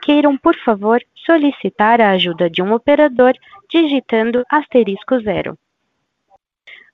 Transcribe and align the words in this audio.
queiram, 0.02 0.38
por 0.38 0.56
favor, 0.58 1.02
solicitar 1.26 2.02
a 2.02 2.12
ajuda 2.12 2.50
de 2.50 2.62
um 2.62 2.74
operador 2.74 3.34
digitando 3.70 4.44
asterisco 4.50 5.20
zero. 5.22 5.58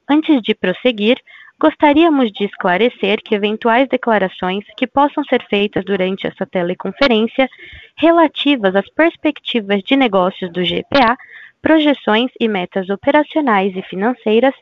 Antes 0.07 0.39
de 0.43 0.53
prosseguir, 0.53 1.17
gostaríamos 1.59 2.31
de 2.31 2.45
esclarecer 2.45 3.21
que 3.23 3.35
eventuais 3.35 3.87
declarações 3.87 4.65
que 4.77 4.85
possam 4.85 5.23
ser 5.23 5.43
feitas 5.47 5.83
durante 5.85 6.27
essa 6.27 6.45
teleconferência 6.45 7.49
relativas 7.97 8.75
às 8.75 8.89
perspectivas 8.89 9.81
de 9.83 9.95
negócios 9.95 10.51
do 10.51 10.61
GPA, 10.61 11.17
projeções 11.61 12.31
e 12.39 12.47
metas 12.47 12.89
operacionais 12.89 13.75
e 13.75 13.81
financeiras 13.83 14.53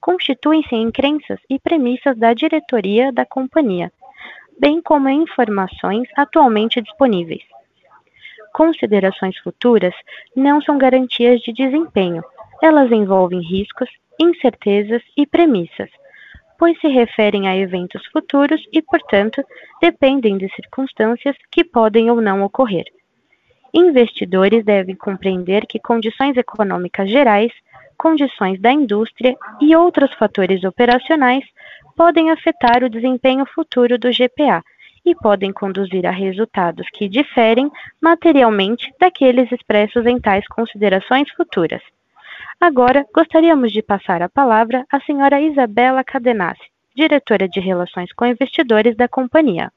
constituem-se 0.00 0.74
em 0.74 0.90
crenças 0.90 1.38
e 1.48 1.58
premissas 1.58 2.16
da 2.18 2.34
diretoria 2.34 3.12
da 3.12 3.24
companhia, 3.24 3.90
bem 4.58 4.82
como 4.82 5.08
em 5.08 5.22
informações 5.22 6.08
atualmente 6.16 6.80
disponíveis. 6.80 7.42
Considerações 8.52 9.38
futuras 9.38 9.94
não 10.36 10.60
são 10.60 10.76
garantias 10.76 11.40
de 11.40 11.52
desempenho, 11.52 12.22
elas 12.62 12.92
envolvem 12.92 13.40
riscos, 13.40 13.88
incertezas 14.20 15.02
e 15.16 15.26
premissas, 15.26 15.88
pois 16.62 16.78
se 16.78 16.86
referem 16.86 17.48
a 17.48 17.56
eventos 17.56 18.06
futuros 18.12 18.62
e, 18.72 18.80
portanto, 18.80 19.42
dependem 19.80 20.38
de 20.38 20.48
circunstâncias 20.54 21.34
que 21.50 21.64
podem 21.64 22.08
ou 22.08 22.20
não 22.20 22.44
ocorrer. 22.44 22.84
Investidores 23.74 24.64
devem 24.64 24.94
compreender 24.94 25.66
que 25.66 25.80
condições 25.80 26.36
econômicas 26.36 27.10
gerais 27.10 27.50
condições 27.98 28.60
da 28.60 28.70
indústria 28.70 29.34
e 29.60 29.74
outros 29.74 30.14
fatores 30.14 30.62
operacionais 30.62 31.42
podem 31.96 32.30
afetar 32.30 32.84
o 32.84 32.88
desempenho 32.88 33.44
futuro 33.44 33.98
do 33.98 34.10
GPA 34.10 34.62
e 35.04 35.16
podem 35.16 35.52
conduzir 35.52 36.06
a 36.06 36.12
resultados 36.12 36.86
que 36.92 37.08
diferem 37.08 37.68
materialmente 38.00 38.88
daqueles 39.00 39.50
expressos 39.50 40.06
em 40.06 40.20
tais 40.20 40.46
considerações 40.46 41.28
futuras. 41.32 41.82
Agora, 42.62 43.04
gostaríamos 43.12 43.72
de 43.72 43.82
passar 43.82 44.22
a 44.22 44.28
palavra 44.28 44.86
à 44.88 45.00
senhora 45.00 45.40
Isabela 45.40 46.04
Cadenassi, 46.04 46.62
diretora 46.94 47.48
de 47.48 47.58
Relações 47.58 48.12
com 48.12 48.24
Investidores 48.24 48.96
da 48.96 49.08
companhia. 49.08 49.72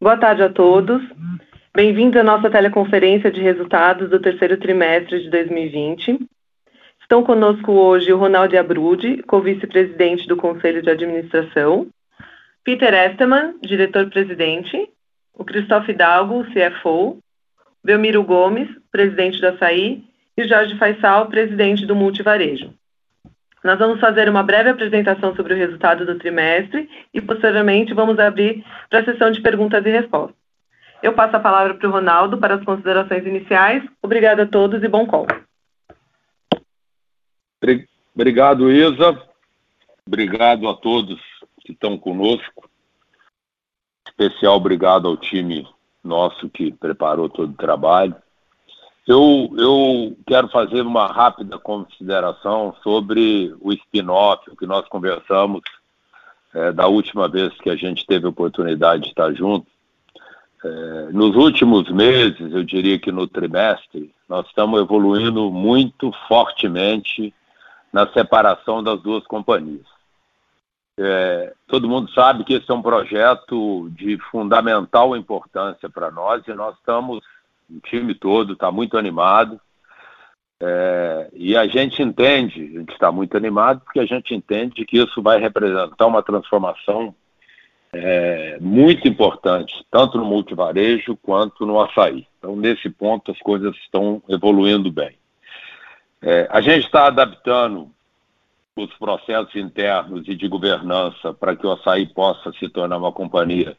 Boa 0.00 0.16
tarde 0.16 0.42
a 0.42 0.48
todos. 0.48 1.00
Bem-vindos 1.72 2.20
à 2.20 2.24
nossa 2.24 2.50
teleconferência 2.50 3.30
de 3.30 3.40
resultados 3.40 4.10
do 4.10 4.18
terceiro 4.18 4.56
trimestre 4.56 5.22
de 5.22 5.30
2020. 5.30 6.18
Estão 7.00 7.22
conosco 7.22 7.70
hoje 7.70 8.12
o 8.12 8.18
Ronaldo 8.18 8.58
Abrude, 8.58 9.22
co-vice-presidente 9.22 10.26
do 10.26 10.36
Conselho 10.36 10.82
de 10.82 10.90
Administração, 10.90 11.86
Peter 12.64 12.92
Esteman, 12.92 13.54
diretor-presidente, 13.62 14.90
o 15.32 15.44
Christoph 15.44 15.88
Hidalgo, 15.88 16.44
CFO, 16.46 17.22
Belmiro 17.84 18.22
Gomes, 18.22 18.68
presidente 18.90 19.40
da 19.40 19.56
SAI, 19.56 20.02
e 20.36 20.46
Jorge 20.46 20.76
Faisal, 20.78 21.26
presidente 21.26 21.84
do 21.84 21.96
Multivarejo. 21.96 22.72
Nós 23.64 23.78
vamos 23.78 23.98
fazer 23.98 24.28
uma 24.28 24.42
breve 24.42 24.70
apresentação 24.70 25.34
sobre 25.34 25.52
o 25.52 25.56
resultado 25.56 26.06
do 26.06 26.16
trimestre 26.16 26.88
e, 27.12 27.20
posteriormente, 27.20 27.92
vamos 27.92 28.18
abrir 28.18 28.64
para 28.88 29.00
a 29.00 29.04
sessão 29.04 29.30
de 29.32 29.40
perguntas 29.40 29.84
e 29.84 29.90
respostas. 29.90 30.36
Eu 31.02 31.12
passo 31.12 31.36
a 31.36 31.40
palavra 31.40 31.74
para 31.74 31.88
o 31.88 31.92
Ronaldo 31.92 32.38
para 32.38 32.54
as 32.54 32.64
considerações 32.64 33.26
iniciais. 33.26 33.82
Obrigada 34.02 34.44
a 34.44 34.46
todos 34.46 34.82
e 34.82 34.88
bom 34.88 35.06
call. 35.06 35.26
Obrigado, 38.14 38.70
Isa. 38.70 39.20
Obrigado 40.06 40.68
a 40.68 40.74
todos 40.74 41.20
que 41.60 41.72
estão 41.72 41.98
conosco. 41.98 42.68
Especial 44.06 44.56
obrigado 44.56 45.06
ao 45.06 45.16
time 45.16 45.68
nosso 46.08 46.48
que 46.48 46.72
preparou 46.72 47.28
todo 47.28 47.50
o 47.50 47.56
trabalho. 47.56 48.16
Eu, 49.06 49.48
eu 49.56 50.16
quero 50.26 50.48
fazer 50.48 50.82
uma 50.82 51.06
rápida 51.06 51.58
consideração 51.58 52.74
sobre 52.82 53.54
o 53.60 53.72
spin-off, 53.72 54.50
o 54.50 54.56
que 54.56 54.66
nós 54.66 54.86
conversamos 54.88 55.62
é, 56.54 56.72
da 56.72 56.86
última 56.86 57.28
vez 57.28 57.54
que 57.60 57.70
a 57.70 57.76
gente 57.76 58.04
teve 58.06 58.26
a 58.26 58.30
oportunidade 58.30 59.04
de 59.04 59.08
estar 59.08 59.32
juntos 59.32 59.78
é, 60.64 61.12
nos 61.12 61.36
últimos 61.36 61.88
meses, 61.90 62.52
eu 62.52 62.64
diria 62.64 62.98
que 62.98 63.12
no 63.12 63.26
trimestre, 63.28 64.12
nós 64.28 64.46
estamos 64.46 64.80
evoluindo 64.80 65.50
muito 65.50 66.12
fortemente 66.26 67.32
na 67.92 68.06
separação 68.12 68.82
das 68.82 69.00
duas 69.00 69.24
companhias. 69.26 69.86
É, 71.00 71.54
todo 71.68 71.88
mundo 71.88 72.10
sabe 72.10 72.42
que 72.42 72.54
esse 72.54 72.68
é 72.68 72.74
um 72.74 72.82
projeto 72.82 73.88
de 73.90 74.18
fundamental 74.32 75.16
importância 75.16 75.88
para 75.88 76.10
nós 76.10 76.42
e 76.48 76.52
nós 76.52 76.74
estamos, 76.76 77.24
o 77.70 77.80
time 77.80 78.14
todo 78.16 78.54
está 78.54 78.72
muito 78.72 78.98
animado. 78.98 79.60
É, 80.60 81.30
e 81.32 81.56
a 81.56 81.68
gente 81.68 82.02
entende, 82.02 82.60
a 82.74 82.80
gente 82.80 82.92
está 82.92 83.12
muito 83.12 83.36
animado 83.36 83.80
porque 83.84 84.00
a 84.00 84.06
gente 84.06 84.34
entende 84.34 84.84
que 84.84 84.98
isso 84.98 85.22
vai 85.22 85.38
representar 85.38 86.06
uma 86.06 86.20
transformação 86.20 87.14
é, 87.92 88.58
muito 88.60 89.06
importantes, 89.06 89.80
tanto 89.88 90.18
no 90.18 90.24
multivarejo 90.24 91.16
quanto 91.22 91.64
no 91.64 91.80
açaí. 91.80 92.26
Então, 92.38 92.56
nesse 92.56 92.90
ponto, 92.90 93.30
as 93.30 93.38
coisas 93.38 93.74
estão 93.76 94.20
evoluindo 94.28 94.90
bem. 94.90 95.16
É, 96.20 96.48
a 96.50 96.60
gente 96.60 96.86
está 96.86 97.06
adaptando 97.06 97.88
os 98.82 98.94
processos 98.94 99.54
internos 99.56 100.26
e 100.28 100.34
de 100.34 100.48
governança 100.48 101.32
para 101.32 101.56
que 101.56 101.66
o 101.66 101.72
açaí 101.72 102.06
possa 102.06 102.52
se 102.52 102.68
tornar 102.68 102.98
uma 102.98 103.12
companhia 103.12 103.76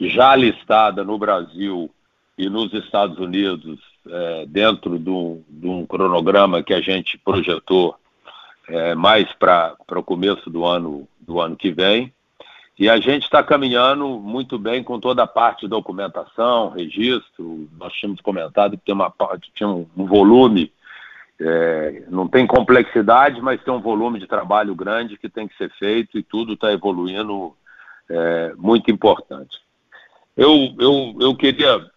já 0.00 0.34
listada 0.34 1.04
no 1.04 1.18
Brasil 1.18 1.90
e 2.38 2.48
nos 2.48 2.72
Estados 2.72 3.18
Unidos, 3.18 3.78
é, 4.08 4.46
dentro 4.46 4.98
de 4.98 5.10
um, 5.10 5.84
cronograma 5.86 6.62
que 6.62 6.72
a 6.72 6.80
gente 6.80 7.18
projetou 7.18 7.94
é, 8.66 8.94
mais 8.94 9.30
para 9.34 9.76
o 9.94 10.02
começo 10.02 10.48
do 10.48 10.64
ano, 10.64 11.06
do 11.20 11.38
ano 11.38 11.56
que 11.56 11.70
vem. 11.70 12.12
E 12.78 12.88
a 12.88 12.98
gente 12.98 13.24
está 13.24 13.42
caminhando 13.42 14.08
muito 14.08 14.58
bem 14.58 14.82
com 14.82 14.98
toda 14.98 15.22
a 15.22 15.26
parte 15.26 15.62
de 15.62 15.68
documentação, 15.68 16.70
registro. 16.70 17.68
Nós 17.78 17.92
tínhamos 17.92 18.22
comentado 18.22 18.78
que 18.78 18.84
tem 18.86 18.94
uma 18.94 19.10
parte, 19.10 19.50
tinha 19.54 19.68
um 19.68 19.86
volume, 19.94 20.72
é, 21.40 22.04
não 22.08 22.28
tem 22.28 22.46
complexidade, 22.46 23.40
mas 23.40 23.62
tem 23.62 23.72
um 23.72 23.80
volume 23.80 24.20
de 24.20 24.26
trabalho 24.26 24.74
grande 24.74 25.16
que 25.16 25.28
tem 25.28 25.48
que 25.48 25.56
ser 25.56 25.70
feito 25.78 26.18
e 26.18 26.22
tudo 26.22 26.52
está 26.52 26.70
evoluindo 26.70 27.56
é, 28.08 28.52
muito 28.56 28.90
importante. 28.90 29.58
Eu, 30.36 30.74
eu, 30.78 31.16
eu 31.18 31.34
queria 31.34 31.90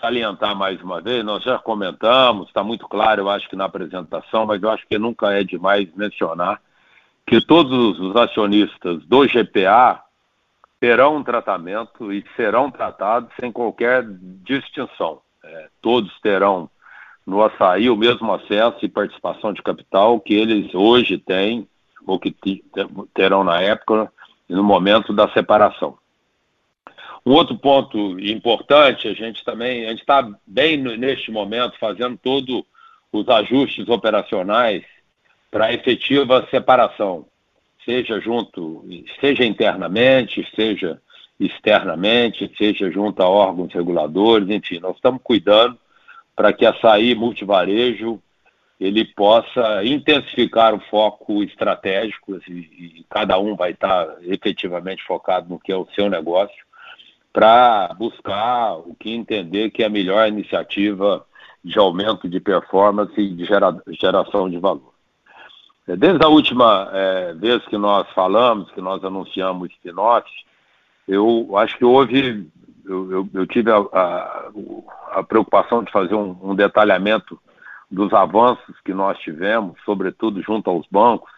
salientar 0.00 0.56
mais 0.56 0.80
uma 0.82 1.00
vez, 1.00 1.24
nós 1.24 1.42
já 1.42 1.58
comentamos, 1.58 2.48
está 2.48 2.62
muito 2.62 2.88
claro, 2.88 3.22
eu 3.22 3.30
acho 3.30 3.48
que 3.48 3.56
na 3.56 3.64
apresentação, 3.64 4.46
mas 4.46 4.62
eu 4.62 4.70
acho 4.70 4.86
que 4.86 4.98
nunca 4.98 5.32
é 5.32 5.44
demais 5.44 5.88
mencionar 5.94 6.60
que 7.26 7.40
todos 7.40 7.98
os 8.00 8.16
acionistas 8.16 9.04
do 9.04 9.26
GPA 9.26 10.02
terão 10.80 11.16
um 11.16 11.24
tratamento 11.24 12.12
e 12.12 12.24
serão 12.36 12.70
tratados 12.70 13.30
sem 13.38 13.52
qualquer 13.52 14.04
distinção. 14.44 15.20
É, 15.44 15.68
todos 15.82 16.18
terão 16.20 16.70
no 17.28 17.42
açaí 17.42 17.90
o 17.90 17.96
mesmo 17.96 18.32
acesso 18.32 18.78
e 18.82 18.88
participação 18.88 19.52
de 19.52 19.62
capital 19.62 20.18
que 20.18 20.32
eles 20.32 20.74
hoje 20.74 21.18
têm 21.18 21.68
ou 22.06 22.18
que 22.18 22.34
terão 23.12 23.44
na 23.44 23.60
época 23.60 24.10
no 24.48 24.64
momento 24.64 25.12
da 25.12 25.28
separação. 25.28 25.98
Um 27.26 27.32
outro 27.32 27.58
ponto 27.58 28.18
importante, 28.18 29.06
a 29.06 29.12
gente 29.12 29.44
também, 29.44 29.84
a 29.84 29.90
gente 29.90 30.00
está 30.00 30.26
bem 30.46 30.78
neste 30.78 31.30
momento 31.30 31.78
fazendo 31.78 32.16
todos 32.16 32.64
os 33.12 33.28
ajustes 33.28 33.86
operacionais 33.90 34.82
para 35.50 35.70
efetiva 35.74 36.48
separação, 36.50 37.26
seja 37.84 38.18
junto, 38.20 38.86
seja 39.20 39.44
internamente, 39.44 40.48
seja 40.56 40.98
externamente, 41.38 42.50
seja 42.56 42.90
junto 42.90 43.22
a 43.22 43.28
órgãos 43.28 43.74
reguladores, 43.74 44.48
enfim, 44.48 44.78
nós 44.80 44.96
estamos 44.96 45.20
cuidando 45.22 45.78
para 46.38 46.52
que 46.52 46.64
açaí 46.64 47.16
multivarejo 47.16 48.22
ele 48.78 49.04
possa 49.04 49.84
intensificar 49.84 50.72
o 50.72 50.78
foco 50.88 51.42
estratégico 51.42 52.36
e, 52.46 53.00
e 53.00 53.06
cada 53.10 53.36
um 53.40 53.56
vai 53.56 53.72
estar 53.72 54.06
efetivamente 54.22 55.02
focado 55.02 55.48
no 55.48 55.58
que 55.58 55.72
é 55.72 55.76
o 55.76 55.88
seu 55.96 56.08
negócio 56.08 56.56
para 57.32 57.92
buscar 57.98 58.76
o 58.76 58.94
que 58.94 59.10
entender 59.10 59.70
que 59.70 59.82
é 59.82 59.86
a 59.86 59.90
melhor 59.90 60.28
iniciativa 60.28 61.26
de 61.64 61.76
aumento 61.76 62.28
de 62.28 62.38
performance 62.38 63.20
e 63.20 63.34
de 63.34 63.44
gera, 63.44 63.76
geração 64.00 64.48
de 64.48 64.58
valor. 64.58 64.94
É, 65.88 65.96
desde 65.96 66.24
a 66.24 66.28
última 66.28 66.88
é, 66.92 67.34
vez 67.34 67.66
que 67.66 67.76
nós 67.76 68.08
falamos, 68.14 68.70
que 68.70 68.80
nós 68.80 69.02
anunciamos 69.02 69.68
o 69.68 69.72
spin-off, 69.72 70.30
eu 71.08 71.56
acho 71.56 71.76
que 71.76 71.84
houve, 71.84 72.48
eu, 72.88 73.12
eu, 73.12 73.28
eu 73.34 73.46
tive 73.46 73.70
a, 73.70 73.76
a, 73.76 74.50
a, 75.12 75.22
preocupação 75.22 75.84
de 75.84 75.92
fazer 75.92 76.14
um, 76.14 76.36
um 76.42 76.54
detalhamento 76.54 77.38
dos 77.90 78.12
avanços 78.12 78.74
que 78.84 78.94
nós 78.94 79.18
tivemos, 79.18 79.78
sobretudo 79.84 80.42
junto 80.42 80.68
aos 80.70 80.86
bancos. 80.90 81.30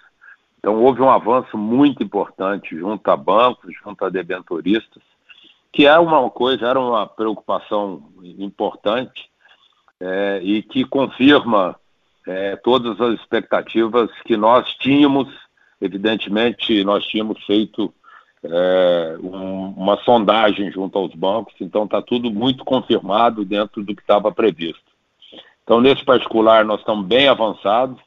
Então, 0.59 0.83
houve 0.83 1.03
um 1.03 1.11
avanço 1.11 1.57
muito 1.59 2.03
importante 2.03 2.79
junto 2.79 3.11
a 3.11 3.17
bancos, 3.17 3.73
junto 3.83 4.05
a 4.05 4.11
debenturistas, 4.11 5.03
que 5.73 5.87
é 5.87 5.99
uma 5.99 6.29
coisa, 6.31 6.67
era 6.67 6.79
uma 6.79 7.07
preocupação 7.07 8.03
importante 8.39 9.31
é, 10.01 10.41
e 10.43 10.63
que 10.63 10.85
confirma 10.85 11.77
é, 12.27 12.57
todas 12.57 13.01
as 13.01 13.19
expectativas 13.21 14.11
que 14.25 14.37
nós 14.37 14.73
tínhamos. 14.75 15.29
Evidentemente, 15.81 16.85
nós 16.85 17.05
tínhamos 17.07 17.43
feito 17.45 17.93
é, 18.43 19.19
um, 19.23 19.69
uma 19.77 19.97
sondagem 20.03 20.71
junto 20.71 20.99
aos 20.99 21.15
bancos, 21.15 21.55
então 21.61 21.85
está 21.85 22.01
tudo 22.01 22.31
muito 22.31 22.65
confirmado 22.65 23.45
dentro 23.45 23.83
do 23.83 23.95
que 23.95 24.01
estava 24.03 24.33
previsto. 24.33 24.91
Então, 25.63 25.81
nesse 25.81 26.05
particular, 26.05 26.65
nós 26.65 26.81
estamos 26.81 27.07
bem 27.07 27.29
avançados 27.29 28.01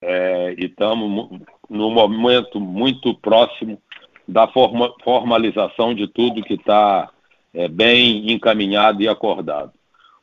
é, 0.00 0.54
e 0.58 0.66
estamos 0.66 1.40
num 1.68 1.90
momento 1.90 2.60
muito 2.60 3.14
próximo 3.14 3.80
da 4.26 4.48
forma, 4.48 4.92
formalização 5.04 5.94
de 5.94 6.08
tudo 6.08 6.42
que 6.42 6.54
está 6.54 7.10
é, 7.54 7.68
bem 7.68 8.32
encaminhado 8.32 9.02
e 9.02 9.08
acordado. 9.08 9.72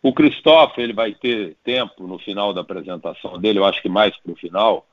O 0.02 0.14
Cristóvão 0.14 0.74
ele 0.78 0.92
vai 0.92 1.14
ter 1.14 1.56
tempo 1.64 2.06
no 2.06 2.20
final 2.20 2.54
da 2.54 2.62
apresentação 2.62 3.40
dele, 3.40 3.60
eu 3.60 3.66
acho 3.66 3.82
que 3.82 3.88
mais 3.88 4.16
para 4.18 4.34
o 4.34 4.36
final, 4.36 4.86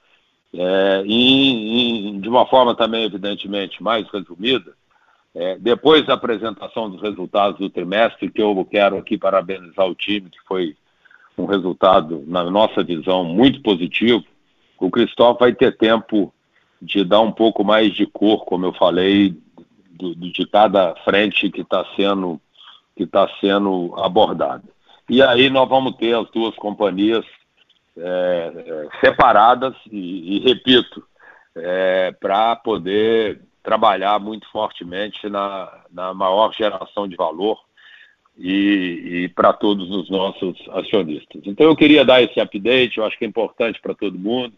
é, 0.52 1.02
e, 1.06 2.08
e, 2.16 2.18
de 2.18 2.28
uma 2.28 2.46
forma 2.46 2.74
também, 2.74 3.04
evidentemente, 3.04 3.82
mais 3.82 4.08
resumida, 4.10 4.72
é, 5.34 5.56
depois 5.58 6.04
da 6.04 6.14
apresentação 6.14 6.90
dos 6.90 7.00
resultados 7.00 7.58
do 7.58 7.70
trimestre, 7.70 8.30
que 8.30 8.42
eu 8.42 8.66
quero 8.68 8.98
aqui 8.98 9.16
parabenizar 9.16 9.86
o 9.86 9.94
time, 9.94 10.28
que 10.28 10.40
foi 10.46 10.76
um 11.38 11.44
resultado, 11.46 12.24
na 12.26 12.44
nossa 12.50 12.82
visão, 12.82 13.24
muito 13.24 13.62
positivo, 13.62 14.24
o 14.78 14.90
Cristóvão 14.90 15.38
vai 15.38 15.54
ter 15.54 15.76
tempo 15.76 16.32
de 16.82 17.04
dar 17.04 17.20
um 17.20 17.30
pouco 17.30 17.62
mais 17.62 17.94
de 17.94 18.06
cor, 18.06 18.44
como 18.44 18.66
eu 18.66 18.72
falei, 18.72 19.36
de 19.98 20.46
cada 20.46 20.94
frente 21.04 21.50
que 21.50 21.60
está 21.60 21.84
sendo, 21.94 22.40
que 22.96 23.06
tá 23.06 23.28
sendo 23.40 23.94
abordada. 23.98 24.64
E 25.08 25.22
aí 25.22 25.50
nós 25.50 25.68
vamos 25.68 25.96
ter 25.96 26.16
as 26.16 26.28
duas 26.30 26.54
companhias 26.56 27.24
é, 28.00 28.88
separadas 29.00 29.74
e, 29.90 30.36
e 30.36 30.38
repito, 30.40 31.04
é, 31.54 32.12
para 32.20 32.56
poder 32.56 33.40
trabalhar 33.62 34.18
muito 34.18 34.50
fortemente 34.50 35.28
na, 35.28 35.84
na 35.92 36.14
maior 36.14 36.52
geração 36.54 37.06
de 37.06 37.16
valor 37.16 37.58
e, 38.38 39.24
e 39.24 39.28
para 39.28 39.52
todos 39.52 39.90
os 39.90 40.08
nossos 40.08 40.56
acionistas. 40.70 41.42
Então 41.44 41.66
eu 41.66 41.76
queria 41.76 42.04
dar 42.04 42.22
esse 42.22 42.40
update, 42.40 42.98
eu 42.98 43.04
acho 43.04 43.18
que 43.18 43.24
é 43.24 43.28
importante 43.28 43.80
para 43.80 43.94
todo 43.94 44.18
mundo 44.18 44.54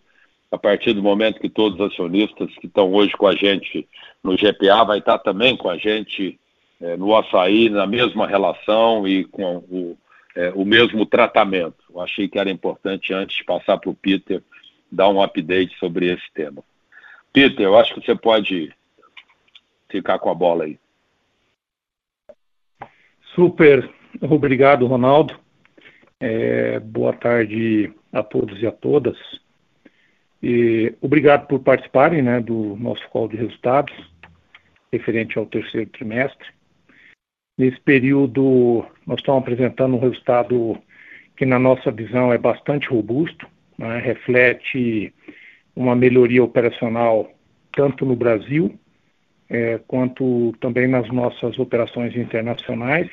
a 0.51 0.59
partir 0.59 0.93
do 0.93 1.03
momento 1.03 1.41
que 1.41 1.49
todos 1.49 1.81
os 1.81 1.93
acionistas 1.93 2.55
que 2.61 2.67
estão 2.67 2.93
hoje 2.93 3.13
com 3.15 3.27
a 3.27 3.35
gente 3.35 3.89
no 4.23 4.37
GPA 4.37 4.85
vai 4.85 4.99
estar 4.99 5.19
também 5.19 5.57
com 5.57 5.69
a 5.69 5.79
gente 5.79 6.39
é, 6.81 6.97
no 6.97 7.17
açaí, 7.17 7.71
na 7.71 7.87
mesma 7.87 8.27
relação 8.27 9.09
e 9.09 9.25
com 9.25 9.57
o, 9.57 9.97
é, 10.37 10.51
o 10.55 10.65
mesmo 10.65 11.05
tratamento. 11.07 11.83
Eu 11.91 12.01
achei 12.01 12.29
que 12.29 12.39
era 12.39 12.51
importante, 12.51 13.13
antes 13.13 13.37
de 13.37 13.45
passar 13.45 13.79
para 13.79 13.91
o 13.91 13.95
Peter, 13.95 14.43
dar 14.91 15.09
um 15.09 15.23
update 15.23 15.79
sobre 15.79 16.13
esse 16.13 16.31
tema. 16.35 16.63
Peter, 17.33 17.65
eu 17.65 17.77
acho 17.77 17.95
que 17.95 18.05
você 18.05 18.15
pode 18.15 18.73
ficar 19.91 20.19
com 20.19 20.31
a 20.31 20.35
bola 20.35 20.65
aí. 20.65 20.79
Super, 23.35 23.89
obrigado, 24.21 24.87
Ronaldo. 24.87 25.39
É, 26.21 26.79
boa 26.81 27.13
tarde 27.13 27.93
a 28.13 28.23
todos 28.23 28.61
e 28.61 28.67
a 28.67 28.73
todas. 28.73 29.17
E 30.43 30.95
obrigado 31.01 31.47
por 31.47 31.61
participarem 31.61 32.21
né, 32.21 32.41
do 32.41 32.77
nosso 32.77 33.09
call 33.09 33.29
de 33.29 33.37
resultados 33.37 33.93
referente 34.93 35.39
ao 35.39 35.47
terceiro 35.47 35.89
trimestre. 35.91 36.47
Nesse 37.63 37.81
período, 37.81 38.85
nós 39.07 39.21
estamos 39.21 39.41
apresentando 39.41 39.95
um 39.95 40.01
resultado 40.01 40.77
que, 41.37 41.47
na 41.47 41.61
nossa 41.61 41.93
visão, 41.93 42.33
é 42.33 42.37
bastante 42.37 42.89
robusto, 42.89 43.47
né, 43.79 44.01
reflete 44.01 45.15
uma 45.77 45.95
melhoria 45.95 46.43
operacional 46.43 47.31
tanto 47.73 48.05
no 48.05 48.17
Brasil 48.17 48.77
é, 49.49 49.79
quanto 49.87 50.53
também 50.61 50.89
nas 50.89 51.09
nossas 51.13 51.57
operações 51.57 52.17
internacionais, 52.17 53.09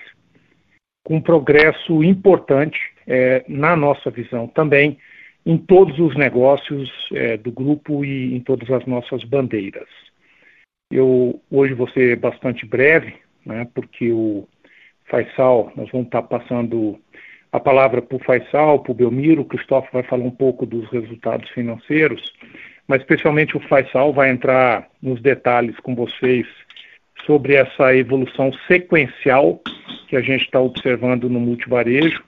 com 1.05 1.21
progresso 1.21 2.03
importante, 2.03 2.79
é, 3.05 3.45
na 3.47 3.75
nossa 3.75 4.09
visão 4.09 4.47
também, 4.47 4.97
em 5.45 5.59
todos 5.59 5.99
os 5.99 6.15
negócios 6.15 6.89
é, 7.13 7.37
do 7.37 7.51
grupo 7.51 8.03
e 8.03 8.35
em 8.35 8.39
todas 8.39 8.67
as 8.71 8.83
nossas 8.87 9.23
bandeiras. 9.23 9.87
Eu 10.91 11.39
hoje 11.51 11.75
vou 11.75 11.87
ser 11.89 12.15
bastante 12.15 12.65
breve, 12.65 13.13
né, 13.45 13.67
porque 13.73 14.11
o 14.11 14.47
Faisal, 15.05 15.71
nós 15.75 15.89
vamos 15.91 16.07
estar 16.07 16.23
passando 16.23 16.99
a 17.51 17.59
palavra 17.59 18.01
para 18.01 18.15
o 18.15 18.23
Faisal, 18.23 18.79
para 18.79 18.91
o 18.91 18.95
Belmiro, 18.95 19.41
o 19.41 19.45
Cristóvão 19.45 19.89
vai 19.91 20.03
falar 20.03 20.23
um 20.23 20.31
pouco 20.31 20.65
dos 20.65 20.89
resultados 20.91 21.49
financeiros, 21.49 22.33
mas 22.87 23.01
especialmente 23.01 23.57
o 23.57 23.59
Faisal 23.59 24.13
vai 24.13 24.29
entrar 24.29 24.87
nos 25.01 25.21
detalhes 25.21 25.75
com 25.79 25.95
vocês 25.95 26.45
sobre 27.25 27.55
essa 27.55 27.95
evolução 27.95 28.51
sequencial 28.67 29.61
que 30.07 30.15
a 30.15 30.21
gente 30.21 30.45
está 30.45 30.59
observando 30.59 31.29
no 31.29 31.39
multivarejo 31.39 32.23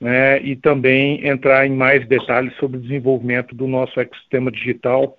né, 0.00 0.40
e 0.40 0.54
também 0.54 1.26
entrar 1.26 1.66
em 1.66 1.74
mais 1.74 2.06
detalhes 2.06 2.54
sobre 2.56 2.78
o 2.78 2.80
desenvolvimento 2.80 3.54
do 3.54 3.66
nosso 3.66 3.98
ecossistema 3.98 4.50
digital, 4.50 5.16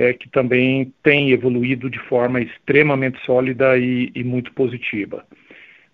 é, 0.00 0.14
que 0.14 0.30
também 0.30 0.94
tem 1.02 1.30
evoluído 1.30 1.90
de 1.90 1.98
forma 1.98 2.40
extremamente 2.40 3.22
sólida 3.26 3.76
e, 3.76 4.10
e 4.14 4.24
muito 4.24 4.50
positiva. 4.54 5.26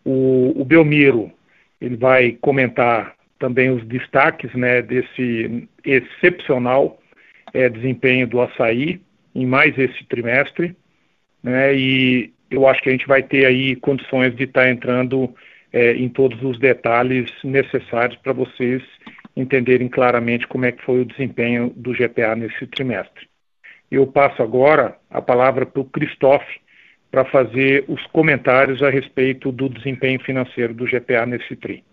O, 0.04 0.52
o, 0.60 0.64
Belmiro 0.64 1.32
ele 1.80 1.96
vai 1.96 2.38
comentar 2.40 3.16
também 3.36 3.68
os 3.68 3.84
destaques 3.84 4.54
né, 4.54 4.80
desse 4.80 5.68
excepcional 5.84 7.02
é, 7.52 7.68
desempenho 7.68 8.28
do 8.28 8.40
açaí 8.40 9.00
em 9.34 9.44
mais 9.44 9.76
esse 9.76 10.04
trimestre, 10.04 10.76
né, 11.42 11.74
e 11.74 12.32
eu 12.48 12.68
acho 12.68 12.80
que 12.80 12.88
a 12.88 12.92
gente 12.92 13.08
vai 13.08 13.24
ter 13.24 13.44
aí 13.44 13.74
condições 13.74 14.36
de 14.36 14.44
estar 14.44 14.62
tá 14.62 14.70
entrando 14.70 15.34
é, 15.72 15.94
em 15.94 16.08
todos 16.08 16.40
os 16.44 16.60
detalhes 16.60 17.28
necessários 17.42 18.16
para 18.20 18.32
vocês 18.32 18.84
entenderem 19.36 19.88
claramente 19.88 20.46
como 20.46 20.64
é 20.64 20.70
que 20.70 20.84
foi 20.84 21.00
o 21.00 21.04
desempenho 21.04 21.72
do 21.74 21.92
GPA 21.92 22.36
nesse 22.36 22.68
trimestre. 22.68 23.26
Eu 23.90 24.06
passo 24.06 24.42
agora 24.42 24.98
a 25.10 25.22
palavra 25.22 25.64
para 25.64 25.80
o 25.80 25.84
Christophe 25.84 26.60
para 27.10 27.24
fazer 27.24 27.84
os 27.88 28.04
comentários 28.08 28.82
a 28.82 28.90
respeito 28.90 29.52
do 29.52 29.68
desempenho 29.68 30.20
financeiro 30.20 30.74
do 30.74 30.84
GPA 30.84 31.24
nesse 31.24 31.54
TRI. 31.56 31.84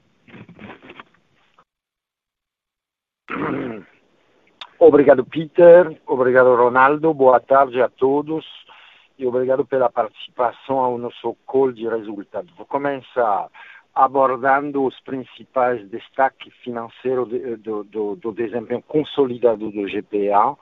Obrigado, 4.79 5.23
Peter. 5.23 5.97
Obrigado, 6.05 6.55
Ronaldo. 6.55 7.13
Boa 7.13 7.39
tarde 7.39 7.81
a 7.81 7.87
todos 7.87 8.45
e 9.17 9.25
obrigado 9.25 9.65
pela 9.65 9.89
participação 9.89 10.79
ao 10.79 10.97
nosso 10.97 11.37
call 11.45 11.71
de 11.71 11.87
resultados. 11.87 12.51
Vou 12.57 12.65
começar 12.65 13.47
abordando 13.95 14.83
os 14.83 14.99
principais 15.01 15.87
destaques 15.89 16.53
financeiros 16.63 17.29
do, 17.59 17.83
do, 17.83 18.15
do 18.15 18.31
desempenho 18.31 18.81
consolidado 18.81 19.69
do 19.69 19.87
GPA, 19.87 20.57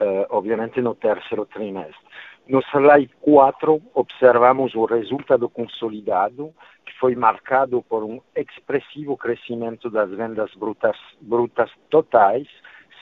eh, 0.00 0.26
obviamente 0.30 0.80
no 0.80 0.94
terceiro 0.94 1.44
trimestre. 1.46 2.00
No 2.48 2.60
slide 2.60 3.14
4, 3.20 3.80
observamos 3.94 4.74
o 4.74 4.84
resultado 4.84 5.48
consolidado, 5.48 6.52
que 6.84 6.92
foi 6.98 7.14
marcado 7.14 7.80
por 7.82 8.02
um 8.02 8.20
expressivo 8.34 9.16
crescimento 9.16 9.88
das 9.88 10.10
vendas 10.10 10.52
brutas, 10.54 10.96
brutas 11.20 11.70
totais, 11.88 12.48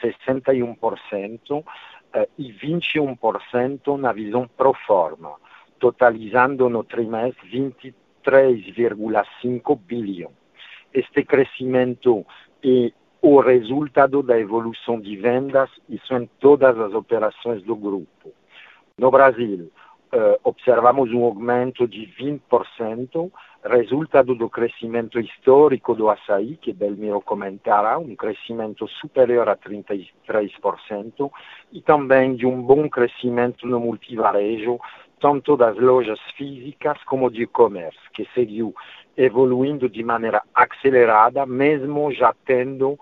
61%, 0.02 1.64
eh, 2.12 2.28
e 2.38 2.52
21% 2.52 3.96
na 3.96 4.12
visão 4.12 4.46
pro 4.48 4.74
forma, 4.86 5.36
totalizando 5.78 6.68
no 6.68 6.84
trimestre 6.84 7.48
23,5 7.48 9.76
bilhões. 9.76 10.34
Este 10.92 11.24
crescimento 11.24 12.26
é 12.62 12.92
o 13.22 13.40
resultado 13.40 14.22
da 14.22 14.38
evolução 14.38 15.00
de 15.00 15.16
vendas, 15.16 15.70
isso 15.88 16.14
em 16.14 16.28
todas 16.40 16.78
as 16.78 16.94
operações 16.94 17.62
do 17.62 17.76
grupo. 17.76 18.32
No 18.96 19.10
Brasil, 19.10 19.70
eh, 20.12 20.40
observamos 20.42 21.12
um 21.12 21.24
aumento 21.24 21.86
de 21.86 22.06
20%, 22.18 23.30
resultado 23.64 24.34
do 24.34 24.48
crescimento 24.48 25.20
histórico 25.20 25.94
do 25.94 26.08
açaí, 26.08 26.56
que 26.56 26.72
Belmiro 26.72 27.20
comentará, 27.20 27.98
um 27.98 28.16
crescimento 28.16 28.88
superior 28.88 29.48
a 29.48 29.56
33%, 29.56 31.30
e 31.70 31.80
também 31.80 32.34
de 32.34 32.46
um 32.46 32.60
bom 32.60 32.88
crescimento 32.88 33.66
no 33.66 33.78
multivarejo, 33.78 34.80
tanto 35.20 35.56
das 35.56 35.76
lojas 35.76 36.18
físicas 36.36 37.00
como 37.04 37.30
de 37.30 37.42
e-commerce, 37.42 37.98
que 38.12 38.28
seguiu 38.34 38.74
evoluindo 39.16 39.88
de 39.88 40.02
maneira 40.02 40.42
acelerada, 40.54 41.46
mesmo 41.46 42.12
já 42.12 42.34
tendo 42.44 42.90
uh, 42.90 42.98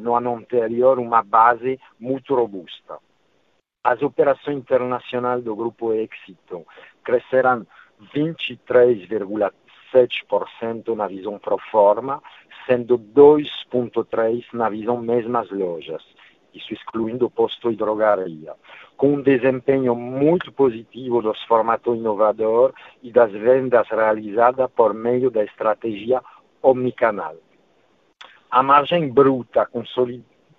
no 0.00 0.14
ano 0.16 0.36
anterior 0.36 0.98
uma 0.98 1.22
base 1.22 1.80
muito 1.98 2.34
robusta. 2.34 2.98
As 3.84 4.02
operações 4.02 4.56
internacionais 4.56 5.44
do 5.44 5.54
Grupo 5.54 5.92
Éxito 5.92 6.66
crescerão 7.04 7.66
23,7% 8.14 10.96
na 10.96 11.06
visão 11.06 11.38
pro 11.38 11.58
forma, 11.70 12.22
sendo 12.66 12.98
2,3% 12.98 14.46
na 14.54 14.70
visão 14.70 15.00
mesmas 15.00 15.48
lojas, 15.50 16.02
isso 16.54 16.72
excluindo 16.72 17.28
posto 17.28 17.70
e 17.70 17.76
drogaria, 17.76 18.54
com 18.96 19.14
um 19.14 19.22
desempenho 19.22 19.94
muito 19.94 20.52
positivo 20.52 21.20
dos 21.20 21.42
formatos 21.44 21.96
inovador 21.96 22.72
e 23.02 23.10
das 23.10 23.32
vendas 23.32 23.88
realizadas 23.88 24.70
por 24.70 24.94
meio 24.94 25.30
da 25.30 25.44
estratégia 25.44 26.22
omnicanal. 26.62 27.36
A 28.50 28.62
margem 28.62 29.12
bruta 29.12 29.68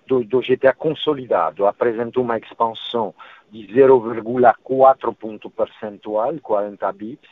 do, 0.06 0.22
do 0.22 0.40
GTA 0.40 0.74
consolidado 0.74 1.66
apresentou 1.66 2.22
uma 2.22 2.38
expansão 2.38 3.14
de 3.50 3.66
0,4 3.68 5.14
ponto 5.14 5.50
percentual, 5.50 6.34
40 6.42 6.92
bips, 6.92 7.30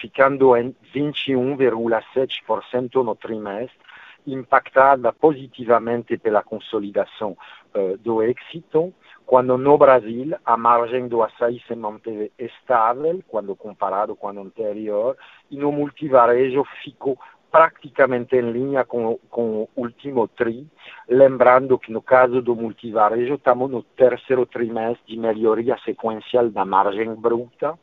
ficando 0.00 0.56
em 0.56 0.74
21,7% 0.94 3.04
no 3.04 3.14
trimestre, 3.14 3.78
impactada 4.26 5.12
positivamente 5.12 6.16
pela 6.18 6.42
consolidação 6.42 7.36
uh, 7.74 7.96
do 7.98 8.22
êxito, 8.22 8.92
quando 9.26 9.56
no 9.56 9.78
Brasil 9.78 10.36
a 10.44 10.56
margem 10.56 11.06
do 11.08 11.22
açaí 11.22 11.62
se 11.66 11.74
manteve 11.74 12.32
estável, 12.38 13.22
quando 13.28 13.54
comparado 13.54 14.16
com 14.16 14.26
o 14.26 14.40
anterior, 14.40 15.16
e 15.50 15.56
no 15.56 15.70
multivarejo 15.70 16.64
ficou 16.82 17.18
praticamente 17.50 18.36
em 18.36 18.52
linha 18.52 18.84
com, 18.84 19.18
com 19.28 19.62
o 19.62 19.68
último 19.76 20.28
TRI, 20.28 20.66
lembrando 21.08 21.78
que 21.78 21.92
no 21.92 22.00
caso 22.00 22.40
do 22.40 22.54
multivarejo 22.54 23.34
estamos 23.34 23.70
no 23.70 23.82
terceiro 23.82 24.46
trimestre 24.46 25.14
de 25.14 25.20
melhoria 25.20 25.76
sequencial 25.84 26.48
da 26.50 26.64
margem 26.64 27.14
bruta, 27.14 27.78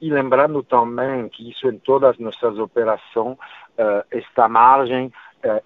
e 0.00 0.10
lembrando 0.10 0.62
também 0.62 1.28
que 1.28 1.50
isso 1.50 1.68
em 1.68 1.78
todas 1.78 2.18
nossas 2.18 2.56
operações, 2.58 3.36
uh, 3.36 4.04
esta 4.10 4.48
margem 4.48 5.12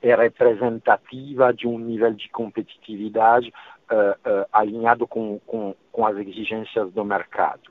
é 0.02 0.14
representativa 0.14 1.52
de 1.52 1.66
um 1.66 1.78
nível 1.78 2.12
de 2.12 2.28
competitividade 2.28 3.52
uh, 3.90 4.46
alinhado 4.52 5.06
com, 5.06 5.38
com, 5.46 5.74
com 5.90 6.06
as 6.06 6.16
exigências 6.16 6.92
do 6.92 7.04
mercado. 7.04 7.70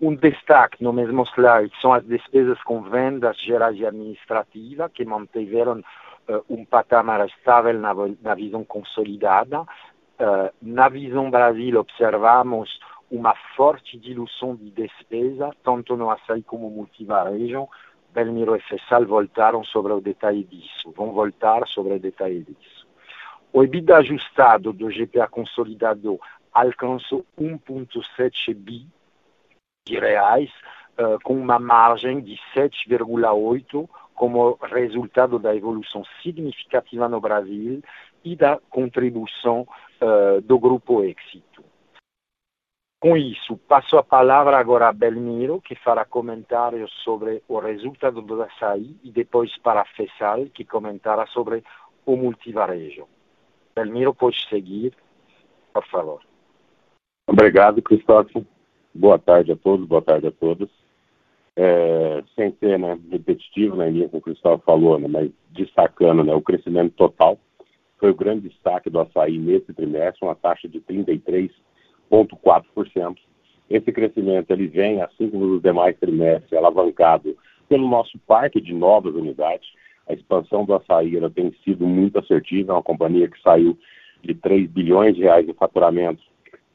Um 0.00 0.14
destaque 0.14 0.82
no 0.82 0.92
mesmo 0.92 1.24
slide 1.24 1.72
são 1.80 1.92
as 1.92 2.04
despesas 2.04 2.62
com 2.62 2.82
vendas 2.82 3.36
gerais 3.38 3.76
e 3.76 3.84
administrativas, 3.84 4.92
que 4.92 5.04
mantiveram 5.04 5.80
uh, 6.28 6.44
um 6.48 6.64
patamar 6.64 7.26
estável 7.26 7.74
na, 7.74 7.92
na 8.22 8.34
visão 8.34 8.64
consolidada. 8.64 9.62
Uh, 9.62 10.50
na 10.62 10.88
visão 10.88 11.30
Brasil, 11.30 11.80
observamos 11.80 12.78
uma 13.10 13.34
forte 13.56 13.98
diluição 13.98 14.54
de 14.54 14.70
despesa, 14.70 15.50
tanto 15.64 15.96
no 15.96 16.10
açaí 16.10 16.42
como 16.42 16.70
multivarejo. 16.70 17.68
Belmiro 18.12 18.56
e 18.56 18.60
Fessal 18.60 19.04
voltaram 19.04 19.62
sobre 19.64 19.92
o 19.92 20.00
detalhe 20.00 20.44
disso, 20.44 20.92
vão 20.96 21.12
voltar 21.12 21.66
sobre 21.68 21.94
o 21.94 22.00
detalhe 22.00 22.44
disso. 22.44 22.86
O 23.52 23.62
EBITDA 23.62 23.98
ajustado 23.98 24.72
do 24.72 24.88
GPA 24.88 25.26
consolidado 25.28 26.20
alcançou 26.52 27.24
1,7 27.38 28.54
bi 28.54 28.86
de 29.86 29.98
reais, 29.98 30.50
uh, 30.98 31.18
com 31.22 31.34
uma 31.34 31.58
margem 31.58 32.20
de 32.20 32.38
7,8% 32.54 33.88
como 34.14 34.58
resultado 34.62 35.38
da 35.38 35.54
evolução 35.54 36.04
significativa 36.22 37.08
no 37.08 37.20
Brasil 37.20 37.80
e 38.24 38.34
da 38.34 38.58
contribuição 38.68 39.66
uh, 40.02 40.40
do 40.42 40.58
Grupo 40.58 41.04
Éxito. 41.04 41.64
Com 43.00 43.16
isso, 43.16 43.56
passo 43.56 43.96
a 43.96 44.02
palavra 44.02 44.58
agora 44.58 44.88
a 44.88 44.92
Belmiro, 44.92 45.60
que 45.60 45.76
fará 45.76 46.04
comentários 46.04 46.90
sobre 47.04 47.42
o 47.46 47.60
resultado 47.60 48.20
do 48.20 48.42
açaí, 48.42 48.96
e 49.04 49.10
depois 49.12 49.56
para 49.58 49.84
Fessal, 49.84 50.46
que 50.46 50.64
comentará 50.64 51.24
sobre 51.26 51.62
o 52.04 52.16
multivarejo. 52.16 53.06
Belmiro, 53.76 54.12
pode 54.12 54.44
seguir, 54.48 54.92
por 55.72 55.86
favor. 55.86 56.20
Obrigado, 57.28 57.80
Cristóvão. 57.82 58.44
Boa 58.92 59.18
tarde 59.18 59.52
a 59.52 59.56
todos, 59.56 59.86
boa 59.86 60.02
tarde 60.02 60.26
a 60.26 60.32
todas. 60.32 60.68
É, 61.54 62.24
sem 62.34 62.52
ser 62.58 62.80
né, 62.80 62.98
repetitivo 63.10 63.76
na 63.76 63.84
né, 63.84 63.90
linha 63.90 64.08
que 64.08 64.16
o 64.16 64.20
Cristóvão 64.20 64.58
falou, 64.58 64.98
né, 64.98 65.06
mas 65.06 65.30
destacando 65.50 66.24
né, 66.24 66.34
o 66.34 66.42
crescimento 66.42 66.94
total, 66.94 67.38
foi 67.98 68.10
o 68.10 68.14
grande 68.14 68.48
destaque 68.48 68.90
do 68.90 68.98
açaí 68.98 69.38
nesse 69.38 69.72
trimestre, 69.72 70.24
uma 70.24 70.34
taxa 70.34 70.68
de 70.68 70.80
33,4%. 72.10 73.16
Esse 73.70 73.92
crescimento 73.92 74.50
ele 74.50 74.66
vem, 74.66 75.02
assim 75.02 75.28
como 75.28 75.46
nos 75.46 75.62
demais 75.62 75.96
trimestres, 75.98 76.52
alavancado 76.52 77.36
pelo 77.68 77.88
nosso 77.88 78.18
parque 78.20 78.60
de 78.60 78.72
novas 78.72 79.14
unidades. 79.14 79.68
A 80.08 80.14
expansão 80.14 80.64
do 80.64 80.74
açaí 80.74 81.18
tem 81.30 81.54
sido 81.64 81.86
muito 81.86 82.18
assertiva, 82.18 82.72
é 82.72 82.76
uma 82.76 82.82
companhia 82.82 83.28
que 83.28 83.40
saiu 83.42 83.76
de 84.22 84.34
3 84.34 84.70
bilhões 84.70 85.14
de 85.14 85.22
reais 85.22 85.46
de 85.46 85.52
faturamento 85.52 86.22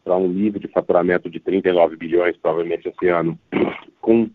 para 0.03 0.17
um 0.17 0.27
nível 0.27 0.59
de 0.59 0.67
faturamento 0.67 1.29
de 1.29 1.39
39 1.39 1.95
bilhões, 1.95 2.37
provavelmente 2.37 2.87
esse 2.87 3.07
ano, 3.07 3.39
com 4.01 4.29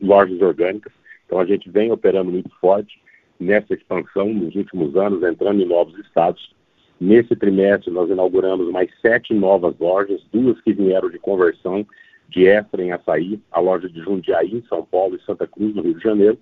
lojas 0.00 0.40
orgânicas. 0.40 0.92
Então, 1.26 1.38
a 1.38 1.44
gente 1.44 1.68
vem 1.68 1.90
operando 1.90 2.30
muito 2.30 2.48
forte 2.60 2.98
nessa 3.38 3.74
expansão 3.74 4.32
nos 4.32 4.54
últimos 4.54 4.96
anos, 4.96 5.22
entrando 5.22 5.60
em 5.60 5.66
novos 5.66 5.98
estados. 5.98 6.55
Nesse 7.00 7.36
trimestre, 7.36 7.90
nós 7.90 8.08
inauguramos 8.08 8.70
mais 8.70 8.90
sete 9.00 9.34
novas 9.34 9.78
lojas, 9.78 10.22
duas 10.32 10.60
que 10.62 10.72
vieram 10.72 11.10
de 11.10 11.18
conversão 11.18 11.86
de 12.28 12.46
Extra 12.46 12.82
em 12.82 12.92
Açaí, 12.92 13.38
a 13.52 13.60
loja 13.60 13.88
de 13.88 14.00
Jundiaí, 14.00 14.54
em 14.54 14.62
São 14.68 14.84
Paulo, 14.84 15.16
e 15.16 15.24
Santa 15.24 15.46
Cruz, 15.46 15.74
no 15.74 15.82
Rio 15.82 15.94
de 15.94 16.02
Janeiro. 16.02 16.38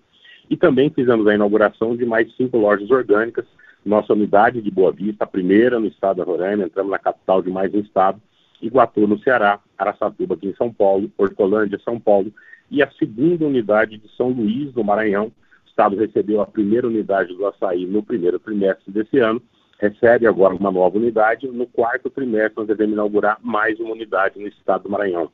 E 0.49 0.57
também 0.57 0.91
fizemos 0.91 1.27
a 1.27 1.35
inauguração 1.35 1.97
de 1.97 2.05
mais 2.05 2.35
cinco 2.37 2.57
lojas 2.57 2.91
orgânicas, 2.91 3.47
nossa 3.85 4.13
unidade 4.13 4.63
de 4.63 4.71
Boa 4.71 4.93
Vista, 4.93 5.25
a 5.25 5.27
primeira 5.27 5.79
no 5.79 5.87
estado 5.87 6.19
da 6.19 6.25
Roraima, 6.25 6.65
entramos 6.65 6.91
na 6.91 6.99
capital 6.99 7.43
de 7.43 7.51
mais 7.51 7.75
um 7.75 7.81
estado, 7.81 8.21
Iguatu, 8.63 9.07
no 9.07 9.19
Ceará, 9.19 9.61
Araçatuba, 9.77 10.35
aqui 10.35 10.49
em 10.49 10.55
São 10.55 10.73
Paulo, 10.73 11.11
Hortolândia, 11.19 11.79
São 11.85 12.01
Paulo, 12.01 12.33
e 12.71 12.83
a 12.83 12.91
segunda 12.93 13.45
unidade 13.45 13.99
de 13.99 14.09
São 14.17 14.29
Luís, 14.29 14.73
no 14.75 14.83
Maranhão. 14.83 15.27
O 15.27 15.69
Estado 15.69 15.97
recebeu 15.97 16.41
a 16.41 16.47
primeira 16.47 16.87
unidade 16.87 17.35
do 17.35 17.47
açaí 17.47 17.85
no 17.85 18.03
primeiro 18.03 18.39
trimestre 18.39 18.91
desse 18.91 19.19
ano, 19.19 19.43
recebe 19.79 20.27
agora 20.27 20.55
uma 20.55 20.71
nova 20.71 20.97
unidade. 20.97 21.47
No 21.49 21.67
quarto 21.67 22.11
trimestre, 22.11 22.55
nós 22.57 22.67
devemos 22.67 22.95
inaugurar 22.95 23.39
mais 23.43 23.79
uma 23.81 23.93
unidade 23.93 24.39
no 24.39 24.49
estado 24.49 24.85
do 24.85 24.91
Maranhão. 24.91 25.31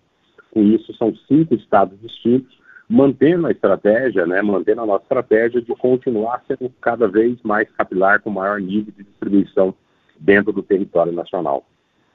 Com 0.51 0.63
isso, 0.63 0.93
são 0.95 1.15
cinco 1.29 1.55
estados 1.55 1.99
distintos, 2.01 2.59
mantendo 2.89 3.47
a 3.47 3.53
estratégia, 3.53 4.27
né, 4.27 4.43
mantendo 4.43 4.81
a 4.81 4.87
nossa 4.87 5.05
estratégia 5.05 5.63
de 5.63 5.75
continuar 5.77 6.43
sendo 6.47 6.71
cada 6.81 7.07
vez 7.07 7.39
mais 7.43 7.71
capilar, 7.73 8.21
com 8.21 8.31
maior 8.31 8.61
nível 8.61 8.93
de 8.97 9.05
distribuição 9.05 9.75
dentro 10.19 10.53
do 10.53 10.63
território 10.63 11.13
nacional. 11.13 11.65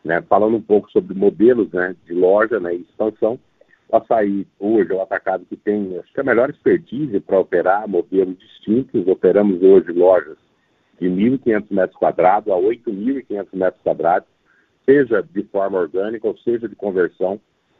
Né? 0.04 0.22
Falando 0.24 0.58
um 0.58 0.62
pouco 0.62 0.92
sobre 0.92 1.18
modelos 1.18 1.72
né, 1.72 1.96
de 2.06 2.14
loja 2.14 2.60
né, 2.60 2.76
e 2.76 2.82
expansão, 2.82 3.40
O 3.88 3.98
açaí, 3.98 4.46
hoje, 4.60 4.92
é 4.92 4.96
o 4.96 5.02
atacado 5.02 5.46
que 5.46 5.56
tem 5.56 5.98
acho 5.98 6.14
que 6.14 6.20
a 6.20 6.24
melhor 6.24 6.50
expertise 6.50 7.20
para 7.22 7.40
operar 7.40 7.88
modelos 7.88 8.38
distintos. 8.38 9.08
Operamos 9.08 9.62
hoje 9.62 9.92
lojas 9.94 10.38
de 11.00 11.08
1.500 11.08 11.66
metros 11.70 11.98
quadrados 11.98 12.52
a 12.52 12.56
8.500 12.56 13.48
metros 13.54 13.82
quadrados, 13.84 14.28
seja 14.86 15.22
de 15.22 15.44
forma 15.44 15.80
orgânica 15.80 16.28
ou 16.28 16.38
seja 16.38 16.70
de 16.70 16.76
conversão. 16.76 17.40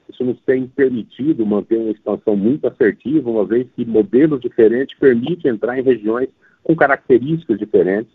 Isso 0.10 0.24
nos 0.24 0.40
tem 0.42 0.68
permitido 0.68 1.46
manter 1.46 1.78
uma 1.78 1.92
expansão 1.92 2.36
muito 2.36 2.68
assertiva, 2.68 3.30
uma 3.30 3.46
vez 3.46 3.68
que 3.76 3.86
modelos 3.86 4.42
diferentes 4.42 4.98
permitem 4.98 5.52
entrar 5.52 5.80
em 5.80 5.84
regiões 5.84 6.30
com 6.64 6.76
características 6.76 7.58
diferentes, 7.58 8.12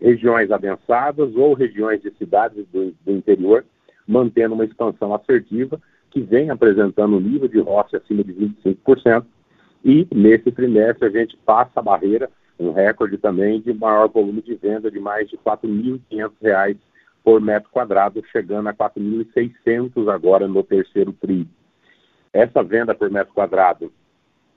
regiões 0.00 0.50
adensadas 0.50 1.34
ou 1.34 1.54
regiões 1.54 2.02
de 2.02 2.10
cidades 2.18 2.64
do, 2.72 2.92
do 3.04 3.12
interior, 3.12 3.64
mantendo 4.06 4.54
uma 4.54 4.64
expansão 4.64 5.14
assertiva 5.14 5.80
que 6.10 6.20
vem 6.20 6.50
apresentando 6.50 7.16
um 7.16 7.20
nível 7.20 7.48
de 7.48 7.58
roça 7.58 7.96
acima 7.96 8.22
de 8.22 8.32
25%. 8.34 9.24
E 9.84 10.06
nesse 10.14 10.52
trimestre 10.52 11.06
a 11.06 11.10
gente 11.10 11.36
passa 11.44 11.80
a 11.80 11.82
barreira, 11.82 12.30
um 12.58 12.72
recorde 12.72 13.18
também 13.18 13.60
de 13.60 13.72
maior 13.72 14.08
volume 14.08 14.42
de 14.42 14.54
venda 14.54 14.90
de 14.90 15.00
mais 15.00 15.28
de 15.28 15.36
R$ 15.36 15.42
4.500 15.44 16.76
por 17.24 17.40
metro 17.40 17.70
quadrado, 17.70 18.22
chegando 18.30 18.68
a 18.68 18.74
4.600 18.74 20.12
agora 20.12 20.48
no 20.48 20.62
terceiro 20.62 21.12
TRI. 21.12 21.46
Essa 22.32 22.62
venda 22.62 22.94
por 22.94 23.10
metro 23.10 23.32
quadrado 23.32 23.92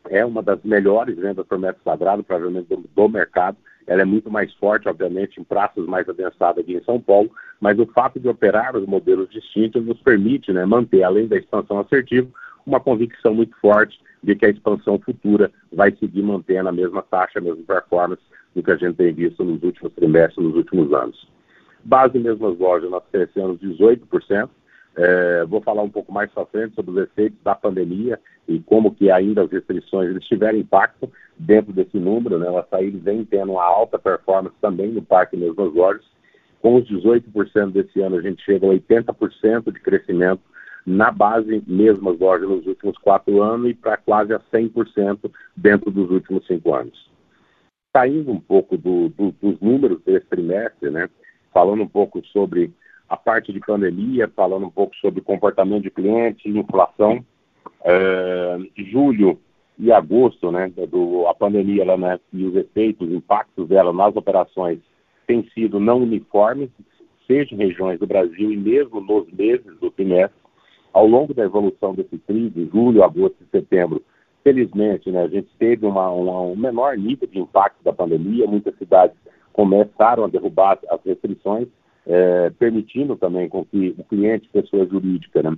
é 0.10 0.26
uma 0.26 0.42
das 0.42 0.62
melhores 0.64 1.16
vendas 1.16 1.46
por 1.46 1.60
metro 1.60 1.82
quadrado, 1.84 2.24
provavelmente, 2.24 2.70
do, 2.70 2.84
do 2.96 3.10
mercado. 3.10 3.58
Ela 3.88 4.02
é 4.02 4.06
muito 4.06 4.32
mais 4.32 4.54
forte, 4.56 4.88
obviamente, 4.90 5.40
em 5.40 5.44
praças 5.44 5.86
mais 5.86 6.08
adensadas 6.08 6.64
aqui 6.64 6.76
em 6.76 6.84
São 6.84 7.00
Paulo, 7.00 7.30
mas 7.60 7.78
o 7.78 7.86
fato 7.88 8.20
de 8.20 8.28
operar 8.28 8.76
os 8.76 8.86
modelos 8.88 9.30
distintos 9.30 9.86
nos 9.86 10.00
permite 10.02 10.52
né, 10.52 10.66
manter, 10.66 11.04
além 11.04 11.28
da 11.28 11.38
expansão 11.38 11.80
assertiva, 11.80 12.28
uma 12.66 12.80
convicção 12.80 13.34
muito 13.34 13.56
forte 13.60 14.00
de 14.26 14.36
que 14.36 14.46
a 14.46 14.50
expansão 14.50 14.98
futura 15.00 15.52
vai 15.72 15.96
seguir 15.98 16.24
mantendo 16.24 16.68
a 16.68 16.72
mesma 16.72 17.04
taxa, 17.04 17.38
a 17.38 17.42
mesma 17.42 17.64
performance 17.64 18.22
do 18.56 18.64
que 18.64 18.72
a 18.72 18.76
gente 18.76 18.96
tem 18.96 19.14
visto 19.14 19.44
nos 19.44 19.62
últimos 19.62 19.94
trimestres, 19.94 20.44
nos 20.44 20.56
últimos 20.56 20.92
anos. 20.94 21.28
Base 21.84 22.18
mesmas 22.18 22.58
lojas, 22.58 22.90
nós 22.90 23.04
crescemos 23.12 23.60
18%. 23.60 24.50
É, 24.98 25.46
vou 25.46 25.62
falar 25.62 25.84
um 25.84 25.90
pouco 25.90 26.12
mais 26.12 26.32
para 26.32 26.46
frente 26.48 26.74
sobre 26.74 26.92
os 26.92 26.98
efeitos 26.98 27.38
da 27.44 27.54
pandemia 27.54 28.20
e 28.48 28.60
como 28.62 28.96
que 28.96 29.12
ainda 29.12 29.44
as 29.44 29.52
restrições 29.52 30.10
eles 30.10 30.26
tiveram 30.26 30.58
impacto 30.58 31.12
dentro 31.38 31.72
desse 31.72 31.98
número. 31.98 32.40
Né? 32.40 32.50
O 32.50 32.58
açaí 32.58 32.90
vem 32.90 33.24
tendo 33.26 33.52
uma 33.52 33.64
alta 33.64 34.00
performance 34.00 34.56
também 34.60 34.88
no 34.88 35.04
parque 35.04 35.38
mesmas 35.38 35.72
lojas. 35.74 36.06
Com 36.62 36.78
os 36.78 36.90
18% 36.90 37.72
desse 37.72 38.02
ano, 38.02 38.16
a 38.16 38.22
gente 38.22 38.44
chega 38.44 38.66
a 38.66 38.70
80% 38.70 39.72
de 39.72 39.80
crescimento 39.82 40.42
na 40.86 41.12
base 41.12 41.64
mesmas 41.66 42.20
lojas 42.20 42.48
nos 42.48 42.66
últimos 42.68 42.98
quatro 43.00 43.42
anos 43.42 43.72
e 43.72 43.74
para 43.74 43.98
quase 43.98 44.34
a 44.34 44.40
100% 44.40 45.32
dentro 45.56 45.90
dos 45.90 46.12
últimos 46.12 46.46
cinco 46.46 46.74
anos. 46.74 47.10
Saindo 47.96 48.32
um 48.32 48.40
pouco 48.40 48.78
do, 48.78 49.10
do, 49.10 49.32
dos 49.42 49.60
números 49.60 50.02
desse 50.04 50.26
trimestre, 50.28 50.90
né? 50.92 51.10
falando 51.54 51.84
um 51.84 51.88
pouco 51.88 52.24
sobre 52.28 52.72
a 53.08 53.16
parte 53.16 53.54
de 53.54 53.60
pandemia, 53.60 54.30
falando 54.36 54.66
um 54.66 54.70
pouco 54.70 54.96
sobre 54.98 55.22
comportamento 55.22 55.84
de 55.84 55.92
cliente, 55.92 56.50
inflação. 56.50 57.24
É, 57.84 58.58
julho 58.78 59.40
e 59.78 59.92
agosto, 59.92 60.52
né, 60.52 60.72
do, 60.90 61.28
a 61.28 61.34
pandemia 61.34 61.84
ela, 61.84 61.98
né, 61.98 62.20
e 62.34 62.46
os 62.46 62.56
efeitos, 62.56 63.08
os 63.08 63.14
impactos 63.14 63.68
dela 63.68 63.92
nas 63.94 64.16
operações 64.16 64.80
têm 65.28 65.48
sido 65.54 65.80
não 65.80 66.02
uniformes, 66.02 66.70
seja 67.28 67.54
em 67.54 67.58
regiões 67.58 68.00
do 68.00 68.08
Brasil 68.08 68.52
e 68.52 68.58
mesmo 68.58 69.02
nos 69.02 69.32
meses 69.32 69.78
do 69.80 69.92
trimestre. 69.92 70.45
Ao 70.96 71.06
longo 71.06 71.34
da 71.34 71.44
evolução 71.44 71.94
desse 71.94 72.18
TRI, 72.20 72.50
de 72.50 72.68
julho, 72.68 73.04
agosto 73.04 73.36
e 73.42 73.52
setembro, 73.52 74.02
felizmente, 74.42 75.12
né, 75.12 75.24
a 75.24 75.28
gente 75.28 75.50
teve 75.60 75.86
uma, 75.86 76.10
uma, 76.10 76.40
um 76.40 76.56
menor 76.56 76.98
nível 76.98 77.28
de 77.28 77.38
impacto 77.38 77.84
da 77.84 77.92
pandemia, 77.92 78.48
muitas 78.48 78.74
cidades 78.78 79.14
começaram 79.52 80.24
a 80.24 80.30
derrubar 80.30 80.80
as 80.90 81.04
restrições, 81.04 81.68
é, 82.08 82.50
permitindo 82.52 83.18
também 83.18 83.50
com 83.50 83.66
que 83.66 83.94
o 83.98 84.06
cliente, 84.06 84.48
pessoa 84.48 84.86
jurídica, 84.86 85.44
né, 85.44 85.58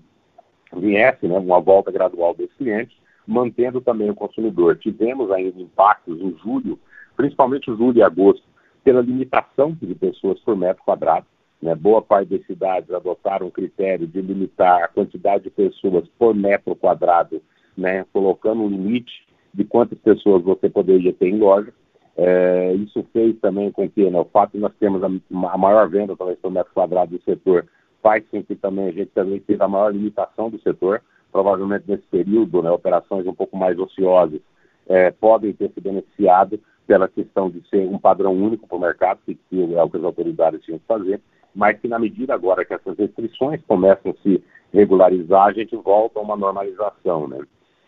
viesse 0.76 1.28
né, 1.28 1.38
uma 1.38 1.60
volta 1.60 1.92
gradual 1.92 2.34
desse 2.34 2.56
cliente, 2.56 3.00
mantendo 3.28 3.80
também 3.80 4.10
o 4.10 4.16
consumidor. 4.16 4.78
Tivemos 4.78 5.30
ainda 5.30 5.62
impactos 5.62 6.20
em 6.20 6.36
julho, 6.44 6.80
principalmente 7.16 7.68
julho 7.68 8.00
e 8.00 8.02
agosto, 8.02 8.42
pela 8.84 9.02
limitação 9.02 9.78
de 9.80 9.94
pessoas 9.94 10.40
por 10.40 10.58
metro 10.58 10.84
quadrado. 10.84 11.28
Né? 11.62 11.76
Boa 11.76 12.02
parte 12.02 12.30
das 12.30 12.46
cidades 12.46 12.92
adotaram 12.92 13.48
um 13.48 13.52
critério 13.52 14.08
de 14.08 14.22
limitar 14.22 14.84
a 14.84 14.88
quantidade 14.88 15.46
de 15.46 15.50
pessoas 15.50 16.08
por 16.18 16.36
metro 16.36 16.76
quadrado, 16.76 17.42
né? 17.78 18.06
colocando 18.14 18.62
um 18.62 18.70
limite 18.70 19.28
de 19.54 19.64
quantas 19.64 19.98
pessoas 20.00 20.44
você 20.44 20.70
poderia 20.70 21.14
ter 21.14 21.30
em 21.30 21.38
loja. 21.38 21.74
É, 22.16 22.74
isso 22.74 23.06
fez 23.14 23.40
também 23.40 23.72
com 23.72 23.88
que 23.88 24.10
né, 24.10 24.20
o 24.20 24.26
fato 24.26 24.54
de 24.54 24.60
nós 24.60 24.74
termos 24.80 25.04
a, 25.04 25.08
a 25.08 25.58
maior 25.58 25.88
venda, 25.88 26.16
talvez, 26.16 26.40
por 26.40 26.52
metro 26.52 26.74
quadrado 26.74 27.16
do 27.16 27.24
setor, 27.24 27.68
faz 28.02 28.24
com 28.30 28.44
que 28.44 28.56
também 28.56 28.88
a 28.88 28.92
gente 28.92 29.12
também 29.12 29.40
tenha 29.40 29.64
a 29.64 29.68
maior 29.68 29.94
limitação 29.94 30.50
do 30.50 30.60
setor. 30.62 31.02
Provavelmente 31.32 31.86
nesse 31.88 32.06
período, 32.08 32.64
né, 32.64 32.72
operações 32.72 33.28
um 33.28 33.34
pouco 33.34 33.56
mais 33.56 33.78
ociosas 33.78 34.42
é, 34.88 35.12
podem 35.12 35.54
ter 35.54 35.72
se 35.74 35.82
beneficiado 35.82 36.60
pela 36.86 37.08
questão 37.08 37.50
de 37.50 37.62
ser 37.70 37.86
um 37.86 38.00
padrão 38.00 38.34
único 38.34 38.66
para 38.66 38.78
o 38.78 38.82
mercado, 38.82 39.20
que 39.26 39.38
é 39.52 39.84
o 39.84 39.90
que 39.90 39.98
as 39.98 40.04
autoridades 40.04 40.62
tinham 40.64 40.80
que 40.80 40.86
fazer, 40.86 41.22
mas 41.58 41.80
que 41.80 41.88
na 41.88 41.98
medida 41.98 42.36
agora 42.36 42.64
que 42.64 42.74
essas 42.74 42.96
restrições 42.98 43.60
começam 43.68 44.12
a 44.12 44.22
se 44.22 44.44
regularizar, 44.72 45.48
a 45.48 45.54
gente 45.54 45.76
volta 45.76 46.20
a 46.20 46.22
uma 46.22 46.38
normalização, 46.38 47.28
né? 47.28 47.40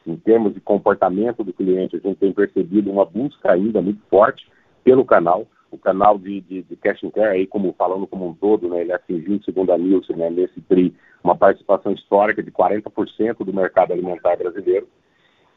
em 0.07 0.15
termos 0.15 0.55
de 0.55 0.59
comportamento 0.59 1.43
do 1.43 1.53
cliente, 1.53 1.95
a 1.95 1.99
gente 1.99 2.17
tem 2.17 2.33
percebido 2.33 2.91
uma 2.91 3.05
busca 3.05 3.51
ainda 3.51 3.79
muito 3.79 4.01
forte 4.09 4.49
pelo 4.83 5.05
canal. 5.05 5.45
O 5.71 5.77
canal 5.77 6.17
de, 6.17 6.41
de, 6.41 6.63
de 6.63 6.75
cash 6.77 7.03
and 7.03 7.11
care, 7.11 7.37
aí, 7.37 7.45
como, 7.45 7.75
falando 7.77 8.07
como 8.07 8.27
um 8.27 8.33
todo, 8.33 8.67
né, 8.69 8.81
ele 8.81 8.91
atingiu, 8.91 9.39
segundo 9.43 9.71
a 9.71 9.77
Nielsen, 9.77 10.15
né, 10.15 10.27
nesse 10.31 10.59
TRI, 10.61 10.95
uma 11.23 11.35
participação 11.35 11.91
histórica 11.91 12.41
de 12.41 12.49
40% 12.49 13.45
do 13.45 13.53
mercado 13.53 13.93
alimentar 13.93 14.35
brasileiro. 14.35 14.87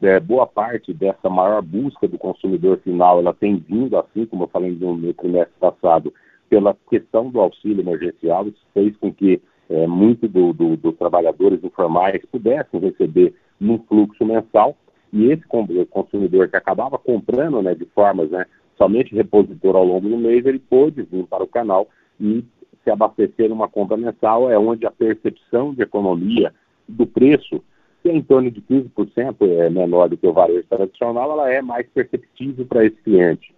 É, 0.03 0.19
boa 0.19 0.45
parte 0.45 0.93
dessa 0.93 1.29
maior 1.29 1.63
busca 1.63 2.07
do 2.07 2.19
consumidor 2.19 2.77
final, 2.83 3.19
ela 3.19 3.33
tem 3.33 3.55
vindo, 3.57 3.97
assim 3.97 4.27
como 4.27 4.43
eu 4.43 4.47
falei 4.49 4.71
no, 4.71 4.95
no 4.95 5.13
trimestre 5.15 5.55
passado, 5.59 6.13
pela 6.53 6.77
questão 6.87 7.31
do 7.31 7.41
auxílio 7.41 7.81
emergencial. 7.81 8.47
Isso 8.47 8.63
fez 8.75 8.95
com 8.97 9.11
que 9.11 9.41
é, 9.71 9.87
muitos 9.87 10.29
do, 10.29 10.53
do, 10.53 10.77
dos 10.77 10.95
trabalhadores 10.97 11.63
informais 11.63 12.23
pudessem 12.31 12.79
receber 12.79 13.33
num 13.59 13.79
fluxo 13.79 14.23
mensal, 14.23 14.77
e 15.11 15.31
esse 15.31 15.43
consumidor 15.89 16.47
que 16.49 16.55
acabava 16.55 16.99
comprando 16.99 17.59
né, 17.63 17.73
de 17.73 17.85
formas 17.85 18.29
né, 18.29 18.45
somente 18.77 19.15
repositor 19.15 19.75
ao 19.75 19.83
longo 19.83 20.07
do 20.07 20.17
mês, 20.17 20.45
ele 20.45 20.59
pôde 20.59 21.01
vir 21.01 21.25
para 21.25 21.43
o 21.43 21.47
canal 21.47 21.87
e 22.19 22.43
se 22.83 22.91
abastecer 22.91 23.49
numa 23.49 23.67
compra 23.67 23.97
mensal, 23.97 24.51
é 24.51 24.57
onde 24.57 24.85
a 24.85 24.91
percepção 24.91 25.73
de 25.73 25.81
economia 25.81 26.53
do 26.87 27.07
preço, 27.07 27.63
que 28.03 28.09
é 28.09 28.13
em 28.13 28.21
torno 28.21 28.51
de 28.51 28.61
15% 28.61 29.37
é 29.41 29.71
menor 29.71 30.07
do 30.07 30.17
que 30.17 30.27
o 30.27 30.33
varejo 30.33 30.67
tradicional, 30.69 31.31
ela 31.31 31.51
é 31.51 31.63
mais 31.63 31.87
perceptível 31.87 32.65
para 32.65 32.85
esse 32.85 32.97
cliente. 32.97 33.55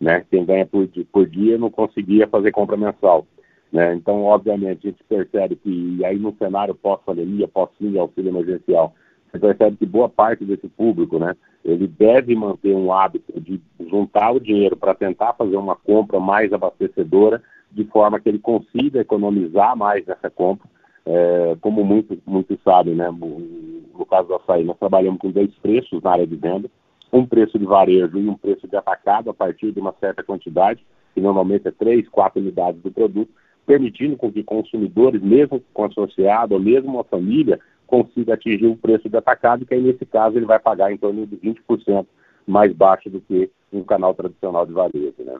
Né? 0.00 0.24
Quem 0.30 0.44
ganha 0.44 0.66
por, 0.66 0.88
por 1.12 1.26
dia 1.26 1.58
não 1.58 1.70
conseguia 1.70 2.26
fazer 2.28 2.52
compra 2.52 2.76
mensal. 2.76 3.26
Né? 3.72 3.94
Então, 3.94 4.24
obviamente, 4.24 4.86
a 4.86 4.90
gente 4.90 5.04
percebe 5.04 5.56
que 5.56 6.04
aí 6.04 6.18
no 6.18 6.34
cenário 6.36 6.74
pós-pandemia, 6.74 7.48
pós-fim 7.48 7.98
auxílio 7.98 8.30
emergencial, 8.30 8.94
você 9.30 9.38
percebe 9.38 9.76
que 9.76 9.86
boa 9.86 10.08
parte 10.08 10.44
desse 10.44 10.68
público, 10.68 11.18
né, 11.18 11.36
ele 11.64 11.86
deve 11.86 12.34
manter 12.34 12.74
um 12.74 12.92
hábito 12.92 13.38
de 13.40 13.60
juntar 13.90 14.32
o 14.32 14.40
dinheiro 14.40 14.76
para 14.76 14.94
tentar 14.94 15.34
fazer 15.34 15.56
uma 15.56 15.76
compra 15.76 16.18
mais 16.18 16.52
abastecedora, 16.52 17.42
de 17.70 17.84
forma 17.84 18.18
que 18.18 18.28
ele 18.28 18.38
consiga 18.38 19.00
economizar 19.00 19.76
mais 19.76 20.06
nessa 20.06 20.30
compra. 20.30 20.66
É, 21.04 21.56
como 21.60 21.84
muitos, 21.84 22.18
muitos 22.26 22.58
sabem, 22.62 22.94
né, 22.94 23.10
no 23.10 24.06
caso 24.06 24.28
do 24.28 24.34
açaí, 24.36 24.64
nós 24.64 24.78
trabalhamos 24.78 25.20
com 25.20 25.30
dois 25.30 25.50
preços 25.56 26.02
na 26.02 26.12
área 26.12 26.26
de 26.26 26.36
venda, 26.36 26.70
um 27.12 27.26
preço 27.26 27.58
de 27.58 27.64
varejo 27.64 28.18
e 28.18 28.28
um 28.28 28.36
preço 28.36 28.66
de 28.68 28.76
atacado 28.76 29.30
a 29.30 29.34
partir 29.34 29.72
de 29.72 29.80
uma 29.80 29.94
certa 30.00 30.22
quantidade, 30.22 30.84
que 31.14 31.20
normalmente 31.20 31.66
é 31.68 31.70
três, 31.70 32.08
quatro 32.08 32.40
unidades 32.40 32.80
do 32.82 32.90
produto, 32.90 33.30
permitindo 33.66 34.16
com 34.16 34.32
que 34.32 34.42
consumidores, 34.42 35.22
mesmo 35.22 35.62
com 35.72 35.84
associado 35.84 36.54
ou 36.54 36.60
mesmo 36.60 36.94
uma 36.94 37.04
família, 37.04 37.58
consiga 37.86 38.34
atingir 38.34 38.66
o 38.66 38.76
preço 38.76 39.08
de 39.08 39.16
atacado, 39.16 39.64
que 39.64 39.74
aí 39.74 39.80
nesse 39.80 40.04
caso 40.06 40.36
ele 40.36 40.46
vai 40.46 40.58
pagar 40.58 40.92
em 40.92 40.96
torno 40.96 41.26
de 41.26 41.36
20% 41.36 42.06
mais 42.46 42.72
baixo 42.72 43.10
do 43.10 43.20
que 43.20 43.50
um 43.72 43.82
canal 43.82 44.14
tradicional 44.14 44.64
de 44.66 44.72
varejo. 44.72 45.14
Né? 45.18 45.38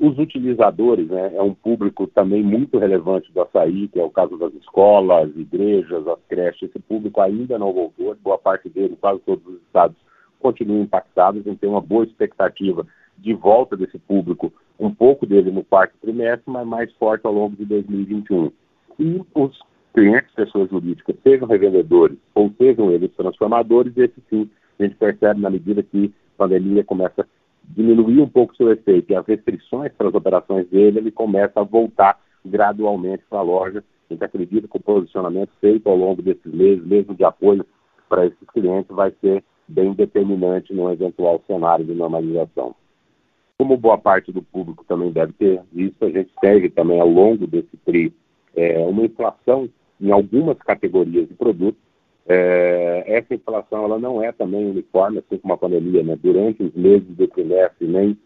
Os 0.00 0.18
utilizadores, 0.18 1.08
né, 1.08 1.32
é 1.36 1.42
um 1.42 1.54
público 1.54 2.08
também 2.08 2.42
muito 2.42 2.76
relevante 2.78 3.32
do 3.32 3.40
açaí, 3.40 3.86
que 3.86 4.00
é 4.00 4.04
o 4.04 4.10
caso 4.10 4.36
das 4.36 4.52
escolas, 4.54 5.30
igrejas, 5.36 6.06
as 6.08 6.18
creches. 6.28 6.70
Esse 6.70 6.80
público 6.80 7.20
ainda 7.20 7.56
não 7.56 7.72
voltou, 7.72 8.16
boa 8.16 8.38
parte 8.38 8.68
dele, 8.68 8.96
quase 9.00 9.20
todos 9.20 9.46
os 9.46 9.62
estados, 9.62 9.96
continuam 10.42 10.82
impactados. 10.82 11.40
A 11.40 11.50
gente 11.50 11.60
tem 11.60 11.70
uma 11.70 11.80
boa 11.80 12.04
expectativa 12.04 12.86
de 13.16 13.32
volta 13.32 13.76
desse 13.76 13.98
público, 13.98 14.52
um 14.78 14.92
pouco 14.92 15.24
dele 15.24 15.50
no 15.50 15.64
quarto 15.64 15.94
trimestre, 16.00 16.50
mas 16.50 16.66
mais 16.66 16.92
forte 16.94 17.24
ao 17.24 17.32
longo 17.32 17.56
de 17.56 17.64
2021. 17.64 18.50
E 18.98 19.22
os 19.34 19.58
clientes, 19.94 20.34
pessoas 20.34 20.70
jurídicas, 20.70 21.16
sejam 21.22 21.46
revendedores 21.46 22.18
ou 22.34 22.52
sejam 22.58 22.90
eles 22.90 23.12
transformadores, 23.14 23.96
esse 23.96 24.20
sim 24.28 24.50
a 24.78 24.84
gente 24.84 24.96
percebe 24.96 25.40
na 25.40 25.50
medida 25.50 25.82
que 25.82 26.12
a 26.34 26.38
pandemia 26.38 26.82
começa 26.82 27.22
a 27.22 27.26
diminuir 27.64 28.20
um 28.20 28.28
pouco 28.28 28.56
seu 28.56 28.72
efeito 28.72 29.12
e 29.12 29.14
as 29.14 29.26
restrições 29.26 29.92
para 29.92 30.08
as 30.08 30.14
operações 30.14 30.68
dele, 30.68 30.98
ele 30.98 31.12
começa 31.12 31.60
a 31.60 31.64
voltar 31.64 32.18
gradualmente 32.44 33.22
para 33.28 33.38
a 33.38 33.42
loja. 33.42 33.84
A 34.10 34.12
gente 34.12 34.24
acredita 34.24 34.66
que 34.66 34.76
o 34.76 34.80
posicionamento 34.80 35.50
feito 35.60 35.88
ao 35.88 35.96
longo 35.96 36.20
desses 36.20 36.52
meses, 36.52 36.84
mesmo 36.84 37.14
de 37.14 37.24
apoio 37.24 37.64
para 38.08 38.26
esses 38.26 38.48
clientes, 38.52 38.94
vai 38.94 39.12
ser 39.20 39.44
bem 39.72 39.92
determinante 39.92 40.72
num 40.72 40.90
eventual 40.90 41.42
cenário 41.46 41.84
de 41.84 41.94
normalização. 41.94 42.74
Como 43.58 43.76
boa 43.76 43.98
parte 43.98 44.32
do 44.32 44.42
público 44.42 44.84
também 44.86 45.10
deve 45.10 45.32
ter 45.34 45.60
visto, 45.72 46.04
a 46.04 46.10
gente 46.10 46.30
segue 46.40 46.68
também 46.68 47.00
ao 47.00 47.08
longo 47.08 47.46
desse 47.46 47.76
TRI 47.84 48.12
é, 48.54 48.78
uma 48.80 49.04
inflação 49.04 49.68
em 50.00 50.10
algumas 50.10 50.58
categorias 50.58 51.28
de 51.28 51.34
produtos. 51.34 51.80
É, 52.26 53.04
essa 53.06 53.34
inflação 53.34 53.84
ela 53.84 53.98
não 53.98 54.22
é 54.22 54.32
também 54.32 54.70
uniforme, 54.70 55.18
assim 55.18 55.38
como 55.38 55.54
a 55.54 55.58
pandemia, 55.58 56.02
né? 56.02 56.16
durante 56.22 56.62
os 56.62 56.74
meses 56.74 57.08
do 57.08 57.26
trimestre, 57.28 57.86
nem 57.86 58.16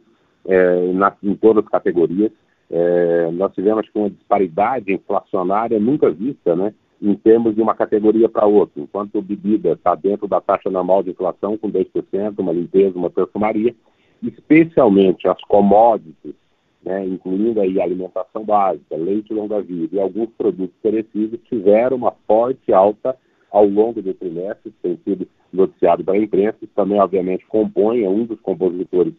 é, 0.46 0.92
na, 0.92 1.14
em 1.22 1.34
todas 1.34 1.64
as 1.64 1.70
categorias. 1.70 2.32
É, 2.70 3.30
nós 3.32 3.52
tivemos 3.54 3.86
uma 3.94 4.10
disparidade 4.10 4.92
inflacionária 4.92 5.78
nunca 5.78 6.10
vista, 6.10 6.56
né? 6.56 6.74
Em 7.00 7.14
termos 7.14 7.54
de 7.54 7.62
uma 7.62 7.74
categoria 7.74 8.28
para 8.28 8.46
outra. 8.46 8.80
Enquanto 8.80 9.20
bebida 9.20 9.72
está 9.72 9.94
dentro 9.94 10.26
da 10.26 10.40
taxa 10.40 10.70
normal 10.70 11.02
de 11.02 11.10
inflação, 11.10 11.56
com 11.56 11.70
2%, 11.70 12.38
uma 12.38 12.52
limpeza, 12.52 12.98
uma 12.98 13.10
perfumaria, 13.10 13.74
especialmente 14.22 15.28
as 15.28 15.40
commodities, 15.42 16.34
né, 16.82 17.04
incluindo 17.04 17.60
aí 17.60 17.80
alimentação 17.80 18.44
básica, 18.44 18.96
leite 18.96 19.34
longa-vida 19.34 19.96
e 19.96 20.00
alguns 20.00 20.30
produtos 20.38 20.76
perecíveis, 20.82 21.42
tiveram 21.48 21.96
uma 21.96 22.12
forte 22.26 22.72
alta 22.72 23.16
ao 23.50 23.66
longo 23.66 24.00
do 24.00 24.14
trimestre, 24.14 24.72
tem 24.82 24.98
sido 25.04 25.26
noticiado 25.52 26.04
pela 26.04 26.16
imprensa, 26.16 26.58
isso 26.62 26.72
também, 26.74 27.00
obviamente, 27.00 27.46
compõe, 27.46 28.04
é 28.04 28.08
um 28.08 28.24
dos 28.24 28.40
compositores 28.40 29.14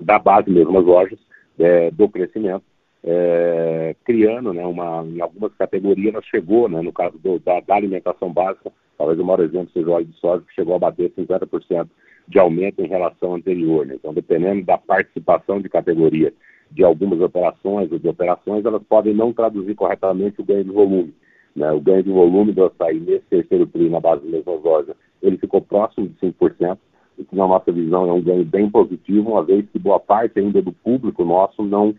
da 0.00 0.18
base 0.18 0.50
mesmo 0.50 0.72
das 0.72 0.84
lojas, 0.84 1.18
é, 1.58 1.90
do 1.90 2.08
crescimento, 2.08 2.62
é, 3.04 3.94
criando, 4.04 4.52
né, 4.52 4.66
uma, 4.66 5.04
em 5.04 5.20
algumas 5.20 5.54
categorias, 5.54 6.14
ela 6.14 6.22
chegou, 6.22 6.68
né, 6.68 6.80
no 6.82 6.92
caso 6.92 7.16
do, 7.18 7.38
da, 7.38 7.60
da, 7.60 7.74
alimentação 7.76 8.32
básica, 8.32 8.72
talvez 8.96 9.18
o 9.18 9.24
maior 9.24 9.40
exemplo 9.40 9.70
seja 9.72 9.88
o 9.88 9.92
óleo 9.92 10.06
de 10.06 10.18
soja, 10.18 10.44
que 10.46 10.54
chegou 10.54 10.74
a 10.74 10.78
bater 10.78 11.12
50% 11.12 11.88
de 12.26 12.38
aumento 12.38 12.82
em 12.82 12.88
relação 12.88 13.30
ao 13.30 13.36
anterior. 13.36 13.86
Né? 13.86 13.94
Então, 13.94 14.12
dependendo 14.12 14.64
da 14.64 14.76
participação 14.76 15.60
de 15.60 15.68
categoria 15.68 16.32
de 16.70 16.84
algumas 16.84 17.20
operações 17.20 17.90
ou 17.90 17.98
de 17.98 18.08
operações, 18.08 18.64
elas 18.64 18.82
podem 18.82 19.14
não 19.14 19.32
traduzir 19.32 19.74
corretamente 19.74 20.40
o 20.40 20.44
ganho 20.44 20.64
de 20.64 20.70
volume. 20.70 21.14
Né? 21.56 21.72
O 21.72 21.80
ganho 21.80 22.02
de 22.02 22.10
volume 22.10 22.52
do 22.52 22.66
açaí 22.66 23.00
nesse 23.00 23.24
terceiro 23.30 23.66
tri 23.66 23.88
na 23.88 24.00
base 24.00 24.26
da 24.28 24.52
loja, 24.52 24.94
ele 25.22 25.38
ficou 25.38 25.62
próximo 25.62 26.08
de 26.08 26.14
5%, 26.26 26.78
o 27.16 27.24
que 27.24 27.34
na 27.34 27.48
nossa 27.48 27.72
visão 27.72 28.08
é 28.08 28.12
um 28.12 28.22
ganho 28.22 28.44
bem 28.44 28.70
positivo, 28.70 29.30
uma 29.30 29.42
vez 29.42 29.64
que 29.72 29.78
boa 29.78 29.98
parte 29.98 30.38
ainda 30.38 30.60
do 30.60 30.72
público 30.72 31.24
nosso 31.24 31.62
não 31.62 31.94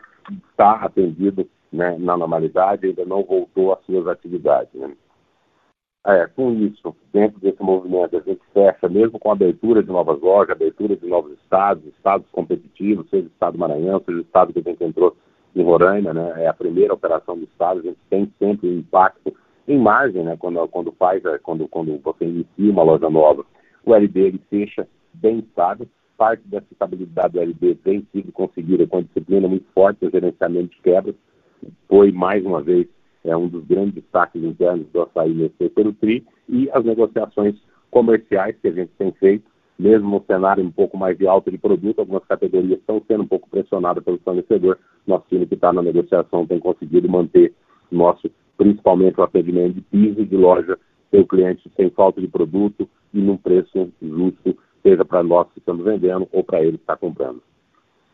está 0.50 0.74
atendido 0.74 1.48
né, 1.72 1.98
na 1.98 2.18
normalidade, 2.18 2.88
ainda 2.88 3.06
não 3.06 3.24
voltou 3.24 3.74
às 3.74 3.84
suas 3.86 4.08
atividades. 4.08 4.74
Né? 4.74 4.92
É, 6.08 6.28
com 6.28 6.52
isso, 6.54 6.96
dentro 7.12 7.40
desse 7.40 7.62
movimento, 7.62 8.18
a 8.18 8.22
gente 8.22 8.42
fecha, 8.54 8.88
mesmo 8.88 9.20
com 9.20 9.30
a 9.30 9.34
abertura 9.34 9.84
de 9.84 9.90
novas 9.90 10.20
lojas, 10.22 10.52
abertura 10.52 10.96
de 10.96 11.06
novos 11.06 11.34
estados, 11.40 11.86
estados 11.86 12.28
competitivos, 12.32 13.10
seja 13.10 13.26
o 13.26 13.32
estado 13.32 13.54
do 13.54 13.60
Maranhão, 13.60 14.02
seja 14.06 14.18
o 14.18 14.22
estado 14.22 14.54
que 14.54 14.60
a 14.60 14.72
gente 14.72 14.84
entrou 14.84 15.16
em 15.56 15.64
Roraima, 15.64 16.14
né, 16.14 16.44
é 16.44 16.48
a 16.48 16.54
primeira 16.54 16.94
operação 16.94 17.38
do 17.38 17.44
estado, 17.44 17.80
a 17.80 17.84
gente 17.84 18.00
tem 18.10 18.32
sempre 18.40 18.70
um 18.70 18.80
impacto 18.80 19.36
em 19.68 19.78
margem, 19.78 20.24
né, 20.24 20.38
quando, 20.38 20.66
quando 20.70 20.92
faz, 20.94 21.24
é, 21.26 21.38
quando, 21.40 21.68
quando 21.68 21.98
você 22.00 22.26
inicia 22.26 22.72
uma 22.72 22.84
loja 22.84 23.10
nova. 23.10 23.46
O 23.86 23.94
LB 23.94 24.20
ele 24.20 24.42
fecha 24.50 24.88
bem 25.14 25.40
estável, 25.40 25.88
parte 26.20 26.46
dessa 26.46 26.68
estabilidade 26.70 27.34
do 27.34 27.40
LB 27.40 27.76
tem 27.76 28.06
sido 28.12 28.30
conseguida 28.34 28.86
com 28.86 28.98
a 28.98 29.02
disciplina 29.02 29.48
muito 29.48 29.66
forte, 29.74 30.06
o 30.06 30.12
gerenciamento 30.12 30.76
de 30.76 30.82
quebras, 30.82 31.16
foi 31.88 32.12
mais 32.12 32.46
uma 32.46 32.62
vez 32.62 32.88
é 33.24 33.36
um 33.36 33.48
dos 33.48 33.66
grandes 33.66 33.96
destaques 33.96 34.44
internos 34.44 34.88
do 34.92 35.02
açaí 35.02 35.34
nesse 35.34 35.56
terceiro 35.56 35.94
TRI, 35.94 36.26
e 36.48 36.70
as 36.72 36.84
negociações 36.84 37.56
comerciais 37.92 38.56
que 38.62 38.68
a 38.68 38.72
gente 38.72 38.92
tem 38.98 39.12
feito, 39.14 39.46
mesmo 39.78 40.10
no 40.10 40.24
cenário 40.26 40.64
um 40.64 40.72
pouco 40.72 40.98
mais 40.98 41.18
de 41.18 41.28
alta 41.28 41.50
de 41.50 41.58
produto, 41.58 42.00
algumas 42.00 42.24
categorias 42.26 42.80
estão 42.80 43.02
sendo 43.08 43.24
um 43.24 43.28
pouco 43.28 43.50
pressionadas 43.50 44.04
pelo 44.04 44.20
fornecedor. 44.20 44.78
Nosso 45.08 45.26
time 45.30 45.46
que 45.46 45.56
está 45.56 45.72
na 45.72 45.82
negociação 45.82 46.46
tem 46.46 46.60
conseguido 46.60 47.10
manter 47.10 47.54
nosso, 47.90 48.30
principalmente 48.58 49.20
o 49.20 49.24
atendimento 49.24 49.76
de 49.76 49.82
piso 49.82 50.26
de 50.26 50.36
loja, 50.36 50.78
o 51.12 51.26
cliente 51.26 51.70
sem 51.76 51.90
falta 51.90 52.20
de 52.22 52.28
produto 52.28 52.88
e 53.14 53.20
num 53.20 53.38
preço 53.38 53.90
justo, 54.02 54.58
seja 54.82 55.06
para 55.06 55.24
nós 55.24 55.48
que 55.52 55.60
estamos 55.60 55.84
vendendo 55.84 56.28
ou 56.32 56.44
para 56.44 56.62
ele 56.62 56.78
que 56.78 56.84
está 56.84 56.96
comprando. 56.96 57.42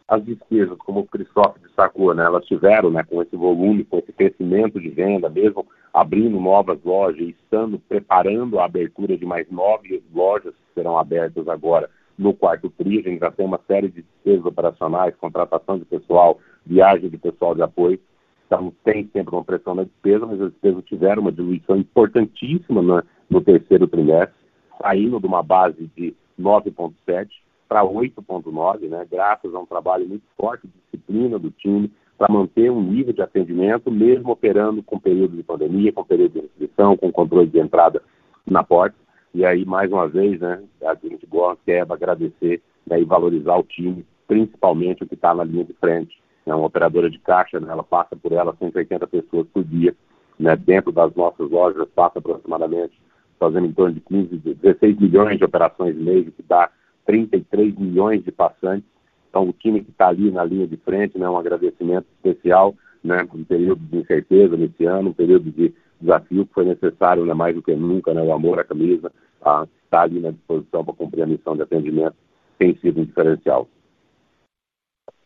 As 0.07 0.23
despesas, 0.23 0.77
como 0.77 0.99
o 0.99 1.05
Cristóvão 1.05 1.55
destacou, 1.61 2.13
né, 2.13 2.23
elas 2.23 2.45
tiveram, 2.45 2.91
né, 2.91 3.03
com 3.03 3.21
esse 3.21 3.35
volume, 3.35 3.83
com 3.83 3.97
esse 3.97 4.13
crescimento 4.13 4.79
de 4.79 4.89
venda, 4.89 5.29
mesmo 5.29 5.65
abrindo 5.91 6.39
novas 6.39 6.77
lojas 6.83 7.19
e 7.19 7.31
estando 7.31 7.79
preparando 7.79 8.59
a 8.59 8.65
abertura 8.65 9.17
de 9.17 9.25
mais 9.25 9.49
nove 9.49 10.03
lojas 10.13 10.53
que 10.53 10.73
serão 10.75 10.97
abertas 10.97 11.47
agora 11.47 11.89
no 12.17 12.33
quarto 12.33 12.69
TRI, 12.69 12.99
a 12.99 13.09
gente 13.09 13.19
já 13.19 13.31
tem 13.31 13.45
uma 13.45 13.59
série 13.67 13.89
de 13.89 14.01
despesas 14.01 14.45
operacionais, 14.45 15.15
contratação 15.15 15.77
de 15.77 15.85
pessoal, 15.85 16.39
viagem 16.65 17.09
de 17.09 17.17
pessoal 17.17 17.53
de 17.53 17.61
apoio, 17.61 17.99
então 18.45 18.73
tem 18.83 19.09
sempre 19.11 19.35
uma 19.35 19.43
pressão 19.43 19.75
na 19.75 19.83
despesa, 19.83 20.25
mas 20.25 20.39
as 20.39 20.51
despesas 20.51 20.85
tiveram 20.85 21.23
uma 21.23 21.31
diluição 21.31 21.75
importantíssima 21.75 22.81
no, 22.81 23.03
no 23.29 23.41
terceiro 23.41 23.87
trimestre, 23.87 24.35
saindo 24.81 25.19
de 25.19 25.25
uma 25.25 25.43
base 25.43 25.89
de 25.95 26.15
9,7 26.39 27.29
para 27.67 27.83
8,9, 27.83 28.87
né, 28.87 29.05
graças 29.09 29.53
a 29.53 29.59
um 29.59 29.65
trabalho 29.65 30.07
muito 30.07 30.23
forte 30.37 30.67
de 30.67 30.73
disciplina 30.85 31.39
do 31.39 31.51
time, 31.51 31.91
para 32.17 32.31
manter 32.31 32.71
um 32.71 32.81
nível 32.81 33.13
de 33.13 33.21
atendimento, 33.21 33.91
mesmo 33.91 34.31
operando 34.31 34.81
com 34.81 34.99
período 34.99 35.35
de 35.35 35.43
pandemia, 35.43 35.91
com 35.91 36.03
período 36.03 36.33
de 36.33 36.41
restrição, 36.41 36.95
com 36.95 37.11
controle 37.11 37.47
de 37.47 37.59
entrada 37.59 38.01
na 38.45 38.63
porta. 38.63 38.95
E 39.33 39.45
aí, 39.45 39.65
mais 39.65 39.91
uma 39.91 40.07
vez, 40.07 40.39
né, 40.39 40.63
a 40.83 40.95
gente 40.95 41.25
gosta, 41.25 41.61
quer 41.65 41.81
agradecer 41.81 42.61
né, 42.87 43.01
e 43.01 43.03
valorizar 43.03 43.57
o 43.57 43.63
time, 43.63 44.05
principalmente 44.27 45.03
o 45.03 45.07
que 45.07 45.15
está 45.15 45.33
na 45.33 45.43
linha 45.43 45.65
de 45.65 45.73
frente. 45.73 46.17
É 46.45 46.55
uma 46.55 46.67
operadora 46.67 47.09
de 47.09 47.19
caixa, 47.19 47.59
né, 47.59 47.67
ela 47.69 47.83
passa 47.83 48.15
por 48.15 48.31
ela 48.31 48.55
180 48.57 49.05
pessoas 49.07 49.47
por 49.47 49.63
dia, 49.63 49.93
né, 50.39 50.55
dentro 50.55 50.91
das 50.93 51.13
nossas 51.15 51.49
lojas, 51.49 51.87
passa 51.93 52.19
aproximadamente, 52.19 52.97
fazendo 53.39 53.67
em 53.67 53.73
torno 53.73 53.93
de 53.93 54.01
15, 54.01 54.37
16 54.37 54.99
milhões 54.99 55.37
de 55.37 55.43
operações 55.43 55.95
mês, 55.95 56.25
que 56.35 56.43
dá 56.43 56.69
33 57.05 57.77
milhões 57.77 58.23
de 58.23 58.31
passantes. 58.31 58.87
Então, 59.29 59.49
o 59.49 59.53
time 59.53 59.83
que 59.83 59.91
está 59.91 60.07
ali 60.07 60.31
na 60.31 60.43
linha 60.43 60.67
de 60.67 60.77
frente, 60.77 61.17
né, 61.17 61.29
um 61.29 61.37
agradecimento 61.37 62.05
especial, 62.15 62.73
né, 63.03 63.27
um 63.33 63.43
período 63.43 63.81
de 63.81 63.97
incerteza 63.97 64.55
nesse 64.57 64.85
ano, 64.85 65.09
um 65.09 65.13
período 65.13 65.51
de 65.51 65.73
desafio 65.99 66.45
que 66.45 66.53
foi 66.53 66.65
necessário, 66.65 67.25
né, 67.25 67.33
mais 67.33 67.55
do 67.55 67.61
que 67.61 67.75
nunca, 67.75 68.13
né, 68.13 68.21
o 68.21 68.33
amor 68.33 68.59
à 68.59 68.63
camisa, 68.63 69.11
tá, 69.41 69.67
está 69.83 70.01
ali 70.01 70.19
na 70.19 70.31
disposição 70.31 70.83
para 70.83 70.93
cumprir 70.93 71.23
a 71.23 71.27
missão 71.27 71.55
de 71.55 71.61
atendimento, 71.61 72.15
tem 72.57 72.75
sido 72.77 73.01
um 73.01 73.05
diferencial. 73.05 73.67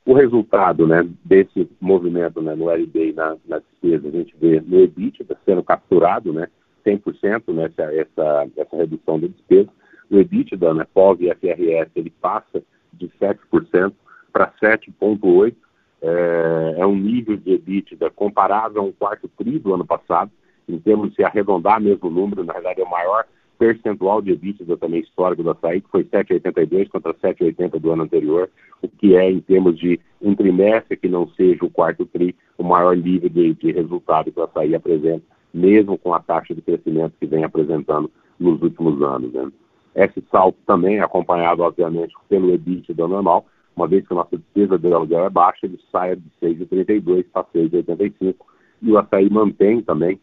O 0.05 0.13
resultado 0.13 0.87
né, 0.87 1.07
desse 1.23 1.69
movimento 1.79 2.41
né, 2.41 2.55
no 2.55 2.69
LB 2.69 3.09
e 3.09 3.13
na, 3.13 3.37
na 3.47 3.59
despesa, 3.59 4.07
a 4.07 4.11
gente 4.11 4.35
vê 4.39 4.59
no 4.59 4.79
EBIT 4.79 5.25
sendo 5.45 5.63
capturado 5.63 6.33
né, 6.33 6.47
100% 6.97 7.53
né, 7.53 7.71
essa, 7.77 8.49
essa, 8.57 8.77
redução 8.77 9.19
da 9.19 9.27
despesa, 9.27 9.69
o 10.09 10.17
EBITDA, 10.17 10.73
né, 10.73 10.85
POV 10.93 11.25
e 11.25 11.35
FRS, 11.35 11.91
ele 11.95 12.09
passa 12.09 12.63
de 12.93 13.07
7% 13.21 13.93
para 14.31 14.51
7,8%. 14.61 15.55
É, 16.01 16.75
é 16.77 16.85
um 16.85 16.95
nível 16.95 17.35
de 17.35 17.55
EBITDA 17.55 18.09
comparável 18.09 18.81
ao 18.81 18.93
quarto 18.93 19.27
tri 19.37 19.59
do 19.59 19.73
ano 19.73 19.85
passado, 19.85 20.31
em 20.67 20.79
termos 20.79 21.13
de 21.13 21.23
arredondar 21.23 21.81
mesmo 21.81 22.07
o 22.07 22.11
número, 22.11 22.43
na 22.43 22.53
verdade 22.53 22.79
é 22.79 22.83
o 22.83 22.89
maior 22.89 23.25
percentual 23.59 24.21
de 24.21 24.31
EBITDA 24.31 24.77
também 24.77 25.01
histórico 25.01 25.43
da 25.43 25.51
açaí, 25.51 25.81
que 25.81 25.89
foi 25.89 26.05
7,82 26.05 26.87
contra 26.87 27.13
7,80 27.13 27.77
do 27.77 27.91
ano 27.91 28.03
anterior, 28.03 28.49
o 28.81 28.87
que 28.87 29.17
é, 29.17 29.29
em 29.29 29.41
termos 29.41 29.77
de 29.77 29.99
um 30.21 30.33
trimestre 30.33 30.95
que 30.95 31.09
não 31.09 31.27
seja 31.31 31.65
o 31.65 31.69
quarto 31.69 32.05
tri, 32.05 32.33
o 32.57 32.63
maior 32.63 32.95
nível 32.95 33.29
de, 33.29 33.53
de 33.55 33.71
resultado 33.73 34.31
que 34.31 34.39
o 34.39 34.43
açaí 34.43 34.73
apresenta, 34.73 35.23
mesmo 35.53 35.97
com 35.97 36.13
a 36.13 36.19
taxa 36.19 36.53
de 36.53 36.61
crescimento 36.61 37.13
que 37.19 37.25
vem 37.25 37.43
apresentando 37.43 38.11
nos 38.39 38.61
últimos 38.61 39.01
anos. 39.01 39.33
Né? 39.33 39.51
Esse 39.95 40.23
salto 40.31 40.57
também 40.65 40.97
é 40.97 41.03
acompanhado, 41.03 41.63
obviamente, 41.63 42.13
pelo 42.27 42.53
EBITDA 42.53 43.07
normal, 43.07 43.45
uma 43.75 43.87
vez 43.87 44.05
que 44.07 44.13
a 44.13 44.17
nossa 44.17 44.37
despesa 44.37 44.77
de 44.77 44.91
aluguel 44.91 45.25
é 45.25 45.29
baixa, 45.29 45.65
ele 45.65 45.79
sai 45.91 46.15
de 46.15 46.23
6,32 46.41 47.25
para 47.31 47.45
6,85 47.45 48.35
e 48.81 48.91
o 48.91 48.97
açaí 48.97 49.29
mantém 49.29 49.81
também 49.81 50.19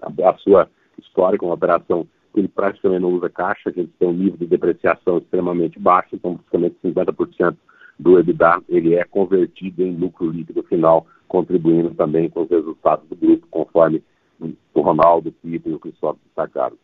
a, 0.00 0.30
a 0.30 0.34
sua 0.38 0.68
história 0.98 1.38
com 1.38 1.46
uma 1.46 1.54
operação 1.54 2.06
que 2.32 2.40
ele 2.40 2.48
praticamente 2.48 3.02
não 3.02 3.14
usa 3.14 3.28
caixa, 3.28 3.70
a 3.70 3.72
gente 3.72 3.90
tem 3.98 4.08
um 4.08 4.12
nível 4.12 4.36
de 4.36 4.46
depreciação 4.46 5.18
extremamente 5.18 5.78
baixo, 5.78 6.10
então 6.14 6.36
praticamente 6.36 6.76
50% 6.84 7.56
do 7.98 8.18
EBITDA 8.18 8.62
ele 8.68 8.94
é 8.94 9.04
convertido 9.04 9.82
em 9.82 9.96
lucro 9.96 10.30
líquido 10.30 10.62
final, 10.62 11.06
contribuindo 11.26 11.90
também 11.94 12.28
com 12.28 12.42
os 12.42 12.50
resultados 12.50 13.08
do 13.08 13.16
grupo, 13.16 13.46
conforme 13.50 14.02
o 14.40 14.80
Ronaldo, 14.80 15.30
o 15.30 15.32
Pipo 15.32 15.68
e 15.68 15.74
o 15.74 15.80
Cristóvão 15.80 16.20
destacaram. 16.26 16.76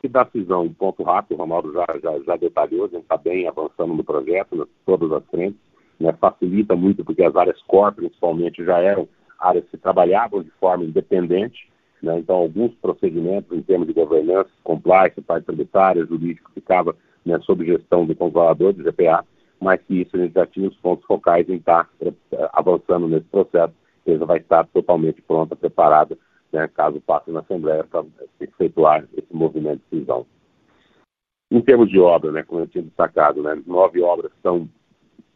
Que 0.00 0.08
da 0.08 0.26
cisão, 0.26 0.64
um 0.64 0.72
ponto 0.72 1.02
rápido, 1.02 1.36
o 1.36 1.40
Ronaldo 1.40 1.72
já, 1.72 1.86
já, 2.02 2.18
já 2.20 2.36
detalhou, 2.36 2.84
a 2.84 2.88
gente 2.88 3.02
está 3.02 3.16
bem 3.16 3.48
avançando 3.48 3.94
no 3.94 4.04
projeto, 4.04 4.54
nas 4.54 4.68
todas 4.84 5.10
as 5.12 5.24
frentes, 5.30 5.58
né, 5.98 6.12
facilita 6.20 6.76
muito 6.76 7.04
porque 7.04 7.22
as 7.22 7.34
áreas 7.34 7.60
core, 7.62 7.94
principalmente, 7.94 8.64
já 8.64 8.78
eram 8.80 9.08
áreas 9.38 9.64
que 9.70 9.76
trabalhavam 9.76 10.42
de 10.42 10.50
forma 10.60 10.84
independente, 10.84 11.68
né, 12.02 12.18
então 12.18 12.36
alguns 12.36 12.74
procedimentos 12.74 13.56
em 13.56 13.62
termos 13.62 13.86
de 13.86 13.94
governança, 13.94 14.50
compliance, 14.62 15.20
parte 15.22 15.46
tributária, 15.46 16.04
jurídico, 16.04 16.50
ficava 16.52 16.94
né, 17.24 17.38
sob 17.40 17.64
gestão 17.64 18.04
do 18.04 18.14
controlador 18.14 18.74
do 18.74 18.82
GPA, 18.82 19.24
mas 19.60 19.80
que 19.82 20.02
isso 20.02 20.16
a 20.16 20.18
gente 20.18 20.34
já 20.34 20.46
tinha 20.46 20.68
os 20.68 20.76
pontos 20.76 21.06
focais 21.06 21.48
em 21.48 21.54
estar 21.54 21.88
eh, 22.02 22.12
avançando 22.52 23.08
nesse 23.08 23.24
processo, 23.26 23.72
a 23.72 24.00
empresa 24.00 24.26
vai 24.26 24.38
estar 24.38 24.66
totalmente 24.66 25.22
pronta, 25.22 25.56
preparada 25.56 26.18
né, 26.54 26.68
caso 26.68 27.00
passe 27.00 27.30
na 27.30 27.40
Assembleia, 27.40 27.84
para 27.84 28.04
efetuar 28.40 29.04
esse 29.16 29.34
movimento 29.34 29.82
de 29.90 29.98
cisão. 29.98 30.24
Em 31.50 31.60
termos 31.60 31.90
de 31.90 31.98
obra, 31.98 32.32
né, 32.32 32.42
como 32.42 32.62
eu 32.62 32.66
tinha 32.66 32.82
destacado, 32.82 33.42
né, 33.42 33.60
nove 33.66 34.00
obras 34.00 34.32
estão 34.32 34.68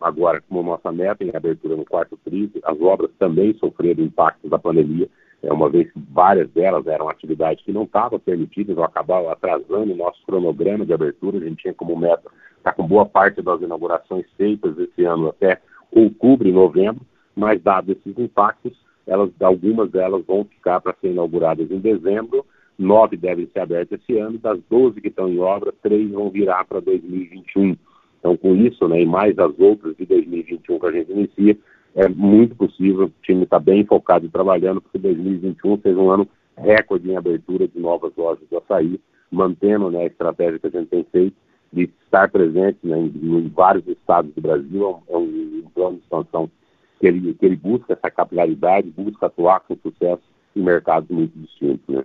agora 0.01 0.41
como 0.49 0.63
nossa 0.63 0.93
meta 0.93 1.25
em 1.25 1.35
abertura 1.35 1.77
no 1.77 1.85
quarto 1.85 2.17
tri. 2.25 2.51
As 2.65 2.81
obras 2.81 3.11
também 3.19 3.53
sofreram 3.55 4.05
impactos 4.05 4.49
da 4.49 4.59
pandemia, 4.59 5.09
é, 5.43 5.53
uma 5.53 5.69
vez 5.69 5.91
que 5.93 6.01
várias 6.11 6.49
delas 6.51 6.87
eram 6.87 7.09
atividades 7.09 7.65
que 7.65 7.73
não 7.73 7.85
estavam 7.85 8.19
permitidas 8.19 8.77
ou 8.77 8.85
acabavam 8.85 9.31
atrasando 9.31 9.93
o 9.93 9.97
nosso 9.97 10.25
cronograma 10.25 10.87
de 10.87 10.93
abertura. 10.93 11.39
A 11.39 11.41
gente 11.41 11.63
tinha 11.63 11.75
como 11.75 11.97
meta 11.97 12.31
estar 12.57 12.73
com 12.73 12.87
boa 12.87 13.07
parte 13.07 13.43
das 13.43 13.61
inaugurações 13.61 14.27
feitas 14.37 14.79
esse 14.79 15.05
ano 15.05 15.29
até 15.29 15.61
outubro 15.91 16.49
e 16.49 16.53
novembro, 16.53 17.05
mas 17.35 17.63
dados 17.63 17.97
esses 17.97 18.19
impactos, 18.19 18.73
elas, 19.09 19.31
algumas 19.41 19.91
delas 19.91 20.25
vão 20.27 20.45
ficar 20.45 20.81
para 20.81 20.95
ser 21.01 21.11
inauguradas 21.11 21.71
em 21.71 21.79
dezembro, 21.79 22.45
nove 22.79 23.17
devem 23.17 23.49
ser 23.53 23.61
abertas 23.61 23.99
esse 24.01 24.19
ano, 24.19 24.39
das 24.39 24.61
doze 24.71 25.01
que 25.01 25.09
estão 25.09 25.29
em 25.29 25.39
obra, 25.39 25.75
três 25.83 26.11
vão 26.11 26.31
virar 26.31 26.65
para 26.65 26.81
2021. 26.81 27.77
Então, 28.21 28.37
com 28.37 28.55
isso, 28.55 28.87
né, 28.87 29.01
e 29.01 29.07
mais 29.07 29.39
as 29.39 29.59
outras 29.59 29.97
de 29.97 30.05
2021 30.05 30.79
que 30.79 30.87
a 30.87 30.93
gente 30.93 31.11
inicia, 31.11 31.57
é 31.95 32.09
muito 32.09 32.55
possível, 32.55 33.07
o 33.07 33.13
time 33.23 33.45
está 33.45 33.59
bem 33.59 33.85
focado 33.85 34.27
e 34.27 34.29
trabalhando, 34.29 34.81
porque 34.81 34.99
2021 34.99 35.81
seja 35.81 35.99
um 35.99 36.11
ano 36.11 36.29
recorde 36.57 37.11
em 37.11 37.17
abertura 37.17 37.67
de 37.67 37.79
novas 37.79 38.13
lojas 38.17 38.45
do 38.51 38.59
açaí, 38.59 39.01
mantendo 39.31 39.91
né, 39.91 40.03
a 40.03 40.07
estratégia 40.07 40.59
que 40.59 40.67
a 40.67 40.71
gente 40.71 40.89
tem 40.89 41.05
feito 41.11 41.37
de 41.73 41.91
estar 42.05 42.31
presente 42.31 42.79
né, 42.83 42.99
em, 42.99 43.07
em, 43.07 43.49
vários 43.49 43.87
estados 43.87 44.33
do 44.35 44.41
Brasil, 44.41 45.03
é 45.09 45.17
um, 45.17 45.63
um 45.65 45.71
plano 45.75 45.97
de 45.97 46.03
expansão 46.03 46.51
que 46.99 47.07
ele, 47.07 47.35
que 47.35 47.47
ele 47.47 47.57
busca 47.57 47.93
essa 47.93 48.11
capilaridade, 48.11 48.91
busca 48.91 49.27
atuar 49.27 49.61
com 49.61 49.77
sucesso 49.77 50.23
em 50.55 50.63
mercados 50.63 51.09
muito 51.09 51.39
distintos. 51.39 51.83
Né. 51.89 52.05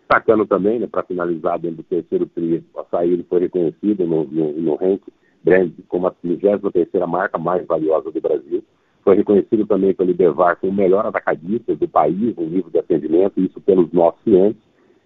Destacando 0.00 0.46
também, 0.46 0.78
né, 0.78 0.86
para 0.86 1.02
finalizar, 1.02 1.58
dentro 1.58 1.78
do 1.78 1.82
terceiro 1.82 2.26
tri, 2.26 2.64
o 2.74 2.80
açaí 2.80 3.24
foi 3.28 3.40
reconhecido 3.40 4.06
no, 4.06 4.24
no, 4.24 4.52
no 4.52 4.74
ranking 4.74 5.12
brand 5.42 5.72
como 5.88 6.06
a 6.06 6.12
33ª 6.12 7.06
marca 7.06 7.38
mais 7.38 7.66
valiosa 7.66 8.10
do 8.10 8.20
Brasil. 8.20 8.62
Foi 9.02 9.16
reconhecido 9.16 9.66
também 9.66 9.94
pelo 9.94 10.10
Idevar 10.10 10.56
como 10.56 10.72
o 10.72 10.76
melhor 10.76 11.06
atacadista 11.06 11.74
do 11.74 11.88
país 11.88 12.36
em 12.36 12.46
nível 12.46 12.70
de 12.70 12.78
atendimento, 12.78 13.40
isso 13.40 13.60
pelos 13.60 13.90
nossos 13.92 14.20
clientes, 14.22 14.60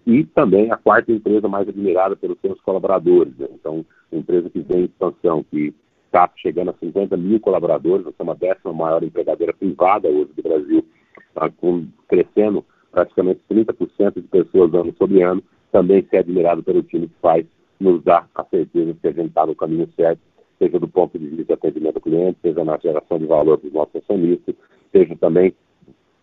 e 0.05 0.25
também 0.25 0.71
a 0.71 0.77
quarta 0.77 1.11
empresa 1.11 1.47
mais 1.47 1.67
admirada 1.67 2.15
pelos 2.15 2.37
seus 2.41 2.59
colaboradores. 2.61 3.33
Né? 3.37 3.47
Então, 3.53 3.85
uma 4.11 4.19
empresa 4.19 4.49
que 4.49 4.59
vem 4.59 4.81
em 4.81 4.85
expansão, 4.85 5.45
que 5.49 5.73
está 6.13 6.29
chegando 6.37 6.69
a 6.69 6.73
50 6.73 7.17
mil 7.17 7.39
colaboradores, 7.39 8.05
nós 8.05 8.15
somos 8.15 8.35
a 8.35 8.37
décima 8.37 8.71
maior 8.71 9.03
empregadeira 9.03 9.51
privada 9.51 10.07
hoje 10.07 10.31
do 10.35 10.43
Brasil, 10.43 10.85
tá 11.33 11.49
com, 11.49 11.87
crescendo 12.07 12.63
praticamente 12.91 13.41
30% 13.49 14.13
de 14.15 14.27
pessoas 14.27 14.71
ano 14.75 14.93
sobre 14.95 15.23
ano, 15.23 15.43
também 15.71 16.05
ser 16.09 16.17
admirado 16.17 16.61
pelo 16.61 16.83
time 16.83 17.07
que 17.07 17.15
faz, 17.19 17.45
nos 17.79 18.03
dá 18.03 18.27
a 18.35 18.43
certeza 18.45 18.93
de 18.93 18.99
que 18.99 19.07
a 19.07 19.11
gente 19.11 19.29
está 19.29 19.45
no 19.45 19.55
caminho 19.55 19.89
certo 19.95 20.21
seja 20.59 20.79
do 20.79 20.87
ponto 20.87 21.17
de 21.17 21.27
vista 21.27 21.43
de 21.45 21.53
atendimento 21.53 21.97
ao 21.97 22.01
cliente, 22.01 22.39
seja 22.41 22.63
na 22.63 22.77
geração 22.77 23.17
de 23.17 23.25
valor 23.25 23.57
dos 23.57 23.73
nossos 23.73 23.95
acionistas, 23.95 24.55
seja 24.91 25.15
também 25.17 25.53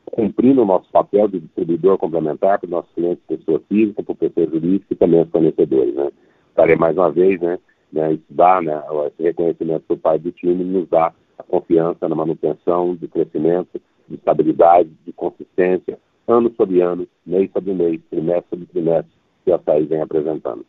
cumprindo 0.07 0.63
o 0.63 0.65
nosso 0.65 0.91
papel 0.91 1.29
de 1.29 1.41
distribuidor 1.41 1.99
complementar 1.99 2.59
para 2.59 2.67
os 2.67 2.71
nossos 2.71 2.93
clientes, 2.95 3.23
pessoa 3.29 3.61
física, 3.69 4.03
para 4.03 4.15
pessoa 4.15 4.47
jurídica 4.47 4.87
e 4.91 4.97
também 4.97 5.23
os 5.23 5.31
fornecedores. 5.31 5.95
Né? 5.95 6.11
Estarei 6.49 6.77
mais 6.77 6.97
uma 6.97 7.11
vez, 7.11 7.41
né, 7.41 7.59
né, 7.93 8.13
isso 8.13 8.25
dá, 8.31 8.61
né, 8.61 8.83
esse 9.07 9.23
reconhecimento 9.23 9.85
por 9.87 9.99
parte 9.99 10.23
do 10.23 10.33
time 10.33 10.65
nos 10.65 10.89
dá 10.89 11.13
a 11.39 11.43
confiança 11.43 12.09
na 12.09 12.15
manutenção, 12.15 12.95
de 12.95 13.09
crescimento, 13.09 13.81
de 14.09 14.15
estabilidade, 14.17 14.91
de 15.05 15.13
consistência, 15.13 15.99
ano 16.27 16.53
sobre 16.57 16.81
ano, 16.81 17.07
mês 17.27 17.51
sobre 17.53 17.73
mês, 17.75 18.01
trimestre 18.11 18.51
sobre 18.51 18.67
trimestre, 18.67 19.13
que 19.45 19.53
a 19.53 19.59
SAI 19.59 19.85
vem 19.85 20.01
apresentando. 20.01 20.65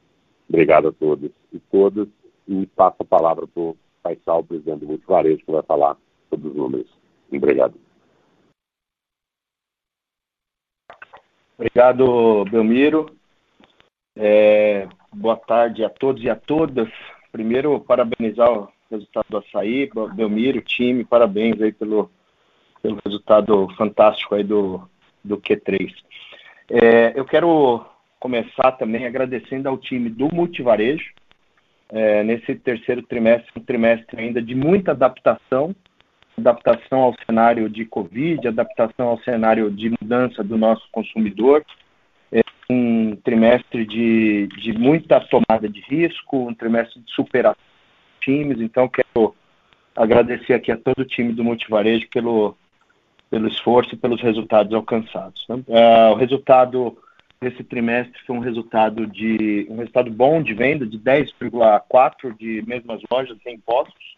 Obrigado 0.50 0.90
a 0.90 0.92
todos 0.92 1.30
e 1.54 1.60
todas 1.72 2.08
e 2.48 2.66
passo 2.68 2.98
a 3.00 3.06
palavra 3.06 3.48
para 3.48 3.62
o 3.62 3.78
Faisal, 4.04 4.44
presidente 4.44 4.80
do 4.80 4.88
Multivarejo, 4.88 5.46
que 5.46 5.52
vai 5.52 5.62
falar 5.64 5.98
sobre 6.30 6.50
os 6.50 6.56
números. 6.56 6.88
Obrigado. 7.32 7.76
Obrigado, 11.58 12.46
Belmiro. 12.46 13.06
É, 14.16 14.88
boa 15.14 15.36
tarde 15.36 15.84
a 15.84 15.90
todos 15.90 16.24
e 16.24 16.30
a 16.30 16.36
todas. 16.36 16.90
Primeiro, 17.32 17.80
parabenizar 17.80 18.52
o 18.52 18.70
resultado 18.90 19.26
do 19.30 19.38
açaí, 19.38 19.90
Belmiro, 20.14 20.62
time, 20.62 21.04
parabéns 21.04 21.62
aí 21.62 21.72
pelo, 21.72 22.10
pelo 22.82 23.00
resultado 23.06 23.68
fantástico 23.78 24.36
aí 24.36 24.44
do, 24.44 24.82
do 25.24 25.38
Q3. 25.38 25.94
É, 26.70 27.14
eu 27.16 27.26
quero 27.26 27.86
começar 28.20 28.74
também 28.74 29.06
agradecendo 29.06 29.68
ao 29.68 29.78
time 29.78 30.10
do 30.10 30.34
Multivarejo, 30.34 31.12
é, 31.90 32.24
nesse 32.24 32.56
terceiro 32.56 33.02
trimestre, 33.04 33.52
um 33.58 33.64
trimestre 33.64 34.22
ainda 34.22 34.42
de 34.42 34.56
muita 34.56 34.92
adaptação, 34.92 35.76
adaptação 36.38 37.02
ao 37.02 37.16
cenário 37.26 37.70
de 37.70 37.84
Covid, 37.84 38.48
adaptação 38.48 39.10
ao 39.10 39.20
cenário 39.20 39.70
de 39.70 39.90
mudança 39.90 40.42
do 40.44 40.58
nosso 40.58 40.88
consumidor, 40.92 41.66
um 42.72 43.16
trimestre 43.18 43.86
de, 43.86 44.48
de 44.48 44.74
muita 44.74 45.20
tomada 45.20 45.68
de 45.68 45.82
risco, 45.82 46.48
um 46.48 46.54
trimestre 46.54 47.02
de 47.02 47.12
superação 47.12 47.62
de 48.20 48.26
times, 48.26 48.62
então 48.62 48.88
quero 48.88 49.36
agradecer 49.96 50.54
aqui 50.54 50.72
a 50.72 50.78
todo 50.78 51.00
o 51.00 51.06
time 51.06 51.34
do 51.34 51.44
Multivarejo 51.44 52.08
pelo, 52.10 52.56
pelo 53.30 53.48
esforço 53.48 53.94
e 53.96 53.98
pelos 53.98 54.22
resultados 54.22 54.74
alcançados. 54.74 55.46
Né? 55.50 55.64
É, 55.68 56.10
o 56.10 56.16
resultado 56.16 56.98
esse 57.44 57.64
trimestre 57.64 58.22
foi 58.28 58.36
um 58.36 58.40
resultado 58.40 59.08
de 59.08 59.66
um 59.68 59.78
resultado 59.78 60.12
bom 60.12 60.44
de 60.44 60.54
venda 60.54 60.86
de 60.86 61.00
10,4 61.00 62.38
de 62.38 62.64
mesmas 62.68 63.02
lojas 63.10 63.36
sem 63.44 63.56
impostos 63.56 64.16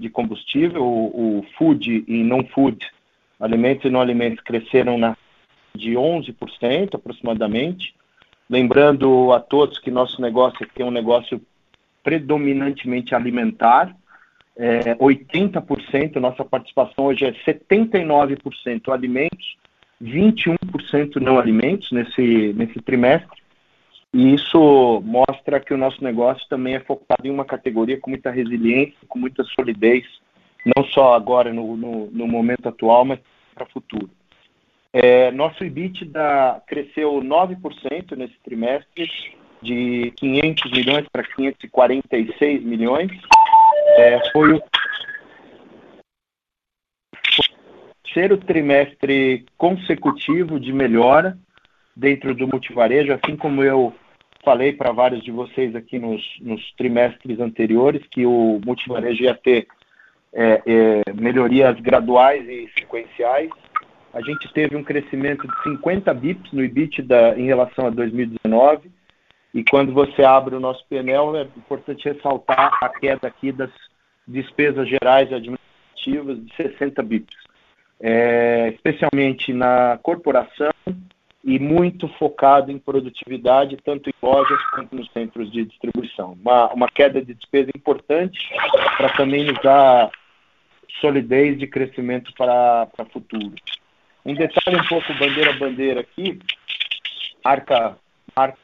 de 0.00 0.10
combustível. 0.10 0.82
O, 0.82 1.38
o, 1.38 1.46
food 1.56 2.04
e 2.08 2.24
não 2.24 2.44
food, 2.44 2.84
alimentos 3.38 3.84
e 3.84 3.90
não 3.90 4.00
alimentos 4.00 4.42
cresceram 4.42 4.98
na 4.98 5.16
de 5.76 5.92
11% 5.92 6.94
aproximadamente. 6.94 7.94
Lembrando 8.48 9.32
a 9.32 9.40
todos 9.40 9.78
que 9.78 9.90
nosso 9.90 10.20
negócio 10.20 10.64
aqui 10.64 10.82
é 10.82 10.84
um 10.84 10.90
negócio 10.90 11.40
predominantemente 12.02 13.14
alimentar. 13.14 13.94
É, 14.56 14.94
80%, 14.94 16.16
nossa 16.16 16.44
participação 16.44 17.06
hoje 17.06 17.26
é 17.26 17.32
79% 17.32 18.92
alimentos 18.92 19.56
21% 20.02 21.16
não 21.16 21.38
alimentos 21.38 21.90
nesse, 21.90 22.52
nesse 22.54 22.80
trimestre. 22.80 23.42
E 24.12 24.34
isso 24.34 25.02
mostra 25.04 25.60
que 25.60 25.74
o 25.74 25.78
nosso 25.78 26.02
negócio 26.02 26.46
também 26.48 26.74
é 26.74 26.80
focado 26.80 27.26
em 27.26 27.30
uma 27.30 27.44
categoria 27.44 27.98
com 27.98 28.10
muita 28.10 28.30
resiliência, 28.30 28.96
com 29.08 29.18
muita 29.18 29.44
solidez, 29.44 30.04
não 30.64 30.84
só 30.86 31.14
agora 31.14 31.52
no, 31.52 31.76
no, 31.76 32.10
no 32.10 32.26
momento 32.26 32.68
atual, 32.68 33.04
mas 33.04 33.18
para 33.54 33.64
o 33.64 33.70
futuro. 33.70 34.10
É, 34.98 35.30
nosso 35.30 35.62
EBITDA 35.62 36.62
cresceu 36.66 37.20
9% 37.20 38.16
nesse 38.16 38.38
trimestre, 38.42 39.06
de 39.60 40.10
500 40.16 40.70
milhões 40.72 41.06
para 41.12 41.22
546 41.22 42.62
milhões. 42.62 43.10
É, 43.98 44.30
foi 44.32 44.54
o 44.54 44.62
terceiro 48.04 48.38
trimestre 48.38 49.44
consecutivo 49.58 50.58
de 50.58 50.72
melhora 50.72 51.36
dentro 51.94 52.34
do 52.34 52.48
multivarejo, 52.48 53.12
assim 53.12 53.36
como 53.36 53.62
eu 53.62 53.94
falei 54.42 54.72
para 54.72 54.92
vários 54.92 55.22
de 55.22 55.30
vocês 55.30 55.76
aqui 55.76 55.98
nos, 55.98 56.22
nos, 56.40 56.72
trimestres 56.72 57.38
anteriores, 57.38 58.02
que 58.10 58.24
o 58.24 58.62
multivarejo 58.64 59.24
ia 59.24 59.34
ter 59.34 59.66
é, 60.32 60.62
é, 60.66 61.12
melhorias 61.12 61.78
graduais 61.80 62.48
e 62.48 62.66
sequenciais. 62.78 63.50
A 64.16 64.22
gente 64.22 64.52
teve 64.52 64.74
um 64.74 64.82
crescimento 64.82 65.46
de 65.46 65.62
50 65.62 66.12
bips 66.14 66.52
no 66.52 66.64
EBITDA 66.64 67.34
em 67.38 67.46
relação 67.46 67.86
a 67.86 67.90
2019, 67.90 68.90
e 69.54 69.62
quando 69.62 69.92
você 69.92 70.24
abre 70.24 70.54
o 70.54 70.60
nosso 70.60 70.84
PNL, 70.88 71.36
é 71.36 71.42
importante 71.42 72.08
ressaltar 72.08 72.78
a 72.82 72.88
queda 72.88 73.28
aqui 73.28 73.52
das 73.52 73.70
despesas 74.26 74.88
gerais 74.88 75.32
administrativas 75.32 76.44
de 76.44 76.54
60 76.56 77.02
bips 77.02 77.46
é, 78.00 78.72
especialmente 78.74 79.52
na 79.52 79.98
corporação 80.02 80.70
e 81.42 81.58
muito 81.58 82.08
focado 82.18 82.72
em 82.72 82.78
produtividade, 82.78 83.78
tanto 83.84 84.10
em 84.10 84.14
lojas 84.20 84.58
quanto 84.70 84.96
nos 84.96 85.10
centros 85.12 85.50
de 85.50 85.64
distribuição. 85.64 86.32
Uma, 86.32 86.72
uma 86.72 86.88
queda 86.88 87.22
de 87.22 87.34
despesa 87.34 87.70
importante 87.74 88.38
para 88.96 89.10
também 89.10 89.44
nos 89.44 89.60
dar 89.62 90.10
solidez 91.00 91.58
de 91.58 91.66
crescimento 91.66 92.32
para 92.36 92.88
o 92.98 93.04
futuro. 93.06 93.54
Um 94.26 94.34
detalhe 94.34 94.76
um 94.76 94.88
pouco 94.88 95.14
bandeira 95.14 95.52
bandeira 95.52 96.00
aqui, 96.00 96.40
marca, 97.44 97.96
marca 98.36 98.58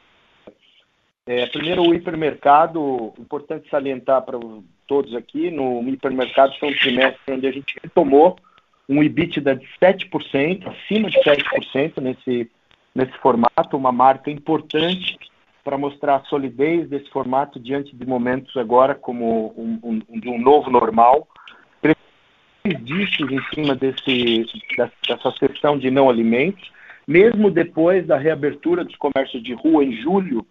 é, 1.25 1.45
primeiro 1.45 1.83
o 1.83 1.95
hipermercado, 1.95 3.13
importante 3.17 3.69
salientar 3.69 4.23
para 4.23 4.37
todos 4.85 5.15
aqui, 5.15 5.49
no 5.49 5.87
hipermercado 5.87 6.53
foi 6.59 6.69
um 6.69 6.77
trimestre 6.77 7.33
onde 7.33 7.47
a 7.47 7.51
gente 7.51 7.79
retomou 7.81 8.37
um 8.89 9.01
EBITDA 9.01 9.55
de 9.55 9.65
7%, 9.81 10.67
acima 10.67 11.09
de 11.09 11.17
7% 11.19 12.01
nesse 12.01 12.51
nesse 12.93 13.17
formato, 13.19 13.75
uma 13.75 13.91
marca 13.91 14.29
importante 14.29 15.17
para 15.63 15.77
mostrar 15.77 16.17
a 16.17 16.23
solidez 16.25 16.89
desse 16.89 17.09
formato 17.09 17.59
diante 17.59 17.95
de 17.95 18.05
momentos 18.05 18.55
agora 18.57 18.93
como 18.93 19.53
um, 19.57 19.79
um, 19.81 20.01
um 20.25 20.39
novo 20.39 20.69
normal. 20.69 21.27
Dígitos 22.65 23.29
em 23.29 23.43
cima 23.53 23.75
desse, 23.75 24.45
dessa 25.05 25.31
sessão 25.31 25.77
de 25.77 25.91
não 25.91 26.09
alimentos, 26.09 26.71
mesmo 27.05 27.51
depois 27.51 28.07
da 28.07 28.17
reabertura 28.17 28.85
dos 28.85 28.95
comércios 28.95 29.43
de 29.43 29.53
rua 29.53 29.83
em 29.83 29.91
julho, 30.01 30.45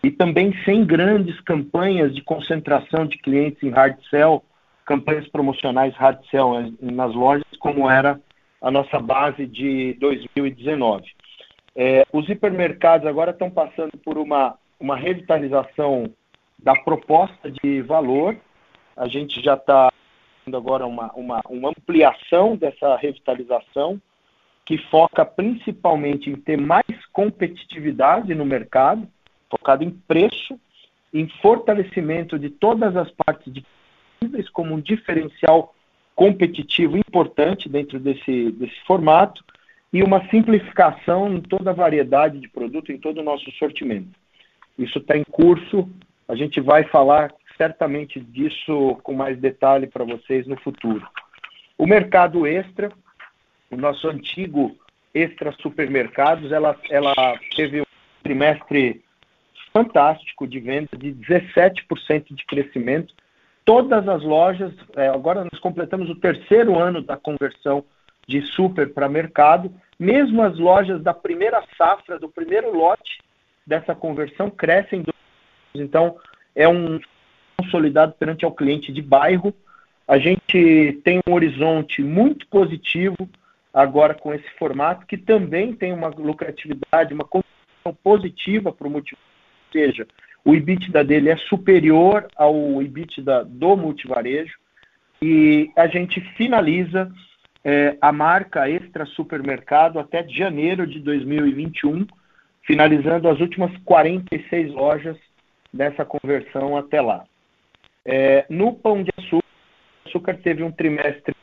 e 0.00 0.10
também 0.12 0.54
sem 0.64 0.84
grandes 0.84 1.40
campanhas 1.40 2.14
de 2.14 2.22
concentração 2.22 3.04
de 3.04 3.18
clientes 3.18 3.60
em 3.64 3.70
hard 3.70 3.96
sell, 4.08 4.44
campanhas 4.84 5.26
promocionais 5.26 5.92
hard 5.96 6.24
sell 6.30 6.72
nas 6.80 7.12
lojas, 7.12 7.44
como 7.58 7.90
era 7.90 8.20
a 8.62 8.70
nossa 8.70 9.00
base 9.00 9.44
de 9.44 9.94
2019. 9.94 11.04
É, 11.74 12.06
os 12.12 12.28
hipermercados 12.28 13.08
agora 13.08 13.32
estão 13.32 13.50
passando 13.50 13.98
por 14.04 14.16
uma, 14.16 14.56
uma 14.78 14.96
revitalização 14.96 16.08
da 16.56 16.74
proposta 16.74 17.50
de 17.50 17.82
valor. 17.82 18.36
A 18.96 19.08
gente 19.08 19.42
já 19.42 19.54
está 19.54 19.90
agora 20.54 20.86
uma, 20.86 21.12
uma, 21.14 21.42
uma 21.48 21.70
ampliação 21.70 22.56
dessa 22.56 22.96
revitalização, 22.96 24.00
que 24.64 24.78
foca 24.78 25.24
principalmente 25.24 26.30
em 26.30 26.36
ter 26.36 26.56
mais 26.56 26.84
competitividade 27.12 28.34
no 28.34 28.44
mercado, 28.44 29.08
focado 29.50 29.82
em 29.82 29.90
preço, 29.90 30.58
em 31.12 31.28
fortalecimento 31.40 32.38
de 32.38 32.50
todas 32.50 32.96
as 32.96 33.10
partes 33.10 33.52
de 33.52 33.64
como 34.52 34.74
um 34.74 34.80
diferencial 34.80 35.74
competitivo 36.14 36.96
importante 36.96 37.68
dentro 37.68 38.00
desse, 38.00 38.50
desse 38.52 38.80
formato 38.86 39.44
e 39.92 40.02
uma 40.02 40.26
simplificação 40.28 41.32
em 41.32 41.40
toda 41.40 41.70
a 41.70 41.74
variedade 41.74 42.38
de 42.38 42.48
produto, 42.48 42.90
em 42.90 42.98
todo 42.98 43.18
o 43.18 43.22
nosso 43.22 43.50
sortimento. 43.52 44.18
Isso 44.78 44.98
está 44.98 45.16
em 45.16 45.24
curso, 45.24 45.88
a 46.26 46.34
gente 46.34 46.60
vai 46.60 46.84
falar 46.84 47.32
certamente 47.56 48.20
disso 48.20 48.98
com 49.02 49.12
mais 49.12 49.38
detalhe 49.38 49.86
para 49.86 50.04
vocês 50.04 50.46
no 50.46 50.56
futuro. 50.60 51.06
O 51.78 51.86
mercado 51.86 52.46
extra, 52.46 52.90
o 53.70 53.76
nosso 53.76 54.08
antigo 54.08 54.76
extra 55.14 55.52
supermercados, 55.60 56.52
ela, 56.52 56.78
ela 56.90 57.14
teve 57.54 57.80
um 57.80 57.86
trimestre 58.22 59.02
fantástico 59.72 60.46
de 60.46 60.60
venda, 60.60 60.88
de 60.96 61.12
17% 61.12 62.34
de 62.34 62.44
crescimento. 62.46 63.14
Todas 63.64 64.08
as 64.08 64.22
lojas, 64.22 64.72
é, 64.96 65.08
agora 65.08 65.44
nós 65.44 65.60
completamos 65.60 66.08
o 66.08 66.14
terceiro 66.14 66.78
ano 66.78 67.02
da 67.02 67.16
conversão 67.16 67.84
de 68.26 68.42
super 68.42 68.92
para 68.92 69.08
mercado, 69.08 69.72
mesmo 69.98 70.42
as 70.42 70.58
lojas 70.58 71.02
da 71.02 71.14
primeira 71.14 71.62
safra, 71.76 72.18
do 72.18 72.28
primeiro 72.28 72.76
lote 72.76 73.22
dessa 73.66 73.94
conversão, 73.94 74.50
crescem. 74.50 75.04
Então, 75.74 76.16
é 76.54 76.68
um 76.68 76.98
consolidado 77.58 78.12
perante 78.18 78.44
ao 78.44 78.52
cliente 78.52 78.92
de 78.92 79.02
bairro. 79.02 79.54
A 80.06 80.18
gente 80.18 81.00
tem 81.04 81.20
um 81.26 81.32
horizonte 81.32 82.02
muito 82.02 82.46
positivo 82.48 83.16
agora 83.72 84.14
com 84.14 84.32
esse 84.32 84.48
formato, 84.58 85.06
que 85.06 85.18
também 85.18 85.74
tem 85.74 85.92
uma 85.92 86.08
lucratividade, 86.08 87.12
uma 87.12 87.24
condição 87.24 87.94
positiva 88.02 88.72
para 88.72 88.86
o 88.86 88.90
multivarejo, 88.90 89.26
ou 89.66 89.72
seja, 89.72 90.06
o 90.44 90.54
EBITDA 90.54 91.04
dele 91.04 91.28
é 91.28 91.36
superior 91.36 92.26
ao 92.36 92.80
EBITDA 92.80 93.44
do 93.44 93.76
multivarejo, 93.76 94.56
e 95.20 95.70
a 95.76 95.86
gente 95.88 96.20
finaliza 96.36 97.10
é, 97.64 97.96
a 98.00 98.12
marca 98.12 98.70
Extra 98.70 99.04
Supermercado 99.04 99.98
até 99.98 100.26
janeiro 100.28 100.86
de 100.86 101.00
2021, 101.00 102.06
finalizando 102.62 103.28
as 103.28 103.40
últimas 103.40 103.76
46 103.84 104.72
lojas 104.72 105.16
dessa 105.72 106.04
conversão 106.04 106.76
até 106.76 107.00
lá. 107.00 107.24
É, 108.06 108.46
no 108.48 108.72
Pão 108.72 109.02
de 109.02 109.10
Açúcar, 109.18 109.44
açúcar 110.06 110.34
teve 110.34 110.62
um 110.62 110.70
trimestre 110.70 111.34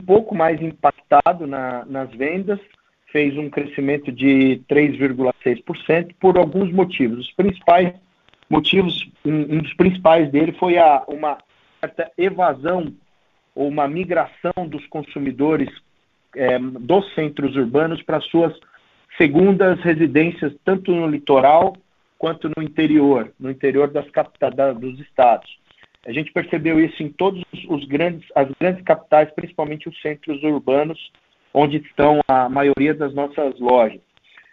um 0.00 0.04
pouco 0.04 0.34
mais 0.34 0.60
impactado 0.62 1.46
na, 1.46 1.84
nas 1.84 2.10
vendas, 2.10 2.58
fez 3.12 3.36
um 3.36 3.50
crescimento 3.50 4.10
de 4.10 4.62
3,6% 4.70 6.14
por 6.18 6.38
alguns 6.38 6.72
motivos. 6.72 7.26
Os 7.26 7.32
principais 7.32 7.92
motivos, 8.48 9.06
um, 9.24 9.56
um 9.56 9.58
dos 9.58 9.74
principais 9.74 10.30
dele 10.30 10.52
foi 10.52 10.78
a, 10.78 11.04
uma 11.06 11.36
certa 11.80 12.10
evasão 12.16 12.94
ou 13.54 13.68
uma 13.68 13.86
migração 13.86 14.66
dos 14.66 14.86
consumidores 14.86 15.68
é, 16.34 16.58
dos 16.58 17.14
centros 17.14 17.54
urbanos 17.54 18.02
para 18.02 18.20
suas 18.20 18.58
segundas 19.18 19.78
residências, 19.80 20.54
tanto 20.64 20.92
no 20.92 21.06
litoral 21.06 21.76
quanto 22.16 22.50
no 22.56 22.62
interior, 22.62 23.30
no 23.38 23.50
interior 23.50 23.88
das 23.88 24.08
capitais 24.10 24.54
dos 24.78 24.98
estados. 25.00 25.58
A 26.06 26.12
gente 26.12 26.32
percebeu 26.32 26.80
isso 26.80 27.02
em 27.02 27.10
todos 27.10 27.42
os 27.68 27.84
grandes, 27.86 28.26
as 28.34 28.48
grandes 28.58 28.82
capitais, 28.84 29.30
principalmente 29.32 29.88
os 29.88 30.00
centros 30.00 30.42
urbanos, 30.42 31.10
onde 31.52 31.78
estão 31.78 32.20
a 32.28 32.48
maioria 32.48 32.94
das 32.94 33.14
nossas 33.14 33.58
lojas. 33.58 34.00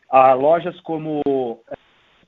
Há 0.09 0.33
lojas 0.33 0.79
como 0.81 1.21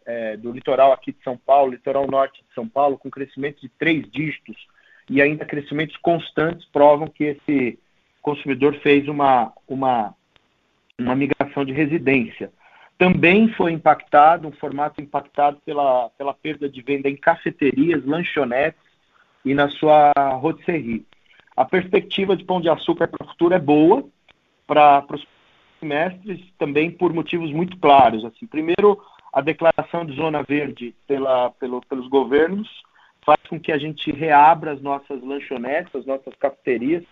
é, 0.05 0.37
do 0.37 0.51
litoral 0.51 0.91
aqui 0.91 1.11
de 1.11 1.21
São 1.23 1.37
Paulo, 1.37 1.71
litoral 1.71 2.07
norte 2.07 2.41
de 2.47 2.53
São 2.53 2.67
Paulo, 2.67 2.97
com 2.97 3.09
crescimento 3.09 3.59
de 3.61 3.69
três 3.69 4.09
dígitos, 4.09 4.55
e 5.09 5.21
ainda 5.21 5.45
crescimentos 5.45 5.95
constantes 5.97 6.65
provam 6.65 7.07
que 7.07 7.23
esse 7.23 7.79
consumidor 8.21 8.75
fez 8.81 9.07
uma, 9.07 9.53
uma, 9.67 10.13
uma 10.99 11.15
migração 11.15 11.63
de 11.63 11.71
residência. 11.71 12.51
Também 12.97 13.47
foi 13.49 13.71
impactado, 13.71 14.47
um 14.47 14.51
formato 14.51 15.01
impactado 15.01 15.61
pela, 15.65 16.09
pela 16.17 16.33
perda 16.33 16.67
de 16.67 16.81
venda 16.81 17.09
em 17.09 17.15
cafeterias, 17.15 18.05
lanchonetes 18.05 18.86
e 19.47 19.53
na 19.53 19.69
sua 19.69 20.11
rotisserie. 20.41 21.05
A 21.55 21.65
perspectiva 21.65 22.35
de 22.35 22.43
Pão 22.43 22.61
de 22.61 22.69
Açúcar 22.69 23.07
para 23.07 23.25
o 23.25 23.29
futuro 23.29 23.53
é 23.53 23.59
boa 23.59 24.03
para 24.67 25.05
os 25.11 25.25
semestres, 25.79 26.41
também 26.57 26.91
por 26.91 27.13
motivos 27.13 27.51
muito 27.51 27.77
claros. 27.77 28.25
Assim, 28.25 28.45
primeiro, 28.45 29.01
a 29.31 29.39
declaração 29.39 30.05
de 30.05 30.15
zona 30.15 30.43
verde 30.43 30.93
pela, 31.07 31.49
pelo, 31.51 31.81
pelos 31.81 32.07
governos, 32.09 32.67
faz 33.25 33.39
com 33.49 33.59
que 33.59 33.71
a 33.71 33.77
gente 33.77 34.11
reabra 34.11 34.73
as 34.73 34.81
nossas 34.81 35.23
lanchonetes, 35.23 35.95
as 35.95 36.05
nossas 36.05 36.33
cafeterias, 36.35 37.03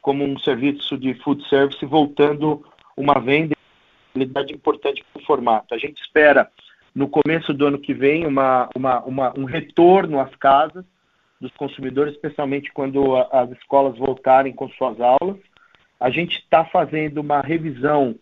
como 0.00 0.24
um 0.24 0.38
serviço 0.38 0.96
de 0.96 1.14
food 1.14 1.46
service, 1.48 1.84
voltando 1.84 2.64
uma 2.96 3.20
venda 3.20 3.54
importante 4.50 5.04
para 5.12 5.22
o 5.22 5.24
formato. 5.24 5.74
A 5.74 5.78
gente 5.78 6.00
espera, 6.00 6.50
no 6.94 7.08
começo 7.08 7.52
do 7.52 7.66
ano 7.66 7.78
que 7.78 7.92
vem, 7.92 8.26
uma, 8.26 8.68
uma, 8.74 9.00
uma, 9.04 9.38
um 9.38 9.44
retorno 9.44 10.20
às 10.20 10.34
casas 10.36 10.84
dos 11.44 11.52
consumidores, 11.56 12.14
especialmente 12.14 12.72
quando 12.72 13.16
a, 13.16 13.42
as 13.42 13.50
escolas 13.52 13.98
voltarem 13.98 14.52
com 14.52 14.68
suas 14.70 14.98
aulas. 14.98 15.36
A 16.00 16.08
gente 16.08 16.38
está 16.38 16.64
fazendo 16.64 17.18
uma 17.18 17.42
revisão 17.42 18.16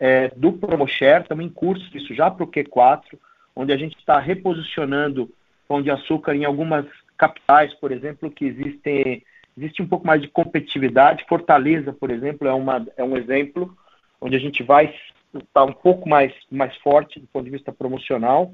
é, 0.00 0.28
do 0.34 0.52
PromoShare, 0.54 1.26
em 1.38 1.48
curso 1.50 1.84
isso 1.96 2.14
já 2.14 2.30
para 2.30 2.44
o 2.44 2.50
Q4, 2.50 3.18
onde 3.54 3.72
a 3.72 3.76
gente 3.76 3.96
está 3.98 4.18
reposicionando 4.18 5.30
Pão 5.68 5.82
de 5.82 5.90
Açúcar 5.90 6.34
em 6.34 6.46
algumas 6.46 6.86
capitais, 7.16 7.74
por 7.74 7.92
exemplo, 7.92 8.30
que 8.30 8.46
existem 8.46 9.22
existe 9.54 9.82
um 9.82 9.86
pouco 9.86 10.06
mais 10.06 10.22
de 10.22 10.28
competitividade. 10.28 11.26
Fortaleza, 11.28 11.92
por 11.92 12.10
exemplo, 12.10 12.48
é, 12.48 12.54
uma, 12.54 12.86
é 12.96 13.04
um 13.04 13.18
exemplo 13.18 13.76
onde 14.18 14.34
a 14.34 14.38
gente 14.40 14.62
vai 14.62 14.94
estar 15.34 15.64
um 15.64 15.74
pouco 15.74 16.08
mais, 16.08 16.32
mais 16.50 16.74
forte 16.78 17.20
do 17.20 17.26
ponto 17.26 17.44
de 17.44 17.50
vista 17.50 17.70
promocional. 17.70 18.50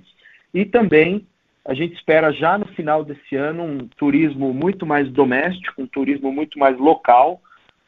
E 0.53 0.65
também 0.65 1.25
a 1.69 1.75
gente 1.75 1.95
espera 1.97 2.33
já 2.33 2.57
no 2.57 2.65
final 2.69 3.05
desse 3.05 3.37
ano 3.37 3.63
um 3.63 3.87
turismo 3.89 4.55
muito 4.55 4.87
mais 4.87 5.07
doméstico, 5.13 5.83
um 5.83 5.87
turismo 5.87 6.33
muito 6.33 6.59
mais 6.59 6.79
local, 6.79 7.43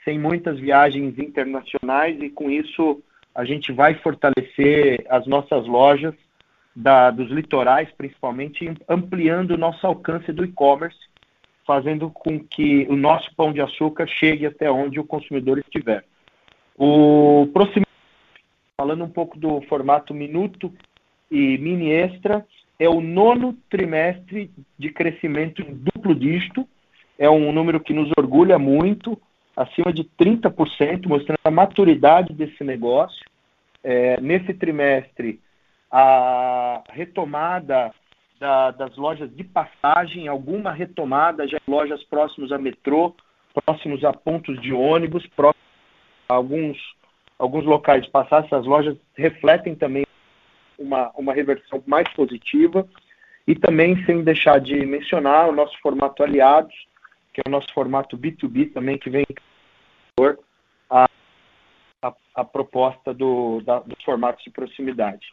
sem 0.05 0.19
muitas 0.19 0.59
viagens 0.59 1.19
internacionais, 1.19 2.21
e 2.21 2.29
com 2.29 2.51
isso 2.51 3.03
a 3.35 3.43
gente 3.43 3.73
vai 3.73 3.95
fortalecer 3.95 5.07
as 5.09 5.27
nossas 5.27 5.67
lojas 5.67 6.15
da, 6.77 7.11
dos 7.11 7.31
litorais, 7.31 7.89
principalmente, 7.97 8.71
ampliando 8.87 9.53
o 9.53 9.59
nosso 9.59 9.87
alcance 9.87 10.31
do 10.31 10.45
e-commerce, 10.45 10.99
fazendo 11.67 12.11
com 12.11 12.39
que 12.39 12.87
o 12.91 12.97
nosso 12.97 13.35
pão 13.35 13.51
de 13.51 13.63
açúcar 13.63 14.07
chegue 14.07 14.45
até 14.45 14.71
onde 14.71 15.01
o 15.01 15.05
consumidor 15.05 15.59
estiver. 15.59 16.05
O 16.77 17.49
falando 18.77 19.05
um 19.05 19.11
pouco 19.11 19.39
do 19.39 19.63
formato 19.63 20.13
minuto 20.13 20.71
e 21.31 21.57
mini 21.57 21.91
extra, 21.91 22.45
é 22.81 22.89
o 22.89 23.03
nono 23.03 23.53
trimestre 23.69 24.51
de 24.79 24.91
crescimento 24.91 25.61
em 25.61 25.75
duplo 25.75 26.15
dígito, 26.15 26.67
é 27.19 27.29
um 27.29 27.53
número 27.53 27.79
que 27.79 27.93
nos 27.93 28.11
orgulha 28.19 28.59
muito, 28.59 29.21
acima 29.55 29.93
de 29.93 30.03
30%, 30.19 31.07
mostrando 31.07 31.39
a 31.45 31.51
maturidade 31.51 32.33
desse 32.33 32.65
negócio. 32.65 33.23
É, 33.85 34.19
nesse 34.23 34.55
trimestre, 34.55 35.41
a 35.91 36.83
retomada 36.89 37.93
da, 38.39 38.71
das 38.71 38.97
lojas 38.97 39.31
de 39.37 39.45
passagem, 39.45 40.27
alguma 40.27 40.73
retomada 40.73 41.47
já 41.47 41.59
em 41.59 41.71
lojas 41.71 42.03
próximas 42.05 42.51
a 42.51 42.57
metrô, 42.57 43.15
próximos 43.67 44.03
a 44.05 44.13
pontos 44.15 44.59
de 44.63 44.73
ônibus, 44.73 45.27
próximos 45.37 45.67
a 46.31 46.35
alguns, 46.35 46.79
alguns 47.39 47.67
locais 47.67 48.05
de 48.05 48.11
passagem, 48.11 48.47
essas 48.47 48.65
lojas 48.65 48.97
refletem 49.15 49.75
também 49.75 50.07
uma, 50.81 51.11
uma 51.15 51.33
reversão 51.33 51.83
mais 51.87 52.09
positiva. 52.15 52.89
E 53.47 53.55
também, 53.55 54.05
sem 54.05 54.25
deixar 54.25 54.61
de 54.61 54.85
mencionar, 54.87 55.49
o 55.49 55.53
nosso 55.53 55.79
formato 55.81 56.23
aliados, 56.23 56.75
que 57.33 57.41
é 57.41 57.49
o 57.49 57.51
nosso 57.51 57.73
formato 57.73 58.17
B2B 58.17 58.73
também, 58.73 58.99
que 58.99 59.11
vem 59.11 59.25
a, 60.89 61.07
a, 62.03 62.15
a 62.35 62.45
proposta 62.45 63.15
do, 63.15 63.61
da, 63.61 63.81
dos 63.81 64.03
formatos 64.05 64.43
de 64.45 64.51
proximidade. 64.51 65.33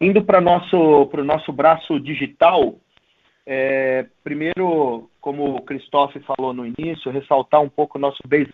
Indo 0.00 0.24
para 0.24 0.38
o 0.38 0.42
nosso, 0.42 1.10
nosso 1.24 1.52
braço 1.52 2.00
digital, 2.00 2.76
é, 3.46 4.06
primeiro, 4.24 5.08
como 5.20 5.56
o 5.56 5.62
Christophe 5.62 6.20
falou 6.20 6.52
no 6.52 6.66
início, 6.66 7.12
ressaltar 7.12 7.60
um 7.60 7.68
pouco 7.68 7.96
o 7.96 8.00
nosso 8.00 8.18
base. 8.26 8.52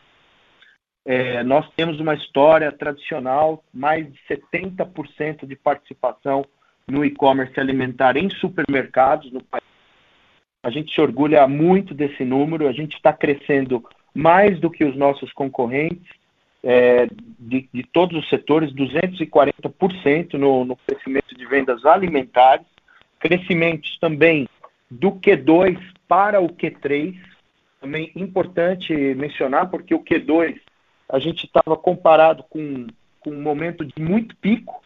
É, 1.05 1.42
nós 1.42 1.68
temos 1.74 1.98
uma 1.98 2.14
história 2.14 2.70
tradicional, 2.70 3.64
mais 3.74 4.07
de 4.07 4.18
70% 4.28 5.46
de 5.46 5.57
participação 5.57 6.44
no 6.86 7.05
e-commerce 7.05 7.59
alimentar 7.59 8.16
em 8.16 8.30
supermercados 8.30 9.32
no 9.32 9.42
país. 9.42 9.64
A 10.62 10.70
gente 10.70 10.94
se 10.94 11.00
orgulha 11.00 11.46
muito 11.48 11.92
desse 11.92 12.24
número, 12.24 12.68
a 12.68 12.72
gente 12.72 12.94
está 12.94 13.12
crescendo 13.12 13.84
mais 14.14 14.61
do 14.61 14.70
que 14.70 14.84
os 14.84 14.96
nossos 14.96 15.32
concorrentes 15.32 16.09
é, 16.62 17.09
de, 17.38 17.68
de, 17.72 17.82
todos 17.82 18.16
os 18.16 18.28
setores, 18.28 18.72
240% 18.72 20.34
no, 20.34 20.64
no 20.64 20.76
crescimento 20.76 21.34
de 21.34 21.44
vendas 21.46 21.84
alimentares, 21.84 22.66
crescimentos 23.18 23.98
também 23.98 24.48
do 24.88 25.12
Q2 25.12 25.80
para 26.07 26.40
o 26.40 26.48
Q3, 26.48 27.18
também 27.80 28.12
importante 28.14 28.94
mencionar, 29.16 29.68
porque 29.68 29.92
o 29.94 30.05
Q2 30.05 30.61
a 31.12 31.18
gente 31.20 31.46
estava 31.46 31.76
comparado 31.76 32.42
com, 32.50 32.88
com 33.20 33.30
um 33.30 33.40
momento 33.40 33.84
de 33.84 34.02
muito 34.02 34.34
pico 34.36 34.82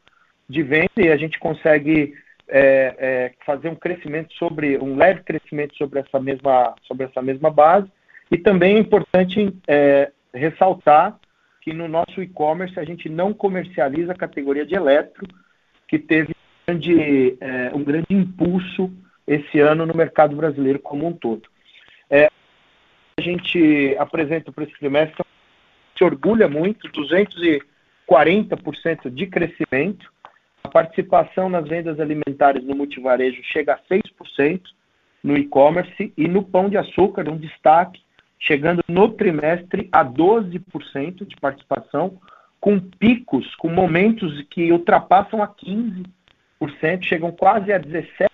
de 0.48 0.62
venda 0.62 0.90
e 0.98 1.10
a 1.10 1.16
gente 1.16 1.38
consegue 1.38 2.14
é, 2.48 2.94
é, 2.98 3.32
fazer 3.46 3.68
um 3.68 3.74
crescimento 3.74 4.34
sobre 4.34 4.76
um 4.78 4.96
leve 4.96 5.22
crescimento 5.22 5.74
sobre 5.76 6.00
essa 6.00 6.20
mesma 6.20 6.74
sobre 6.82 7.06
essa 7.06 7.22
mesma 7.22 7.50
base 7.50 7.90
e 8.30 8.36
também 8.36 8.76
é 8.76 8.78
importante 8.78 9.56
é, 9.66 10.10
ressaltar 10.34 11.18
que 11.66 11.72
no 11.72 11.88
nosso 11.88 12.22
e-commerce 12.22 12.78
a 12.78 12.84
gente 12.84 13.08
não 13.08 13.32
comercializa 13.32 14.12
a 14.12 14.16
categoria 14.16 14.64
de 14.64 14.76
eletro, 14.76 15.26
que 15.88 15.98
teve 15.98 16.32
um 16.32 16.64
grande, 16.64 17.36
é, 17.40 17.72
um 17.74 17.82
grande 17.82 18.06
impulso 18.10 18.92
esse 19.26 19.58
ano 19.58 19.84
no 19.84 19.92
mercado 19.92 20.36
brasileiro 20.36 20.78
como 20.78 21.06
um 21.06 21.12
todo. 21.12 21.42
É, 22.08 22.28
a 23.18 23.20
gente 23.20 23.96
apresenta 23.98 24.52
para 24.52 24.62
esse 24.62 24.78
trimestre, 24.78 25.24
se 25.96 26.04
orgulha 26.04 26.48
muito, 26.48 26.88
240% 26.88 29.10
de 29.10 29.26
crescimento, 29.26 30.12
a 30.62 30.68
participação 30.68 31.48
nas 31.48 31.66
vendas 31.66 31.98
alimentares 32.00 32.64
no 32.64 32.74
multivarejo 32.74 33.42
chega 33.44 33.74
a 33.74 33.78
6% 33.92 34.60
no 35.22 35.36
e-commerce 35.36 36.12
e 36.16 36.28
no 36.28 36.42
pão 36.42 36.68
de 36.68 36.76
açúcar, 36.76 37.28
um 37.28 37.36
destaque, 37.36 38.00
chegando 38.38 38.82
no 38.88 39.10
trimestre 39.10 39.88
a 39.90 40.04
12% 40.04 41.26
de 41.26 41.36
participação, 41.36 42.20
com 42.60 42.78
picos, 42.78 43.54
com 43.56 43.68
momentos 43.68 44.42
que 44.50 44.70
ultrapassam 44.72 45.42
a 45.42 45.48
15%, 45.48 46.04
chegam 47.02 47.32
quase 47.32 47.72
a 47.72 47.80
17% 47.80 48.06
de 48.18 48.26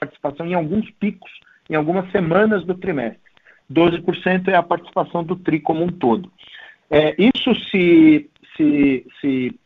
participação 0.00 0.46
em 0.46 0.54
alguns 0.54 0.90
picos, 0.92 1.30
em 1.68 1.74
algumas 1.74 2.10
semanas 2.10 2.64
do 2.64 2.74
trimestre. 2.74 3.20
12% 3.70 4.48
é 4.48 4.54
a 4.54 4.62
participação 4.62 5.22
do 5.22 5.36
TRI 5.36 5.60
como 5.60 5.84
um 5.84 5.88
todo. 5.88 6.32
É, 6.90 7.14
isso 7.18 7.54
se, 7.70 8.30
se, 8.56 9.06
se 9.20 9.60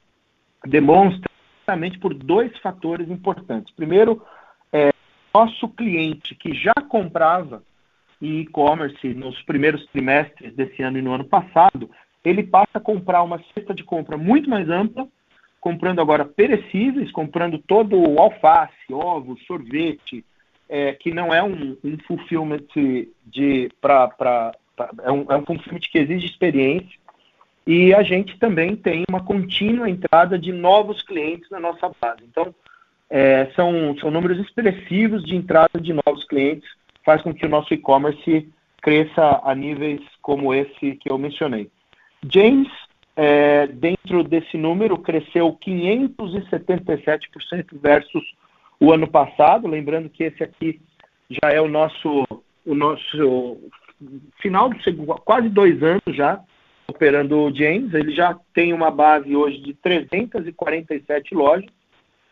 demonstra 0.66 1.30
exatamente 1.62 1.98
por 1.98 2.14
dois 2.14 2.56
fatores 2.58 3.08
importantes. 3.08 3.72
Primeiro, 3.74 4.22
é, 4.72 4.90
nosso 5.32 5.68
cliente 5.68 6.34
que 6.34 6.52
já 6.54 6.74
comprava 6.88 7.62
e 8.20 8.40
e-commerce 8.40 9.14
nos 9.14 9.40
primeiros 9.42 9.84
trimestres 9.86 10.54
desse 10.54 10.82
ano 10.82 10.98
e 10.98 11.02
no 11.02 11.12
ano 11.12 11.24
passado, 11.24 11.90
ele 12.24 12.44
passa 12.44 12.70
a 12.74 12.80
comprar 12.80 13.22
uma 13.22 13.42
cesta 13.52 13.74
de 13.74 13.82
compra 13.82 14.16
muito 14.16 14.48
mais 14.48 14.68
ampla, 14.68 15.08
comprando 15.60 16.00
agora 16.00 16.24
perecíveis, 16.24 17.10
comprando 17.10 17.58
todo 17.58 17.96
o 17.96 18.20
alface, 18.20 18.92
ovo, 18.92 19.36
sorvete, 19.46 20.24
é, 20.68 20.92
que 20.92 21.12
não 21.12 21.34
é 21.34 21.42
um, 21.42 21.76
um 21.84 21.98
fulfillment 22.06 22.66
de 23.26 23.68
para 23.80 24.52
é 25.02 25.12
um, 25.12 25.26
é 25.30 25.36
um 25.36 25.44
fulfillment 25.44 25.80
que 25.80 25.98
exige 25.98 26.26
experiência. 26.26 27.01
E 27.66 27.94
a 27.94 28.02
gente 28.02 28.38
também 28.38 28.74
tem 28.74 29.04
uma 29.08 29.22
contínua 29.22 29.88
entrada 29.88 30.38
de 30.38 30.52
novos 30.52 31.02
clientes 31.02 31.48
na 31.50 31.60
nossa 31.60 31.90
base. 32.00 32.24
Então, 32.24 32.54
é, 33.08 33.50
são, 33.54 33.96
são 33.98 34.10
números 34.10 34.38
expressivos 34.38 35.24
de 35.24 35.36
entrada 35.36 35.80
de 35.80 35.92
novos 35.92 36.24
clientes 36.24 36.68
faz 37.04 37.20
com 37.22 37.34
que 37.34 37.44
o 37.44 37.48
nosso 37.48 37.74
e-commerce 37.74 38.48
cresça 38.80 39.40
a 39.44 39.52
níveis 39.54 40.00
como 40.20 40.54
esse 40.54 40.96
que 40.96 41.10
eu 41.10 41.18
mencionei. 41.18 41.68
James, 42.28 42.68
é, 43.16 43.66
dentro 43.66 44.22
desse 44.24 44.56
número, 44.56 44.98
cresceu 44.98 45.58
577% 45.64 47.66
versus 47.80 48.24
o 48.80 48.92
ano 48.92 49.06
passado, 49.06 49.68
lembrando 49.68 50.08
que 50.08 50.24
esse 50.24 50.42
aqui 50.42 50.80
já 51.30 51.52
é 51.52 51.60
o 51.60 51.68
nosso, 51.68 52.26
o 52.66 52.74
nosso 52.74 53.58
final 54.40 54.68
do 54.68 54.82
segundo, 54.82 55.14
quase 55.24 55.48
dois 55.48 55.80
anos 55.82 56.02
já 56.08 56.40
operando 56.92 57.38
o 57.38 57.54
James, 57.54 57.92
ele 57.94 58.14
já 58.14 58.38
tem 58.54 58.72
uma 58.72 58.90
base 58.90 59.34
hoje 59.34 59.58
de 59.58 59.74
347 59.74 61.34
lojas, 61.34 61.70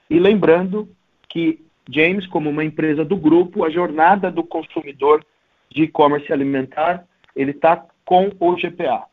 e 0.09 0.19
lembrando 0.19 0.89
que 1.29 1.61
James, 1.89 2.27
como 2.27 2.51
uma 2.51 2.65
empresa 2.65 3.05
do 3.05 3.17
grupo, 3.17 3.65
a 3.65 3.71
jornada 3.71 4.31
do 4.31 4.45
consumidor 4.45 5.25
de 5.71 5.85
e-commerce 5.85 6.33
alimentar, 6.33 7.05
ele 7.35 7.53
está 7.53 7.85
com 8.05 8.31
o 8.39 8.55
GPA. 8.57 9.05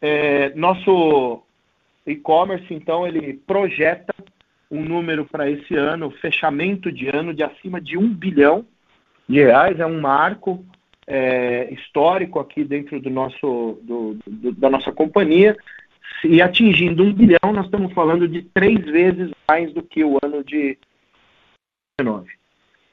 É, 0.00 0.54
nosso 0.54 1.42
e-commerce, 2.06 2.72
então, 2.72 3.06
ele 3.06 3.34
projeta 3.46 4.14
um 4.70 4.82
número 4.82 5.24
para 5.24 5.50
esse 5.50 5.74
ano, 5.74 6.10
fechamento 6.10 6.92
de 6.92 7.08
ano 7.08 7.34
de 7.34 7.42
acima 7.42 7.80
de 7.80 7.96
um 7.96 8.08
bilhão 8.08 8.64
de 9.28 9.42
reais, 9.42 9.80
é 9.80 9.86
um 9.86 10.00
marco 10.00 10.64
é, 11.06 11.72
histórico 11.72 12.38
aqui 12.38 12.64
dentro 12.64 13.00
do 13.00 13.10
nosso, 13.10 13.78
do, 13.82 14.18
do, 14.26 14.52
da 14.52 14.68
nossa 14.68 14.92
companhia, 14.92 15.56
e 16.24 16.40
atingindo 16.40 17.04
um 17.04 17.12
bilhão, 17.12 17.52
nós 17.52 17.66
estamos 17.66 17.92
falando 17.92 18.26
de 18.26 18.42
três 18.42 18.84
vezes 18.84 19.30
mais 19.48 19.72
do 19.72 19.82
que 19.82 20.02
o 20.02 20.18
ano 20.22 20.42
de 20.42 20.78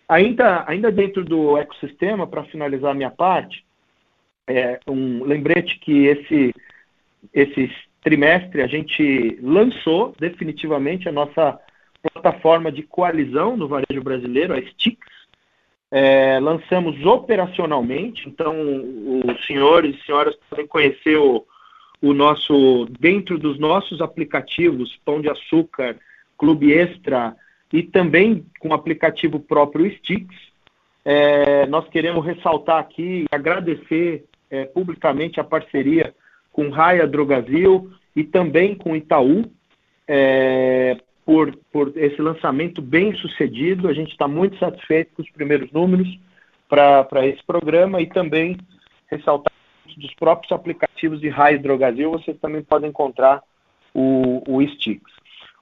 Ainda, 0.07 0.63
ainda 0.67 0.91
dentro 0.91 1.23
do 1.25 1.57
ecossistema, 1.57 2.27
para 2.27 2.43
finalizar 2.45 2.91
a 2.91 2.95
minha 2.95 3.11
parte, 3.11 3.65
é 4.47 4.79
um 4.87 5.23
lembrete 5.23 5.79
que 5.79 6.05
esse, 6.05 6.53
esse 7.33 7.71
trimestre 8.01 8.61
a 8.61 8.67
gente 8.67 9.37
lançou 9.41 10.13
definitivamente 10.19 11.07
a 11.07 11.11
nossa 11.11 11.59
plataforma 12.01 12.71
de 12.71 12.83
coalizão 12.83 13.55
no 13.55 13.67
varejo 13.67 14.03
brasileiro, 14.03 14.53
a 14.53 14.61
Stix. 14.61 14.99
É, 15.95 16.39
lançamos 16.39 17.05
operacionalmente, 17.05 18.27
então 18.27 18.55
os 19.23 19.45
senhores 19.45 19.95
e 19.95 20.03
senhoras 20.03 20.35
podem 20.49 20.65
conhecer 20.65 21.17
o, 21.17 21.45
o 22.01 22.13
nosso, 22.15 22.87
dentro 22.99 23.37
dos 23.37 23.59
nossos 23.59 24.01
aplicativos, 24.01 24.99
Pão 25.05 25.21
de 25.21 25.29
Açúcar, 25.29 25.95
Clube 26.35 26.73
Extra, 26.73 27.35
e 27.71 27.83
também 27.83 28.43
com 28.59 28.69
o 28.69 28.73
aplicativo 28.73 29.39
próprio 29.39 29.87
Stix. 29.97 30.33
É, 31.05 31.67
nós 31.67 31.87
queremos 31.89 32.25
ressaltar 32.25 32.79
aqui 32.79 33.21
e 33.21 33.27
agradecer 33.31 34.25
é, 34.49 34.65
publicamente 34.65 35.39
a 35.39 35.43
parceria 35.43 36.11
com 36.51 36.71
Raia 36.71 37.05
Drogazil 37.05 37.91
e 38.15 38.23
também 38.23 38.73
com 38.73 38.95
Itaú 38.95 39.43
é, 40.07 40.97
por, 41.25 41.55
por 41.71 41.93
esse 41.95 42.21
lançamento 42.21 42.81
bem 42.81 43.15
sucedido. 43.15 43.87
A 43.87 43.93
gente 43.93 44.11
está 44.11 44.27
muito 44.27 44.57
satisfeito 44.57 45.15
com 45.15 45.21
os 45.21 45.29
primeiros 45.31 45.71
números 45.71 46.07
para 46.67 47.25
esse 47.27 47.43
programa 47.43 48.01
e 48.01 48.07
também 48.07 48.57
ressaltar 49.09 49.53
dos 49.97 50.13
próprios 50.15 50.51
aplicativos 50.51 51.19
de 51.19 51.29
Raia 51.29 51.59
Drogazil, 51.59 52.11
vocês 52.11 52.37
também 52.39 52.63
podem 52.63 52.89
encontrar 52.89 53.43
o, 53.93 54.41
o 54.47 54.67
Stix. 54.67 55.03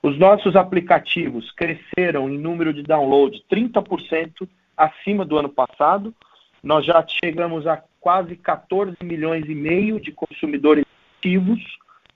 Os 0.01 0.17
nossos 0.17 0.55
aplicativos 0.55 1.51
cresceram 1.51 2.29
em 2.29 2.37
número 2.37 2.73
de 2.73 2.81
download 2.81 3.43
30% 3.51 4.47
acima 4.75 5.25
do 5.25 5.37
ano 5.37 5.49
passado. 5.49 6.13
Nós 6.63 6.85
já 6.85 7.05
chegamos 7.07 7.67
a 7.67 7.83
quase 7.99 8.35
14 8.35 8.95
milhões 9.03 9.45
e 9.47 9.53
meio 9.53 9.99
de 9.99 10.11
consumidores 10.11 10.85
ativos, 11.17 11.59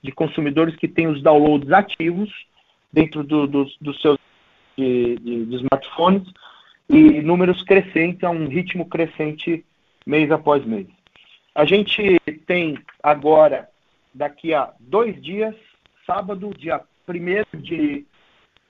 de 0.02 0.10
consumidores 0.10 0.74
que 0.76 0.88
têm 0.88 1.06
os 1.06 1.22
downloads 1.22 1.70
ativos 1.70 2.32
dentro 2.96 3.22
do, 3.22 3.46
do, 3.46 3.66
dos 3.78 4.00
seus 4.00 4.18
de, 4.74 5.16
de, 5.16 5.44
de 5.44 5.56
smartphones 5.56 6.26
e 6.88 7.20
números 7.20 7.62
crescentes, 7.62 8.24
a 8.24 8.30
um 8.30 8.48
ritmo 8.48 8.86
crescente 8.86 9.64
mês 10.06 10.30
após 10.30 10.64
mês. 10.64 10.86
A 11.54 11.66
gente 11.66 12.18
tem 12.46 12.78
agora, 13.02 13.68
daqui 14.14 14.54
a 14.54 14.72
dois 14.80 15.20
dias, 15.22 15.54
sábado, 16.06 16.52
dia 16.56 16.80
1 17.06 17.60
de, 17.60 18.06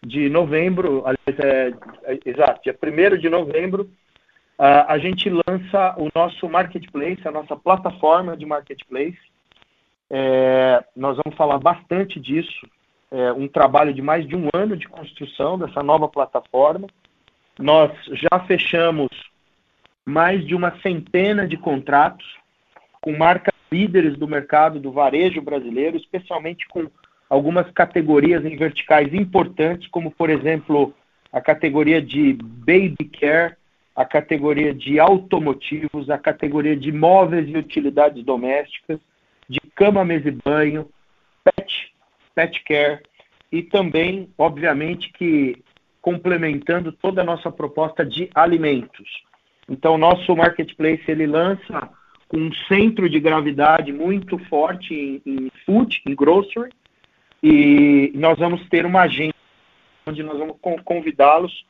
de 0.05 0.29
novembro, 0.29 1.05
é, 1.07 1.73
é, 2.05 2.19
exato, 2.25 2.63
dia 2.63 2.77
1 2.83 3.19
de 3.19 3.29
novembro, 3.29 3.83
uh, 4.59 4.87
a 4.89 4.99
gente 4.99 5.31
lança 5.31 5.95
o 5.99 6.09
nosso 6.15 6.49
marketplace, 6.49 7.27
a 7.27 7.31
nossa 7.31 7.55
plataforma 7.57 8.37
de 8.37 8.45
marketplace. 8.45 9.19
É, 10.09 10.85
nós 10.95 11.17
vamos 11.17 11.37
falar 11.37 11.59
bastante 11.59 12.21
disso, 12.21 12.67
é, 13.11 13.33
um 13.33 13.49
trabalho 13.49 13.93
de 13.93 14.03
mais 14.03 14.27
de 14.27 14.37
um 14.37 14.49
ano 14.55 14.77
de 14.77 14.89
construção 14.89 15.59
dessa 15.59 15.83
nova 15.83 16.09
plataforma. 16.09 16.87
Nós 17.59 17.93
já 18.13 18.41
fechamos 18.47 19.09
mais 20.05 20.47
de 20.47 20.55
uma 20.55 20.79
centena 20.81 21.47
de 21.47 21.57
contratos 21.57 22.27
com 23.01 23.17
marcas 23.17 23.55
líderes 23.71 24.17
do 24.17 24.29
mercado 24.29 24.79
do 24.79 24.93
varejo 24.93 25.41
brasileiro, 25.41 25.97
especialmente 25.97 26.67
com 26.69 26.89
algumas 27.29 27.71
categorias 27.73 28.45
em 28.45 28.57
verticais 28.57 29.13
importantes, 29.13 29.89
como, 29.89 30.11
por 30.11 30.31
exemplo, 30.31 30.95
a 31.33 31.41
categoria 31.41 32.01
de 32.01 32.35
baby 32.35 33.05
care, 33.13 33.57
a 33.95 34.05
categoria 34.05 34.75
de 34.75 35.01
automotivos, 35.01 36.11
a 36.11 36.19
categoria 36.19 36.77
de 36.77 36.93
móveis 36.93 37.49
e 37.49 37.57
utilidades 37.57 38.25
domésticas, 38.25 39.01
de 39.49 39.61
cama, 39.75 40.05
mesa 40.05 40.29
e 40.29 40.33
banho, 40.33 40.89
pet, 41.43 41.93
pet 42.37 42.63
care 42.63 43.01
e 43.51 43.63
também, 43.63 44.29
obviamente, 44.37 45.11
que 45.13 45.65
complementando 46.03 46.93
toda 46.93 47.23
a 47.23 47.25
nossa 47.25 47.51
proposta 47.51 48.05
de 48.05 48.31
alimentos. 48.35 49.25
Então, 49.69 49.99
nosso 49.99 50.37
marketplace 50.37 51.03
ele 51.09 51.27
lança 51.27 51.91
um 52.33 52.53
centro 52.69 53.09
de 53.09 53.19
gravidade 53.19 53.93
muito 53.93 54.39
forte 54.47 54.95
em, 54.95 55.23
em 55.27 55.51
food, 55.65 56.03
em 56.07 56.15
grocery, 56.15 56.71
e 57.43 58.13
nós 58.15 58.39
vamos 58.39 58.69
ter 58.69 58.85
uma 58.87 59.03
agenda 59.03 59.35
onde 60.07 60.23
nós 60.23 60.39
vamos 60.39 60.57
convidá-los 60.85 61.67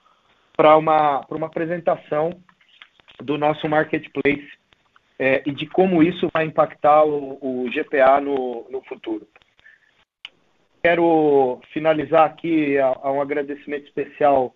para 0.55 0.77
uma, 0.77 1.25
uma 1.31 1.47
apresentação 1.47 2.31
do 3.23 3.39
nosso 3.39 3.69
marketplace 3.69 4.47
é, 5.19 5.43
e 5.47 5.53
de 5.53 5.67
como 5.67 6.03
isso 6.03 6.29
vai 6.33 6.45
impactar 6.45 7.05
o, 7.05 7.39
o 7.41 7.71
GPA 7.71 8.21
no, 8.21 8.67
no 8.71 8.83
futuro. 8.83 9.27
Quero 10.87 11.61
finalizar 11.73 12.25
aqui 12.27 12.79
a, 12.79 12.97
a 13.03 13.11
um 13.11 13.21
agradecimento 13.21 13.87
especial 13.87 14.55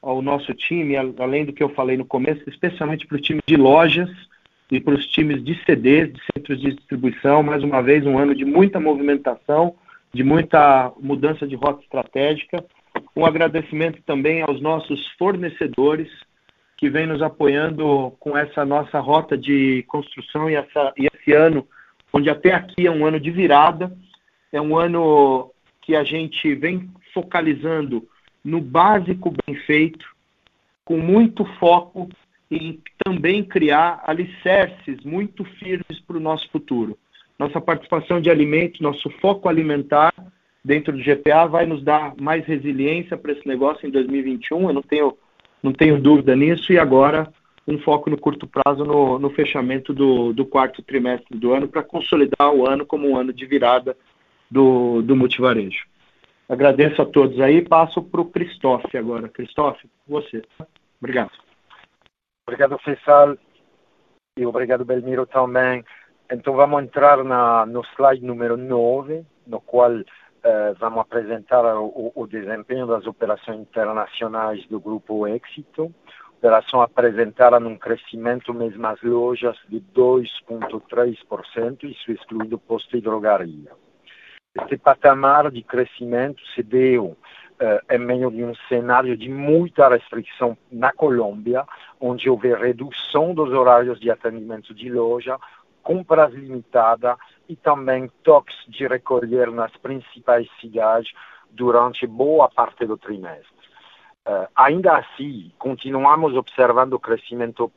ao 0.00 0.22
nosso 0.22 0.54
time, 0.54 0.94
além 0.96 1.44
do 1.44 1.52
que 1.52 1.60
eu 1.60 1.70
falei 1.70 1.96
no 1.96 2.04
começo, 2.04 2.48
especialmente 2.48 3.04
para 3.04 3.16
o 3.16 3.20
time 3.20 3.40
de 3.44 3.56
lojas 3.56 4.08
e 4.70 4.78
para 4.78 4.94
os 4.94 5.04
times 5.08 5.42
de 5.42 5.60
CDs, 5.64 6.12
de 6.12 6.20
centros 6.26 6.60
de 6.60 6.72
distribuição. 6.74 7.42
Mais 7.42 7.64
uma 7.64 7.82
vez, 7.82 8.06
um 8.06 8.16
ano 8.16 8.32
de 8.32 8.44
muita 8.44 8.78
movimentação, 8.78 9.74
de 10.14 10.22
muita 10.22 10.92
mudança 11.00 11.48
de 11.48 11.56
rota 11.56 11.82
estratégica. 11.82 12.64
Um 13.16 13.26
agradecimento 13.26 14.00
também 14.06 14.40
aos 14.40 14.60
nossos 14.60 15.04
fornecedores 15.18 16.08
que 16.76 16.88
vêm 16.88 17.08
nos 17.08 17.20
apoiando 17.20 18.12
com 18.20 18.38
essa 18.38 18.64
nossa 18.64 19.00
rota 19.00 19.36
de 19.36 19.82
construção 19.88 20.48
e, 20.48 20.54
essa, 20.54 20.92
e 20.96 21.08
esse 21.12 21.32
ano, 21.32 21.66
onde 22.12 22.30
até 22.30 22.54
aqui 22.54 22.86
é 22.86 22.90
um 22.90 23.04
ano 23.04 23.18
de 23.18 23.32
virada, 23.32 23.92
é 24.52 24.60
um 24.60 24.76
ano 24.76 25.51
que 25.82 25.94
a 25.94 26.04
gente 26.04 26.54
vem 26.54 26.88
focalizando 27.12 28.08
no 28.44 28.60
básico 28.60 29.32
bem 29.44 29.54
feito, 29.66 30.06
com 30.84 30.96
muito 30.96 31.44
foco 31.58 32.08
em 32.50 32.80
também 33.04 33.44
criar 33.44 34.02
alicerces 34.06 35.02
muito 35.04 35.44
firmes 35.44 36.00
para 36.06 36.16
o 36.16 36.20
nosso 36.20 36.48
futuro. 36.50 36.98
Nossa 37.38 37.60
participação 37.60 38.20
de 38.20 38.30
alimentos, 38.30 38.80
nosso 38.80 39.10
foco 39.20 39.48
alimentar 39.48 40.12
dentro 40.64 40.92
do 40.92 41.02
GPA 41.02 41.46
vai 41.46 41.66
nos 41.66 41.82
dar 41.82 42.14
mais 42.20 42.44
resiliência 42.44 43.16
para 43.16 43.32
esse 43.32 43.46
negócio 43.46 43.86
em 43.86 43.90
2021, 43.90 44.68
eu 44.68 44.72
não 44.72 44.82
tenho, 44.82 45.16
não 45.62 45.72
tenho 45.72 46.00
dúvida 46.00 46.36
nisso, 46.36 46.72
e 46.72 46.78
agora 46.78 47.32
um 47.66 47.78
foco 47.78 48.10
no 48.10 48.18
curto 48.18 48.46
prazo 48.46 48.84
no, 48.84 49.18
no 49.18 49.30
fechamento 49.30 49.92
do, 49.92 50.32
do 50.32 50.44
quarto 50.44 50.82
trimestre 50.82 51.36
do 51.36 51.52
ano 51.52 51.68
para 51.68 51.82
consolidar 51.82 52.52
o 52.52 52.68
ano 52.68 52.84
como 52.84 53.08
um 53.08 53.16
ano 53.16 53.32
de 53.32 53.46
virada 53.46 53.96
do, 54.52 55.00
do 55.02 55.16
multivarejo. 55.16 55.86
Agradeço 56.48 57.00
a 57.00 57.06
todos 57.06 57.40
aí. 57.40 57.62
Passo 57.62 58.02
para 58.02 58.20
o 58.20 58.26
Cristófe 58.26 58.98
agora. 58.98 59.28
Cristófe, 59.28 59.88
você. 60.06 60.42
Obrigado. 61.00 61.32
Obrigado, 62.46 62.78
Faisal. 62.78 63.38
E 64.38 64.44
obrigado, 64.44 64.84
Belmiro, 64.84 65.24
também. 65.24 65.82
Então, 66.30 66.54
vamos 66.54 66.82
entrar 66.82 67.24
na, 67.24 67.64
no 67.64 67.82
slide 67.94 68.24
número 68.24 68.56
9, 68.56 69.24
no 69.46 69.60
qual 69.60 69.92
eh, 70.44 70.74
vamos 70.78 71.00
apresentar 71.00 71.64
o, 71.76 72.12
o, 72.14 72.26
desempenho 72.26 72.86
das 72.86 73.06
operações 73.06 73.60
internacionais 73.60 74.66
do 74.66 74.78
Grupo 74.80 75.26
Éxito. 75.26 75.94
Operação 76.38 76.82
apresentada 76.82 77.60
num 77.60 77.76
crescimento 77.78 78.52
mesmo 78.52 78.86
as 78.86 79.00
lojas 79.02 79.56
de 79.68 79.80
2,3%, 79.94 81.84
isso 81.84 82.10
excluindo 82.10 82.58
posto 82.58 82.96
e 82.96 83.00
drogaria. 83.00 83.70
Este 84.54 84.76
patamar 84.76 85.50
de 85.50 85.62
crescimento 85.62 86.42
se 86.54 86.62
deu 86.62 87.16
eh, 87.58 87.82
em 87.92 87.98
meio 87.98 88.30
de 88.30 88.44
um 88.44 88.54
cenário 88.68 89.16
de 89.16 89.28
muita 89.28 89.88
restrição 89.88 90.56
na 90.70 90.92
Colômbia, 90.92 91.64
onde 92.00 92.28
houve 92.28 92.54
redução 92.54 93.32
dos 93.32 93.50
horários 93.50 93.98
de 93.98 94.10
atendimento 94.10 94.74
de 94.74 94.90
loja, 94.90 95.38
compras 95.82 96.34
limitadas 96.34 97.16
e 97.48 97.56
também 97.56 98.10
toques 98.22 98.56
de 98.68 98.86
recolher 98.86 99.50
nas 99.50 99.74
principais 99.76 100.48
cidades 100.60 101.12
durante 101.50 102.06
boa 102.06 102.48
parte 102.48 102.84
do 102.86 102.96
trimestre. 102.96 103.62
Uh, 104.26 104.46
ainda 104.54 104.98
assim, 104.98 105.50
continuamos 105.58 106.34
observando 106.36 106.98
crescimento 106.98 107.72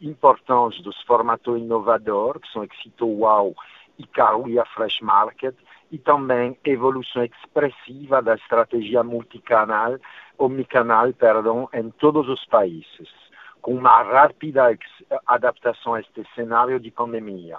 importante 0.00 0.82
dos 0.82 1.00
formatos 1.02 1.58
inovadores, 1.58 2.42
que 2.42 2.52
são 2.52 2.64
Exito 2.64 3.06
Wow 3.06 3.54
e 3.98 4.06
Carulla 4.06 4.64
Fresh 4.66 5.00
Market, 5.00 5.54
e 5.90 5.98
também 5.98 6.56
evolução 6.64 7.24
expressiva 7.24 8.22
da 8.22 8.34
estratégia 8.34 9.02
multicanal, 9.02 9.98
omnicanal, 10.38 11.12
perdão, 11.12 11.68
em 11.72 11.90
todos 11.90 12.28
os 12.28 12.44
países, 12.46 13.08
com 13.60 13.74
uma 13.74 14.02
rápida 14.02 14.76
adaptação 15.26 15.94
a 15.94 16.00
este 16.00 16.24
cenário 16.34 16.78
de 16.78 16.90
pandemia. 16.90 17.58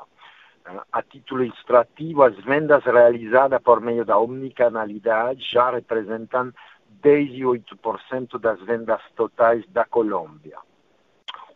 A 0.91 1.01
título 1.01 1.43
ilustrativo, 1.43 2.23
as 2.23 2.36
vendas 2.43 2.84
realizadas 2.84 3.61
por 3.61 3.82
meio 3.82 4.05
da 4.05 4.17
omnicanalidade 4.17 5.43
já 5.51 5.71
representam 5.71 6.53
18% 7.03 8.39
das 8.39 8.61
vendas 8.61 9.01
totais 9.15 9.67
da 9.69 9.86
Colômbia. 9.86 10.57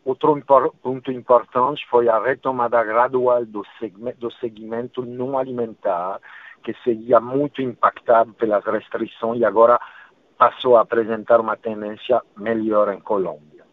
Outro 0.03 0.37
impor, 0.37 0.73
ponto 0.83 1.11
importante 1.11 1.85
foi 1.89 2.07
a 2.07 2.19
retomada 2.19 2.83
gradual 2.83 3.45
do, 3.45 3.63
segmento, 4.39 5.03
não 5.03 5.37
alimentar, 5.37 6.19
que 6.65 6.75
seguia 6.83 7.19
muito 7.19 7.61
impactado 7.61 8.33
pelas 8.33 8.65
restrições 8.65 9.39
e 9.39 9.45
agora 9.45 9.79
passou 10.35 10.75
a 10.75 10.81
apresentar 10.81 11.39
uma 11.39 11.55
tendência 11.55 12.19
melhor 12.35 12.91
em 12.91 12.99
Colômbia. 12.99 13.63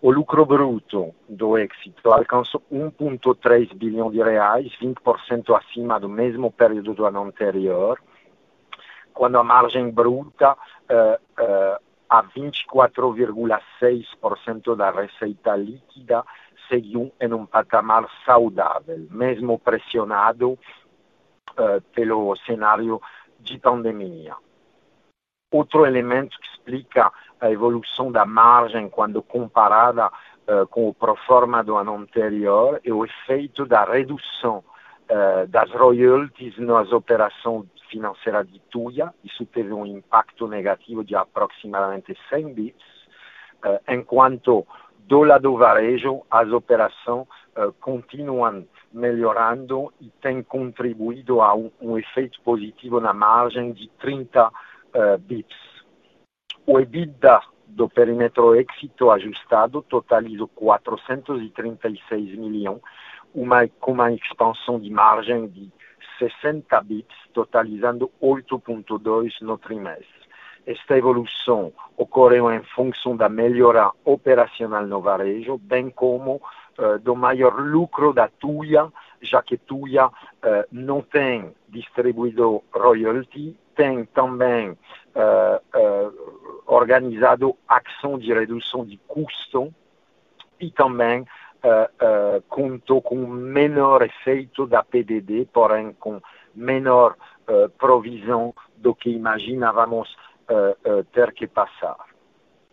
O 0.00 0.12
lucro 0.12 0.46
bruto 0.46 1.12
do 1.28 1.58
Éxito 1.58 2.12
alcançou 2.12 2.62
1,3 2.72 3.74
bilhão 3.74 4.12
de 4.12 4.22
reais, 4.22 4.70
20% 4.80 5.58
acima 5.58 5.98
do 5.98 6.08
mesmo 6.08 6.52
período 6.52 6.94
do 6.94 7.04
ano 7.04 7.24
anterior, 7.24 8.00
quando 9.12 9.36
a 9.36 9.44
margem 9.44 9.90
bruta 9.90 10.52
uh, 10.52 11.16
uh, 11.42 11.76
a 12.08 12.22
24,6% 12.22 14.76
da 14.76 14.92
receita 14.92 15.56
líquida 15.56 16.24
seguiu 16.68 17.10
em 17.20 17.34
um 17.34 17.44
patamar 17.44 18.08
saudável, 18.24 19.08
mesmo 19.10 19.58
pressionado 19.58 20.56
uh, 21.60 21.80
pelo 21.94 22.34
cenário 22.46 23.00
de 23.38 23.58
pandemia. 23.58 24.34
Outro 25.52 25.84
elemento 25.84 26.36
que 26.38 26.48
explica 26.48 27.12
a 27.40 27.50
evolução 27.50 28.10
da 28.10 28.24
margem 28.24 28.88
quando 28.88 29.22
comparada 29.22 30.10
com 30.70 30.88
o 30.88 30.94
proforma 30.94 31.62
do 31.62 31.76
ano 31.76 31.94
anterior 31.94 32.80
é 32.84 32.92
o 32.92 33.04
efeito 33.04 33.64
da 33.64 33.84
redução 33.84 34.64
das 35.48 35.70
royalties 35.70 36.58
nas 36.58 36.90
operações 36.92 37.66
financeira 37.90 38.44
de 38.44 38.58
Tuia, 38.70 39.12
isso 39.24 39.44
teve 39.44 39.72
um 39.72 39.84
impacto 39.84 40.46
negativo 40.46 41.04
de 41.04 41.14
aproximadamente 41.14 42.16
100 42.30 42.54
bips, 42.54 42.86
uh, 43.64 43.80
enquanto 43.88 44.66
do 45.00 45.22
lado 45.24 45.56
varejo 45.56 46.22
as 46.30 46.48
operações 46.50 47.26
uh, 47.56 47.72
continuam 47.80 48.66
melhorando 48.92 49.92
e 50.00 50.10
têm 50.20 50.42
contribuído 50.42 51.40
a 51.40 51.54
um, 51.54 51.70
um, 51.80 51.98
efeito 51.98 52.40
positivo 52.42 53.00
na 53.00 53.12
margem 53.12 53.72
de 53.72 53.88
30 54.00 54.48
uh, 54.48 54.52
bips. 55.18 55.56
O 56.66 56.78
EBITDA 56.78 57.40
do 57.66 57.88
perímetro 57.88 58.54
éxito 58.54 59.10
ajustado 59.10 59.82
totalizou 59.82 60.48
436 60.48 62.36
milhões, 62.36 62.80
uma, 63.34 63.66
com 63.80 63.92
uma 63.92 64.12
expansão 64.12 64.78
de 64.78 64.90
margem 64.90 65.46
de 65.48 65.70
60 66.18 66.80
bits, 66.82 67.16
totalizando 67.32 68.10
8,2 68.20 69.40
no 69.40 69.56
trimestre. 69.56 70.20
Esta 70.66 70.98
evolução 70.98 71.72
ocorreu 71.96 72.52
em 72.52 72.62
função 72.62 73.16
da 73.16 73.28
melhora 73.28 73.90
operacional 74.04 74.86
no 74.86 75.00
varejo, 75.00 75.56
bem 75.58 75.88
como 75.88 76.40
do 77.02 77.14
maior 77.14 77.60
lucro 77.60 78.12
da 78.12 78.28
Tuia, 78.28 78.90
já 79.20 79.42
que 79.42 79.58
Tuia 79.58 80.06
uh, 80.06 80.12
não 80.72 81.02
tem 81.02 81.54
distribuído 81.68 82.62
royalty, 82.72 83.56
tem 83.74 84.04
também 84.06 84.70
uh, 84.70 86.60
organizado 86.66 87.56
ação 87.68 88.18
de 88.18 88.32
redução 88.32 88.84
de 88.84 88.96
custo 89.08 89.74
e 90.60 90.70
também 90.70 91.22
uh, 91.22 92.36
uh, 92.36 92.42
contou 92.48 93.00
com 93.00 93.16
menor 93.26 94.02
efeito 94.02 94.66
da 94.66 94.82
PDD, 94.82 95.48
porém 95.52 95.92
com 95.98 96.20
menor 96.54 97.16
uh, 97.48 97.68
provisão 97.70 98.54
do 98.76 98.94
que 98.94 99.10
imaginávamos 99.10 100.16
ter 101.12 101.32
que 101.32 101.46
passar. 101.46 101.94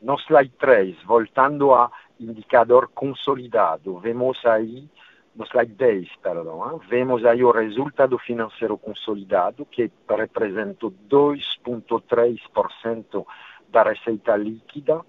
No 0.01 0.17
slide 0.17 0.51
3, 0.57 1.03
voltando 1.03 1.75
a 1.75 1.91
indicador 2.19 2.89
consolidado, 2.93 3.97
vemos 3.99 4.45
aí, 4.45 4.87
no 5.35 5.45
slide 5.45 5.73
10, 5.73 6.15
perdão, 6.17 6.79
vemos 6.89 7.25
aí 7.25 7.43
o 7.43 7.51
resultado 7.51 8.17
financeiro 8.17 8.77
consolidado, 8.77 9.65
que 9.65 9.91
representa 10.09 10.87
2,3% 11.09 13.25
da 13.69 13.83
receita 13.83 14.35
líquida. 14.35 15.01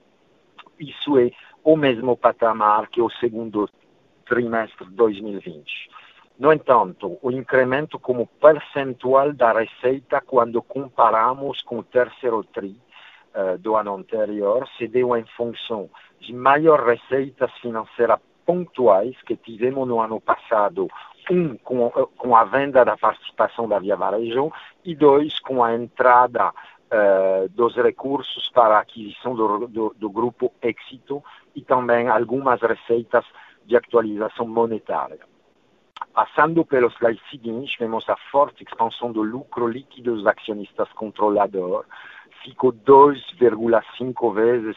Isso 0.79 1.19
é 1.19 1.33
o 1.65 1.77
mesmo 1.77 2.17
patamar 2.17 2.89
que 2.89 3.01
o 3.01 3.11
segundo 3.11 3.69
trimestre 4.27 4.87
de 4.87 4.93
2020. 4.93 5.91
No 6.39 6.53
entanto, 6.53 7.19
o 7.21 7.33
incremento 7.33 7.99
como 7.99 8.27
percentual 8.27 9.33
da 9.33 9.53
receita 9.53 10.21
quando 10.21 10.63
comparamos 10.63 11.63
com 11.63 11.79
o 11.79 11.83
terceiro 11.83 12.45
TRI 12.45 12.81
uh, 13.35 13.59
do 13.59 13.77
ano 13.77 13.95
anterior 13.95 14.69
se 14.77 14.87
deu 14.87 15.17
em 15.17 15.25
função 15.37 15.91
de 16.21 16.33
maiores 16.33 17.01
receitas 17.01 17.53
financeiras 17.61 18.19
pontuais 18.45 19.15
que 19.23 19.37
tivemos 19.37 19.87
no 19.87 20.01
ano 20.01 20.21
passado, 20.21 20.89
um 21.31 21.57
com, 21.59 21.91
com 21.91 22.35
a 22.35 22.45
venda 22.45 22.85
da 22.85 22.97
participação 22.97 23.69
da 23.69 23.79
Via 23.79 23.97
Varejo 23.97 24.51
e 24.85 24.95
dois 24.95 25.39
com 25.41 25.63
a 25.63 25.75
entrada 25.75 26.49
uh, 26.51 27.49
dos 27.51 27.77
recursos 27.77 28.51
para 28.51 28.79
a 28.79 28.81
aquisição 28.81 29.35
do, 29.35 29.67
do, 29.69 29.95
do 29.97 30.11
grupo 30.11 30.53
Éxito 30.63 31.23
e 31.55 31.61
também 31.61 32.09
algumas 32.09 32.61
receitas 32.61 33.25
de 33.67 33.77
atualização 33.77 34.47
monetária. 34.47 35.21
Passando 36.15 36.65
pelo 36.65 36.91
slide 36.93 37.21
seguinte, 37.31 37.77
vemos 37.79 38.09
a 38.09 38.17
forte 38.31 38.65
expansão 38.65 39.13
do 39.13 39.23
lucro 39.23 39.69
líquido 39.69 40.15
dos 40.15 40.27
acionistas 40.27 40.91
controladores, 40.93 41.89
ficou 42.43 42.73
2,5 42.73 44.35
vezes 44.35 44.77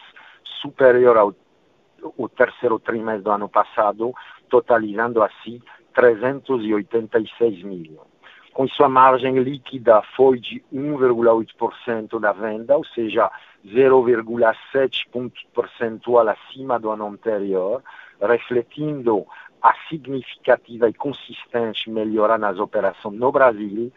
superior 0.61 1.17
ao, 1.17 1.35
terceiro 2.29 2.79
trimestre 2.79 3.23
do 3.23 3.31
ano 3.31 3.49
passado, 3.49 4.13
totalizando 4.49 5.21
assim 5.21 5.61
386 5.93 7.63
milhões. 7.63 8.11
Com 8.53 8.67
sua 8.67 8.89
margem 8.89 9.39
líquida 9.39 10.01
foi 10.15 10.39
de 10.39 10.61
1,8% 10.73 12.19
da 12.19 12.33
venda, 12.33 12.75
ou 12.75 12.83
seja, 12.83 13.31
0,7 13.65 15.09
pontos 15.09 15.41
percentual 15.53 16.27
acima 16.27 16.77
do 16.77 16.89
ano 16.89 17.07
anterior, 17.07 17.81
refletindo 18.21 19.25
a 19.61 19.73
significativa 19.87 20.89
e 20.89 20.93
consistente 20.93 21.89
melhora 21.89 22.37
nas 22.37 22.59
operações 22.59 23.17
no 23.17 23.31
Brasil, 23.31 23.91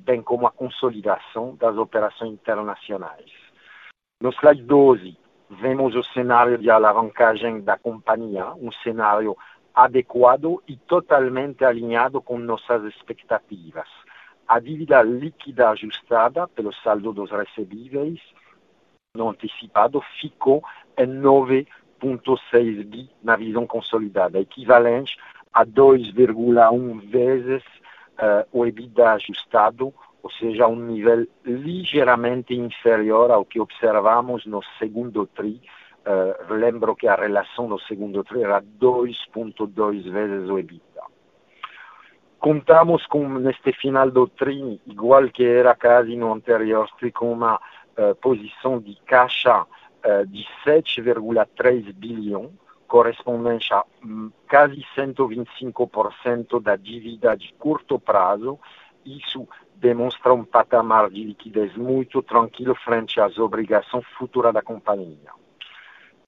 bem 0.00 0.22
como 0.22 0.46
a 0.46 0.50
consolidação 0.50 1.54
das 1.56 1.76
operações 1.76 2.32
internacionais. 2.32 3.30
No 4.20 4.30
slide 4.30 4.62
12, 4.62 5.16
vemos 5.50 5.94
o 5.94 6.02
cenário 6.02 6.58
de 6.58 6.70
alavancagem 6.70 7.60
da 7.60 7.78
companhia, 7.78 8.52
um 8.54 8.72
cenário 8.72 9.36
adequado 9.74 10.62
e 10.66 10.76
totalmente 10.76 11.64
alinhado 11.64 12.20
com 12.20 12.38
nossas 12.38 12.82
expectativas. 12.84 13.88
A 14.46 14.58
dívida 14.58 15.02
líquida 15.02 15.70
ajustada 15.70 16.48
pelo 16.48 16.72
saldo 16.72 17.12
dos 17.12 17.30
recebíveis 17.30 18.20
no 19.14 19.28
antecipado 19.28 20.00
ficou 20.20 20.64
em 20.96 21.06
9,6 21.06 22.84
bi 22.84 23.10
na 23.22 23.36
visão 23.36 23.66
consolidada, 23.66 24.40
equivalente 24.40 25.16
a 25.52 25.64
2,1 25.64 27.00
vezes 27.08 27.62
o 28.52 28.66
EBITDA 28.66 29.12
ajustado, 29.12 29.94
ou 30.22 30.30
seja, 30.30 30.66
um 30.66 30.76
nível 30.76 31.26
ligeiramente 31.44 32.54
inferior 32.54 33.30
ao 33.30 33.44
que 33.44 33.60
observamos 33.60 34.44
no 34.44 34.60
segundo 34.78 35.26
TRI, 35.26 35.60
Uh, 36.08 36.54
lembro 36.54 36.96
que 36.96 37.06
a 37.06 37.14
relação 37.14 37.68
do 37.68 37.78
segundo 37.80 38.24
TRI 38.24 38.42
era 38.42 38.62
2,2 38.62 40.10
vezes 40.10 40.48
o 40.48 40.58
EBITDA. 40.58 41.02
Contamos 42.38 43.04
com, 43.06 43.28
neste 43.28 43.74
final 43.74 44.10
do 44.10 44.26
TRI, 44.26 44.80
igual 44.86 45.28
que 45.28 45.44
era 45.44 45.74
quase 45.74 46.16
no 46.16 46.32
anterior 46.32 46.88
TRI, 46.98 47.12
com 47.12 47.30
uma 47.30 47.56
uh, 47.56 48.14
posição 48.22 48.80
de 48.80 48.96
caixa 49.04 49.62
uh, 49.62 50.26
de 50.28 50.46
7,3 50.64 51.92
bilhões, 51.92 52.52
correspondente 52.88 53.72
a 53.72 53.84
um, 54.02 54.32
quase 54.48 54.84
125% 54.96 56.60
da 56.60 56.74
dívida 56.74 57.36
de 57.36 57.52
curto 57.54 58.00
prazo. 58.00 58.58
Isso 59.04 59.46
demonstra 59.76 60.34
um 60.34 60.44
patamar 60.44 61.08
de 61.10 61.22
liquidez 61.22 61.76
muito 61.76 62.22
tranquilo 62.22 62.74
frente 62.74 63.20
às 63.20 63.38
obrigações 63.38 64.04
futuras 64.18 64.52
da 64.52 64.62
companhia. 64.62 65.30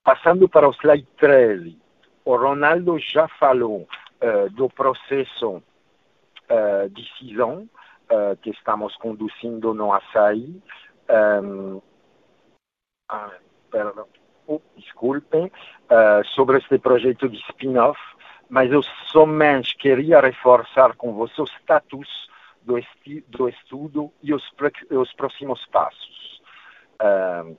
Passando 0.04 0.48
para 0.48 0.68
o 0.68 0.72
slide 0.72 1.06
13, 1.16 1.76
o 2.24 2.36
Ronaldo 2.36 2.98
já 2.98 3.26
falou 3.26 3.88
uh, 4.22 4.50
do 4.50 4.68
processo 4.68 5.56
uh, 5.56 6.88
de 6.90 7.04
cisão 7.18 7.68
uh, 8.10 8.36
que 8.40 8.50
estamos 8.50 8.94
conduzindo 8.96 9.74
no 9.74 9.92
açaí. 9.92 10.62
Um, 11.42 11.82
ah, 13.08 13.32
perdão, 13.70 14.06
oh, 14.54 14.60
desculpem, 14.76 15.46
uh, 15.46 16.24
sobre 16.34 16.58
este 16.58 16.78
projeto 16.78 17.28
de 17.28 17.38
spin-off, 17.48 17.98
mas 18.48 18.70
eu 18.72 18.82
somente 19.12 19.76
queria 19.76 20.20
reforçar 20.20 20.96
com 20.96 21.12
você 21.12 21.40
o 21.40 21.44
status 21.44 22.28
do, 22.62 22.78
do 23.28 23.48
estudo 23.48 24.12
e 24.22 24.34
os, 24.34 24.42
os 24.90 25.12
próximos 25.14 25.64
passos. 25.66 26.42
Uh, 27.00 27.56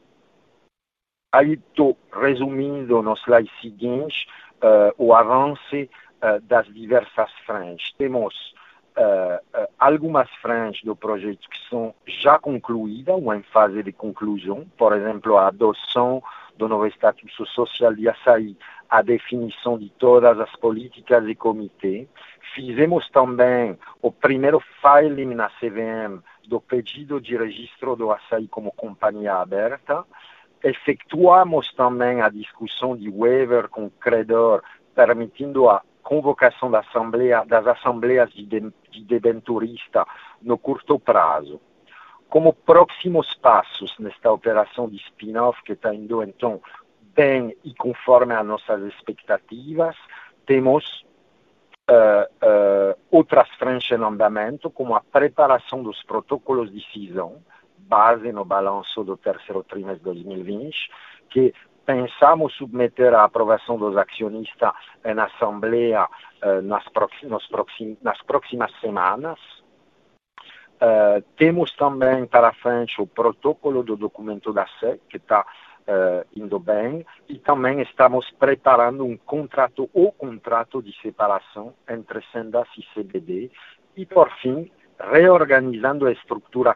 Aí 1.33 1.53
estou 1.53 1.97
resumindo 2.11 3.01
no 3.01 3.15
slide 3.15 3.49
seguinte 3.61 4.27
uh, 4.61 4.93
o 4.97 5.13
avanço 5.13 5.75
uh, 5.75 6.41
das 6.41 6.67
diversas 6.67 7.31
frentes. 7.45 7.93
Temos 7.97 8.53
algumas 9.79 10.29
frentes 10.41 10.83
do 10.83 10.93
projeto 10.93 11.49
que 11.49 11.69
são 11.69 11.95
já 12.05 12.37
concluídas 12.37 13.15
ou 13.15 13.33
em 13.33 13.41
fase 13.41 13.81
de 13.81 13.93
conclusão, 13.93 14.67
por 14.77 14.91
exemplo, 14.93 15.37
a 15.37 15.47
adoção 15.47 16.21
do 16.61 16.67
novo 16.67 16.85
Estatuto 16.85 17.43
Social 17.47 17.95
de 17.95 18.07
Açaí, 18.07 18.55
a 18.87 19.01
definição 19.01 19.79
de 19.79 19.89
todas 19.97 20.39
as 20.39 20.55
políticas 20.57 21.27
e 21.27 21.33
comitê. 21.33 22.07
Fizemos 22.53 23.09
também 23.09 23.79
o 23.99 24.11
primeiro 24.11 24.61
filing 24.79 25.33
na 25.33 25.49
CVM 25.49 26.21
do 26.47 26.61
pedido 26.61 27.19
de 27.19 27.35
registro 27.35 27.95
do 27.95 28.11
Açaí 28.11 28.47
como 28.47 28.71
companhia 28.71 29.37
aberta 29.37 30.05
efetuamos 30.63 31.73
também 31.73 32.21
a 32.21 32.29
discussão 32.29 32.95
de 32.95 33.09
waiver 33.09 33.67
com 33.67 33.85
o 33.85 33.89
credor, 33.89 34.61
permitindo 34.93 35.67
a 35.67 35.81
convocação 36.03 36.69
da 36.69 36.81
assembleia, 36.81 37.43
das 37.45 37.65
assembleias 37.65 38.31
de, 38.31 38.45
de, 38.45 38.71
de 38.91 39.21
no 40.39 40.59
curto 40.59 40.99
prazo. 40.99 41.59
Como 42.31 42.53
próximos 42.53 43.33
passos 43.35 43.93
nesta 43.99 44.31
operação 44.31 44.87
de 44.87 44.95
spin-off, 44.95 45.61
que 45.63 45.73
está 45.73 45.93
indo 45.93 46.23
então 46.23 46.61
bem 47.13 47.53
e 47.61 47.73
conforme 47.75 48.33
as 48.33 48.45
nossas 48.45 48.81
expectativas, 48.83 49.97
temos 50.45 51.05
uh, 51.89 52.23
uh, 52.41 52.97
outras 53.11 53.49
frentes 53.55 53.91
em 53.91 54.01
andamento, 54.01 54.69
como 54.69 54.95
a 54.95 55.01
preparação 55.01 55.83
dos 55.83 56.01
protocolos 56.03 56.71
de 56.71 56.79
decisão, 56.79 57.43
base 57.77 58.31
no 58.31 58.45
balanço 58.45 59.03
do 59.03 59.17
terceiro 59.17 59.61
trimestre 59.65 59.99
de 59.99 60.05
2020, 60.05 60.89
que 61.31 61.53
pensamos 61.85 62.53
submeter 62.53 63.13
à 63.13 63.25
aprovação 63.25 63.77
dos 63.77 63.97
acionistas 63.97 64.71
em 65.03 65.19
assembleia 65.19 66.05
uh, 66.05 66.61
nas, 66.61 66.87
próximas, 66.87 67.45
nas 68.01 68.21
próximas 68.21 68.71
semanas. 68.79 69.60
Uh, 70.81 71.21
temos 71.37 71.71
também 71.73 72.25
para 72.25 72.51
frente 72.53 72.99
o 72.99 73.05
protocolo 73.05 73.83
do 73.83 73.95
documento 73.95 74.51
da 74.51 74.65
SEC, 74.79 74.99
que 75.07 75.17
está 75.17 75.45
uh, 75.81 76.25
indo 76.35 76.57
bem, 76.57 77.05
e 77.29 77.37
também 77.37 77.81
estamos 77.81 78.29
preparando 78.31 79.05
um 79.05 79.15
contrato 79.15 79.87
ou 79.93 80.11
contrato 80.11 80.81
de 80.81 80.91
separação 80.99 81.75
entre 81.87 82.23
Sendas 82.31 82.67
e 82.75 82.83
CBD, 82.95 83.51
e 83.95 84.07
por 84.07 84.31
fim, 84.41 84.71
reorganizando 84.99 86.07
a 86.07 86.11
estrutura 86.11 86.75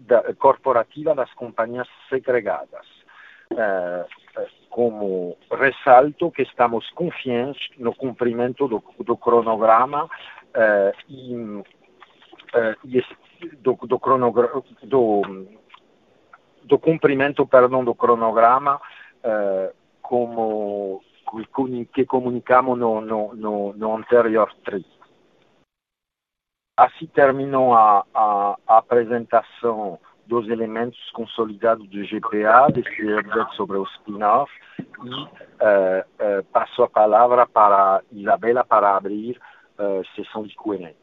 da, 0.00 0.34
corporativa 0.34 1.14
das 1.14 1.32
companhias 1.34 1.88
segregadas. 2.08 2.86
Uh, 3.52 4.04
como 4.70 5.36
ressalto 5.50 6.30
que 6.30 6.42
estamos 6.42 6.88
confiantes 6.90 7.68
no 7.76 7.92
cumprimento 7.92 8.68
do, 8.68 8.82
do 9.00 9.16
cronograma 9.16 10.04
uh, 10.04 10.96
e, 11.08 11.62
uh, 12.54 12.86
e 12.86 13.04
do, 13.58 13.74
do, 13.74 13.98
cronograma, 13.98 14.62
do, 14.82 15.22
do 16.64 16.78
cumprimento 16.78 17.46
perdão, 17.46 17.84
do 17.84 17.94
cronograma 17.94 18.80
como 20.02 21.02
que 21.94 22.04
comunicamos 22.04 22.78
no, 22.78 23.00
no, 23.00 23.34
no, 23.34 23.72
no 23.74 23.96
anterior 23.96 24.52
TRI. 24.64 24.84
Assim 26.76 27.06
terminou 27.06 27.74
a, 27.74 28.04
a, 28.14 28.56
a 28.66 28.78
apresentação 28.78 30.00
dos 30.26 30.48
elementos 30.48 30.98
consolidados 31.10 31.86
do 31.88 32.04
GPA, 32.04 32.70
desse 32.72 33.12
update 33.12 33.54
sobre 33.56 33.76
o 33.76 33.84
spin-off, 33.84 34.50
e 34.78 34.84
uh, 34.84 36.38
uh, 36.40 36.44
passo 36.52 36.82
a 36.82 36.88
palavra 36.88 37.46
para 37.46 38.00
Isabela 38.12 38.64
para 38.64 38.96
abrir 38.96 39.40
uh, 39.78 40.02
sessão 40.14 40.44
de 40.44 40.54
Q&A. 40.54 40.99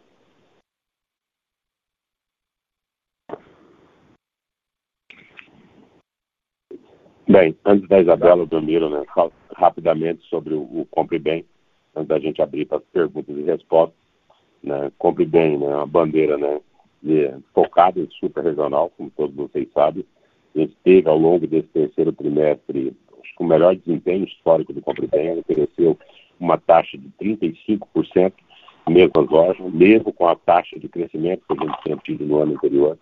Bem, 7.30 7.56
antes 7.66 7.88
da 7.90 8.00
Isabela, 8.00 8.44
o 8.44 8.48
Domiro, 8.48 8.90
né, 8.90 9.04
rapidamente 9.56 10.26
sobre 10.30 10.54
o, 10.54 10.62
o 10.62 10.88
Compre 10.90 11.20
Bem, 11.20 11.46
antes 11.96 12.08
da 12.08 12.20
gente 12.20 12.42
abrir 12.42 12.66
para 12.66 12.78
as 12.78 12.84
perguntas 12.86 13.38
e 13.38 13.42
respostas. 13.42 13.98
Né, 14.64 14.92
Compre 14.98 15.26
Bem, 15.26 15.58
né, 15.58 15.74
a 15.74 15.86
bandeira 15.86 16.38
né, 16.38 16.60
é, 17.06 17.38
focado 17.54 18.00
em 18.00 18.10
super 18.12 18.44
regional, 18.44 18.92
como 18.96 19.12
todos 19.12 19.36
vocês 19.36 19.68
sabem. 19.74 20.06
A 20.56 20.60
gente 20.60 20.76
teve 20.84 21.10
ao 21.10 21.18
longo 21.18 21.46
desse 21.46 21.68
terceiro 21.68 22.12
trimestre 22.14 22.96
o 23.40 23.44
melhor 23.44 23.76
desempenho 23.76 24.26
histórico 24.26 24.74
do 24.74 24.82
Comprebem, 24.82 25.40
ofereceu 25.40 25.98
uma 26.40 26.58
taxa 26.58 26.98
de 26.98 27.10
35%, 27.22 28.34
mesmo 28.90 29.12
as 29.16 29.30
lojas, 29.30 29.74
mesmo 29.74 30.14
com 30.14 30.28
a 30.28 30.36
taxa 30.36 30.80
de 30.80 30.88
crescimento 30.88 31.44
que 31.48 31.54
a 31.54 31.66
gente 31.66 31.84
tinha 31.84 31.98
tido 31.98 32.26
no 32.26 32.38
ano 32.40 32.54
anterior. 32.54 32.98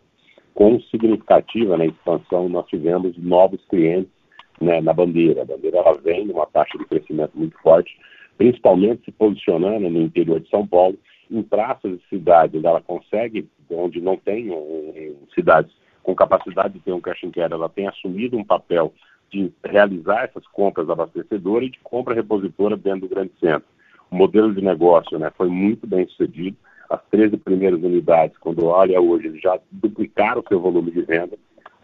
Com 0.53 0.79
significativa 0.81 1.77
na 1.77 1.85
expansão, 1.85 2.49
nós 2.49 2.65
tivemos 2.67 3.15
novos 3.17 3.63
clientes 3.69 4.14
né, 4.61 4.81
na 4.81 4.93
bandeira. 4.93 5.41
A 5.41 5.45
bandeira 5.45 5.77
ela 5.77 5.93
vem 5.93 6.25
numa 6.25 6.45
taxa 6.45 6.77
de 6.77 6.85
crescimento 6.85 7.31
muito 7.35 7.57
forte, 7.59 7.97
principalmente 8.37 9.05
se 9.05 9.11
posicionando 9.11 9.89
no 9.89 10.01
interior 10.01 10.39
de 10.39 10.49
São 10.49 10.65
Paulo, 10.65 10.97
em 11.29 11.41
praças 11.41 11.91
de 11.91 12.07
cidades 12.09 12.55
onde 12.55 12.67
ela 12.67 12.81
consegue 12.81 13.47
onde 13.69 13.99
não 13.99 14.15
tem 14.15 14.51
um, 14.51 15.15
cidades 15.33 15.71
com 16.03 16.13
capacidade 16.13 16.75
de 16.75 16.79
ter 16.81 16.93
um 16.93 17.01
cash 17.01 17.23
and 17.23 17.31
ela 17.35 17.67
tem 17.67 17.87
assumido 17.87 18.37
um 18.37 18.43
papel 18.43 18.93
de 19.31 19.51
realizar 19.63 20.25
essas 20.25 20.45
compras 20.47 20.89
abastecedoras 20.89 21.67
e 21.67 21.71
de 21.71 21.79
compra 21.79 22.13
repositora 22.13 22.77
dentro 22.77 23.01
do 23.01 23.09
grande 23.09 23.31
centro. 23.39 23.67
O 24.11 24.15
modelo 24.15 24.53
de 24.53 24.61
negócio 24.61 25.17
né, 25.17 25.31
foi 25.35 25.49
muito 25.49 25.87
bem 25.87 26.07
sucedido. 26.07 26.55
As 26.89 27.01
13 27.09 27.37
primeiras 27.37 27.81
unidades, 27.81 28.37
quando 28.37 28.65
olha 28.65 29.01
hoje, 29.01 29.39
já 29.39 29.59
duplicaram 29.71 30.41
o 30.41 30.47
seu 30.47 30.59
volume 30.59 30.91
de 30.91 31.01
venda. 31.01 31.35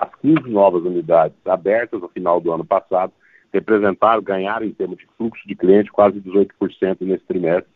As 0.02 0.10
15 0.20 0.50
novas 0.50 0.84
unidades 0.84 1.38
abertas 1.46 2.02
no 2.02 2.10
final 2.10 2.42
do 2.42 2.52
ano 2.52 2.66
passado 2.66 3.14
representaram, 3.54 4.24
ganharam 4.24 4.66
em 4.66 4.74
termos 4.74 4.98
de 4.98 5.08
fluxo 5.16 5.48
de 5.48 5.56
cliente 5.56 5.92
quase 5.92 6.20
18% 6.20 6.98
nesse 7.02 7.24
trimestre, 7.26 7.72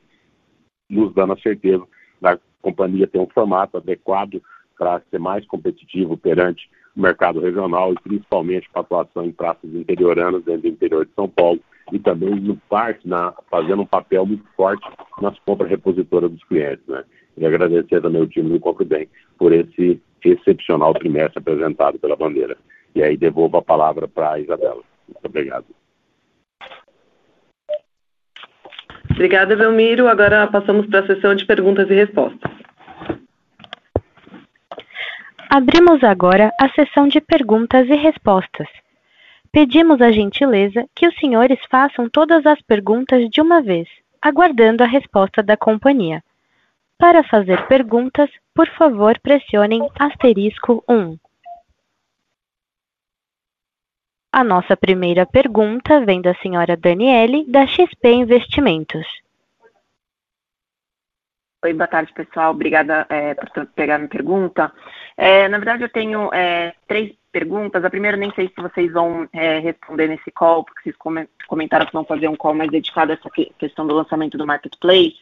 nos 0.89 1.13
dando 1.13 1.33
a 1.33 1.37
certeza 1.37 1.85
da 2.19 2.39
companhia 2.63 3.05
ter 3.05 3.19
um 3.19 3.27
formato 3.27 3.77
adequado 3.77 4.41
para 4.75 5.03
ser 5.11 5.19
mais 5.19 5.45
competitivo 5.45 6.17
perante 6.17 6.67
o 6.97 7.01
mercado 7.01 7.39
regional 7.39 7.93
e 7.93 7.99
principalmente 8.01 8.67
para 8.71 8.81
atuação 8.81 9.23
em 9.23 9.31
praças 9.31 9.71
interioranas 9.71 10.43
dentro 10.43 10.63
do 10.63 10.67
interior 10.69 11.05
de 11.05 11.13
São 11.13 11.29
Paulo 11.29 11.59
e 11.91 11.99
também 11.99 12.33
no 12.39 12.59
na, 13.03 13.33
fazendo 13.51 13.83
um 13.83 13.85
papel 13.85 14.25
muito 14.25 14.45
forte 14.55 14.83
nas 15.21 15.37
compras 15.39 15.69
repositoras 15.69 16.31
dos 16.31 16.43
clientes. 16.45 16.85
Né? 16.87 17.03
E 17.37 17.45
agradecer 17.45 18.01
também 18.01 18.21
o 18.21 18.27
time 18.27 18.49
do 18.49 18.59
Compre 18.59 18.85
Bem 18.85 19.09
por 19.37 19.51
esse 19.51 20.01
excepcional 20.23 20.93
trimestre 20.93 21.39
apresentado 21.39 21.99
pela 21.99 22.15
bandeira. 22.15 22.57
E 22.95 23.03
aí 23.03 23.17
devolvo 23.17 23.57
a 23.57 23.61
palavra 23.61 24.07
para 24.07 24.33
a 24.33 24.39
Isabela. 24.39 24.81
Muito 25.07 25.25
obrigado. 25.25 25.65
Obrigada, 29.11 29.55
Belmiro. 29.55 30.07
Agora 30.07 30.47
passamos 30.47 30.85
para 30.87 30.99
a 30.99 31.07
sessão 31.07 31.35
de 31.35 31.45
perguntas 31.45 31.89
e 31.89 31.93
respostas. 31.93 32.51
Abrimos 35.49 36.03
agora 36.03 36.51
a 36.59 36.69
sessão 36.69 37.07
de 37.07 37.21
perguntas 37.21 37.87
e 37.87 37.95
respostas. 37.95 38.67
Pedimos 39.53 40.01
a 40.01 40.11
gentileza 40.11 40.85
que 40.93 41.07
os 41.07 41.15
senhores 41.15 41.59
façam 41.71 42.09
todas 42.09 42.45
as 42.45 42.61
perguntas 42.61 43.29
de 43.29 43.39
uma 43.39 43.61
vez, 43.61 43.87
aguardando 44.21 44.83
a 44.83 44.85
resposta 44.85 45.41
da 45.41 45.55
companhia. 45.55 46.21
Para 46.97 47.23
fazer 47.23 47.67
perguntas, 47.67 48.29
por 48.53 48.69
favor, 48.69 49.19
pressionem 49.19 49.89
asterisco 49.99 50.81
1. 50.87 51.17
A 54.31 54.43
nossa 54.43 54.77
primeira 54.77 55.25
pergunta 55.25 56.05
vem 56.05 56.21
da 56.21 56.33
senhora 56.35 56.77
Daniele, 56.77 57.45
da 57.49 57.67
XP 57.67 58.11
Investimentos. 58.11 59.05
Oi, 61.65 61.73
boa 61.73 61.87
tarde, 61.87 62.13
pessoal. 62.13 62.51
Obrigada 62.51 63.05
é, 63.09 63.33
por 63.33 63.65
pegar 63.67 63.97
minha 63.97 64.09
pergunta. 64.09 64.71
É, 65.17 65.49
na 65.49 65.57
verdade, 65.57 65.83
eu 65.83 65.89
tenho 65.89 66.33
é, 66.33 66.73
três 66.87 67.13
perguntas. 67.31 67.83
A 67.83 67.89
primeira, 67.89 68.15
nem 68.15 68.31
sei 68.33 68.47
se 68.47 68.61
vocês 68.61 68.93
vão 68.93 69.27
é, 69.33 69.59
responder 69.59 70.07
nesse 70.07 70.31
call, 70.31 70.63
porque 70.63 70.91
vocês 70.91 71.27
comentaram 71.47 71.85
que 71.85 71.93
vão 71.93 72.05
fazer 72.05 72.29
um 72.29 72.35
call 72.35 72.53
mais 72.53 72.71
dedicado 72.71 73.11
a 73.11 73.15
essa 73.15 73.29
questão 73.57 73.85
do 73.85 73.95
lançamento 73.95 74.37
do 74.37 74.47
Marketplace. 74.47 75.17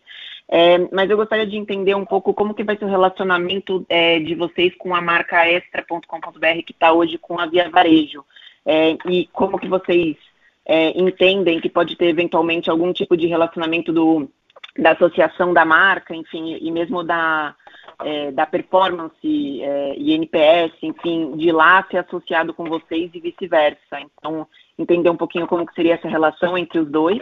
É, 0.49 0.77
mas 0.91 1.09
eu 1.09 1.17
gostaria 1.17 1.47
de 1.47 1.57
entender 1.57 1.95
um 1.95 2.05
pouco 2.05 2.33
como 2.33 2.53
que 2.53 2.63
vai 2.63 2.77
ser 2.77 2.85
o 2.85 2.89
relacionamento 2.89 3.85
é, 3.89 4.19
de 4.19 4.35
vocês 4.35 4.75
com 4.77 4.93
a 4.93 5.01
marca 5.01 5.47
extra.com.br 5.47 6.63
que 6.65 6.73
está 6.73 6.91
hoje 6.91 7.17
com 7.17 7.39
a 7.39 7.45
Via 7.45 7.69
Varejo 7.69 8.23
é, 8.65 8.97
e 9.07 9.27
como 9.31 9.57
que 9.57 9.67
vocês 9.67 10.15
é, 10.65 10.89
entendem 10.99 11.59
que 11.59 11.69
pode 11.69 11.95
ter 11.95 12.07
eventualmente 12.07 12.69
algum 12.69 12.91
tipo 12.93 13.17
de 13.17 13.27
relacionamento 13.27 13.91
do, 13.91 14.29
da 14.77 14.91
associação 14.91 15.53
da 15.53 15.65
marca, 15.65 16.15
enfim, 16.15 16.57
e 16.59 16.71
mesmo 16.71 17.03
da, 17.03 17.55
é, 18.03 18.31
da 18.31 18.45
performance 18.45 19.61
é, 19.61 19.95
e 19.97 20.13
NPS, 20.13 20.73
enfim, 20.81 21.35
de 21.35 21.51
lá 21.51 21.85
ser 21.89 21.97
associado 21.97 22.53
com 22.53 22.65
vocês 22.65 23.11
e 23.13 23.19
vice-versa. 23.19 23.99
Então, 23.99 24.47
entender 24.77 25.09
um 25.09 25.17
pouquinho 25.17 25.47
como 25.47 25.65
que 25.65 25.73
seria 25.73 25.95
essa 25.95 26.07
relação 26.07 26.57
entre 26.57 26.79
os 26.79 26.89
dois. 26.89 27.21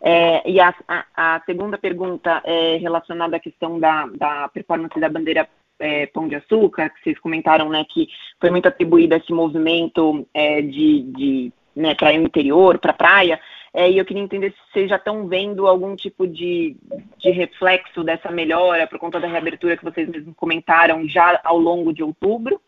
É, 0.00 0.48
e 0.48 0.60
a, 0.60 0.74
a, 0.86 1.04
a, 1.16 1.42
segunda 1.46 1.78
pergunta 1.78 2.42
é 2.44 2.76
relacionada 2.76 3.36
à 3.36 3.40
questão 3.40 3.78
da, 3.78 4.06
da 4.06 4.48
performance 4.48 4.98
da 4.98 5.08
bandeira 5.08 5.48
é, 5.78 6.06
Pão 6.06 6.28
de 6.28 6.36
Açúcar, 6.36 6.90
que 6.90 7.02
vocês 7.02 7.18
comentaram, 7.18 7.68
né, 7.68 7.84
que 7.88 8.08
foi 8.40 8.50
muito 8.50 8.68
atribuído 8.68 9.14
a 9.14 9.18
esse 9.18 9.32
movimento 9.32 10.26
é, 10.32 10.60
de, 10.62 11.02
de 11.02 11.52
né, 11.74 11.94
para 11.94 12.10
o 12.10 12.22
interior, 12.22 12.78
para 12.78 12.92
a 12.92 12.94
praia, 12.94 13.40
é, 13.74 13.90
e 13.90 13.96
eu 13.96 14.04
queria 14.04 14.22
entender 14.22 14.50
se 14.50 14.72
vocês 14.72 14.90
já 14.90 14.96
estão 14.96 15.26
vendo 15.26 15.66
algum 15.66 15.96
tipo 15.96 16.26
de, 16.26 16.76
de 17.16 17.30
reflexo 17.30 18.04
dessa 18.04 18.30
melhora 18.30 18.86
por 18.86 18.98
conta 18.98 19.18
da 19.18 19.26
reabertura 19.26 19.76
que 19.76 19.84
vocês 19.84 20.08
mesmos 20.08 20.36
comentaram 20.36 21.08
já 21.08 21.40
ao 21.42 21.58
longo 21.58 21.92
de 21.92 22.02
outubro. 22.02 22.60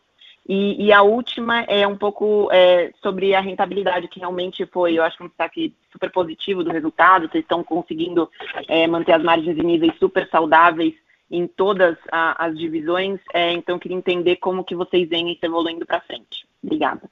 E, 0.47 0.87
e 0.87 0.93
a 0.93 1.03
última 1.03 1.63
é 1.63 1.87
um 1.87 1.97
pouco 1.97 2.51
é, 2.53 2.93
sobre 3.03 3.35
a 3.35 3.41
rentabilidade, 3.41 4.09
que 4.09 4.21
realmente 4.21 4.67
foi, 4.67 4.95
eu 4.99 5.03
acho, 5.03 5.23
um 5.23 5.29
destaque 5.29 5.75
super 5.91 6.11
positivo 6.11 6.63
do 6.63 6.71
resultado. 6.71 7.29
Vocês 7.29 7.45
estão 7.45 7.65
conseguindo 7.65 8.31
é, 8.69 8.87
manter 8.87 9.13
as 9.13 9.23
margens 9.23 9.57
em 9.57 9.63
níveis 9.63 9.97
super 9.99 10.29
saudáveis 10.29 10.95
em 11.31 11.47
todas 11.47 11.97
a, 12.13 12.45
as 12.47 12.57
divisões, 12.57 13.21
é, 13.33 13.53
então 13.53 13.79
queria 13.79 13.97
entender 13.97 14.37
como 14.37 14.65
que 14.65 14.75
vocês 14.75 15.09
isso 15.11 15.45
evoluindo 15.45 15.87
para 15.87 16.01
frente. 16.01 16.47
Obrigada. 16.63 17.11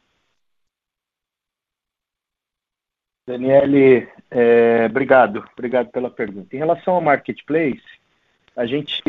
Daniele, 3.26 4.08
é, 4.30 4.86
obrigado, 4.86 5.44
obrigado 5.52 5.90
pela 5.90 6.10
pergunta. 6.10 6.54
Em 6.54 6.58
relação 6.58 6.94
ao 6.94 7.00
marketplace, 7.00 7.82
a 8.56 8.66
gente 8.66 9.02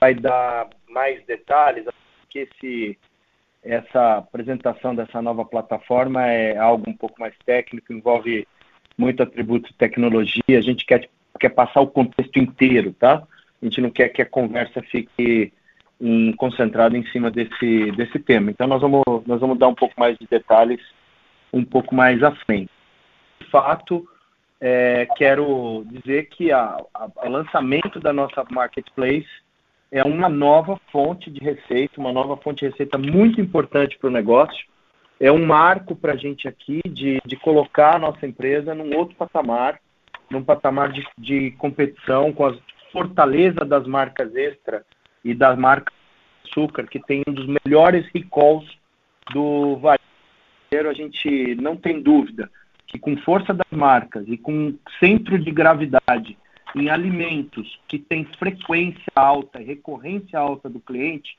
vai 0.00 0.14
dar 0.14 0.68
mais 0.88 1.24
detalhes, 1.24 1.86
porque 2.20 2.40
esse, 2.40 2.98
essa 3.64 4.18
apresentação 4.18 4.94
dessa 4.94 5.22
nova 5.22 5.44
plataforma 5.44 6.26
é 6.26 6.56
algo 6.56 6.88
um 6.88 6.96
pouco 6.96 7.18
mais 7.18 7.34
técnico, 7.46 7.92
envolve 7.92 8.46
muito 8.96 9.22
atributo 9.22 9.68
de 9.68 9.74
tecnologia, 9.74 10.58
a 10.58 10.60
gente 10.60 10.84
quer, 10.84 11.08
quer 11.40 11.48
passar 11.48 11.80
o 11.80 11.86
contexto 11.86 12.38
inteiro, 12.38 12.92
tá? 12.92 13.22
A 13.60 13.64
gente 13.64 13.80
não 13.80 13.90
quer 13.90 14.10
que 14.10 14.22
a 14.22 14.26
conversa 14.26 14.82
fique 14.82 15.52
em, 16.00 16.32
concentrada 16.34 16.96
em 16.96 17.06
cima 17.06 17.30
desse, 17.30 17.90
desse 17.92 18.18
tema. 18.18 18.50
Então, 18.50 18.66
nós 18.66 18.82
vamos, 18.82 19.02
nós 19.26 19.40
vamos 19.40 19.58
dar 19.58 19.68
um 19.68 19.74
pouco 19.74 19.94
mais 19.98 20.18
de 20.18 20.26
detalhes 20.26 20.80
um 21.52 21.64
pouco 21.64 21.94
mais 21.94 22.22
à 22.22 22.32
frente. 22.32 22.70
De 23.40 23.48
fato, 23.48 24.06
é, 24.60 25.06
quero 25.16 25.84
dizer 25.86 26.28
que 26.28 26.50
o 26.52 27.28
lançamento 27.28 28.00
da 28.00 28.12
nossa 28.12 28.44
marketplace 28.50 29.43
é 29.94 30.02
uma 30.02 30.28
nova 30.28 30.76
fonte 30.90 31.30
de 31.30 31.38
receita, 31.38 32.00
uma 32.00 32.12
nova 32.12 32.36
fonte 32.36 32.64
de 32.64 32.70
receita 32.72 32.98
muito 32.98 33.40
importante 33.40 33.96
para 33.96 34.08
o 34.08 34.12
negócio. 34.12 34.66
É 35.20 35.30
um 35.30 35.46
marco 35.46 35.94
para 35.94 36.14
a 36.14 36.16
gente 36.16 36.48
aqui 36.48 36.80
de, 36.84 37.20
de 37.24 37.36
colocar 37.36 37.94
a 37.94 37.98
nossa 38.00 38.26
empresa 38.26 38.74
num 38.74 38.92
outro 38.96 39.14
patamar, 39.14 39.78
num 40.28 40.42
patamar 40.42 40.90
de, 40.90 41.06
de 41.16 41.52
competição 41.52 42.32
com 42.32 42.44
a 42.44 42.56
fortaleza 42.90 43.60
das 43.60 43.86
marcas 43.86 44.34
extra 44.34 44.84
e 45.24 45.32
da 45.32 45.54
marca 45.54 45.92
açúcar, 46.44 46.88
que 46.88 46.98
tem 46.98 47.22
um 47.28 47.32
dos 47.32 47.46
melhores 47.64 48.04
recalls 48.12 48.68
do 49.32 49.76
varejo. 49.76 50.90
A 50.90 50.92
gente 50.92 51.54
não 51.54 51.76
tem 51.76 52.02
dúvida 52.02 52.50
que 52.88 52.98
com 52.98 53.16
força 53.18 53.54
das 53.54 53.70
marcas 53.70 54.24
e 54.26 54.36
com 54.36 54.74
centro 54.98 55.38
de 55.38 55.52
gravidade 55.52 56.36
em 56.74 56.88
alimentos 56.90 57.78
que 57.88 57.98
têm 57.98 58.24
frequência 58.38 59.12
alta 59.14 59.58
recorrência 59.58 60.38
alta 60.38 60.68
do 60.68 60.80
cliente, 60.80 61.36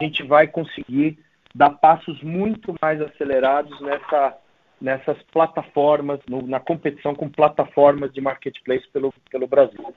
a 0.00 0.04
gente 0.04 0.22
vai 0.22 0.46
conseguir 0.46 1.18
dar 1.54 1.70
passos 1.70 2.22
muito 2.22 2.74
mais 2.80 3.00
acelerados 3.00 3.80
nessa, 3.80 4.36
nessas 4.80 5.20
plataformas, 5.32 6.20
no, 6.28 6.46
na 6.46 6.60
competição 6.60 7.14
com 7.14 7.28
plataformas 7.28 8.12
de 8.12 8.20
marketplace 8.20 8.86
pelo, 8.92 9.12
pelo 9.30 9.46
Brasil. 9.46 9.94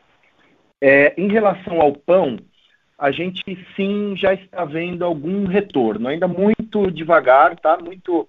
É, 0.80 1.14
em 1.16 1.28
relação 1.28 1.80
ao 1.80 1.94
pão, 1.94 2.40
a 2.98 3.12
gente 3.12 3.44
sim 3.76 4.16
já 4.16 4.34
está 4.34 4.66
vendo 4.66 5.06
algum 5.06 5.46
retorno, 5.46 6.08
ainda 6.08 6.28
muito 6.28 6.90
devagar, 6.90 7.56
tá? 7.60 7.78
Muito 7.78 8.28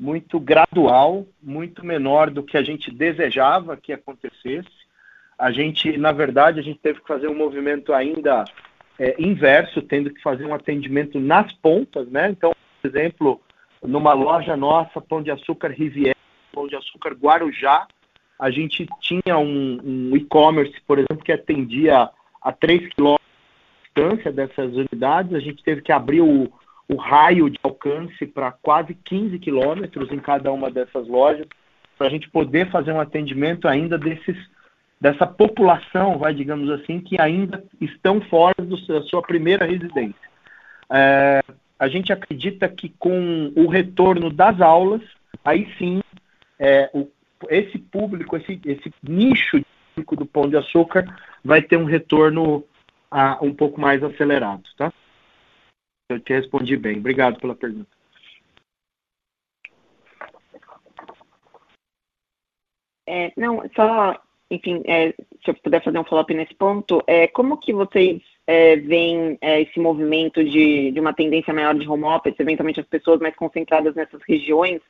muito 0.00 0.38
gradual, 0.38 1.26
muito 1.42 1.84
menor 1.84 2.30
do 2.30 2.44
que 2.44 2.56
a 2.56 2.62
gente 2.62 2.88
desejava 2.88 3.76
que 3.76 3.92
acontecesse. 3.92 4.77
A 5.38 5.52
gente, 5.52 5.96
na 5.96 6.10
verdade, 6.10 6.58
a 6.58 6.62
gente 6.62 6.80
teve 6.80 7.00
que 7.00 7.06
fazer 7.06 7.28
um 7.28 7.36
movimento 7.36 7.92
ainda 7.92 8.44
é, 8.98 9.14
inverso, 9.18 9.80
tendo 9.82 10.10
que 10.12 10.20
fazer 10.20 10.44
um 10.44 10.54
atendimento 10.54 11.20
nas 11.20 11.52
pontas, 11.52 12.08
né? 12.08 12.28
Então, 12.30 12.52
por 12.82 12.88
exemplo, 12.88 13.40
numa 13.82 14.12
loja 14.12 14.56
nossa, 14.56 15.00
Pão 15.00 15.22
de 15.22 15.30
Açúcar 15.30 15.70
Riviera, 15.70 16.16
Pão 16.52 16.66
de 16.66 16.74
Açúcar 16.74 17.14
Guarujá, 17.14 17.86
a 18.38 18.50
gente 18.50 18.86
tinha 19.00 19.38
um, 19.38 19.78
um 19.84 20.16
e-commerce, 20.16 20.74
por 20.86 20.98
exemplo, 20.98 21.24
que 21.24 21.32
atendia 21.32 22.08
a 22.40 22.52
3 22.52 22.94
quilômetros 22.94 23.26
de 23.26 23.84
distância 23.84 24.32
dessas 24.32 24.74
unidades, 24.74 25.34
a 25.34 25.40
gente 25.40 25.62
teve 25.62 25.82
que 25.82 25.92
abrir 25.92 26.20
o, 26.20 26.52
o 26.88 26.96
raio 26.96 27.50
de 27.50 27.58
alcance 27.62 28.26
para 28.26 28.52
quase 28.52 28.94
15 28.94 29.38
quilômetros 29.38 30.10
em 30.12 30.18
cada 30.18 30.52
uma 30.52 30.70
dessas 30.70 31.06
lojas, 31.08 31.46
para 31.96 32.06
a 32.06 32.10
gente 32.10 32.30
poder 32.30 32.70
fazer 32.70 32.92
um 32.92 33.00
atendimento 33.00 33.66
ainda 33.66 33.98
desses 33.98 34.36
dessa 35.00 35.26
população, 35.26 36.18
vai 36.18 36.34
digamos 36.34 36.68
assim, 36.70 37.00
que 37.00 37.20
ainda 37.20 37.64
estão 37.80 38.20
fora 38.22 38.54
do, 38.58 38.76
da 38.86 39.02
sua 39.02 39.22
primeira 39.22 39.64
residência. 39.64 40.28
É, 40.90 41.40
a 41.78 41.88
gente 41.88 42.12
acredita 42.12 42.68
que 42.68 42.88
com 42.98 43.52
o 43.54 43.68
retorno 43.68 44.30
das 44.30 44.60
aulas, 44.60 45.02
aí 45.44 45.72
sim, 45.78 46.00
é, 46.58 46.90
o, 46.92 47.08
esse 47.48 47.78
público, 47.78 48.36
esse, 48.36 48.60
esse 48.64 48.92
nicho 49.02 49.62
do 49.96 50.26
pão 50.26 50.48
de 50.48 50.56
açúcar 50.56 51.04
vai 51.44 51.60
ter 51.60 51.76
um 51.76 51.84
retorno 51.84 52.64
a, 53.10 53.42
um 53.44 53.54
pouco 53.54 53.80
mais 53.80 54.02
acelerado, 54.02 54.62
tá? 54.76 54.92
Eu 56.08 56.20
te 56.20 56.32
respondi 56.32 56.76
bem. 56.76 56.98
Obrigado 56.98 57.38
pela 57.38 57.54
pergunta. 57.54 57.90
É, 63.06 63.32
não, 63.36 63.62
só 63.74 64.20
enfim, 64.50 64.82
é, 64.86 65.12
se 65.44 65.50
eu 65.50 65.54
puder 65.54 65.82
fazer 65.82 65.98
um 65.98 66.04
follow-up 66.04 66.32
nesse 66.32 66.54
ponto, 66.54 67.02
é, 67.06 67.26
como 67.26 67.58
que 67.58 67.72
vocês 67.72 68.22
é, 68.46 68.76
veem 68.76 69.36
é, 69.40 69.60
esse 69.60 69.78
movimento 69.78 70.42
de, 70.42 70.90
de 70.90 71.00
uma 71.00 71.12
tendência 71.12 71.52
maior 71.52 71.74
de 71.74 71.88
home 71.88 72.04
office, 72.04 72.38
eventualmente 72.38 72.80
as 72.80 72.86
pessoas 72.86 73.20
mais 73.20 73.36
concentradas 73.36 73.94
nessas 73.94 74.20
regiões 74.26 74.80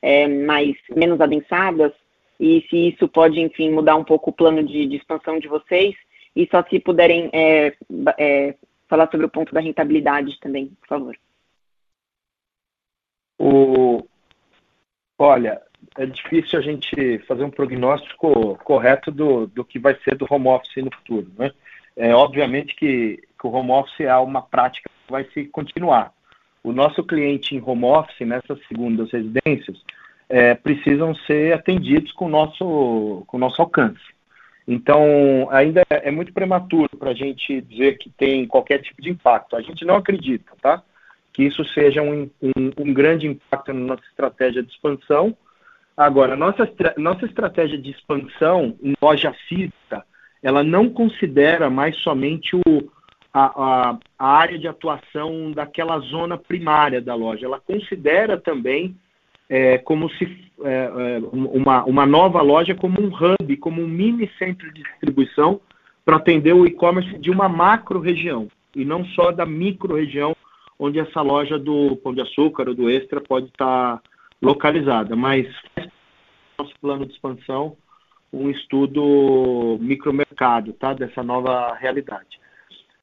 é, 0.00 0.26
mais 0.26 0.74
menos 0.96 1.20
adensadas, 1.20 1.92
e 2.40 2.66
se 2.68 2.88
isso 2.88 3.06
pode, 3.06 3.38
enfim, 3.38 3.70
mudar 3.70 3.96
um 3.96 4.04
pouco 4.04 4.30
o 4.30 4.32
plano 4.32 4.62
de, 4.62 4.86
de 4.86 4.96
expansão 4.96 5.38
de 5.38 5.46
vocês, 5.46 5.94
e 6.34 6.48
só 6.50 6.62
se 6.64 6.80
puderem 6.80 7.30
é, 7.32 7.74
é, 8.18 8.56
falar 8.88 9.10
sobre 9.10 9.26
o 9.26 9.30
ponto 9.30 9.54
da 9.54 9.60
rentabilidade 9.60 10.40
também, 10.40 10.68
por 10.80 10.88
favor. 10.88 11.16
O... 13.38 14.02
Olha, 15.18 15.62
é 15.96 16.06
difícil 16.06 16.58
a 16.58 16.62
gente 16.62 17.18
fazer 17.26 17.44
um 17.44 17.50
prognóstico 17.50 18.56
correto 18.64 19.10
do, 19.10 19.46
do 19.46 19.64
que 19.64 19.78
vai 19.78 19.96
ser 20.02 20.16
do 20.16 20.26
home 20.28 20.48
office 20.48 20.82
no 20.82 20.94
futuro. 20.94 21.30
Né? 21.38 21.50
É, 21.96 22.14
obviamente 22.14 22.74
que, 22.74 23.22
que 23.38 23.46
o 23.46 23.50
home 23.50 23.70
office 23.70 24.00
é 24.00 24.16
uma 24.16 24.42
prática 24.42 24.88
que 24.88 25.12
vai 25.12 25.24
se 25.32 25.44
continuar. 25.46 26.12
O 26.64 26.72
nosso 26.72 27.02
cliente 27.02 27.54
em 27.54 27.62
home 27.64 27.84
office, 27.84 28.26
nessas 28.26 28.58
segundas 28.66 29.10
residências, 29.10 29.82
é, 30.28 30.54
precisam 30.54 31.14
ser 31.14 31.52
atendidos 31.52 32.12
com 32.12 32.26
o 32.26 32.30
nosso, 32.30 33.24
com 33.26 33.38
nosso 33.38 33.60
alcance. 33.60 34.00
Então, 34.66 35.48
ainda 35.50 35.82
é 35.90 36.10
muito 36.10 36.32
prematuro 36.32 36.88
para 36.96 37.10
a 37.10 37.14
gente 37.14 37.60
dizer 37.62 37.98
que 37.98 38.08
tem 38.10 38.46
qualquer 38.46 38.78
tipo 38.78 39.02
de 39.02 39.10
impacto. 39.10 39.56
A 39.56 39.60
gente 39.60 39.84
não 39.84 39.96
acredita, 39.96 40.52
tá? 40.62 40.82
Que 41.32 41.42
isso 41.42 41.64
seja 41.64 42.00
um, 42.00 42.30
um, 42.40 42.70
um 42.78 42.94
grande 42.94 43.26
impacto 43.26 43.72
na 43.72 43.80
nossa 43.80 44.04
estratégia 44.08 44.62
de 44.62 44.70
expansão, 44.70 45.36
Agora, 46.02 46.34
nossa, 46.34 46.68
nossa 46.96 47.24
estratégia 47.24 47.78
de 47.78 47.90
expansão 47.90 48.76
em 48.82 48.92
loja 49.00 49.32
física, 49.48 50.04
ela 50.42 50.64
não 50.64 50.88
considera 50.88 51.70
mais 51.70 51.96
somente 51.98 52.56
o, 52.56 52.90
a, 53.32 53.44
a, 53.44 53.98
a, 54.18 54.26
área 54.26 54.58
de 54.58 54.66
atuação 54.66 55.52
daquela 55.52 56.00
zona 56.00 56.36
primária 56.36 57.00
da 57.00 57.14
loja. 57.14 57.46
Ela 57.46 57.60
considera 57.60 58.36
também 58.36 58.96
é, 59.48 59.78
como 59.78 60.10
se 60.10 60.24
é, 60.64 60.90
é 60.90 61.22
uma, 61.32 61.84
uma 61.84 62.04
nova 62.04 62.42
loja 62.42 62.74
como 62.74 63.00
um 63.00 63.06
hub, 63.08 63.56
como 63.58 63.80
um 63.80 63.86
mini 63.86 64.28
centro 64.38 64.72
de 64.72 64.82
distribuição 64.82 65.60
para 66.04 66.16
atender 66.16 66.52
o 66.52 66.66
e-commerce 66.66 67.16
de 67.18 67.30
uma 67.30 67.48
macro 67.48 68.00
região 68.00 68.48
e 68.74 68.84
não 68.84 69.04
só 69.04 69.30
da 69.30 69.46
micro 69.46 69.94
região 69.94 70.34
onde 70.76 70.98
essa 70.98 71.20
loja 71.20 71.60
do 71.60 71.94
Pão 71.96 72.12
de 72.12 72.22
Açúcar 72.22 72.68
ou 72.68 72.74
do 72.74 72.90
Extra 72.90 73.20
pode 73.20 73.46
estar 73.46 73.98
tá 73.98 74.02
localizada, 74.42 75.14
mas 75.14 75.46
nosso 76.58 76.74
plano 76.80 77.06
de 77.06 77.12
expansão 77.12 77.76
um 78.32 78.48
estudo 78.50 79.78
micromercado, 79.80 80.72
tá, 80.72 80.94
dessa 80.94 81.22
nova 81.22 81.74
realidade. 81.74 82.40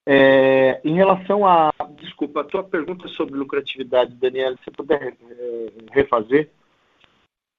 É, 0.05 0.81
em 0.83 0.95
relação 0.95 1.45
a, 1.45 1.71
desculpa, 2.01 2.41
a 2.41 2.43
tua 2.43 2.63
pergunta 2.63 3.07
sobre 3.09 3.37
lucratividade, 3.37 4.15
Daniela, 4.15 4.57
se 4.63 4.71
puder 4.71 5.13
é, 5.29 5.67
refazer? 5.91 6.49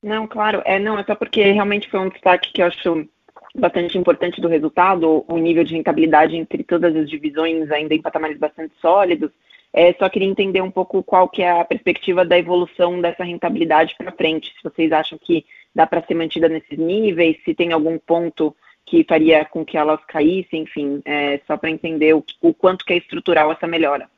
Não, 0.02 0.26
claro, 0.26 0.62
é 0.64 0.78
não, 0.78 0.98
é 0.98 1.04
só 1.04 1.14
porque 1.14 1.42
realmente 1.52 1.88
foi 1.88 2.00
um 2.00 2.08
destaque 2.08 2.52
que 2.52 2.60
eu 2.60 2.66
acho 2.66 3.08
bastante 3.54 3.96
importante 3.96 4.40
do 4.40 4.48
resultado, 4.48 5.24
o 5.28 5.38
nível 5.38 5.62
de 5.62 5.74
rentabilidade 5.74 6.36
entre 6.36 6.64
todas 6.64 6.94
as 6.96 7.08
divisões 7.08 7.70
ainda 7.70 7.94
em 7.94 8.02
patamares 8.02 8.38
bastante 8.38 8.74
sólidos. 8.80 9.30
É, 9.72 9.92
só 9.94 10.08
queria 10.08 10.28
entender 10.28 10.60
um 10.60 10.70
pouco 10.70 11.02
qual 11.02 11.28
que 11.28 11.42
é 11.42 11.60
a 11.60 11.64
perspectiva 11.64 12.24
da 12.24 12.38
evolução 12.38 13.00
dessa 13.00 13.22
rentabilidade 13.22 13.94
para 13.96 14.12
frente. 14.12 14.52
Se 14.56 14.62
vocês 14.64 14.90
acham 14.90 15.16
que 15.18 15.46
dá 15.74 15.86
para 15.86 16.04
ser 16.04 16.14
mantida 16.14 16.48
nesses 16.48 16.76
níveis, 16.76 17.36
se 17.44 17.54
tem 17.54 17.72
algum 17.72 17.96
ponto 17.98 18.54
que 18.84 19.04
faria 19.04 19.44
com 19.44 19.64
que 19.64 19.76
elas 19.76 20.04
caíssem, 20.06 20.62
enfim, 20.62 21.00
é, 21.04 21.38
só 21.46 21.56
para 21.56 21.70
entender 21.70 22.14
o, 22.14 22.24
o, 22.40 22.52
quanto 22.52 22.84
que 22.84 22.92
é 22.92 22.96
estrutural 22.96 23.52
essa 23.52 23.66
melhora. 23.66 24.10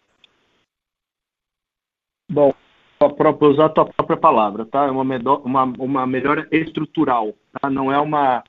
Bom, 2.30 2.54
para 2.98 3.46
usar 3.46 3.66
a 3.66 3.68
tua 3.68 3.84
própria 3.84 4.16
palavra, 4.16 4.64
tá? 4.64 4.86
É 4.86 4.90
uma, 4.90 5.02
uma, 5.44 5.64
uma 5.64 6.06
melhora 6.06 6.48
estrutural, 6.50 7.34
tá? 7.60 7.68
Não 7.68 7.92
é 7.92 7.98
uma 7.98 8.42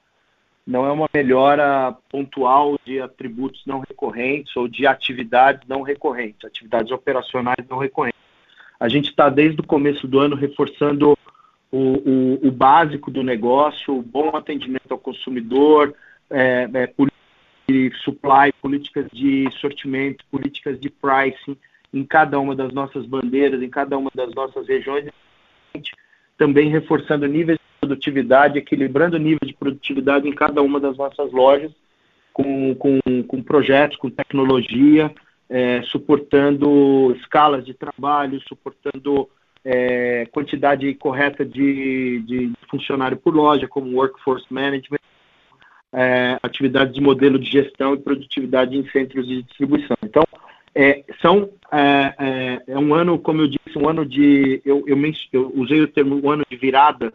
não 0.65 0.85
é 0.85 0.91
uma 0.91 1.09
melhora 1.13 1.95
pontual 2.09 2.79
de 2.85 3.01
atributos 3.01 3.63
não 3.65 3.79
recorrentes 3.79 4.55
ou 4.55 4.67
de 4.67 4.87
atividades 4.87 5.67
não 5.67 5.81
recorrentes, 5.81 6.45
atividades 6.45 6.91
operacionais 6.91 7.67
não 7.69 7.77
recorrentes. 7.77 8.19
A 8.79 8.87
gente 8.87 9.09
está 9.09 9.29
desde 9.29 9.59
o 9.59 9.65
começo 9.65 10.07
do 10.07 10.19
ano 10.19 10.35
reforçando 10.35 11.17
o, 11.71 11.77
o, 11.77 12.47
o, 12.47 12.51
básico 12.51 13.09
do 13.09 13.23
negócio, 13.23 13.97
o 13.97 14.01
bom 14.01 14.35
atendimento 14.35 14.91
ao 14.91 14.97
consumidor, 14.97 15.93
é, 16.29 16.69
é, 16.73 16.87
políticas 16.87 17.13
de 17.67 17.91
supply, 18.03 18.53
políticas 18.61 19.07
de 19.11 19.49
sortimento, 19.59 20.23
políticas 20.31 20.79
de 20.79 20.89
pricing 20.89 21.57
em 21.93 22.03
cada 22.03 22.39
uma 22.39 22.55
das 22.55 22.73
nossas 22.73 23.05
bandeiras, 23.05 23.61
em 23.61 23.69
cada 23.69 23.97
uma 23.97 24.11
das 24.13 24.33
nossas 24.33 24.67
regiões, 24.67 25.09
também 26.37 26.69
reforçando 26.69 27.27
níveis 27.27 27.59
produtividade, 27.85 28.57
equilibrando 28.57 29.17
o 29.17 29.19
nível 29.19 29.45
de 29.45 29.53
produtividade 29.53 30.27
em 30.27 30.33
cada 30.33 30.61
uma 30.61 30.79
das 30.79 30.97
nossas 30.97 31.31
lojas, 31.31 31.71
com, 32.31 32.73
com, 32.75 32.99
com 33.27 33.43
projetos, 33.43 33.97
com 33.97 34.09
tecnologia, 34.09 35.13
é, 35.49 35.81
suportando 35.83 37.15
escalas 37.19 37.65
de 37.65 37.73
trabalho, 37.73 38.41
suportando 38.47 39.29
é, 39.63 40.25
quantidade 40.31 40.91
correta 40.95 41.45
de, 41.45 42.23
de, 42.25 42.51
funcionário 42.69 43.17
por 43.17 43.35
loja, 43.35 43.67
como 43.67 43.95
workforce 43.95 44.45
management, 44.49 44.99
é, 45.93 46.39
atividades 46.41 46.93
de 46.93 47.01
modelo 47.01 47.37
de 47.37 47.51
gestão 47.51 47.93
e 47.93 47.99
produtividade 47.99 48.75
em 48.75 48.89
centros 48.89 49.27
de 49.27 49.43
distribuição. 49.43 49.95
Então, 50.03 50.23
é, 50.73 51.03
são 51.21 51.49
é, 51.71 52.15
é, 52.17 52.61
é, 52.67 52.79
um 52.79 52.95
ano, 52.95 53.19
como 53.19 53.41
eu 53.41 53.47
disse, 53.47 53.77
um 53.77 53.87
ano 53.87 54.03
de 54.03 54.59
eu, 54.65 54.83
eu, 54.87 54.97
eu 55.31 55.51
usei 55.55 55.81
o 55.81 55.87
termo 55.87 56.19
um 56.23 56.31
ano 56.31 56.43
de 56.49 56.57
virada, 56.57 57.13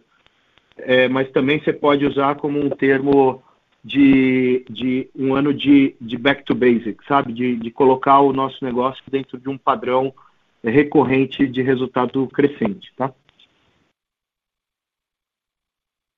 é, 0.78 1.08
mas 1.08 1.30
também 1.30 1.60
você 1.60 1.72
pode 1.72 2.04
usar 2.06 2.36
como 2.36 2.58
um 2.58 2.70
termo 2.70 3.42
de, 3.84 4.64
de 4.68 5.10
um 5.14 5.34
ano 5.34 5.52
de, 5.54 5.96
de 6.00 6.16
back 6.16 6.44
to 6.44 6.54
basic, 6.54 7.04
sabe, 7.06 7.32
de, 7.32 7.56
de 7.56 7.70
colocar 7.70 8.20
o 8.20 8.32
nosso 8.32 8.64
negócio 8.64 9.02
dentro 9.10 9.38
de 9.38 9.48
um 9.48 9.56
padrão 9.56 10.12
recorrente 10.62 11.46
de 11.46 11.62
resultado 11.62 12.26
crescente, 12.28 12.92
tá? 12.96 13.12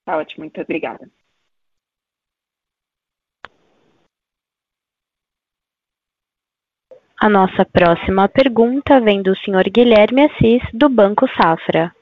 Tá 0.05 0.17
ótimo, 0.17 0.45
muito 0.45 0.61
obrigada. 0.61 1.09
A 7.23 7.29
nossa 7.29 7.67
próxima 7.67 8.27
pergunta 8.29 8.99
vem 8.99 9.23
do 9.23 9.37
Sr. 9.37 9.71
Guilherme 9.71 10.25
Assis, 10.25 10.63
do 10.73 10.89
Banco 10.89 11.29
Safra. 11.37 11.95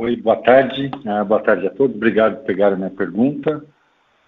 Oi, 0.00 0.14
boa 0.14 0.36
tarde. 0.36 0.92
Uh, 1.04 1.24
boa 1.24 1.42
tarde 1.42 1.66
a 1.66 1.70
todos. 1.70 1.96
Obrigado 1.96 2.36
por 2.36 2.44
pegar 2.44 2.72
a 2.72 2.76
minha 2.76 2.88
pergunta. 2.88 3.64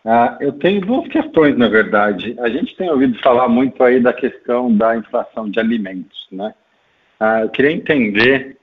Uh, 0.04 0.36
eu 0.40 0.52
tenho 0.54 0.80
duas 0.80 1.06
questões, 1.06 1.56
na 1.56 1.68
verdade. 1.68 2.34
A 2.40 2.48
gente 2.48 2.74
tem 2.74 2.90
ouvido 2.90 3.16
falar 3.20 3.48
muito 3.48 3.80
aí 3.84 4.00
da 4.00 4.12
questão 4.12 4.76
da 4.76 4.96
inflação 4.96 5.48
de 5.48 5.60
alimentos, 5.60 6.26
né? 6.32 6.52
Uh, 7.20 7.44
eu 7.44 7.50
queria 7.50 7.70
entender, 7.70 8.56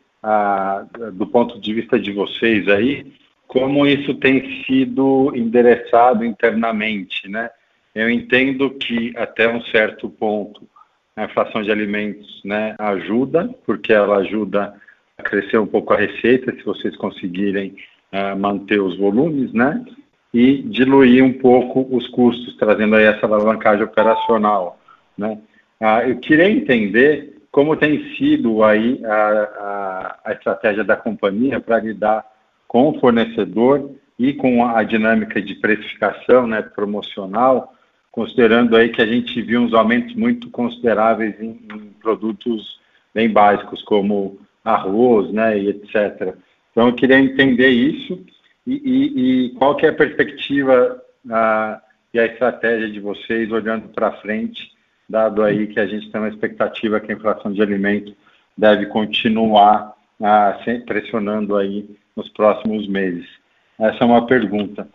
do 1.14 1.26
ponto 1.28 1.58
de 1.62 1.74
vista 1.74 1.98
de 1.98 2.12
vocês 2.12 2.68
aí, 2.68 3.10
como 3.48 3.88
isso 3.88 4.14
tem 4.16 4.66
sido 4.66 5.32
endereçado 5.34 6.26
internamente, 6.26 7.30
né? 7.30 7.50
Eu 7.96 8.10
entendo 8.10 8.70
que 8.72 9.14
até 9.16 9.48
um 9.48 9.62
certo 9.62 10.10
ponto 10.10 10.68
a 11.16 11.24
inflação 11.24 11.64
de 11.64 11.72
alimentos 11.72 12.42
né, 12.44 12.76
ajuda, 12.78 13.50
porque 13.66 13.94
ela 13.94 14.18
ajuda 14.18 14.74
crescer 15.24 15.58
um 15.58 15.66
pouco 15.66 15.94
a 15.94 15.98
receita, 15.98 16.54
se 16.54 16.64
vocês 16.64 16.96
conseguirem 16.96 17.76
uh, 18.14 18.38
manter 18.38 18.80
os 18.80 18.98
volumes, 18.98 19.52
né? 19.52 19.84
E 20.34 20.62
diluir 20.64 21.24
um 21.24 21.34
pouco 21.34 21.88
os 21.96 22.08
custos, 22.10 22.56
trazendo 22.58 22.96
aí 22.96 23.06
essa 23.06 23.26
alavancagem 23.26 23.84
operacional, 23.84 24.80
né? 25.18 25.40
Uh, 25.82 26.10
eu 26.10 26.20
queria 26.20 26.50
entender 26.50 27.36
como 27.52 27.76
tem 27.76 28.16
sido 28.16 28.64
aí 28.64 29.04
a, 29.04 29.10
a, 29.16 30.20
a 30.26 30.34
estratégia 30.34 30.84
da 30.84 30.96
companhia 30.96 31.60
para 31.60 31.80
lidar 31.80 32.24
com 32.68 32.90
o 32.90 33.00
fornecedor 33.00 33.92
e 34.20 34.34
com 34.34 34.66
a 34.66 34.84
dinâmica 34.84 35.42
de 35.42 35.56
precificação, 35.56 36.46
né, 36.46 36.62
promocional, 36.62 37.74
considerando 38.12 38.76
aí 38.76 38.90
que 38.90 39.02
a 39.02 39.06
gente 39.06 39.42
viu 39.42 39.62
uns 39.62 39.74
aumentos 39.74 40.16
muito 40.16 40.50
consideráveis 40.50 41.40
em, 41.40 41.60
em 41.74 41.94
produtos 42.02 42.80
bem 43.14 43.32
básicos, 43.32 43.82
como 43.84 44.40
arroz, 44.68 45.32
né, 45.32 45.58
e 45.58 45.70
etc. 45.70 46.36
Então, 46.72 46.88
eu 46.88 46.94
queria 46.94 47.20
entender 47.20 47.70
isso 47.70 48.24
e, 48.66 48.74
e, 48.74 49.46
e 49.46 49.50
qual 49.52 49.76
que 49.76 49.86
é 49.86 49.90
a 49.90 49.94
perspectiva 49.94 51.02
a, 51.30 51.82
e 52.14 52.20
a 52.20 52.26
estratégia 52.26 52.90
de 52.90 53.00
vocês 53.00 53.52
olhando 53.52 53.90
para 53.90 54.12
frente, 54.18 54.72
dado 55.10 55.42
aí 55.42 55.68
que 55.68 55.80
a 55.80 55.88
gente 55.88 56.12
tem 56.12 56.20
uma 56.20 56.30
expectativa 56.30 57.00
que 57.00 57.12
a 57.12 57.16
inflação 57.16 57.52
de 57.52 57.62
alimentos 57.62 58.14
deve 58.58 58.88
continuar 58.88 59.94
a, 60.22 60.60
pressionando 60.86 61.56
aí 61.56 61.90
nos 62.16 62.30
próximos 62.30 62.88
meses. 62.88 63.28
Essa 63.80 64.04
é 64.04 64.06
uma 64.06 64.26
pergunta. 64.26 64.88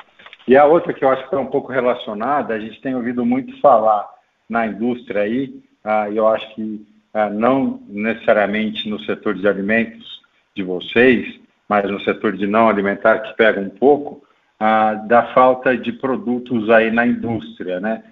E 0.46 0.56
a 0.56 0.66
outra 0.66 0.92
que 0.92 1.04
eu 1.04 1.08
acho 1.08 1.28
que 1.28 1.34
é 1.34 1.38
um 1.38 1.46
pouco 1.46 1.72
relacionada, 1.72 2.52
a 2.52 2.58
gente 2.58 2.80
tem 2.80 2.94
ouvido 2.94 3.24
muito 3.24 3.58
falar 3.60 4.06
na 4.48 4.66
indústria 4.66 5.22
aí, 5.22 5.62
ah, 5.84 6.10
e 6.10 6.16
eu 6.16 6.26
acho 6.28 6.54
que 6.54 6.84
ah, 6.84 6.91
não 7.32 7.82
necessariamente 7.88 8.88
no 8.88 8.98
setor 9.00 9.34
de 9.34 9.46
alimentos 9.46 10.20
de 10.54 10.62
vocês, 10.62 11.40
mas 11.68 11.90
no 11.90 12.00
setor 12.00 12.36
de 12.36 12.46
não 12.46 12.68
alimentar, 12.68 13.18
que 13.20 13.36
pega 13.36 13.60
um 13.60 13.70
pouco, 13.70 14.22
ah, 14.58 14.94
da 14.94 15.32
falta 15.34 15.76
de 15.76 15.92
produtos 15.92 16.70
aí 16.70 16.90
na 16.90 17.06
indústria, 17.06 17.80
né? 17.80 18.02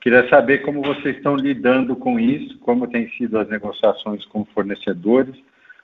Queria 0.00 0.28
saber 0.28 0.58
como 0.58 0.80
vocês 0.80 1.16
estão 1.16 1.34
lidando 1.34 1.96
com 1.96 2.18
isso, 2.18 2.58
como 2.60 2.86
têm 2.86 3.10
sido 3.10 3.38
as 3.38 3.48
negociações 3.48 4.24
com 4.26 4.44
fornecedores, 4.44 5.34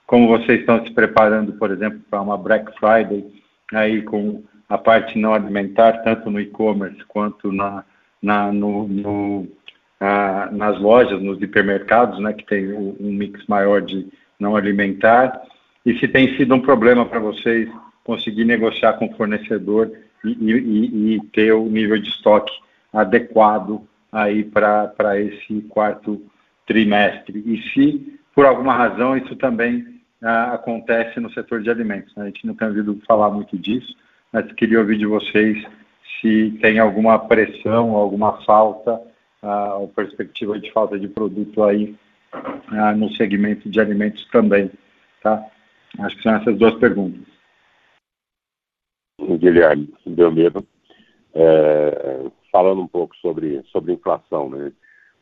como 0.07 0.27
vocês 0.27 0.61
estão 0.61 0.85
se 0.85 0.91
preparando, 0.93 1.53
por 1.53 1.71
exemplo, 1.71 1.99
para 2.09 2.21
uma 2.21 2.37
Black 2.37 2.71
Friday 2.79 3.25
aí 3.73 4.01
com 4.03 4.43
a 4.69 4.77
parte 4.77 5.17
não 5.17 5.33
alimentar, 5.33 6.03
tanto 6.03 6.29
no 6.29 6.39
e-commerce 6.39 7.03
quanto 7.07 7.51
na, 7.51 7.83
na 8.21 8.51
no, 8.51 8.87
no, 8.87 9.47
ah, 9.99 10.49
nas 10.51 10.79
lojas, 10.79 11.21
nos 11.21 11.41
hipermercados, 11.41 12.19
né, 12.19 12.33
que 12.33 12.45
tem 12.45 12.71
um, 12.73 12.95
mix 12.99 13.45
maior 13.47 13.81
de 13.81 14.07
não 14.39 14.55
alimentar, 14.55 15.41
e 15.85 15.97
se 15.99 16.07
tem 16.07 16.35
sido 16.35 16.53
um 16.55 16.61
problema 16.61 17.05
para 17.05 17.19
vocês 17.19 17.69
conseguir 18.03 18.45
negociar 18.45 18.93
com 18.93 19.05
o 19.05 19.15
fornecedor 19.15 19.91
e, 20.23 20.29
e, 20.29 21.15
e 21.15 21.21
ter 21.27 21.53
o 21.53 21.65
nível 21.65 21.97
de 21.97 22.09
estoque 22.09 22.53
adequado 22.91 23.81
aí 24.11 24.43
para 24.43 25.19
esse 25.19 25.61
quarto 25.69 26.21
trimestre. 26.65 27.43
E 27.45 27.61
se, 27.69 28.19
por 28.33 28.45
alguma 28.45 28.73
razão, 28.73 29.17
isso 29.17 29.35
também 29.35 29.85
ah, 30.21 30.53
acontece 30.53 31.19
no 31.19 31.31
setor 31.31 31.61
de 31.61 31.69
alimentos. 31.69 32.15
Né? 32.15 32.23
A 32.23 32.25
gente 32.27 32.47
não 32.47 32.55
tem 32.55 32.67
ouvido 32.67 32.99
falar 33.07 33.29
muito 33.29 33.57
disso, 33.57 33.95
mas 34.31 34.51
queria 34.53 34.79
ouvir 34.79 34.97
de 34.97 35.05
vocês 35.05 35.63
se 36.21 36.57
tem 36.61 36.79
alguma 36.79 37.19
pressão, 37.19 37.91
alguma 37.91 38.43
falta, 38.43 38.99
ou 39.77 39.87
perspectiva 39.89 40.59
de 40.59 40.71
falta 40.71 40.99
de 40.99 41.07
produto 41.07 41.63
aí 41.63 41.95
no 42.97 43.09
segmento 43.15 43.69
de 43.69 43.79
alimentos 43.79 44.25
também, 44.31 44.71
tá? 45.21 45.45
Acho 45.99 46.15
que 46.17 46.23
são 46.23 46.35
essas 46.35 46.57
duas 46.57 46.75
perguntas. 46.75 47.21
Guilherme, 49.21 49.93
medo. 50.05 50.65
É, 51.33 52.25
falando 52.51 52.81
um 52.81 52.87
pouco 52.87 53.15
sobre, 53.17 53.61
sobre 53.71 53.93
inflação, 53.93 54.49
né? 54.49 54.71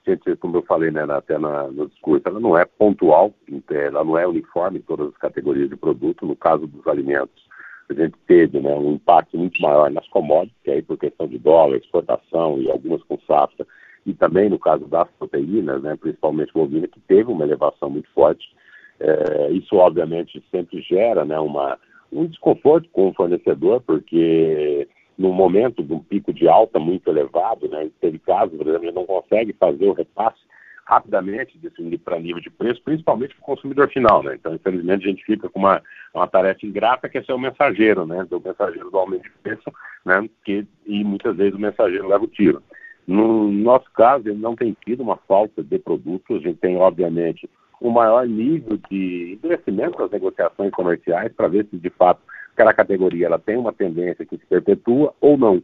Gente, 0.06 0.36
como 0.36 0.58
eu 0.58 0.64
falei 0.64 0.92
né, 0.92 1.06
até 1.10 1.38
na, 1.38 1.68
no 1.70 1.88
discurso, 1.88 2.28
ela 2.28 2.40
não 2.40 2.58
é 2.58 2.66
pontual, 2.66 3.34
ela 3.70 4.04
não 4.04 4.18
é 4.18 4.28
uniforme 4.28 4.80
em 4.80 4.82
todas 4.82 5.08
as 5.08 5.18
categorias 5.18 5.70
de 5.70 5.78
produto. 5.78 6.26
No 6.26 6.36
caso 6.36 6.68
dos 6.68 6.86
alimentos, 6.88 7.48
a 7.90 7.94
gente 7.94 8.18
teve 8.28 8.60
né, 8.60 8.74
um 8.76 8.94
impacto 8.94 9.38
muito 9.38 9.62
maior 9.62 9.90
nas 9.90 10.08
commodities, 10.10 10.60
que 10.62 10.72
aí 10.72 10.82
por 10.82 10.98
questão 10.98 11.26
de 11.26 11.40
dólar, 11.40 11.78
exportação 11.78 12.62
e 12.62 12.70
algumas 12.70 13.02
com 13.04 13.18
safra, 13.26 13.66
e 14.06 14.14
também 14.14 14.50
no 14.50 14.60
caso 14.60 14.86
das 14.86 15.08
proteínas, 15.18 15.82
né, 15.82 15.96
principalmente 15.96 16.54
bovina, 16.54 16.88
que 16.88 17.00
teve 17.02 17.32
uma 17.32 17.44
elevação 17.44 17.90
muito 17.90 18.10
forte. 18.12 18.54
É, 19.00 19.52
isso, 19.52 19.76
obviamente, 19.76 20.44
sempre 20.52 20.82
gera 20.82 21.26
né, 21.26 21.40
uma, 21.40 21.78
um 22.12 22.26
desconforto 22.26 22.88
com 22.92 23.10
o 23.10 23.14
fornecedor, 23.14 23.82
porque 23.82 24.88
no 25.18 25.32
momento 25.32 25.84
de 25.84 25.94
um 25.94 26.00
pico 26.00 26.34
de 26.34 26.48
alta 26.48 26.80
muito 26.80 27.10
elevado, 27.10 27.68
né, 27.68 27.90
teve 28.02 28.20
casos, 28.20 28.58
por 28.58 28.68
exemplo, 28.68 28.86
ele 28.86 28.96
não 28.96 29.06
consegue 29.06 29.54
fazer 29.54 29.88
o 29.88 29.94
repasse 29.94 30.40
rapidamente 30.86 31.58
desse 31.58 31.98
para 32.00 32.20
nível 32.20 32.42
de 32.42 32.50
preço, 32.50 32.82
principalmente 32.84 33.34
para 33.36 33.42
o 33.42 33.46
consumidor 33.46 33.90
final, 33.90 34.22
né? 34.22 34.36
Então, 34.36 34.54
infelizmente, 34.54 35.06
a 35.06 35.10
gente 35.10 35.24
fica 35.24 35.48
com 35.48 35.60
uma, 35.60 35.82
uma 36.14 36.28
tarefa 36.28 36.66
ingrata 36.66 37.08
que 37.08 37.18
é 37.18 37.24
ser 37.24 37.32
o 37.32 37.40
mensageiro, 37.40 38.06
né? 38.06 38.28
O 38.30 38.40
mensageiro 38.40 38.92
do 38.92 38.98
aumento 38.98 39.24
de 39.24 39.32
preço, 39.42 39.72
né? 40.06 40.28
Que, 40.44 40.66
e 40.86 41.04
muitas 41.04 41.36
vezes 41.38 41.54
o 41.54 41.60
mensageiro 41.60 42.08
leva 42.08 42.24
o 42.26 42.28
tiro. 42.28 42.62
No 43.06 43.52
nosso 43.52 43.92
caso, 43.94 44.30
ele 44.30 44.40
não 44.40 44.56
tem 44.56 44.76
tido 44.86 45.04
uma 45.04 45.18
falta 45.28 45.62
de 45.62 45.78
produtos, 45.78 46.38
a 46.38 46.40
gente 46.40 46.60
tem, 46.60 46.78
obviamente, 46.78 47.50
um 47.82 47.90
maior 47.90 48.26
nível 48.26 48.80
de 48.90 49.34
endurecimento 49.34 49.98
das 49.98 50.12
negociações 50.12 50.72
comerciais 50.72 51.32
para 51.34 51.50
ver 51.50 51.68
se, 51.70 51.78
de 51.78 51.90
fato, 51.90 52.22
aquela 52.54 52.74
categoria 52.74 53.26
ela 53.26 53.40
tem 53.40 53.58
uma 53.58 53.74
tendência 53.74 54.26
que 54.26 54.38
se 54.38 54.46
perpetua 54.46 55.14
ou 55.20 55.38
não. 55.38 55.62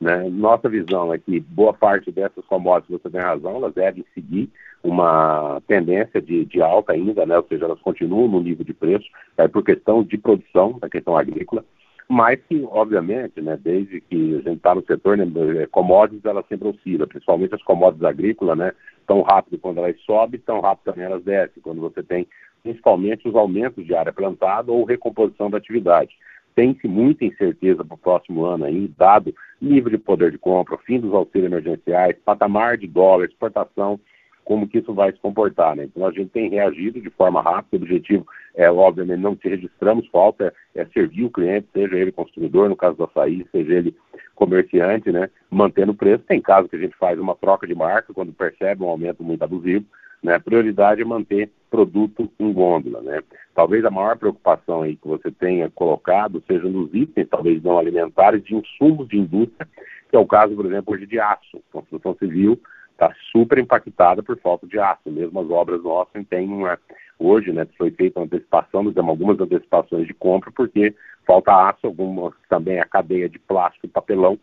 Né? 0.00 0.28
Nossa 0.28 0.68
visão 0.68 1.14
é 1.14 1.18
que 1.18 1.40
boa 1.40 1.72
parte 1.72 2.10
dessas 2.12 2.44
commodities, 2.46 3.00
você 3.00 3.08
tem 3.08 3.20
razão, 3.20 3.56
elas 3.56 3.72
devem 3.72 4.04
seguir 4.12 4.50
uma 4.82 5.62
tendência 5.66 6.20
de, 6.20 6.44
de, 6.44 6.60
alta 6.60 6.92
ainda, 6.92 7.24
né? 7.24 7.38
ou 7.38 7.46
seja, 7.48 7.64
elas 7.64 7.80
continuam 7.80 8.28
no 8.28 8.42
nível 8.42 8.64
de 8.64 8.74
preço, 8.74 9.06
é, 9.38 9.48
por 9.48 9.64
questão 9.64 10.02
de 10.02 10.18
produção, 10.18 10.78
da 10.78 10.90
questão 10.90 11.16
agrícola, 11.16 11.64
mas 12.08 12.38
que, 12.48 12.62
obviamente, 12.70 13.40
né, 13.40 13.58
desde 13.62 14.00
que 14.00 14.36
a 14.36 14.38
gente 14.38 14.56
está 14.56 14.74
no 14.74 14.84
setor, 14.84 15.16
né, 15.16 15.26
commodities, 15.70 16.24
ela 16.24 16.44
sempre 16.48 16.68
oscila, 16.68 17.06
principalmente 17.06 17.54
as 17.54 17.62
commodities 17.62 18.04
agrícolas, 18.04 18.58
né, 18.58 18.72
tão 19.06 19.22
rápido 19.22 19.58
quando 19.58 19.78
elas 19.78 19.98
sobem, 20.00 20.40
tão 20.40 20.60
rápido 20.60 20.92
também 20.92 21.04
elas 21.04 21.22
descem, 21.22 21.62
quando 21.62 21.80
você 21.80 22.02
tem 22.02 22.26
principalmente 22.62 23.28
os 23.28 23.34
aumentos 23.34 23.84
de 23.84 23.94
área 23.94 24.12
plantada 24.12 24.72
ou 24.72 24.84
recomposição 24.84 25.50
da 25.50 25.58
atividade. 25.58 26.16
Tem-se 26.54 26.88
muita 26.88 27.24
incerteza 27.24 27.84
para 27.84 27.94
o 27.94 27.98
próximo 27.98 28.44
ano 28.44 28.64
aí, 28.64 28.88
dado 28.96 29.34
nível 29.60 29.90
de 29.90 29.98
poder 29.98 30.30
de 30.30 30.38
compra, 30.38 30.78
fim 30.78 31.00
dos 31.00 31.12
auxílios 31.12 31.50
emergenciais, 31.50 32.16
patamar 32.24 32.78
de 32.78 32.86
dólar, 32.86 33.26
exportação, 33.26 34.00
como 34.44 34.68
que 34.68 34.78
isso 34.78 34.92
vai 34.92 35.10
se 35.12 35.18
comportar, 35.18 35.74
né? 35.74 35.84
Então 35.84 36.06
a 36.06 36.12
gente 36.12 36.30
tem 36.30 36.50
reagido 36.50 37.00
de 37.00 37.10
forma 37.10 37.40
rápida, 37.40 37.76
o 37.76 37.82
objetivo 37.82 38.26
é, 38.54 38.70
obviamente, 38.70 39.20
não 39.20 39.34
te 39.34 39.48
registramos 39.48 40.06
falta, 40.08 40.54
é, 40.74 40.82
é 40.82 40.86
servir 40.86 41.24
o 41.24 41.30
cliente, 41.30 41.66
seja 41.72 41.96
ele 41.96 42.12
consumidor, 42.12 42.68
no 42.68 42.76
caso 42.76 42.96
do 42.96 43.04
açaí, 43.04 43.44
seja 43.50 43.74
ele 43.74 43.96
comerciante, 44.34 45.10
né? 45.10 45.28
Mantendo 45.50 45.92
o 45.92 45.96
preço. 45.96 46.24
Tem 46.24 46.40
casos 46.40 46.70
que 46.70 46.76
a 46.76 46.78
gente 46.78 46.96
faz 46.96 47.18
uma 47.18 47.34
troca 47.34 47.66
de 47.66 47.74
marca 47.74 48.12
quando 48.12 48.32
percebe 48.32 48.82
um 48.82 48.88
aumento 48.88 49.24
muito 49.24 49.42
abusivo, 49.42 49.84
né? 50.22 50.34
A 50.34 50.40
prioridade 50.40 51.02
é 51.02 51.04
manter 51.04 51.50
produto 51.68 52.30
em 52.38 52.52
gôndola, 52.52 53.00
né? 53.00 53.20
Talvez 53.54 53.84
a 53.84 53.90
maior 53.90 54.16
preocupação 54.16 54.82
aí 54.82 54.96
que 54.96 55.08
você 55.08 55.30
tenha 55.30 55.68
colocado 55.70 56.42
seja 56.46 56.68
nos 56.68 56.92
itens, 56.94 57.28
talvez 57.28 57.62
não 57.62 57.78
alimentares, 57.78 58.42
de 58.44 58.54
insumos 58.54 59.08
de 59.08 59.18
indústria, 59.18 59.68
que 60.08 60.16
é 60.16 60.18
o 60.18 60.26
caso, 60.26 60.54
por 60.54 60.66
exemplo, 60.66 60.94
hoje 60.94 61.06
de 61.06 61.18
aço. 61.18 61.60
Construção 61.72 62.14
civil 62.16 62.60
está 62.94 63.12
super 63.30 63.58
impactada 63.58 64.22
por 64.22 64.38
falta 64.38 64.66
de 64.66 64.78
aço. 64.78 65.10
Mesmo 65.10 65.40
as 65.40 65.50
obras 65.50 65.82
nossas 65.82 66.26
têm 66.28 66.48
uma, 66.48 66.78
hoje, 67.18 67.52
né, 67.52 67.66
foi 67.76 67.90
feita 67.90 68.18
uma 68.18 68.26
antecipação, 68.26 68.92
temos 68.92 69.08
algumas 69.08 69.38
antecipações 69.38 70.06
de 70.06 70.14
compra, 70.14 70.50
porque 70.50 70.94
falta 71.26 71.68
aço, 71.68 71.86
algumas 71.86 72.32
também 72.48 72.80
a 72.80 72.84
cadeia 72.84 73.28
de 73.28 73.38
plástico 73.38 73.86
e 73.86 73.88
papelão, 73.88 74.38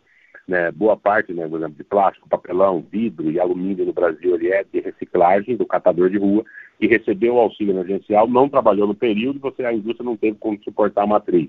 né, 0.46 0.70
boa 0.72 0.96
parte, 0.96 1.32
né, 1.32 1.48
por 1.48 1.58
exemplo, 1.58 1.76
de 1.76 1.84
plástico, 1.84 2.28
papelão, 2.28 2.84
vidro 2.90 3.30
e 3.30 3.40
alumínio 3.40 3.86
no 3.86 3.92
Brasil, 3.92 4.34
ele 4.34 4.52
é 4.52 4.64
de 4.64 4.80
reciclagem 4.80 5.56
do 5.56 5.66
catador 5.66 6.10
de 6.10 6.18
rua, 6.18 6.44
que 6.78 6.86
recebeu 6.86 7.36
o 7.36 7.40
auxílio 7.40 7.72
emergencial, 7.72 8.26
não 8.26 8.48
trabalhou 8.48 8.86
no 8.86 8.94
período, 8.94 9.38
você 9.38 9.64
a 9.64 9.72
indústria 9.72 10.04
não 10.04 10.16
teve 10.16 10.36
como 10.38 10.62
suportar 10.62 11.04
a 11.04 11.06
matriz. 11.06 11.48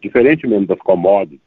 Diferentemente 0.00 0.66
das 0.66 0.80
commodities, 0.80 1.40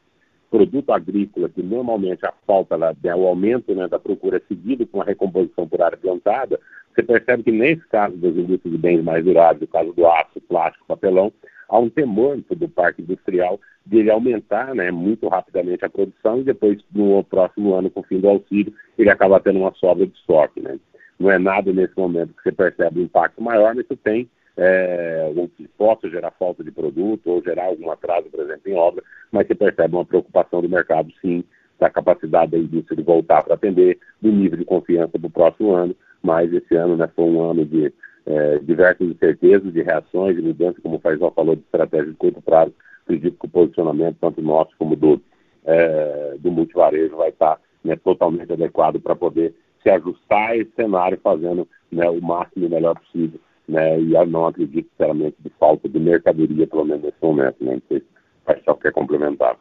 produto 0.50 0.92
agrícola, 0.92 1.48
que 1.48 1.62
normalmente 1.62 2.24
a 2.24 2.32
falta, 2.46 2.76
né, 2.76 3.14
o 3.14 3.26
aumento 3.26 3.74
né, 3.74 3.88
da 3.88 3.98
procura 3.98 4.38
é 4.38 4.40
seguido 4.48 4.86
com 4.86 5.00
a 5.00 5.04
recomposição 5.04 5.68
por 5.68 5.82
área 5.82 5.98
plantada, 5.98 6.58
você 6.94 7.02
percebe 7.02 7.42
que 7.42 7.52
nesse 7.52 7.86
caso 7.88 8.16
das 8.16 8.34
indústrias 8.34 8.72
de 8.72 8.78
bens 8.78 9.02
mais 9.02 9.24
duráveis, 9.24 9.60
no 9.60 9.66
caso 9.66 9.92
do 9.92 10.06
aço, 10.06 10.40
plástico, 10.48 10.86
papelão, 10.86 11.32
há 11.68 11.78
um 11.78 11.90
temor 11.90 12.38
do 12.48 12.68
parque 12.68 13.02
industrial 13.02 13.60
de 13.84 13.98
ele 13.98 14.10
aumentar 14.10 14.74
né, 14.74 14.90
muito 14.90 15.28
rapidamente 15.28 15.84
a 15.84 15.90
produção 15.90 16.40
e 16.40 16.44
depois, 16.44 16.78
no 16.92 17.22
próximo 17.24 17.74
ano, 17.74 17.90
com 17.90 18.00
o 18.00 18.04
fim 18.04 18.18
do 18.18 18.28
auxílio, 18.28 18.72
ele 18.98 19.10
acaba 19.10 19.40
tendo 19.40 19.58
uma 19.58 19.74
sobra 19.74 20.06
de 20.06 20.12
estoque. 20.14 20.60
Né? 20.60 20.78
Não 21.18 21.30
é 21.30 21.38
nada 21.38 21.72
nesse 21.72 21.96
momento 21.96 22.34
que 22.34 22.42
você 22.42 22.52
percebe 22.52 23.00
um 23.00 23.04
impacto 23.04 23.42
maior, 23.42 23.74
mas 23.74 23.84
isso 23.84 23.96
tem 23.96 24.28
é, 24.56 25.30
ou 25.36 25.48
que 25.48 25.68
possa 25.68 26.08
gerar 26.08 26.30
falta 26.32 26.64
de 26.64 26.70
produto 26.70 27.26
ou 27.26 27.42
gerar 27.42 27.66
algum 27.66 27.90
atraso, 27.90 28.28
por 28.30 28.40
exemplo, 28.40 28.62
em 28.70 28.74
obra, 28.74 29.02
mas 29.30 29.46
você 29.46 29.54
percebe 29.54 29.94
uma 29.94 30.04
preocupação 30.04 30.62
do 30.62 30.68
mercado, 30.68 31.12
sim, 31.20 31.44
da 31.78 31.90
capacidade 31.90 32.52
da 32.52 32.58
indústria 32.58 32.96
de 32.96 33.02
voltar 33.02 33.42
para 33.42 33.54
atender, 33.54 33.98
do 34.20 34.32
nível 34.32 34.58
de 34.58 34.64
confiança 34.64 35.18
para 35.18 35.26
o 35.26 35.30
próximo 35.30 35.72
ano, 35.72 35.94
mas 36.22 36.52
esse 36.52 36.74
ano 36.74 36.96
né, 36.96 37.08
foi 37.14 37.24
um 37.26 37.50
ano 37.50 37.66
de 37.66 37.92
é, 38.24 38.58
diversas 38.60 39.06
incertezas, 39.06 39.72
de 39.72 39.82
reações, 39.82 40.36
de 40.36 40.42
mudança, 40.42 40.80
como 40.82 40.96
o 40.96 41.00
Faisal 41.00 41.30
falou, 41.32 41.54
de 41.54 41.62
estratégia 41.62 42.10
de 42.10 42.16
curto 42.16 42.40
prazo, 42.40 42.72
acredito 43.04 43.38
que 43.38 43.46
o 43.46 43.50
posicionamento, 43.50 44.16
tanto 44.20 44.40
nosso 44.40 44.70
como 44.78 44.96
do, 44.96 45.20
é, 45.66 46.36
do 46.38 46.50
multivarejo, 46.50 47.16
vai 47.16 47.28
estar 47.28 47.60
né, 47.84 47.94
totalmente 47.96 48.50
adequado 48.50 48.98
para 48.98 49.14
poder 49.14 49.54
se 49.82 49.90
ajustar 49.90 50.50
a 50.50 50.56
esse 50.56 50.72
cenário, 50.74 51.20
fazendo 51.22 51.68
né, 51.92 52.08
o 52.08 52.20
máximo 52.22 52.64
e 52.64 52.68
melhor 52.70 52.98
possível 52.98 53.38
né? 53.68 54.00
E 54.00 54.14
eu 54.14 54.26
não 54.26 54.46
acredito, 54.46 54.88
sinceramente, 54.90 55.36
de 55.40 55.50
falta 55.58 55.88
de 55.88 55.98
mercadoria, 55.98 56.66
pelo 56.66 56.84
menos 56.84 57.02
nesse 57.02 57.18
momento, 57.22 57.64
né? 57.64 57.74
Não 57.74 57.82
sei 57.88 58.00
se 58.00 58.70
o 58.70 58.76
quer 58.76 58.92
complementar. 58.92 59.56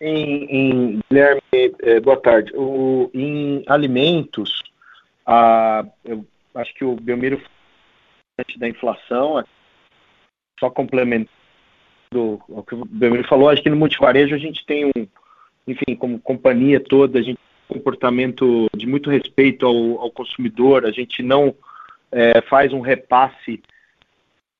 Em, 0.00 0.44
em, 0.44 1.00
Guilherme, 1.08 1.42
eh, 1.52 2.00
boa 2.00 2.16
tarde. 2.16 2.52
O, 2.54 3.10
em 3.14 3.62
alimentos, 3.66 4.62
a, 5.26 5.84
eu 6.04 6.24
acho 6.54 6.74
que 6.74 6.84
o 6.84 6.96
Belmiro 6.96 7.40
da 8.56 8.68
inflação, 8.68 9.44
só 10.60 10.70
complementando 10.70 11.28
o 12.12 12.62
que 12.62 12.74
o 12.74 12.84
Belmiro 12.84 13.26
falou, 13.26 13.48
acho 13.48 13.62
que 13.62 13.70
no 13.70 13.76
multivarejo 13.76 14.34
a 14.34 14.38
gente 14.38 14.64
tem 14.64 14.86
um, 14.86 15.06
enfim, 15.66 15.94
como 15.96 16.18
companhia 16.20 16.80
toda, 16.80 17.18
a 17.18 17.22
gente 17.22 17.36
tem 17.36 17.76
um 17.76 17.78
comportamento 17.78 18.68
de 18.74 18.86
muito 18.86 19.10
respeito 19.10 19.66
ao, 19.66 20.00
ao 20.00 20.10
consumidor, 20.10 20.86
a 20.86 20.90
gente 20.90 21.22
não 21.22 21.54
é, 22.10 22.40
faz 22.42 22.72
um 22.72 22.80
repasse, 22.80 23.62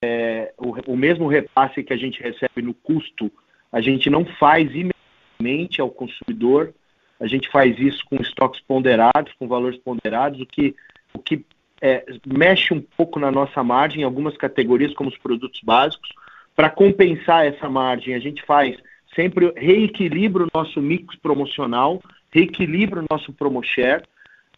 é, 0.02 0.52
o, 0.56 0.92
o, 0.92 0.96
mesmo 0.96 1.26
repasse 1.26 1.82
que 1.82 1.92
a 1.92 1.96
gente 1.96 2.22
recebe 2.22 2.62
no 2.62 2.74
custo, 2.74 3.30
a 3.72 3.80
gente 3.80 4.08
não 4.08 4.24
faz 4.24 4.70
imediatamente 4.70 5.80
ao 5.80 5.90
consumidor, 5.90 6.74
a 7.20 7.26
gente 7.26 7.48
faz 7.48 7.78
isso 7.78 8.04
com 8.06 8.16
estoques 8.16 8.60
ponderados, 8.60 9.32
com 9.38 9.48
valores 9.48 9.78
ponderados, 9.78 10.40
o 10.40 10.46
que, 10.46 10.74
o 11.12 11.18
que 11.18 11.44
é, 11.80 12.04
mexe 12.26 12.72
um 12.72 12.80
pouco 12.80 13.18
na 13.18 13.30
nossa 13.30 13.62
margem 13.62 14.02
em 14.02 14.04
algumas 14.04 14.36
categorias, 14.36 14.94
como 14.94 15.10
os 15.10 15.18
produtos 15.18 15.60
básicos. 15.62 16.10
Para 16.54 16.70
compensar 16.70 17.46
essa 17.46 17.68
margem, 17.68 18.14
a 18.14 18.18
gente 18.18 18.42
faz 18.44 18.76
sempre 19.14 19.52
reequilibra 19.56 20.44
o 20.44 20.48
nosso 20.52 20.80
mix 20.80 21.16
promocional, 21.16 22.00
reequilibra 22.30 23.00
o 23.00 23.06
nosso 23.10 23.32
promo 23.32 23.62
share, 23.62 24.04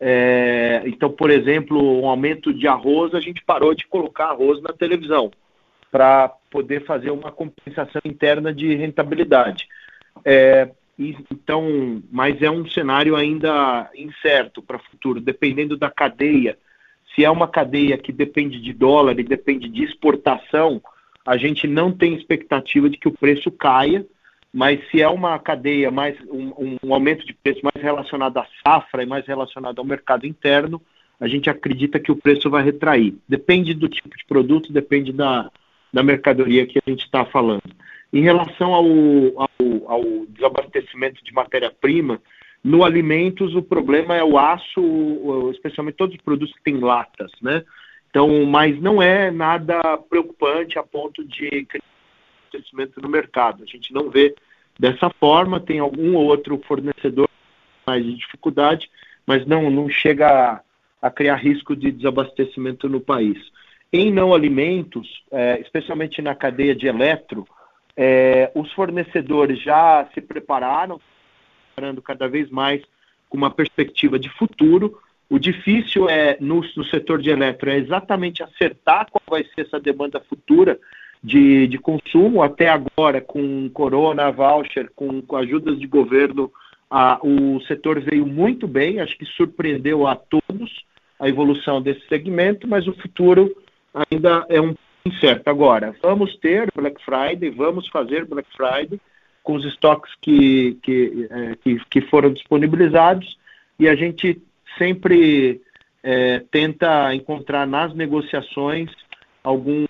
é, 0.01 0.83
então, 0.87 1.11
por 1.11 1.31
exemplo, 1.31 2.01
um 2.01 2.09
aumento 2.09 2.55
de 2.55 2.67
arroz, 2.67 3.15
a 3.15 3.21
gente 3.21 3.45
parou 3.45 3.75
de 3.75 3.87
colocar 3.87 4.29
arroz 4.29 4.63
na 4.63 4.73
televisão 4.73 5.31
para 5.91 6.29
poder 6.51 6.85
fazer 6.87 7.11
uma 7.11 7.31
compensação 7.31 8.01
interna 8.05 8.53
de 8.53 8.75
rentabilidade. 8.75 9.69
É, 10.25 10.71
então, 10.99 12.03
mas 12.11 12.41
é 12.41 12.51
um 12.51 12.67
cenário 12.67 13.15
ainda 13.15 13.91
incerto 13.95 14.63
para 14.63 14.77
o 14.79 14.85
futuro, 14.91 15.21
dependendo 15.21 15.77
da 15.77 15.91
cadeia. 15.91 16.57
Se 17.15 17.25
é 17.25 17.31
uma 17.31 17.49
cadeia 17.49 17.99
que 17.99 18.13
depende 18.13 18.61
de 18.61 18.73
dólar 18.73 19.19
e 19.19 19.25
depende 19.25 19.69
de 19.69 19.85
exportação, 19.85 20.81
a 21.27 21.37
gente 21.37 21.67
não 21.67 21.93
tem 21.93 22.15
expectativa 22.15 22.89
de 22.89 22.97
que 22.97 23.09
o 23.09 23.13
preço 23.13 23.51
caia, 23.51 24.07
mas 24.53 24.81
se 24.91 25.01
é 25.01 25.09
uma 25.09 25.39
cadeia 25.39 25.91
mais 25.91 26.19
um, 26.29 26.77
um, 26.83 26.95
aumento 26.95 27.25
de 27.25 27.33
preço 27.33 27.61
mais 27.63 27.83
relacionado 27.83 28.37
à 28.39 28.47
safra 28.65 29.03
e 29.03 29.07
mais 29.07 29.27
relacionado 29.27 29.79
ao 29.79 29.85
mercado 29.85 30.27
interno, 30.27 30.83
a 31.21 31.29
gente 31.29 31.49
acredita 31.49 32.01
que 32.01 32.11
o 32.11 32.17
preço 32.17 32.51
vai 32.51 32.65
retrair. 32.65 33.15
Depende 33.29 33.75
do 33.75 33.89
tipo 33.89 34.17
de 34.17 34.25
produto, 34.25 34.73
depende 34.73 35.13
da, 35.13 35.51
da 35.93 36.03
mercadoria 36.03 36.67
que 36.67 36.79
a 36.79 36.91
gente 36.91 37.05
está 37.05 37.25
falando. 37.25 37.63
Em 38.13 38.23
relação 38.23 38.75
ao, 38.75 38.87
ao, 39.37 39.49
ao 39.87 40.03
desabastecimento 40.29 41.23
de 41.23 41.33
matéria-prima, 41.33 42.21
no 42.63 42.85
alimentos 42.85 43.55
o 43.55 43.63
problema 43.63 44.17
é 44.17 44.25
o 44.25 44.37
aço, 44.37 45.51
especialmente 45.53 45.97
todos 45.97 46.17
os 46.17 46.23
produtos 46.23 46.55
que 46.57 46.63
têm 46.63 46.81
latas, 46.81 47.31
né? 47.41 47.63
Então, 48.11 48.45
mas 48.45 48.81
não 48.81 49.01
é 49.01 49.31
nada 49.31 49.97
preocupante 50.09 50.77
a 50.79 50.83
ponto 50.83 51.25
de 51.25 51.67
abastecimento 52.51 53.01
no 53.01 53.09
mercado. 53.09 53.63
A 53.63 53.67
gente 53.67 53.93
não 53.93 54.11
vê 54.11 54.35
dessa 54.79 55.09
forma, 55.11 55.61
tem 55.61 55.79
algum 55.79 56.15
outro 56.17 56.61
fornecedor 56.67 57.29
mais 57.87 58.05
de 58.05 58.17
dificuldade, 58.17 58.91
mas 59.27 59.47
não, 59.47 59.71
não 59.71 59.89
chega 59.89 60.29
a, 60.29 60.61
a 61.01 61.11
criar 61.11 61.37
risco 61.37 61.77
de 61.77 61.93
desabastecimento 61.93 62.89
no 62.89 63.01
país. 63.01 63.39
Em 63.93 64.13
não 64.13 64.35
alimentos, 64.35 65.23
é, 65.31 65.61
especialmente 65.61 66.23
na 66.23 66.35
cadeia 66.35 66.75
de 66.75 66.87
eletro, 66.87 67.47
é, 67.97 68.51
os 68.55 68.73
fornecedores 68.73 69.61
já 69.61 70.09
se 70.15 70.21
prepararam, 70.21 71.01
preparando 71.75 72.01
cada 72.01 72.29
vez 72.29 72.49
mais 72.51 72.83
com 73.29 73.37
uma 73.37 73.51
perspectiva 73.51 74.19
de 74.19 74.29
futuro. 74.29 75.01
O 75.29 75.39
difícil 75.39 76.09
é 76.09 76.37
no, 76.41 76.61
no 76.77 76.85
setor 76.85 77.21
de 77.21 77.31
eletro 77.31 77.71
é 77.71 77.77
exatamente 77.77 78.43
acertar 78.43 79.09
qual 79.11 79.23
vai 79.29 79.45
ser 79.55 79.63
essa 79.63 79.79
demanda 79.79 80.21
futura 80.21 80.79
de, 81.23 81.67
de 81.67 81.79
consumo. 81.79 82.43
Até 82.43 82.69
agora, 82.69 83.21
com 83.21 83.69
Corona, 83.71 84.31
voucher, 84.31 84.91
com, 84.95 85.21
com 85.23 85.37
ajudas 85.37 85.79
de 85.79 85.87
governo, 85.87 86.51
a, 86.91 87.19
o 87.23 87.61
setor 87.63 88.01
veio 88.01 88.27
muito 88.27 88.67
bem, 88.67 89.01
acho 89.01 89.17
que 89.17 89.25
surpreendeu 89.25 90.07
a 90.07 90.17
todos 90.17 90.85
a 91.19 91.29
evolução 91.29 91.81
desse 91.81 92.07
segmento, 92.09 92.67
mas 92.67 92.87
o 92.89 92.95
futuro 92.95 93.55
ainda 94.11 94.45
é 94.49 94.61
um 94.61 94.75
incerto. 95.05 95.49
Agora, 95.49 95.95
vamos 96.03 96.37
ter 96.37 96.71
Black 96.75 97.03
Friday, 97.05 97.51
vamos 97.51 97.87
fazer 97.89 98.25
Black 98.25 98.49
Friday 98.57 98.99
com 99.43 99.55
os 99.55 99.65
estoques 99.65 100.13
que, 100.21 100.79
que, 100.83 101.29
é, 101.31 101.57
que, 101.57 101.81
que 101.91 102.01
foram 102.03 102.33
disponibilizados 102.33 103.39
e 103.79 103.89
a 103.89 103.95
gente 103.95 104.41
sempre 104.79 105.61
é, 106.03 106.41
tenta 106.51 107.15
encontrar 107.15 107.67
nas 107.67 107.95
negociações 107.95 108.91
algum 109.43 109.87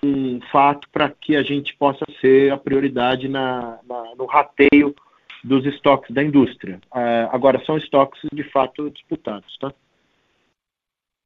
fato 0.51 0.87
para 0.89 1.09
que 1.09 1.35
a 1.35 1.43
gente 1.43 1.75
possa 1.75 2.05
ser 2.19 2.51
a 2.51 2.57
prioridade 2.57 3.27
na, 3.27 3.79
na, 3.87 4.15
no 4.17 4.25
rateio 4.25 4.95
dos 5.43 5.65
estoques 5.65 6.13
da 6.13 6.23
indústria. 6.23 6.79
É, 6.95 7.27
agora, 7.31 7.63
são 7.65 7.77
estoques 7.77 8.21
de 8.31 8.43
fato 8.43 8.89
disputados, 8.89 9.57
tá? 9.57 9.73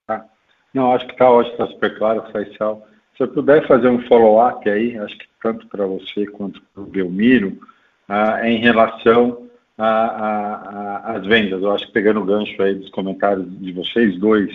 tá. 0.08 0.26
Não, 0.74 0.94
acho 0.94 1.06
que 1.06 1.14
está 1.14 1.30
ótimo, 1.30 1.54
está 1.54 1.68
super 1.68 1.98
claro, 1.98 2.32
Faisal. 2.32 2.88
Se 3.16 3.24
eu 3.24 3.28
puder 3.30 3.66
fazer 3.68 3.88
um 3.88 4.02
follow-up 4.08 4.70
aí, 4.70 4.98
acho 4.98 5.18
que 5.18 5.28
tanto 5.42 5.68
para 5.68 5.86
você 5.86 6.26
quanto 6.26 6.62
para 6.74 6.84
o 6.84 6.88
Belmiro, 6.88 7.60
ah, 8.10 8.48
em 8.48 8.58
relação 8.58 9.46
às 9.78 11.26
vendas. 11.26 11.62
Eu 11.62 11.72
acho 11.72 11.86
que 11.88 11.94
pegando 11.94 12.22
o 12.22 12.26
gancho 12.26 12.62
aí 12.62 12.76
dos 12.76 12.90
comentários 12.90 13.46
de 13.60 13.72
vocês 13.74 14.18
dois, 14.18 14.54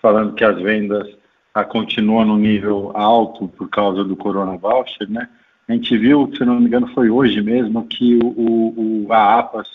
falando 0.00 0.34
que 0.34 0.44
as 0.44 0.60
vendas 0.60 1.08
ah, 1.54 1.64
continuam 1.64 2.24
no 2.24 2.36
nível 2.36 2.90
alto 2.94 3.46
por 3.48 3.70
causa 3.70 4.02
do 4.02 4.16
Corona 4.16 4.56
Voucher, 4.56 5.08
né? 5.08 5.28
A 5.68 5.72
gente 5.72 5.96
viu, 5.96 6.30
se 6.36 6.44
não 6.44 6.60
me 6.60 6.66
engano, 6.66 6.88
foi 6.88 7.08
hoje 7.08 7.40
mesmo 7.40 7.86
que 7.86 8.18
o, 8.22 9.06
o, 9.06 9.12
a 9.12 9.38
APAS 9.38 9.68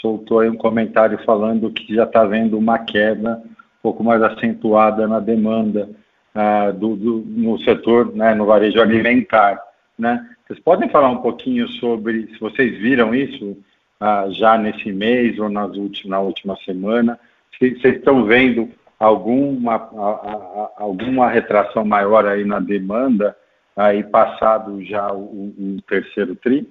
soltou 0.00 0.42
um 0.44 0.56
comentário 0.56 1.18
falando 1.24 1.70
que 1.70 1.94
já 1.94 2.04
está 2.04 2.24
vendo 2.24 2.56
uma 2.56 2.78
queda 2.78 3.42
um 3.44 3.82
pouco 3.82 4.04
mais 4.04 4.22
acentuada 4.22 5.06
na 5.06 5.20
demanda 5.20 5.90
ah, 6.34 6.70
do, 6.70 6.96
do, 6.96 7.24
no 7.26 7.58
setor, 7.58 8.14
né, 8.14 8.34
no 8.34 8.46
varejo 8.46 8.80
alimentar. 8.80 9.60
Né? 9.98 10.26
Vocês 10.46 10.60
podem 10.60 10.88
falar 10.88 11.10
um 11.10 11.18
pouquinho 11.18 11.68
sobre 11.68 12.28
se 12.28 12.38
vocês 12.38 12.78
viram 12.78 13.14
isso 13.14 13.56
ah, 14.00 14.26
já 14.30 14.56
nesse 14.56 14.92
mês 14.92 15.38
ou 15.38 15.48
nas 15.48 15.76
últimas, 15.76 16.10
na 16.10 16.20
última 16.20 16.56
semana? 16.64 17.18
Se 17.58 17.70
vocês 17.74 17.96
estão 17.96 18.24
vendo 18.24 18.70
alguma, 18.98 19.74
a, 19.74 19.78
a, 19.78 20.72
alguma 20.78 21.28
retração 21.30 21.84
maior 21.84 22.26
aí 22.26 22.44
na 22.44 22.60
demanda 22.60 23.36
aí 23.76 24.02
passado 24.02 24.82
já 24.84 25.12
o, 25.12 25.52
o 25.58 25.82
terceiro 25.86 26.34
tri? 26.36 26.68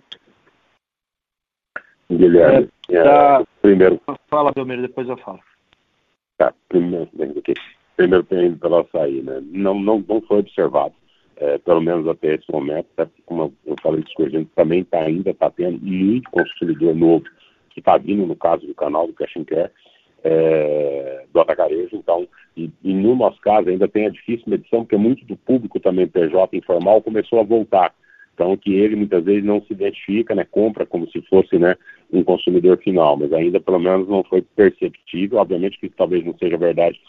Guilherme, 2.10 2.70
é, 2.90 3.04
tá... 3.04 3.44
primeiro. 3.62 4.00
Fala, 4.28 4.52
Belmiro, 4.52 4.82
depois 4.82 5.08
eu 5.08 5.18
falo. 5.18 5.40
Tá, 6.38 6.54
primeiro, 6.68 7.10
primeiro 7.96 8.24
tem 8.24 8.56
pela 8.56 8.82
açaí, 8.82 9.22
né? 9.22 9.42
Não, 9.46 9.80
não, 9.80 10.04
não 10.08 10.22
foi 10.22 10.40
observado, 10.40 10.94
é, 11.38 11.58
pelo 11.60 11.82
menos 11.82 12.08
até 12.08 12.36
esse 12.36 12.52
momento, 12.52 12.88
até 12.98 13.10
como 13.26 13.54
eu 13.66 13.76
falei 13.82 14.04
discutindo, 14.04 14.48
também 14.56 14.84
tá, 14.84 15.00
ainda 15.00 15.32
está 15.32 15.50
tendo 15.50 15.80
muito 15.82 16.30
consumidor 16.30 16.94
novo 16.94 17.26
que 17.70 17.80
está 17.80 17.98
vindo, 17.98 18.26
no 18.26 18.36
caso 18.36 18.66
do 18.66 18.76
canal 18.76 19.08
do 19.08 19.14
Cash 19.14 19.38
and 19.38 19.46
Care, 19.46 19.72
é, 20.28 21.24
do 21.32 21.40
atacarejo, 21.40 21.96
então, 21.96 22.28
e, 22.58 22.72
e, 22.84 22.94
no 22.94 23.16
nosso 23.16 23.40
caso 23.40 23.70
ainda 23.70 23.88
tem 23.88 24.08
a 24.08 24.10
difícil 24.10 24.46
medição, 24.48 24.80
porque 24.80 24.98
muito 24.98 25.24
do 25.24 25.38
público 25.38 25.80
também 25.80 26.08
PJ 26.08 26.58
informal 26.58 27.00
começou 27.04 27.40
a 27.40 27.44
voltar, 27.44 27.94
então 28.34 28.58
que 28.58 28.74
ele 28.74 28.96
muitas 28.96 29.24
vezes 29.24 29.44
não 29.44 29.62
se 29.62 29.72
identifica, 29.72 30.34
né, 30.34 30.44
compra 30.50 30.84
como 30.84 31.08
se 31.12 31.22
fosse, 31.30 31.60
né, 31.60 31.76
um 32.12 32.24
consumidor 32.24 32.78
final, 32.80 33.16
mas 33.16 33.32
ainda 33.34 33.60
pelo 33.60 33.80
menos 33.80 34.08
não 34.08 34.24
foi 34.24 34.42
perceptível, 34.42 35.38
obviamente 35.38 35.80
que 35.80 35.86
isso 35.86 35.96
talvez 35.96 36.26
não 36.26 36.36
seja 36.40 36.58
verdade 36.58 37.00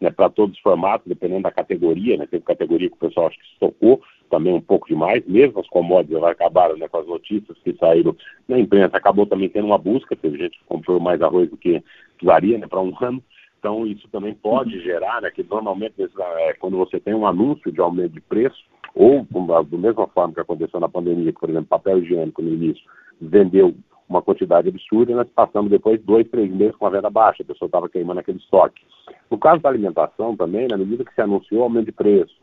né, 0.00 0.10
para 0.10 0.30
todos 0.30 0.56
os 0.56 0.62
formatos, 0.62 1.06
dependendo 1.06 1.42
da 1.42 1.52
categoria, 1.52 2.16
né, 2.16 2.26
teve 2.26 2.42
categoria 2.42 2.88
que 2.88 2.96
o 2.96 3.08
pessoal 3.08 3.28
acho 3.28 3.38
que 3.38 3.46
se 3.46 3.58
tocou 3.60 4.02
também 4.28 4.52
um 4.52 4.60
pouco 4.60 4.88
demais, 4.88 5.22
mesmo 5.26 5.60
as 5.60 5.68
commodities 5.68 6.22
acabaram 6.22 6.76
né, 6.76 6.88
com 6.88 6.96
as 6.96 7.06
notícias 7.06 7.56
que 7.62 7.74
saíram 7.74 8.16
na 8.48 8.58
imprensa, 8.58 8.96
acabou 8.96 9.26
também 9.26 9.48
tendo 9.48 9.66
uma 9.66 9.78
busca, 9.78 10.16
teve 10.16 10.38
gente 10.38 10.58
que 10.58 10.64
comprou 10.64 10.98
mais 10.98 11.20
arroz 11.20 11.50
do 11.50 11.56
que 11.56 11.82
precisaria 12.22 12.58
né, 12.58 12.66
para 12.66 12.80
um 12.80 12.94
ano, 13.00 13.22
então 13.58 13.86
isso 13.86 14.08
também 14.08 14.34
pode 14.34 14.80
gerar, 14.80 15.20
né, 15.20 15.30
que 15.30 15.42
normalmente 15.42 15.94
é, 16.00 16.52
quando 16.54 16.76
você 16.76 17.00
tem 17.00 17.14
um 17.14 17.26
anúncio 17.26 17.70
de 17.72 17.80
aumento 17.80 18.12
de 18.12 18.20
preço, 18.20 18.64
ou 18.94 19.26
da 19.46 19.76
mesma 19.76 20.06
forma 20.08 20.34
que 20.34 20.40
aconteceu 20.40 20.78
na 20.78 20.88
pandemia, 20.88 21.32
por 21.32 21.50
exemplo, 21.50 21.66
papel 21.66 21.98
higiênico 21.98 22.42
no 22.42 22.50
início, 22.50 22.82
vendeu 23.20 23.74
uma 24.08 24.20
quantidade 24.20 24.68
absurda, 24.68 25.14
nós 25.14 25.28
passamos 25.34 25.70
depois 25.70 26.00
dois, 26.02 26.28
três 26.28 26.52
meses 26.52 26.76
com 26.76 26.86
a 26.86 26.90
venda 26.90 27.08
baixa, 27.08 27.42
a 27.42 27.46
pessoa 27.46 27.66
estava 27.66 27.88
queimando 27.88 28.20
aquele 28.20 28.38
estoque. 28.38 28.82
No 29.30 29.38
caso 29.38 29.62
da 29.62 29.70
alimentação 29.70 30.36
também, 30.36 30.68
na 30.68 30.76
medida 30.76 31.04
que 31.04 31.14
se 31.14 31.20
anunciou 31.20 31.62
aumento 31.62 31.86
de 31.86 31.92
preço, 31.92 32.34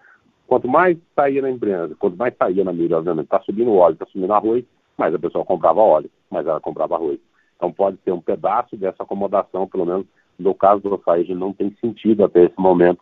quanto 0.48 0.68
mais 0.68 0.98
saía 1.16 1.42
na 1.44 1.52
empresa, 1.52 1.96
quanto 2.00 2.18
mais 2.18 2.34
saía 2.36 2.64
na 2.64 2.74
mídia, 2.74 2.98
obviamente, 2.98 3.26
está 3.26 3.40
subindo 3.42 3.70
o 3.70 3.76
óleo, 3.76 3.94
está 3.94 4.08
subindo 4.08 4.34
arroz, 4.34 4.66
mais 4.98 5.14
a 5.14 5.20
pessoa 5.20 5.46
comprava 5.46 5.82
óleo, 5.82 6.10
mais 6.32 6.48
ela 6.48 6.60
comprava 6.60 6.96
arroz. 6.96 7.20
Então 7.60 7.74
pode 7.74 7.98
ter 7.98 8.14
um 8.14 8.22
pedaço 8.22 8.78
dessa 8.78 9.04
acomodação, 9.04 9.68
pelo 9.68 9.86
menos 9.86 10.08
no 10.40 10.56
caso 10.56 10.82
do 10.82 10.96
açaí, 10.96 11.28
não 11.36 11.52
tem 11.52 11.76
sentido 11.82 12.24
até 12.24 12.46
esse 12.46 12.58
momento 12.58 13.02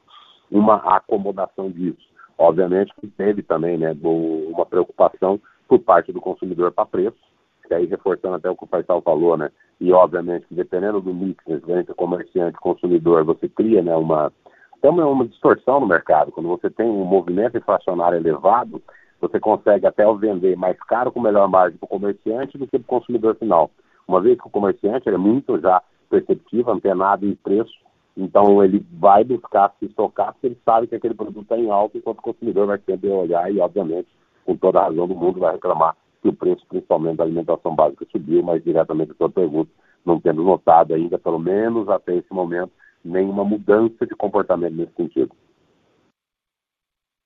uma 0.49 0.77
acomodação 0.77 1.69
disso. 1.69 2.01
Obviamente 2.35 2.91
que 2.99 3.05
teve 3.05 3.43
também 3.43 3.77
né, 3.77 3.95
uma 4.01 4.65
preocupação 4.65 5.39
por 5.67 5.77
parte 5.79 6.11
do 6.11 6.19
consumidor 6.19 6.71
para 6.71 6.87
preço, 6.87 7.17
que 7.67 7.73
aí 7.73 7.85
reforçando 7.85 8.35
até 8.35 8.49
o 8.49 8.55
que 8.55 8.63
o 8.63 8.67
Faisal 8.67 9.01
falou, 9.01 9.37
né? 9.37 9.51
E 9.79 9.91
obviamente 9.91 10.47
que 10.47 10.55
dependendo 10.55 11.01
do 11.01 11.13
mix 11.13 11.43
entre 11.47 11.93
comerciante 11.93 12.57
e 12.57 12.61
consumidor, 12.61 13.23
você 13.23 13.47
cria 13.47 13.83
né, 13.83 13.95
uma, 13.95 14.31
uma, 14.81 15.05
uma 15.05 15.27
distorção 15.27 15.79
no 15.79 15.85
mercado. 15.85 16.31
Quando 16.31 16.49
você 16.49 16.69
tem 16.69 16.89
um 16.89 17.05
movimento 17.05 17.57
inflacionário 17.57 18.17
elevado, 18.17 18.81
você 19.19 19.39
consegue 19.39 19.85
até 19.85 20.03
vender 20.15 20.55
mais 20.55 20.77
caro 20.83 21.11
com 21.11 21.19
melhor 21.19 21.47
margem 21.47 21.77
para 21.77 21.85
o 21.85 21.89
comerciante 21.89 22.57
do 22.57 22.65
que 22.65 22.79
para 22.79 22.85
o 22.85 22.99
consumidor 22.99 23.35
final. 23.35 23.69
Uma 24.07 24.21
vez 24.21 24.39
que 24.39 24.47
o 24.47 24.51
comerciante 24.51 25.09
é 25.09 25.17
muito 25.17 25.59
já 25.59 25.81
perceptivo, 26.09 26.71
antenado 26.71 27.25
em 27.25 27.35
preço, 27.35 27.73
então 28.15 28.63
ele 28.63 28.83
vai 28.93 29.23
buscar 29.23 29.73
se 29.77 29.85
estocar 29.85 30.33
porque 30.33 30.47
ele 30.47 30.57
sabe 30.63 30.87
que 30.87 30.95
aquele 30.95 31.13
produto 31.13 31.41
está 31.41 31.57
em 31.57 31.69
alta, 31.69 31.97
enquanto 31.97 32.19
o 32.19 32.23
consumidor 32.23 32.67
vai 32.67 32.79
sempre 32.79 33.09
olhar 33.09 33.51
e, 33.51 33.59
obviamente, 33.59 34.07
com 34.45 34.55
toda 34.55 34.79
a 34.79 34.83
razão 34.85 35.07
do 35.07 35.15
mundo, 35.15 35.39
vai 35.39 35.53
reclamar 35.53 35.95
que 36.21 36.29
o 36.29 36.33
preço, 36.33 36.65
principalmente 36.67 37.17
da 37.17 37.23
alimentação 37.23 37.75
básica, 37.75 38.07
subiu, 38.11 38.41
mas 38.41 38.63
diretamente 38.63 39.11
a 39.11 39.15
sua 39.15 39.29
pergunta, 39.29 39.69
não 40.05 40.19
tendo 40.19 40.43
notado 40.43 40.93
ainda, 40.93 41.19
pelo 41.19 41.37
menos 41.37 41.87
até 41.89 42.15
esse 42.15 42.33
momento, 42.33 42.71
nenhuma 43.03 43.43
mudança 43.43 44.05
de 44.05 44.15
comportamento 44.15 44.73
nesse 44.73 44.93
sentido. 44.93 45.31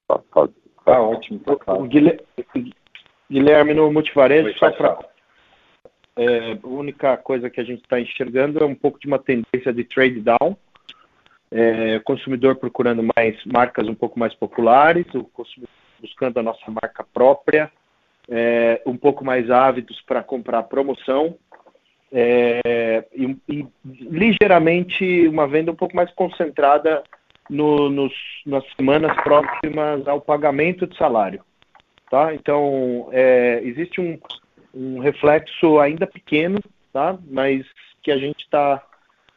Tá, 0.07 0.19
tá, 0.33 0.49
tá 0.83 1.01
ótimo. 1.01 1.39
Tá. 1.39 1.77
Guilherme, 3.29 3.73
no 3.73 3.91
multivarejo, 3.93 4.57
só 4.57 4.71
para. 4.71 5.10
É, 6.21 6.55
a 6.61 6.67
única 6.67 7.17
coisa 7.17 7.49
que 7.49 7.59
a 7.59 7.63
gente 7.63 7.81
está 7.81 7.99
enxergando 7.99 8.63
é 8.63 8.65
um 8.65 8.75
pouco 8.75 8.99
de 8.99 9.07
uma 9.07 9.17
tendência 9.17 9.73
de 9.73 9.83
trade 9.83 10.19
down. 10.19 10.55
É, 11.49 11.99
consumidor 11.99 12.57
procurando 12.57 13.03
mais 13.17 13.43
marcas 13.43 13.87
um 13.87 13.95
pouco 13.95 14.19
mais 14.19 14.33
populares, 14.35 15.05
o 15.15 15.23
consumidor 15.23 15.73
buscando 15.99 16.39
a 16.39 16.43
nossa 16.43 16.69
marca 16.69 17.03
própria, 17.11 17.71
é, 18.29 18.81
um 18.85 18.95
pouco 18.95 19.25
mais 19.25 19.49
ávidos 19.49 19.99
para 20.01 20.21
comprar 20.21 20.63
promoção 20.63 21.35
é, 22.11 23.03
e, 23.13 23.35
e, 23.49 23.67
ligeiramente 23.85 25.27
uma 25.27 25.47
venda 25.47 25.71
um 25.71 25.75
pouco 25.75 25.95
mais 25.95 26.11
concentrada 26.11 27.03
no, 27.49 27.89
nos, 27.89 28.13
nas 28.45 28.63
semanas 28.75 29.15
próximas 29.23 30.07
ao 30.07 30.21
pagamento 30.21 30.85
de 30.85 30.95
salário. 30.97 31.43
Tá? 32.11 32.33
Então, 32.35 33.09
é, 33.11 33.59
existe 33.63 33.99
um, 33.99 34.19
um 34.73 34.99
reflexo 34.99 35.79
ainda 35.79 36.07
pequeno, 36.07 36.59
tá? 36.91 37.17
mas 37.29 37.65
que 38.01 38.11
a 38.11 38.17
gente 38.17 38.39
está 38.39 38.83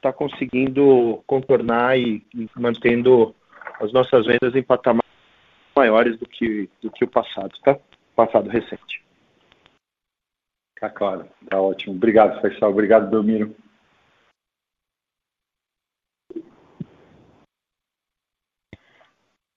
tá 0.00 0.12
conseguindo 0.12 1.22
contornar 1.26 1.98
e, 1.98 2.24
e, 2.34 2.48
mantendo 2.56 3.34
as 3.80 3.92
nossas 3.92 4.26
vendas 4.26 4.54
em 4.54 4.62
patamares 4.62 5.04
maiores 5.76 6.18
do 6.18 6.26
que, 6.26 6.68
do 6.80 6.90
que 6.90 7.04
o 7.04 7.08
passado, 7.08 7.52
tá? 7.62 7.78
passado 8.14 8.48
recente. 8.48 9.02
Tá 10.78 10.90
claro, 10.90 11.26
tá 11.48 11.60
ótimo. 11.60 11.94
Obrigado, 11.94 12.40
Faisal. 12.40 12.70
Obrigado, 12.70 13.10
Belmiro. 13.10 13.54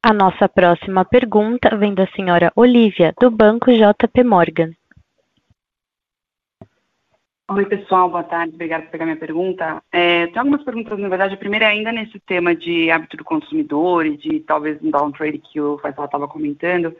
A 0.01 0.13
nossa 0.13 0.47
próxima 0.47 1.03
pergunta 1.03 1.75
vem 1.75 1.93
da 1.93 2.07
senhora 2.07 2.49
Olivia, 2.55 3.13
do 3.19 3.29
Banco 3.29 3.69
JP 3.71 4.23
Morgan. 4.23 4.71
Oi, 7.49 7.65
pessoal, 7.65 8.09
boa 8.09 8.25
tarde, 8.25 8.55
obrigada 8.55 8.83
por 8.83 8.91
pegar 8.91 9.05
minha 9.05 9.15
pergunta. 9.15 9.81
É, 9.89 10.27
tem 10.27 10.37
algumas 10.37 10.63
perguntas, 10.63 10.99
na 10.99 11.07
verdade. 11.07 11.33
A 11.33 11.37
primeira 11.37 11.63
é 11.63 11.69
ainda 11.69 11.93
nesse 11.93 12.19
tema 12.19 12.53
de 12.53 12.91
hábito 12.91 13.15
do 13.15 13.23
consumidor 13.23 14.05
e 14.05 14.17
de 14.17 14.41
talvez 14.41 14.77
um 14.83 14.91
downtrade 14.91 15.37
que 15.37 15.61
o 15.61 15.77
Faisal 15.77 16.03
estava 16.03 16.27
comentando. 16.27 16.93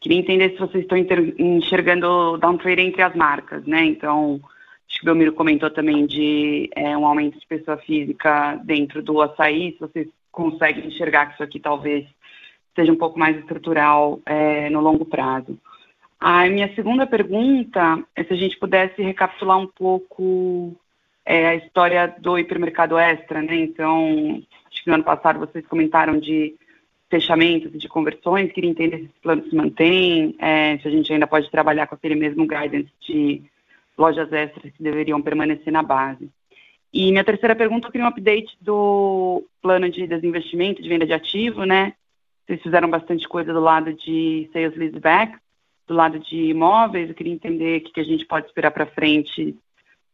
Queria 0.00 0.20
entender 0.20 0.50
se 0.50 0.58
vocês 0.58 0.84
estão 0.84 0.96
enxergando 0.96 2.38
downtrade 2.38 2.80
entre 2.80 3.02
as 3.02 3.12
marcas, 3.16 3.66
né? 3.66 3.84
Então, 3.84 4.40
acho 4.88 5.00
que 5.00 5.02
o 5.02 5.06
Belmiro 5.06 5.32
comentou 5.32 5.68
também 5.68 6.06
de 6.06 6.70
é, 6.76 6.96
um 6.96 7.04
aumento 7.04 7.40
de 7.40 7.46
pessoa 7.48 7.76
física 7.78 8.54
dentro 8.62 9.02
do 9.02 9.20
açaí, 9.20 9.72
se 9.72 9.80
vocês 9.80 10.06
conseguem 10.30 10.86
enxergar 10.86 11.26
que 11.26 11.34
isso 11.34 11.42
aqui 11.42 11.58
talvez 11.58 12.06
seja 12.76 12.92
um 12.92 12.96
pouco 12.96 13.18
mais 13.18 13.36
estrutural 13.36 14.20
é, 14.26 14.70
no 14.70 14.80
longo 14.80 15.04
prazo. 15.04 15.58
A 16.24 16.48
minha 16.48 16.72
segunda 16.76 17.04
pergunta 17.04 18.00
é 18.14 18.22
se 18.22 18.32
a 18.32 18.36
gente 18.36 18.56
pudesse 18.56 19.02
recapitular 19.02 19.58
um 19.58 19.66
pouco 19.66 20.72
é, 21.26 21.48
a 21.48 21.54
história 21.56 22.14
do 22.16 22.38
hipermercado 22.38 22.96
extra, 22.96 23.42
né? 23.42 23.56
Então, 23.56 24.40
acho 24.70 24.84
que 24.84 24.88
no 24.88 24.94
ano 24.94 25.02
passado 25.02 25.40
vocês 25.40 25.66
comentaram 25.66 26.20
de 26.20 26.54
fechamentos 27.10 27.74
e 27.74 27.78
de 27.78 27.88
conversões, 27.88 28.52
queria 28.52 28.70
entender 28.70 28.98
se 28.98 29.04
esse 29.06 29.20
plano 29.20 29.42
se 29.50 29.56
mantém, 29.56 30.36
é, 30.38 30.78
se 30.78 30.86
a 30.86 30.92
gente 30.92 31.12
ainda 31.12 31.26
pode 31.26 31.50
trabalhar 31.50 31.88
com 31.88 31.96
aquele 31.96 32.14
mesmo 32.14 32.46
guidance 32.46 32.92
de 33.00 33.42
lojas 33.98 34.32
extras 34.32 34.72
que 34.72 34.80
deveriam 34.80 35.20
permanecer 35.20 35.72
na 35.72 35.82
base. 35.82 36.30
E 36.92 37.10
minha 37.10 37.24
terceira 37.24 37.56
pergunta, 37.56 37.88
eu 37.88 37.90
queria 37.90 38.04
um 38.04 38.08
update 38.10 38.56
do 38.60 39.42
plano 39.60 39.90
de 39.90 40.06
desinvestimento, 40.06 40.80
de 40.80 40.88
venda 40.88 41.04
de 41.04 41.14
ativo, 41.14 41.64
né? 41.64 41.94
Vocês 42.46 42.62
fizeram 42.62 42.88
bastante 42.88 43.26
coisa 43.26 43.52
do 43.52 43.60
lado 43.60 43.92
de 43.92 44.48
sales 44.52 44.76
leaseback, 44.76 45.42
do 45.86 45.94
lado 45.94 46.18
de 46.18 46.36
imóveis, 46.36 47.08
eu 47.08 47.14
queria 47.14 47.32
entender 47.32 47.78
o 47.78 47.92
que, 47.92 48.00
a 48.00 48.04
gente 48.04 48.24
pode 48.26 48.46
esperar 48.46 48.70
para 48.70 48.86
frente, 48.86 49.56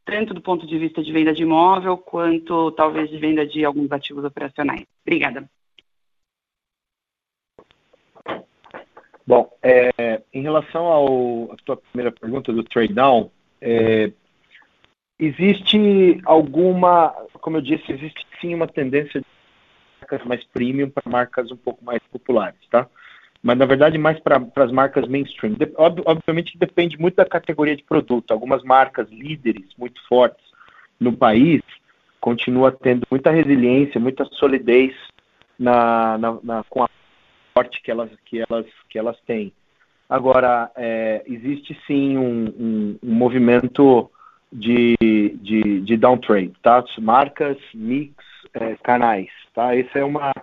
tanto 0.04 0.32
do 0.32 0.40
ponto 0.40 0.66
de 0.66 0.78
vista 0.78 1.02
de 1.02 1.12
venda 1.12 1.32
de 1.32 1.42
imóvel, 1.42 1.96
quanto 1.96 2.72
talvez 2.72 3.10
de 3.10 3.18
venda 3.18 3.46
de 3.46 3.64
alguns 3.64 3.90
ativos 3.92 4.24
operacionais. 4.24 4.84
Obrigada. 5.06 5.48
Bom, 9.26 9.52
é, 9.62 10.22
em 10.32 10.40
relação 10.40 10.86
ao, 10.86 11.52
à 11.52 11.56
tua 11.56 11.76
primeira 11.76 12.10
pergunta 12.10 12.50
do 12.50 12.64
trade 12.64 12.94
down, 12.94 13.30
é, 13.60 14.10
existe 15.18 16.20
alguma, 16.24 17.10
como 17.40 17.58
eu 17.58 17.60
disse, 17.60 17.92
existe 17.92 18.26
sim 18.40 18.54
uma 18.54 18.66
tendência 18.66 19.20
de 19.20 19.26
marcas 20.00 20.24
mais 20.24 20.44
premium 20.44 20.88
para 20.88 21.10
marcas 21.10 21.50
um 21.50 21.56
pouco 21.56 21.84
mais 21.84 22.02
populares, 22.10 22.58
tá? 22.70 22.88
Mas 23.48 23.56
na 23.56 23.64
verdade 23.64 23.96
mais 23.96 24.20
para 24.20 24.46
as 24.56 24.70
marcas 24.70 25.08
mainstream. 25.08 25.54
De, 25.54 25.72
ob, 25.78 26.02
obviamente 26.04 26.58
depende 26.58 26.98
muito 26.98 27.14
da 27.14 27.24
categoria 27.24 27.74
de 27.74 27.82
produto. 27.82 28.30
Algumas 28.30 28.62
marcas 28.62 29.08
líderes 29.08 29.64
muito 29.78 30.06
fortes 30.06 30.44
no 31.00 31.16
país 31.16 31.62
continuam 32.20 32.70
tendo 32.72 33.06
muita 33.10 33.30
resiliência, 33.30 33.98
muita 33.98 34.26
solidez 34.32 34.92
na, 35.58 36.18
na, 36.18 36.38
na 36.42 36.64
com 36.68 36.82
a 36.82 36.90
sorte 37.56 37.80
que 37.80 37.90
elas 37.90 38.10
que 38.26 38.44
elas 38.46 38.66
que 38.90 38.98
elas 38.98 39.18
têm. 39.26 39.50
Agora 40.10 40.70
é, 40.76 41.22
existe 41.24 41.74
sim 41.86 42.18
um, 42.18 42.48
um, 42.48 42.98
um 43.02 43.14
movimento 43.14 44.10
de, 44.52 44.94
de, 45.40 45.80
de 45.80 45.96
downtrade, 45.96 46.52
tá? 46.62 46.84
Marcas, 46.98 47.56
mix, 47.72 48.12
é, 48.52 48.74
canais, 48.82 49.30
tá? 49.54 49.74
Essa 49.74 50.00
é 50.00 50.04
uma, 50.04 50.34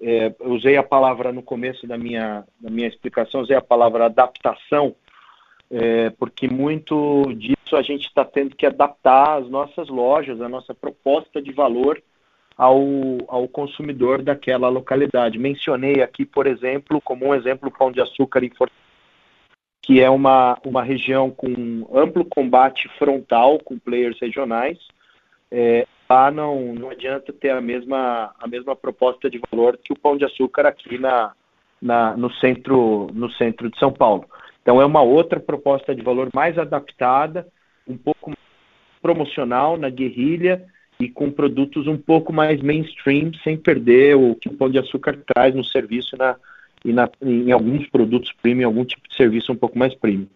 é, 0.00 0.34
usei 0.40 0.76
a 0.76 0.82
palavra 0.82 1.32
no 1.32 1.42
começo 1.42 1.86
da 1.86 1.98
minha, 1.98 2.44
da 2.60 2.70
minha 2.70 2.88
explicação, 2.88 3.40
usei 3.40 3.56
a 3.56 3.62
palavra 3.62 4.06
adaptação, 4.06 4.94
é, 5.70 6.10
porque 6.10 6.48
muito 6.48 7.32
disso 7.34 7.76
a 7.76 7.82
gente 7.82 8.06
está 8.06 8.24
tendo 8.24 8.56
que 8.56 8.64
adaptar 8.64 9.38
as 9.38 9.48
nossas 9.48 9.88
lojas, 9.88 10.40
a 10.40 10.48
nossa 10.48 10.74
proposta 10.74 11.42
de 11.42 11.52
valor 11.52 12.02
ao, 12.56 12.80
ao 13.28 13.46
consumidor 13.48 14.22
daquela 14.22 14.68
localidade. 14.68 15.38
Mencionei 15.38 16.02
aqui, 16.02 16.24
por 16.24 16.46
exemplo, 16.46 17.00
como 17.00 17.26
um 17.26 17.34
exemplo, 17.34 17.68
o 17.68 17.72
Pão 17.72 17.92
de 17.92 18.00
Açúcar 18.00 18.42
em 18.42 18.50
Fortaleza, 18.50 18.88
que 19.82 20.00
é 20.00 20.10
uma, 20.10 20.58
uma 20.64 20.82
região 20.82 21.30
com 21.30 21.88
amplo 21.94 22.24
combate 22.24 22.88
frontal 22.98 23.58
com 23.58 23.78
players 23.78 24.18
regionais. 24.20 24.78
É, 25.50 25.86
lá 26.08 26.30
não, 26.30 26.74
não 26.74 26.90
adianta 26.90 27.32
ter 27.32 27.50
a 27.50 27.60
mesma, 27.60 28.34
a 28.38 28.46
mesma 28.46 28.74
proposta 28.74 29.28
de 29.28 29.40
valor 29.50 29.78
que 29.82 29.92
o 29.92 29.98
Pão 29.98 30.16
de 30.16 30.24
Açúcar 30.24 30.66
aqui 30.66 30.98
na, 30.98 31.32
na, 31.80 32.16
no, 32.16 32.32
centro, 32.34 33.08
no 33.12 33.30
centro 33.32 33.70
de 33.70 33.78
São 33.78 33.92
Paulo. 33.92 34.24
Então 34.62 34.80
é 34.80 34.86
uma 34.86 35.02
outra 35.02 35.38
proposta 35.38 35.94
de 35.94 36.02
valor 36.02 36.28
mais 36.34 36.58
adaptada, 36.58 37.46
um 37.86 37.96
pouco 37.96 38.32
promocional 39.00 39.76
na 39.76 39.88
guerrilha 39.88 40.64
e 41.00 41.08
com 41.08 41.30
produtos 41.30 41.86
um 41.86 41.96
pouco 41.96 42.32
mais 42.32 42.60
mainstream, 42.60 43.32
sem 43.44 43.56
perder 43.56 44.16
o 44.16 44.34
que 44.34 44.48
o 44.48 44.54
Pão 44.54 44.68
de 44.68 44.78
Açúcar 44.78 45.18
traz 45.26 45.54
no 45.54 45.64
serviço 45.64 46.16
na, 46.16 46.36
e 46.84 46.92
na, 46.92 47.08
em 47.22 47.52
alguns 47.52 47.88
produtos 47.88 48.32
premium, 48.42 48.66
algum 48.66 48.84
tipo 48.84 49.08
de 49.08 49.14
serviço 49.14 49.52
um 49.52 49.56
pouco 49.56 49.78
mais 49.78 49.94
premium. 49.94 50.26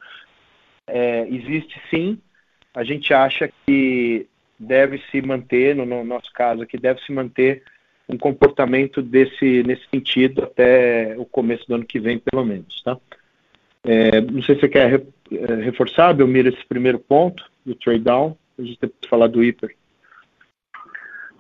É, 0.87 1.27
existe 1.29 1.81
sim, 1.91 2.19
a 2.75 2.85
gente 2.85 3.13
acha 3.13 3.51
que 3.67 4.27
deve 4.63 4.99
se 5.11 5.21
manter, 5.21 5.75
no, 5.75 5.85
no 5.85 6.05
nosso 6.05 6.33
caso 6.33 6.63
aqui, 6.63 6.79
deve 6.79 7.01
se 7.03 7.13
manter 7.13 7.63
um 8.09 8.17
comportamento 8.17 9.03
desse 9.03 9.63
nesse 9.63 9.87
sentido 9.89 10.45
até 10.45 11.15
o 11.19 11.25
começo 11.25 11.67
do 11.67 11.75
ano 11.75 11.85
que 11.85 11.99
vem, 11.99 12.19
pelo 12.19 12.45
menos, 12.45 12.83
tá? 12.83 12.97
É, 13.85 14.21
não 14.21 14.43
sei 14.43 14.55
se 14.55 14.61
você 14.63 14.69
quer 14.69 14.91
re, 14.91 15.07
é, 15.33 15.55
reforçar, 15.57 16.13
Belmiro, 16.13 16.49
esse 16.49 16.65
primeiro 16.67 16.99
ponto 16.99 17.45
do 17.67 17.75
trade 17.75 18.05
down, 18.05 18.37
a 18.59 18.63
gente 18.63 18.79
tem 18.79 18.91
que 18.91 19.09
falar 19.09 19.27
do 19.27 19.43
hiper. 19.43 19.75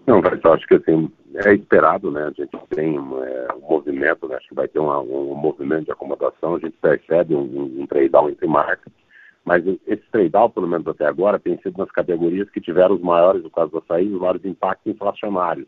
Não, 0.06 0.20
eu 0.20 0.52
acho 0.52 0.66
que 0.66 0.74
assim, 0.74 1.10
é 1.36 1.54
esperado, 1.54 2.10
né? 2.10 2.24
A 2.24 2.30
gente 2.30 2.50
tem 2.70 2.96
é, 2.96 3.54
um 3.54 3.60
movimento, 3.60 4.26
né? 4.26 4.36
acho 4.36 4.48
que 4.48 4.54
vai 4.54 4.66
ter 4.66 4.80
uma, 4.80 4.98
um 5.00 5.34
movimento 5.36 5.84
de 5.84 5.92
acomodação, 5.92 6.56
a 6.56 6.58
gente 6.58 6.76
percebe 6.82 7.34
um, 7.36 7.80
um 7.80 7.86
trade-down 7.86 8.30
entre 8.30 8.46
marcas, 8.48 8.92
mas 9.44 9.64
esse 9.86 10.02
trade-down, 10.10 10.50
pelo 10.50 10.68
menos 10.68 10.86
até 10.86 11.06
agora, 11.06 11.38
tem 11.38 11.58
sido 11.58 11.78
nas 11.78 11.90
categorias 11.90 12.48
que 12.50 12.60
tiveram 12.60 12.94
os 12.94 13.00
maiores, 13.00 13.42
no 13.42 13.50
caso 13.50 13.70
do 13.72 13.78
açaí, 13.78 14.06
os 14.12 14.20
maiores 14.20 14.44
impactos 14.44 14.92
inflacionários. 14.92 15.66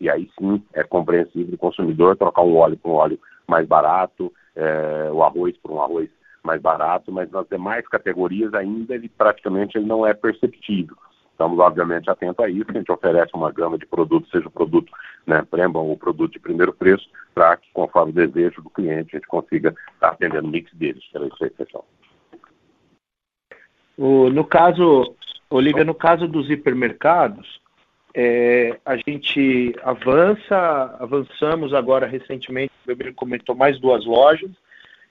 E 0.00 0.10
aí 0.10 0.28
sim 0.38 0.62
é 0.72 0.82
compreensível 0.82 1.54
o 1.54 1.58
consumidor 1.58 2.16
trocar 2.16 2.42
um 2.42 2.56
óleo 2.56 2.76
por 2.76 2.90
um 2.90 2.94
óleo 2.94 3.18
mais 3.46 3.66
barato, 3.66 4.32
é, 4.54 5.10
o 5.10 5.22
arroz 5.22 5.56
por 5.58 5.70
um 5.70 5.80
arroz 5.80 6.10
mais 6.42 6.60
barato, 6.60 7.10
mas 7.10 7.30
nas 7.30 7.48
demais 7.48 7.86
categorias 7.88 8.52
ainda 8.52 8.94
ele 8.94 9.08
praticamente 9.08 9.78
ele 9.78 9.86
não 9.86 10.06
é 10.06 10.12
perceptível. 10.12 10.96
Estamos, 11.34 11.58
obviamente, 11.58 12.08
atentos 12.08 12.44
a 12.44 12.48
isso. 12.48 12.66
A 12.68 12.74
gente 12.74 12.92
oferece 12.92 13.32
uma 13.34 13.50
gama 13.50 13.76
de 13.76 13.84
produtos, 13.86 14.30
seja 14.30 14.46
o 14.46 14.52
produto 14.52 14.92
né, 15.26 15.42
Prembam 15.50 15.84
ou 15.84 15.96
produto 15.96 16.32
de 16.32 16.38
primeiro 16.38 16.72
preço, 16.72 17.08
para 17.34 17.56
que, 17.56 17.68
conforme 17.72 18.12
o 18.12 18.14
desejo 18.14 18.62
do 18.62 18.70
cliente, 18.70 19.16
a 19.16 19.18
gente 19.18 19.26
consiga 19.26 19.74
estar 19.94 20.10
atendendo 20.10 20.46
o 20.46 20.50
mix 20.50 20.72
deles. 20.74 21.02
Era 21.12 21.26
isso 21.26 21.42
aí, 21.42 21.50
pessoal. 21.50 21.83
O, 24.04 24.28
no 24.28 24.44
caso, 24.44 25.16
Olivia, 25.48 25.82
no 25.82 25.94
caso 25.94 26.28
dos 26.28 26.50
hipermercados, 26.50 27.58
é, 28.14 28.78
a 28.84 28.96
gente 28.96 29.74
avança, 29.82 30.94
avançamos 31.00 31.72
agora 31.72 32.06
recentemente, 32.06 32.70
o 32.84 32.88
Beber 32.88 33.14
comentou 33.14 33.56
mais 33.56 33.80
duas 33.80 34.04
lojas, 34.04 34.50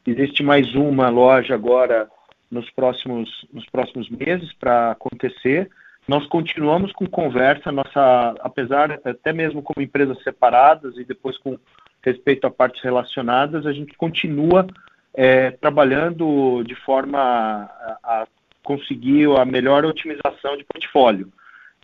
existe 0.05 0.43
mais 0.43 0.75
uma 0.75 1.09
loja 1.09 1.55
agora 1.55 2.07
nos 2.51 2.69
próximos, 2.69 3.47
nos 3.51 3.65
próximos 3.65 4.07
meses 4.11 4.53
para 4.59 4.91
acontecer. 4.91 5.71
Nós 6.07 6.27
continuamos 6.27 6.91
com 6.91 7.07
conversa, 7.07 7.71
nossa, 7.71 8.35
apesar 8.41 8.99
até 9.03 9.33
mesmo 9.33 9.63
como 9.63 9.83
empresas 9.83 10.21
separadas 10.21 10.95
e 10.97 11.03
depois 11.03 11.35
com 11.39 11.57
respeito 12.03 12.45
a 12.45 12.51
partes 12.51 12.83
relacionadas, 12.83 13.65
a 13.65 13.73
gente 13.73 13.95
continua 13.95 14.67
é, 15.15 15.49
trabalhando 15.49 16.63
de 16.63 16.75
forma 16.75 17.17
a, 17.17 17.97
a, 18.03 18.27
conseguir 18.63 19.29
a 19.37 19.45
melhor 19.45 19.85
otimização 19.85 20.57
de 20.57 20.63
portfólio. 20.63 21.31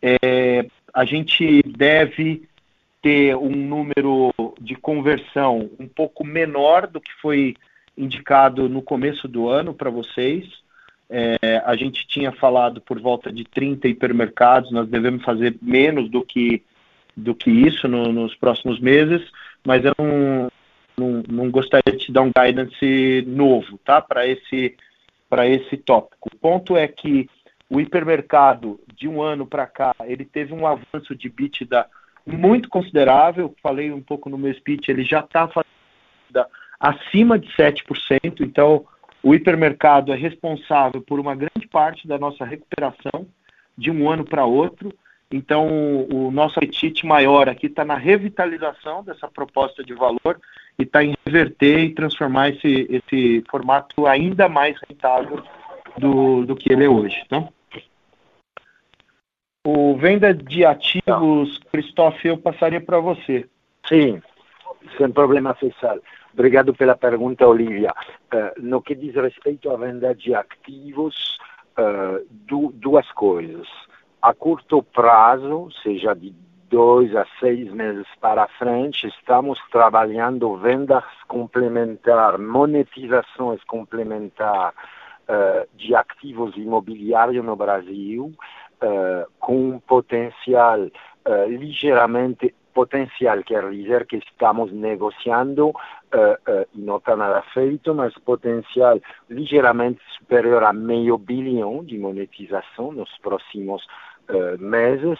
É, 0.01 0.65
a 0.93 1.05
gente 1.05 1.61
deve 1.63 2.43
ter 3.01 3.35
um 3.35 3.51
número 3.51 4.33
de 4.59 4.75
conversão 4.75 5.69
um 5.79 5.87
pouco 5.87 6.25
menor 6.25 6.87
do 6.87 6.99
que 6.99 7.11
foi 7.21 7.55
indicado 7.97 8.69
no 8.69 8.81
começo 8.81 9.27
do 9.27 9.47
ano 9.49 9.73
para 9.73 9.89
vocês. 9.89 10.45
É, 11.09 11.61
a 11.65 11.75
gente 11.75 12.07
tinha 12.07 12.31
falado 12.31 12.79
por 12.81 12.99
volta 12.99 13.31
de 13.31 13.43
30 13.43 13.87
hipermercados, 13.87 14.71
nós 14.71 14.87
devemos 14.87 15.23
fazer 15.23 15.55
menos 15.61 16.09
do 16.09 16.23
que, 16.23 16.61
do 17.15 17.33
que 17.33 17.49
isso 17.49 17.87
no, 17.87 18.13
nos 18.13 18.35
próximos 18.35 18.79
meses, 18.79 19.21
mas 19.65 19.83
eu 19.83 19.93
não, 19.97 20.51
não, 20.97 21.23
não, 21.27 21.51
gostaria 21.51 21.91
de 21.91 22.05
te 22.05 22.11
dar 22.11 22.21
um 22.21 22.31
guidance 22.31 23.23
novo 23.27 23.79
tá? 23.83 23.99
para 24.01 24.27
esse, 24.27 24.75
esse 25.47 25.77
tópico. 25.77 26.29
O 26.33 26.37
ponto 26.37 26.75
é 26.75 26.87
que 26.87 27.29
o 27.69 27.79
hipermercado, 27.79 28.79
de 28.95 29.07
um 29.07 29.21
ano 29.21 29.45
para 29.45 29.67
cá, 29.67 29.93
ele 30.03 30.25
teve 30.25 30.53
um 30.53 30.65
avanço 30.65 31.15
de 31.15 31.27
EBITDA 31.27 31.85
muito 32.25 32.67
considerável, 32.69 33.53
falei 33.61 33.91
um 33.91 34.01
pouco 34.01 34.29
no 34.29 34.37
meu 34.37 34.53
speech, 34.53 34.89
ele 34.89 35.03
já 35.03 35.19
está 35.19 35.47
fazendo 35.47 35.69
acima 36.79 37.37
de 37.37 37.47
7%, 37.55 38.41
então 38.41 38.85
o 39.21 39.35
hipermercado 39.35 40.13
é 40.13 40.15
responsável 40.15 41.01
por 41.01 41.19
uma 41.19 41.35
grande 41.35 41.67
parte 41.67 42.07
da 42.07 42.17
nossa 42.17 42.45
recuperação 42.45 43.27
de 43.77 43.91
um 43.91 44.09
ano 44.09 44.23
para 44.23 44.45
outro. 44.45 44.93
Então, 45.31 45.67
o 46.11 46.31
nosso 46.31 46.57
apetite 46.57 47.05
maior 47.05 47.47
aqui 47.47 47.67
está 47.67 47.85
na 47.85 47.95
revitalização 47.95 49.03
dessa 49.03 49.27
proposta 49.27 49.83
de 49.83 49.93
valor 49.93 50.39
e 50.79 50.83
está 50.83 51.03
em 51.03 51.13
reverter 51.25 51.79
e 51.79 51.93
transformar 51.93 52.49
esse, 52.49 52.87
esse 52.89 53.43
formato 53.51 54.07
ainda 54.07 54.47
mais 54.47 54.77
rentável 54.87 55.43
do, 55.97 56.45
do 56.45 56.55
que 56.55 56.71
ele 56.71 56.85
é 56.85 56.89
hoje. 56.89 57.21
Tá? 57.27 57.47
O 59.67 59.97
venda 59.97 60.33
de 60.33 60.63
ativos, 60.63 61.59
Christophe, 61.69 62.29
eu 62.29 62.37
passaria 62.37 62.79
para 62.79 62.99
você. 62.99 63.47
Sim, 63.85 64.21
sem 64.97 65.11
problema, 65.11 65.55
César. 65.59 65.99
Obrigado 66.33 66.73
pela 66.73 66.95
pergunta, 66.95 67.45
Olivia. 67.45 67.93
Uh, 68.33 68.61
no 68.61 68.81
que 68.81 68.95
diz 68.95 69.13
respeito 69.15 69.69
à 69.69 69.75
venda 69.75 70.15
de 70.15 70.33
ativos, 70.33 71.37
uh, 71.77 72.25
du 72.29 72.71
duas 72.75 73.11
coisas. 73.11 73.67
A 74.21 74.33
curto 74.33 74.81
prazo, 74.81 75.69
seja 75.83 76.13
de 76.13 76.33
dois 76.69 77.15
a 77.15 77.25
seis 77.39 77.71
meses 77.71 78.05
para 78.21 78.47
frente, 78.47 79.07
estamos 79.07 79.59
trabalhando 79.71 80.55
vendas 80.57 81.03
complementares, 81.27 82.39
monetizações 82.39 83.63
complementares 83.63 84.75
uh, 85.27 85.67
de 85.75 85.95
ativos 85.95 86.55
imobiliários 86.55 87.43
no 87.43 87.55
Brasil, 87.55 88.31
uh, 88.81 89.31
com 89.39 89.79
potencial 89.79 90.79
uh, 90.81 91.49
ligeiramente 91.49 92.53
potencial, 92.73 93.43
quer 93.43 93.67
dizer 93.71 94.05
que 94.05 94.17
estamos 94.17 94.71
negociando 94.71 95.73
e 96.73 96.79
não 96.79 96.97
está 96.97 97.15
nada 97.15 97.41
feito, 97.53 97.93
mas 97.93 98.13
potencial 98.19 98.99
ligeiramente 99.29 99.99
superior 100.17 100.63
a 100.63 100.71
meio 100.71 101.17
bilhão 101.17 101.83
de 101.83 101.97
monetização 101.97 102.91
nos 102.91 103.09
próximos 103.17 103.85
meses 104.59 105.19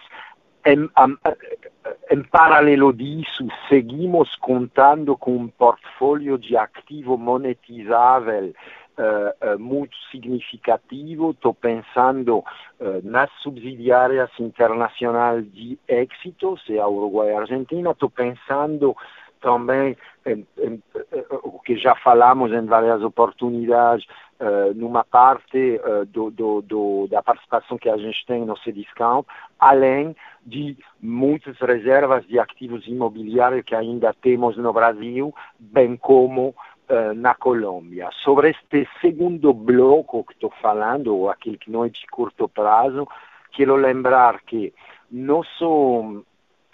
em, 0.64 2.22
paralelo 2.24 2.92
disso, 2.92 3.46
seguimos 3.68 4.34
contando 4.36 5.16
com 5.16 5.36
um 5.36 5.48
portfólio 5.48 6.38
de 6.38 6.56
ativo 6.56 7.16
monetizável 7.16 8.52
uh, 8.98 9.54
uh, 9.54 9.58
muito 9.58 9.96
significativo. 10.10 11.30
Estou 11.30 11.54
pensando 11.54 12.38
uh, 12.38 12.44
nas 13.02 13.30
subsidiárias 13.42 14.30
internacionais 14.38 15.50
de 15.52 15.78
êxito, 15.88 16.58
se 16.58 16.76
é 16.76 16.80
a 16.80 16.88
Uruguai 16.88 17.30
e 17.30 17.34
a 17.34 17.40
Argentina. 17.40 17.90
Estou 17.90 18.10
pensando 18.10 18.96
também 19.40 19.96
em, 20.26 20.46
o 21.42 21.58
que 21.60 21.76
já 21.76 21.94
falamos 21.96 22.52
em 22.52 22.64
várias 22.66 23.02
oportunidades, 23.02 24.06
uh, 24.38 24.74
numa 24.74 25.04
parte 25.04 25.80
uh, 25.84 26.04
do, 26.06 26.30
do, 26.30 26.62
do, 26.62 27.08
da 27.08 27.22
participação 27.22 27.78
que 27.78 27.88
a 27.88 27.96
gente 27.96 28.24
tem 28.26 28.44
no 28.44 28.56
Cdiscount, 28.56 29.26
além 29.58 30.14
de 30.44 30.76
muitas 31.00 31.58
reservas 31.58 32.26
de 32.26 32.38
ativos 32.38 32.86
imobiliários 32.86 33.64
que 33.64 33.74
ainda 33.74 34.14
temos 34.14 34.56
no 34.56 34.72
Brasil, 34.72 35.34
bem 35.58 35.96
como 35.96 36.54
na 37.14 37.36
Colômbia. 37.36 38.08
Sobre 38.24 38.50
este 38.50 38.88
segundo 39.00 39.54
bloco 39.54 40.24
que 40.24 40.32
estou 40.32 40.50
falando, 40.60 41.14
ou 41.14 41.30
aquele 41.30 41.56
que 41.56 41.70
não 41.70 41.84
é 41.84 41.88
de 41.88 42.04
curto 42.10 42.48
prazo, 42.48 43.06
quero 43.52 43.76
lembrar 43.76 44.40
que 44.40 44.74
nosso 45.08 46.24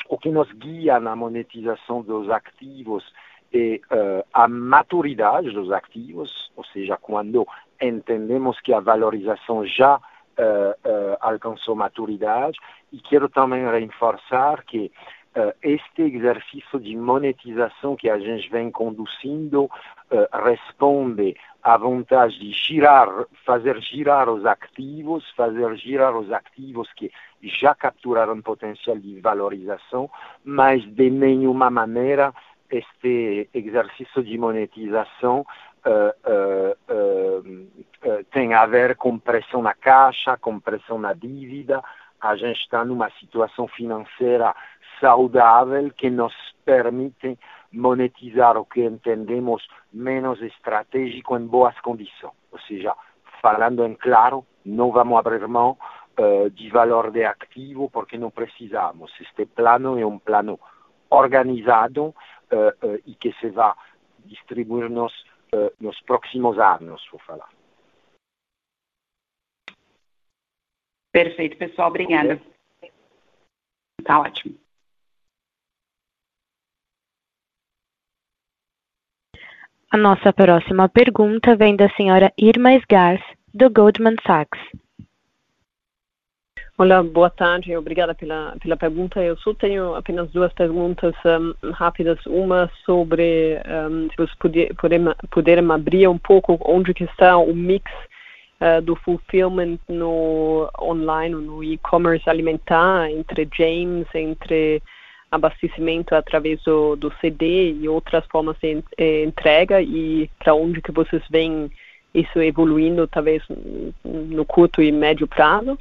o 0.09 0.19
que 0.19 0.31
nos 0.31 0.51
guia 0.53 1.01
na 1.01 1.17
monetização 1.17 2.03
dos 2.03 2.31
ativos 2.31 3.05
é 3.53 3.81
uh, 3.91 4.25
a 4.33 4.49
maturidade 4.49 5.51
dos 5.51 5.71
ativos, 5.71 6.51
ou 6.57 6.65
seja, 6.65 6.97
quando 6.97 7.47
entendemos 7.81 8.61
que 8.61 8.73
a 8.73 8.81
valorização 8.81 9.65
já 9.67 9.97
uh, 9.97 11.17
alcançou 11.21 11.75
maturidade, 11.75 12.59
e 12.93 12.99
quero 12.99 13.29
também 13.29 13.69
reforçar 13.71 14.65
que 14.65 14.91
este 15.63 16.01
exercício 16.01 16.81
de 16.81 16.97
monetização 16.97 17.95
que 17.95 18.09
a 18.09 18.19
gente 18.19 18.49
vem 18.49 18.71
conduzindo 18.71 19.69
responde 20.33 21.37
à 21.63 21.77
vontade 21.77 22.39
de 22.39 22.53
girar, 22.53 23.09
fazer 23.45 23.79
girar 23.83 24.31
os 24.31 24.47
ativos, 24.47 25.29
fazer 25.37 25.77
girar 25.77 26.17
os 26.17 26.33
ativos 26.33 26.91
que 26.95 27.13
já 27.43 27.75
capturaram 27.75 28.41
potencial 28.41 28.97
de 28.97 29.21
valorização, 29.21 30.09
mas 30.43 30.83
de 30.83 31.11
nenhuma 31.11 31.69
maneira 31.69 32.33
este 32.71 33.49
exercício 33.53 34.23
de 34.23 34.37
monetização 34.39 35.47
uh, 35.87 36.31
uh, 36.31 37.53
uh, 38.09 38.25
tem 38.33 38.55
a 38.55 38.67
ver 38.67 38.97
com 38.97 39.19
pressão 39.19 39.63
na 39.63 39.75
caixa, 39.75 40.37
com 40.37 40.59
pressão 40.59 40.99
na 40.99 41.13
dívida. 41.13 41.83
A 42.21 42.37
gente 42.37 42.61
está 42.61 42.85
numa 42.85 43.11
situação 43.21 43.69
financeira 43.69 44.55
saudável 45.01 45.91
que 45.91 46.11
nos 46.11 46.35
permite 46.65 47.39
monetizar 47.73 48.57
o 48.57 48.65
que 48.65 48.83
entendemos 48.83 49.67
menos 49.93 50.41
estratégico 50.41 51.37
em 51.37 51.47
boas 51.47 51.79
condições. 51.81 52.33
Ou 52.51 52.59
seja, 52.61 52.95
falando 53.43 53.85
em 53.85 53.95
claro, 53.95 54.45
não 54.65 54.91
vamos 54.91 55.19
abrir 55.19 55.47
mão 55.47 55.77
uh, 56.19 56.51
de 56.51 56.69
valor 56.71 57.11
de 57.11 57.25
ativo 57.25 57.91
porque 57.91 58.17
não 58.17 58.31
precisamos. 58.31 59.13
Este 59.21 59.47
plano 59.47 59.99
é 59.99 60.07
um 60.07 60.19
plano 60.19 60.59
organizado 61.11 62.15
e 63.05 63.15
que 63.15 63.33
se 63.35 63.51
vai 63.51 63.75
distribuir 64.25 64.91
nos, 64.91 65.13
nos 65.81 66.01
próximos 66.03 66.59
anos, 66.59 67.07
vou 67.11 67.21
falar. 67.21 67.49
Perfeito, 71.13 71.57
pessoal. 71.57 71.89
Obrigada. 71.89 72.41
Está 73.99 74.21
ótimo. 74.21 74.59
A 79.91 79.97
nossa 79.97 80.33
próxima 80.33 80.89
pergunta 80.89 81.57
vem 81.57 81.75
da 81.75 81.89
senhora 81.97 82.31
Irma 82.37 82.75
Sgars, 82.75 83.23
do 83.55 83.71
Goldman 83.71 84.17
Sachs. 84.27 84.61
Olá, 86.79 87.03
boa 87.03 87.31
tarde, 87.31 87.75
obrigada 87.75 88.15
pela, 88.15 88.55
pela 88.61 88.77
pergunta. 88.77 89.19
Eu 89.23 89.35
só 89.39 89.55
tenho 89.55 89.95
apenas 89.95 90.31
duas 90.31 90.53
perguntas 90.53 91.15
um, 91.25 91.71
rápidas. 91.71 92.19
Uma 92.27 92.71
sobre 92.85 93.59
um, 93.67 94.11
se 94.11 94.17
vocês 94.19 94.39
puder, 94.39 94.75
puderem, 95.31 95.71
abrir 95.71 96.07
um 96.07 96.19
pouco 96.19 96.59
onde 96.67 96.93
que 96.93 97.05
está 97.05 97.39
o 97.39 97.55
mix 97.55 97.91
uh, 98.61 98.83
do 98.83 98.95
fulfillment 98.95 99.79
no 99.89 100.69
online, 100.79 101.35
no 101.35 101.65
e-commerce 101.65 102.29
alimentar, 102.29 103.11
entre 103.11 103.49
James, 103.57 104.07
entre 104.15 104.83
abastecimento 105.31 106.15
através 106.15 106.63
do, 106.63 106.95
do 106.95 107.11
CD 107.23 107.73
e 107.73 107.89
outras 107.89 108.27
formas 108.27 108.55
de 108.61 108.85
eh, 108.99 109.25
entrega 109.25 109.81
e 109.81 110.31
para 110.39 110.55
onde 110.55 110.83
que 110.83 110.93
vocês 110.93 111.23
veem 111.31 111.71
isso 112.15 112.39
evoluindo, 112.39 113.09
talvez 113.09 113.43
no 114.05 114.45
curto 114.45 114.83
e 114.83 114.93
médio 114.93 115.27
prazo. 115.27 115.79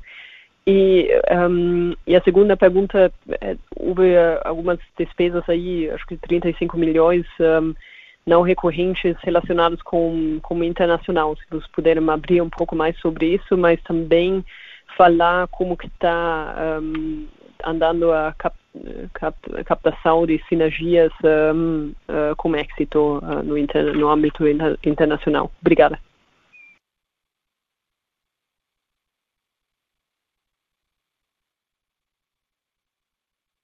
E, 0.68 1.08
um, 1.48 1.94
e 2.08 2.16
a 2.16 2.22
segunda 2.22 2.58
pergunta, 2.58 3.14
é, 3.40 3.56
houve 3.76 4.16
uh, 4.16 4.42
algumas 4.44 4.80
despesas 4.98 5.44
aí, 5.48 5.90
acho 5.92 6.06
que 6.08 6.18
35 6.18 6.76
milhões 6.76 7.26
um, 7.40 7.76
não 8.26 8.42
recorrentes 8.42 9.16
relacionados 9.24 9.82
com, 9.84 10.40
com 10.42 10.56
o 10.56 10.64
internacional. 10.64 11.36
Se 11.36 11.44
vocês 11.50 11.72
puderem 11.72 12.10
abrir 12.10 12.42
um 12.42 12.50
pouco 12.50 12.76
mais 12.76 12.98
sobre 13.00 13.36
isso, 13.36 13.56
mas 13.56 13.82
também 13.84 14.44
falar 14.98 15.48
como 15.50 15.78
que 15.78 15.86
está 15.86 16.80
um, 16.82 17.28
andando 17.64 18.12
a 18.12 18.34
cap, 18.36 18.56
cap, 19.14 19.38
captação 19.66 20.26
de 20.26 20.42
sinergias 20.50 21.12
um, 21.54 21.94
uh, 22.10 22.36
com 22.38 22.56
êxito 22.56 23.20
uh, 23.20 23.44
no, 23.44 23.56
inter, 23.56 23.96
no 23.96 24.10
âmbito 24.10 24.48
inter, 24.48 24.80
internacional. 24.84 25.52
Obrigada. 25.62 26.00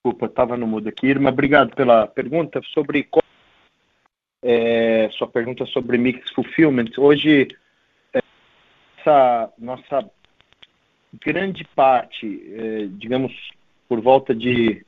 Desculpa, 0.04 0.26
estava 0.26 0.58
no 0.58 0.66
mudo 0.66 0.90
aqui. 0.90 1.06
Irma, 1.06 1.30
obrigado 1.30 1.76
pela 1.76 2.08
pergunta 2.08 2.60
sobre 2.74 3.08
é, 4.44 5.08
sua 5.12 5.28
pergunta 5.28 5.64
sobre 5.68 5.96
mix 6.00 6.32
fulfillment. 6.32 6.90
Hoje, 6.98 7.48
é, 8.12 8.20
essa 8.98 9.54
nossa 9.60 10.10
grande 11.24 11.64
parte, 11.76 12.42
é, 12.52 12.88
digamos, 12.90 13.32
por 13.88 14.02
volta 14.02 14.34
de 14.34 14.84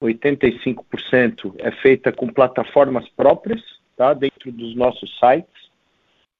85% 0.00 1.56
é 1.58 1.72
feita 1.72 2.12
com 2.12 2.28
plataformas 2.28 3.08
próprias, 3.08 3.60
tá, 3.96 4.14
dentro 4.14 4.52
dos 4.52 4.76
nossos 4.76 5.10
sites, 5.18 5.70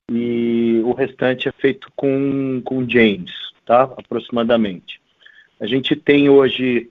e 0.09 0.81
o 0.85 0.93
restante 0.93 1.49
é 1.49 1.53
feito 1.53 1.91
com, 1.97 2.63
com 2.65 2.89
James, 2.89 3.33
tá, 3.67 3.83
aproximadamente. 3.83 5.01
A 5.59 5.67
gente 5.67 5.97
tem 5.97 6.29
hoje 6.29 6.89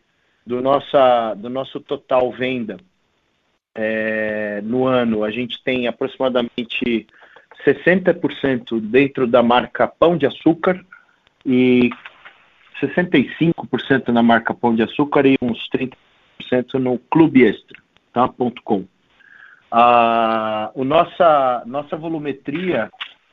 do, 0.50 0.64
nossa, 0.64 1.36
do 1.36 1.48
nosso 1.48 1.80
total 1.80 2.32
venda 2.32 2.78
é, 3.76 4.60
no 4.64 4.88
ano, 4.88 5.24
a 5.24 5.30
gente 5.30 5.64
tem 5.64 5.86
aproximadamente 5.86 7.06
60% 7.64 8.82
dentro 8.82 9.28
da 9.28 9.44
marca 9.44 9.88
Pão 9.88 10.18
de 10.18 10.26
Açúcar 10.26 10.84
e 11.46 11.92
65% 12.82 14.08
na 14.08 14.24
marca 14.24 14.52
Pão 14.52 14.74
de 14.74 14.82
Açúcar 14.82 15.28
e 15.28 15.38
uns 15.40 15.70
30% 15.70 16.80
no 16.80 16.98
Clube 16.98 17.44
Extra, 17.44 17.80
tá? 18.12 18.28
Ponto 18.28 18.64
.com. 18.64 18.86
A 19.72 20.72
o 20.74 20.84
nossa, 20.84 21.62
nossa 21.68 21.96
volumetria, 21.96 22.90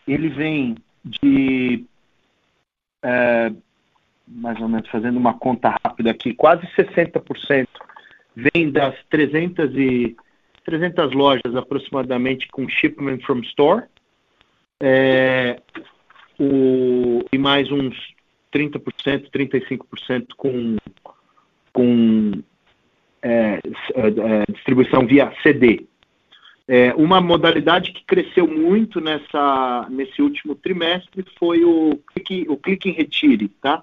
ele 0.07 0.29
vem 0.29 0.77
de 1.03 1.83
é, 3.03 3.51
mais 4.27 4.61
ou 4.61 4.69
menos 4.69 4.89
fazendo 4.89 5.17
uma 5.17 5.35
conta 5.35 5.71
rápida 5.85 6.11
aqui, 6.11 6.35
quase 6.35 6.67
60% 6.77 7.67
vem 8.35 8.71
das 8.71 8.95
300 9.09 9.75
e 9.77 10.17
300 10.65 11.13
lojas 11.13 11.55
aproximadamente 11.55 12.49
com 12.49 12.69
shipment 12.69 13.21
from 13.21 13.39
store, 13.41 13.85
é, 14.81 15.61
o, 16.39 17.25
e 17.33 17.39
mais 17.39 17.71
uns 17.71 17.97
30%, 18.53 19.31
35% 19.31 20.27
com, 20.37 20.77
com 21.73 22.33
é, 23.23 23.61
é, 23.95 24.53
distribuição 24.53 25.07
via 25.07 25.33
CD. 25.43 25.87
É, 26.69 26.93
uma 26.95 27.21
modalidade 27.21 27.93
que 27.93 28.05
cresceu 28.05 28.49
muito 28.49 29.01
nessa, 29.01 29.87
nesse 29.89 30.21
último 30.21 30.57
trimestre 30.57 31.25
foi 31.39 31.65
o 31.65 31.97
click, 32.13 32.47
o 32.49 32.57
click 32.57 32.91
and 32.91 32.95
retire, 32.95 33.49
tá? 33.61 33.83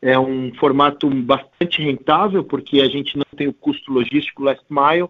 É 0.00 0.18
um 0.18 0.54
formato 0.54 1.08
bastante 1.10 1.82
rentável, 1.82 2.44
porque 2.44 2.80
a 2.80 2.88
gente 2.88 3.16
não 3.16 3.26
tem 3.36 3.48
o 3.48 3.52
custo 3.52 3.92
logístico 3.92 4.44
last 4.44 4.64
mile, 4.70 5.08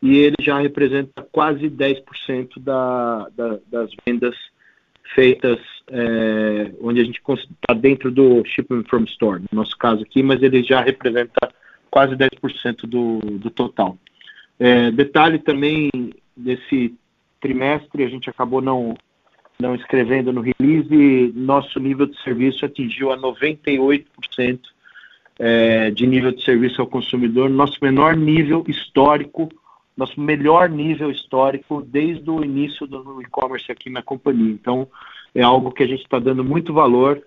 e 0.00 0.16
ele 0.16 0.36
já 0.40 0.58
representa 0.58 1.22
quase 1.30 1.70
10% 1.70 2.58
da, 2.58 3.28
da, 3.36 3.58
das 3.70 3.90
vendas 4.04 4.34
feitas 5.14 5.58
é, 5.88 6.72
onde 6.80 7.00
a 7.00 7.04
gente 7.04 7.20
está 7.20 7.74
dentro 7.74 8.10
do 8.10 8.44
Shipment 8.44 8.84
from 8.88 9.04
Store, 9.04 9.40
no 9.40 9.60
nosso 9.60 9.76
caso 9.76 10.02
aqui, 10.02 10.22
mas 10.22 10.42
ele 10.42 10.62
já 10.62 10.80
representa 10.80 11.52
quase 11.90 12.16
10% 12.16 12.86
do, 12.86 13.18
do 13.18 13.50
total. 13.50 13.96
É, 14.58 14.90
detalhe 14.90 15.38
também, 15.38 15.90
nesse 16.36 16.94
trimestre 17.40 18.04
a 18.04 18.08
gente 18.08 18.30
acabou 18.30 18.60
não, 18.60 18.96
não 19.60 19.74
escrevendo 19.74 20.32
no 20.32 20.40
release, 20.40 21.32
nosso 21.34 21.78
nível 21.78 22.06
de 22.06 22.20
serviço 22.22 22.64
atingiu 22.64 23.12
a 23.12 23.18
98% 23.18 24.60
é, 25.38 25.90
de 25.90 26.06
nível 26.06 26.32
de 26.32 26.44
serviço 26.44 26.80
ao 26.80 26.86
consumidor, 26.86 27.48
nosso 27.48 27.78
menor 27.80 28.16
nível 28.16 28.64
histórico 28.66 29.48
nosso 29.96 30.20
melhor 30.20 30.68
nível 30.68 31.10
histórico 31.10 31.82
desde 31.82 32.28
o 32.30 32.42
início 32.42 32.86
do 32.86 33.20
e-commerce 33.20 33.70
aqui 33.70 33.90
na 33.90 34.02
companhia. 34.02 34.52
Então, 34.52 34.88
é 35.34 35.42
algo 35.42 35.72
que 35.72 35.82
a 35.82 35.86
gente 35.86 36.02
está 36.02 36.18
dando 36.18 36.44
muito 36.44 36.72
valor 36.72 37.22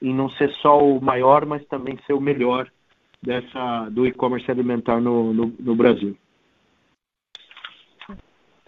em 0.00 0.14
não 0.14 0.28
ser 0.30 0.50
só 0.54 0.78
o 0.78 1.00
maior, 1.00 1.44
mas 1.46 1.64
também 1.66 1.98
ser 2.06 2.12
o 2.12 2.20
melhor 2.20 2.70
dessa 3.22 3.88
do 3.90 4.06
e-commerce 4.06 4.50
alimentar 4.50 5.00
no, 5.00 5.32
no, 5.32 5.54
no, 5.58 5.74
Brasil. 5.74 6.16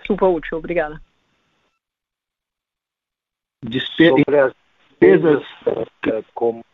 Super 0.06 0.26
útil, 0.26 0.58
obrigada. 0.58 1.00
Despe 3.64 4.08
Sobre 4.08 4.38
as 4.38 4.54
despesas 4.88 5.42
eh, 5.66 6.24
como... 6.34 6.64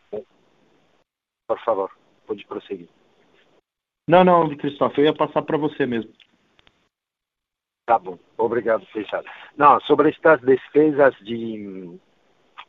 Por 1.47 1.59
favor, 1.63 1.91
pode 2.25 2.45
prosseguir. 2.45 2.89
Não, 4.07 4.23
não, 4.23 4.55
Cristóvão, 4.55 4.93
eu 4.97 5.05
ia 5.05 5.13
passar 5.13 5.41
para 5.41 5.57
você 5.57 5.85
mesmo. 5.85 6.11
Tá 7.85 7.97
bom, 7.97 8.17
obrigado, 8.37 8.85
Fechado. 8.87 9.25
Não, 9.55 9.79
sobre 9.81 10.09
estas 10.09 10.41
despesas 10.41 11.15
de, 11.21 11.99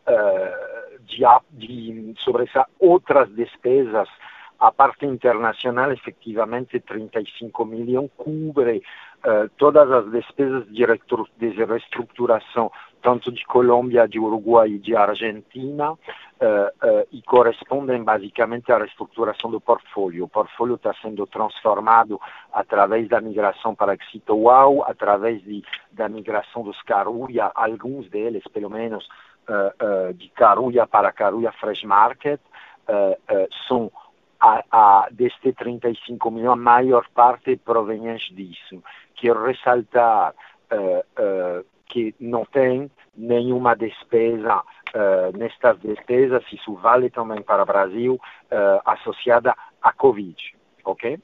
uh, 0.06 0.98
de, 1.00 1.24
de, 1.50 2.14
sobre 2.20 2.44
essas 2.44 2.66
outras 2.78 3.28
despesas, 3.34 4.08
a 4.60 4.70
parte 4.72 5.06
internacional, 5.06 5.92
efetivamente, 5.92 6.80
35 6.80 7.64
milhões 7.64 8.10
cobre 8.16 8.82
uh, 9.24 9.48
todas 9.56 9.90
as 9.90 10.10
despesas 10.10 10.66
de, 10.66 10.84
de 11.38 11.64
reestruturação 11.64 12.70
tanto 13.02 13.32
de 13.32 13.44
Colômbia, 13.44 14.08
de 14.08 14.18
Uruguai 14.18 14.68
e 14.70 14.78
de 14.78 14.94
Argentina, 14.94 15.92
uh, 15.92 15.96
uh, 15.96 17.06
e 17.10 17.22
correspondem 17.22 18.02
basicamente 18.02 18.70
à 18.72 18.78
reestruturação 18.78 19.50
do 19.50 19.60
portfólio. 19.60 20.24
O 20.24 20.28
portfólio 20.28 20.76
está 20.76 20.94
sendo 21.02 21.26
transformado 21.26 22.20
através 22.52 23.08
da 23.08 23.20
migração 23.20 23.74
para 23.74 23.94
Exito 23.94 24.48
através 24.84 25.42
de, 25.42 25.62
da 25.92 26.08
migração 26.08 26.62
dos 26.62 26.80
Caruia, 26.82 27.50
alguns 27.54 28.08
deles, 28.08 28.42
pelo 28.52 28.70
menos, 28.70 29.06
uh, 29.48 30.14
de 30.14 30.28
Caruia 30.30 30.86
para 30.86 31.12
Caruia 31.12 31.52
Fresh 31.52 31.84
Market, 31.84 32.40
são 33.66 33.92
a, 34.40 34.64
a, 34.70 35.08
deste 35.10 35.52
35 35.52 36.30
milhões, 36.30 36.54
a 36.54 36.56
maior 36.56 37.06
parte 37.14 37.54
proveniente 37.56 38.32
disso. 38.34 38.82
Quero 39.14 39.44
ressaltar 39.44 40.32
que 41.88 42.14
não 42.20 42.44
tem 42.44 42.90
nenhuma 43.16 43.74
despesa 43.74 44.58
uh, 44.58 45.36
nestas 45.36 45.78
despesas, 45.80 46.44
isso 46.52 46.74
vale 46.74 47.10
também 47.10 47.42
para 47.42 47.62
o 47.62 47.66
Brasil, 47.66 48.14
uh, 48.14 48.80
associada 48.84 49.54
à 49.82 49.92
Covid, 49.92 50.54
ok? 50.84 51.18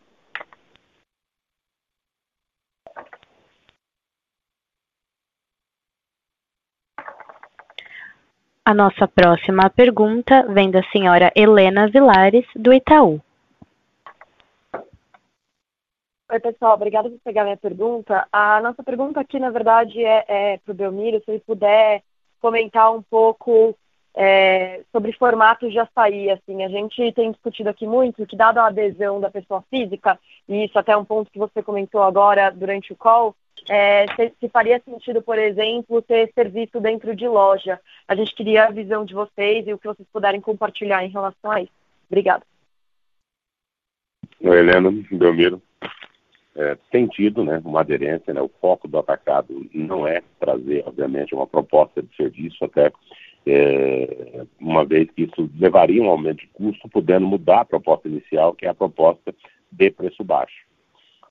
A 8.66 8.72
nossa 8.72 9.06
próxima 9.06 9.68
pergunta 9.68 10.46
vem 10.48 10.70
da 10.70 10.82
senhora 10.84 11.30
Helena 11.36 11.86
Vilares, 11.86 12.46
do 12.56 12.72
Itaú. 12.72 13.20
Oi, 16.30 16.40
pessoal, 16.40 16.74
obrigada 16.74 17.10
por 17.10 17.18
pegar 17.20 17.44
minha 17.44 17.56
pergunta. 17.56 18.26
A 18.32 18.58
nossa 18.62 18.82
pergunta 18.82 19.20
aqui, 19.20 19.38
na 19.38 19.50
verdade, 19.50 20.02
é, 20.02 20.24
é 20.26 20.58
para 20.58 20.72
o 20.72 20.74
Belmiro, 20.74 21.22
se 21.22 21.30
ele 21.30 21.40
puder 21.40 22.02
comentar 22.40 22.94
um 22.94 23.02
pouco 23.02 23.76
é, 24.14 24.82
sobre 24.90 25.12
formatos 25.12 25.70
de 25.70 25.78
açaí. 25.78 26.30
Assim, 26.30 26.64
a 26.64 26.68
gente 26.68 27.12
tem 27.12 27.30
discutido 27.30 27.68
aqui 27.68 27.86
muito 27.86 28.26
que, 28.26 28.36
dado 28.36 28.58
a 28.58 28.68
adesão 28.68 29.20
da 29.20 29.30
pessoa 29.30 29.62
física, 29.68 30.18
e 30.48 30.64
isso 30.64 30.78
até 30.78 30.92
é 30.92 30.96
um 30.96 31.04
ponto 31.04 31.30
que 31.30 31.38
você 31.38 31.62
comentou 31.62 32.02
agora 32.02 32.50
durante 32.50 32.90
o 32.90 32.96
call, 32.96 33.36
é, 33.68 34.06
se, 34.16 34.32
se, 34.40 34.48
faria 34.48 34.80
sentido, 34.82 35.20
por 35.20 35.38
exemplo, 35.38 36.00
ter 36.00 36.32
serviço 36.34 36.80
dentro 36.80 37.14
de 37.14 37.28
loja. 37.28 37.78
A 38.08 38.14
gente 38.14 38.34
queria 38.34 38.64
a 38.64 38.70
visão 38.70 39.04
de 39.04 39.12
vocês 39.12 39.66
e 39.66 39.74
o 39.74 39.78
que 39.78 39.86
vocês 39.86 40.08
puderem 40.10 40.40
compartilhar 40.40 41.04
em 41.04 41.10
relação 41.10 41.50
a 41.50 41.60
isso. 41.60 41.72
Obrigada. 42.08 42.44
Oi, 44.40 44.58
Helena, 44.58 44.90
Belmiro 45.12 45.62
é, 46.56 46.76
tem 46.90 47.06
tido 47.06 47.44
né, 47.44 47.60
uma 47.64 47.80
aderência, 47.80 48.32
né, 48.32 48.40
o 48.40 48.50
foco 48.60 48.86
do 48.86 48.98
atacado 48.98 49.66
não 49.72 50.06
é 50.06 50.22
trazer, 50.38 50.84
obviamente, 50.86 51.34
uma 51.34 51.46
proposta 51.46 52.02
de 52.02 52.14
serviço, 52.16 52.64
até 52.64 52.92
é, 53.46 54.44
uma 54.60 54.84
vez 54.84 55.10
que 55.10 55.24
isso 55.24 55.50
levaria 55.58 56.02
um 56.02 56.08
aumento 56.08 56.40
de 56.40 56.46
custo, 56.48 56.88
podendo 56.88 57.26
mudar 57.26 57.60
a 57.60 57.64
proposta 57.64 58.08
inicial, 58.08 58.54
que 58.54 58.66
é 58.66 58.68
a 58.68 58.74
proposta 58.74 59.34
de 59.70 59.90
preço 59.90 60.22
baixo. 60.22 60.64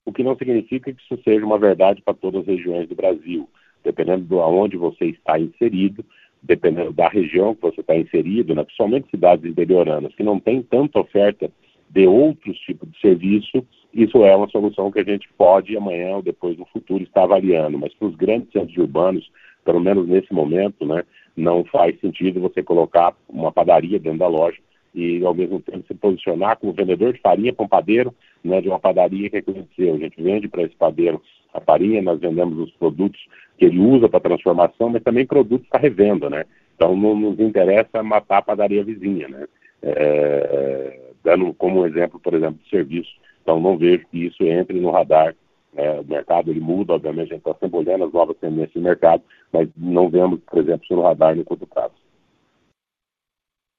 O 0.04 0.12
que 0.12 0.22
não 0.22 0.36
significa 0.36 0.92
que 0.92 1.02
isso 1.02 1.22
seja 1.24 1.44
uma 1.44 1.58
verdade 1.58 2.02
para 2.02 2.14
todas 2.14 2.42
as 2.42 2.46
regiões 2.46 2.88
do 2.88 2.94
Brasil. 2.94 3.48
Dependendo 3.82 4.24
de 4.24 4.34
onde 4.34 4.76
você 4.76 5.06
está 5.06 5.38
inserido, 5.38 6.04
dependendo 6.42 6.92
da 6.92 7.08
região 7.08 7.54
que 7.54 7.62
você 7.62 7.80
está 7.80 7.96
inserido, 7.96 8.54
né, 8.54 8.62
principalmente 8.62 9.10
cidades 9.10 9.44
interioranas, 9.44 10.14
que 10.14 10.22
não 10.22 10.38
tem 10.38 10.62
tanta 10.62 11.00
oferta 11.00 11.50
de 11.88 12.06
outros 12.06 12.58
tipos 12.60 12.90
de 12.90 13.00
serviço, 13.00 13.66
isso 13.94 14.24
é 14.24 14.34
uma 14.34 14.48
solução 14.48 14.90
que 14.90 14.98
a 14.98 15.04
gente 15.04 15.28
pode 15.38 15.76
amanhã 15.76 16.16
ou 16.16 16.22
depois 16.22 16.58
no 16.58 16.66
futuro 16.66 17.02
estar 17.04 17.22
avaliando. 17.22 17.78
Mas 17.78 17.94
para 17.94 18.08
os 18.08 18.16
grandes 18.16 18.50
centros 18.50 18.76
urbanos, 18.76 19.30
pelo 19.64 19.80
menos 19.80 20.08
nesse 20.08 20.32
momento, 20.32 20.84
né, 20.84 21.04
não 21.36 21.64
faz 21.64 21.98
sentido 22.00 22.40
você 22.40 22.62
colocar 22.62 23.14
uma 23.28 23.52
padaria 23.52 23.98
dentro 23.98 24.18
da 24.18 24.26
loja 24.26 24.58
e 24.94 25.24
ao 25.24 25.34
mesmo 25.34 25.60
tempo 25.60 25.84
se 25.86 25.94
posicionar 25.94 26.58
como 26.58 26.72
vendedor 26.72 27.12
de 27.12 27.20
farinha 27.20 27.52
para 27.52 27.64
um 27.64 27.68
padeiro 27.68 28.14
né, 28.42 28.60
de 28.60 28.68
uma 28.68 28.78
padaria 28.78 29.30
que 29.30 29.36
é 29.36 29.42
conheceu. 29.42 29.94
A 29.94 29.98
gente 29.98 30.20
vende 30.20 30.48
para 30.48 30.62
esse 30.62 30.74
padeiro 30.74 31.22
a 31.52 31.60
farinha, 31.60 32.02
nós 32.02 32.20
vendemos 32.20 32.58
os 32.58 32.72
produtos 32.72 33.20
que 33.56 33.64
ele 33.64 33.78
usa 33.78 34.08
para 34.08 34.20
transformação, 34.20 34.90
mas 34.90 35.02
também 35.04 35.24
produtos 35.24 35.68
para 35.68 35.80
revenda, 35.80 36.28
né? 36.28 36.44
Então 36.74 36.96
não 36.96 37.14
nos 37.14 37.38
interessa 37.38 38.02
matar 38.02 38.38
a 38.38 38.42
padaria 38.42 38.82
vizinha, 38.82 39.28
né? 39.28 39.46
É, 39.80 41.00
dando 41.22 41.54
como 41.54 41.86
exemplo, 41.86 42.18
por 42.18 42.34
exemplo, 42.34 42.58
de 42.64 42.68
serviço 42.68 43.10
então, 43.44 43.60
não 43.60 43.76
vejo 43.76 44.06
que 44.06 44.24
isso 44.24 44.42
entre 44.42 44.80
no 44.80 44.90
radar. 44.90 45.36
É, 45.76 46.00
o 46.00 46.04
mercado 46.04 46.50
ele 46.50 46.60
muda, 46.60 46.94
obviamente, 46.94 47.32
a 47.32 47.34
gente 47.34 47.46
está 47.46 47.54
sempre 47.54 47.78
olhando 47.78 48.04
as 48.04 48.12
novas 48.12 48.36
tendências 48.38 48.72
do 48.72 48.80
mercado, 48.80 49.22
mas 49.52 49.68
não 49.76 50.08
vemos, 50.08 50.40
por 50.40 50.60
exemplo, 50.60 50.82
isso 50.82 50.96
no 50.96 51.02
radar 51.02 51.36
no 51.36 51.44
curto 51.44 51.66
prazo. 51.66 51.94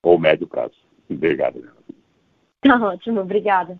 Ou 0.04 0.20
médio 0.20 0.46
prazo. 0.46 0.76
Obrigado. 1.10 1.68
Tá 2.62 2.78
ótimo, 2.80 3.22
obrigada. 3.22 3.80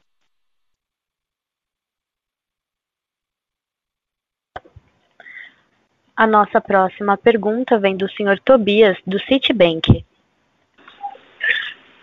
A 6.16 6.26
nossa 6.26 6.62
próxima 6.62 7.18
pergunta 7.18 7.78
vem 7.78 7.96
do 7.96 8.10
senhor 8.10 8.40
Tobias, 8.40 8.98
do 9.06 9.20
Citibank. 9.20 10.06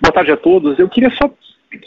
Boa 0.00 0.12
tarde 0.12 0.32
a 0.32 0.36
todos. 0.36 0.78
Eu 0.78 0.88
queria 0.88 1.10
só 1.10 1.28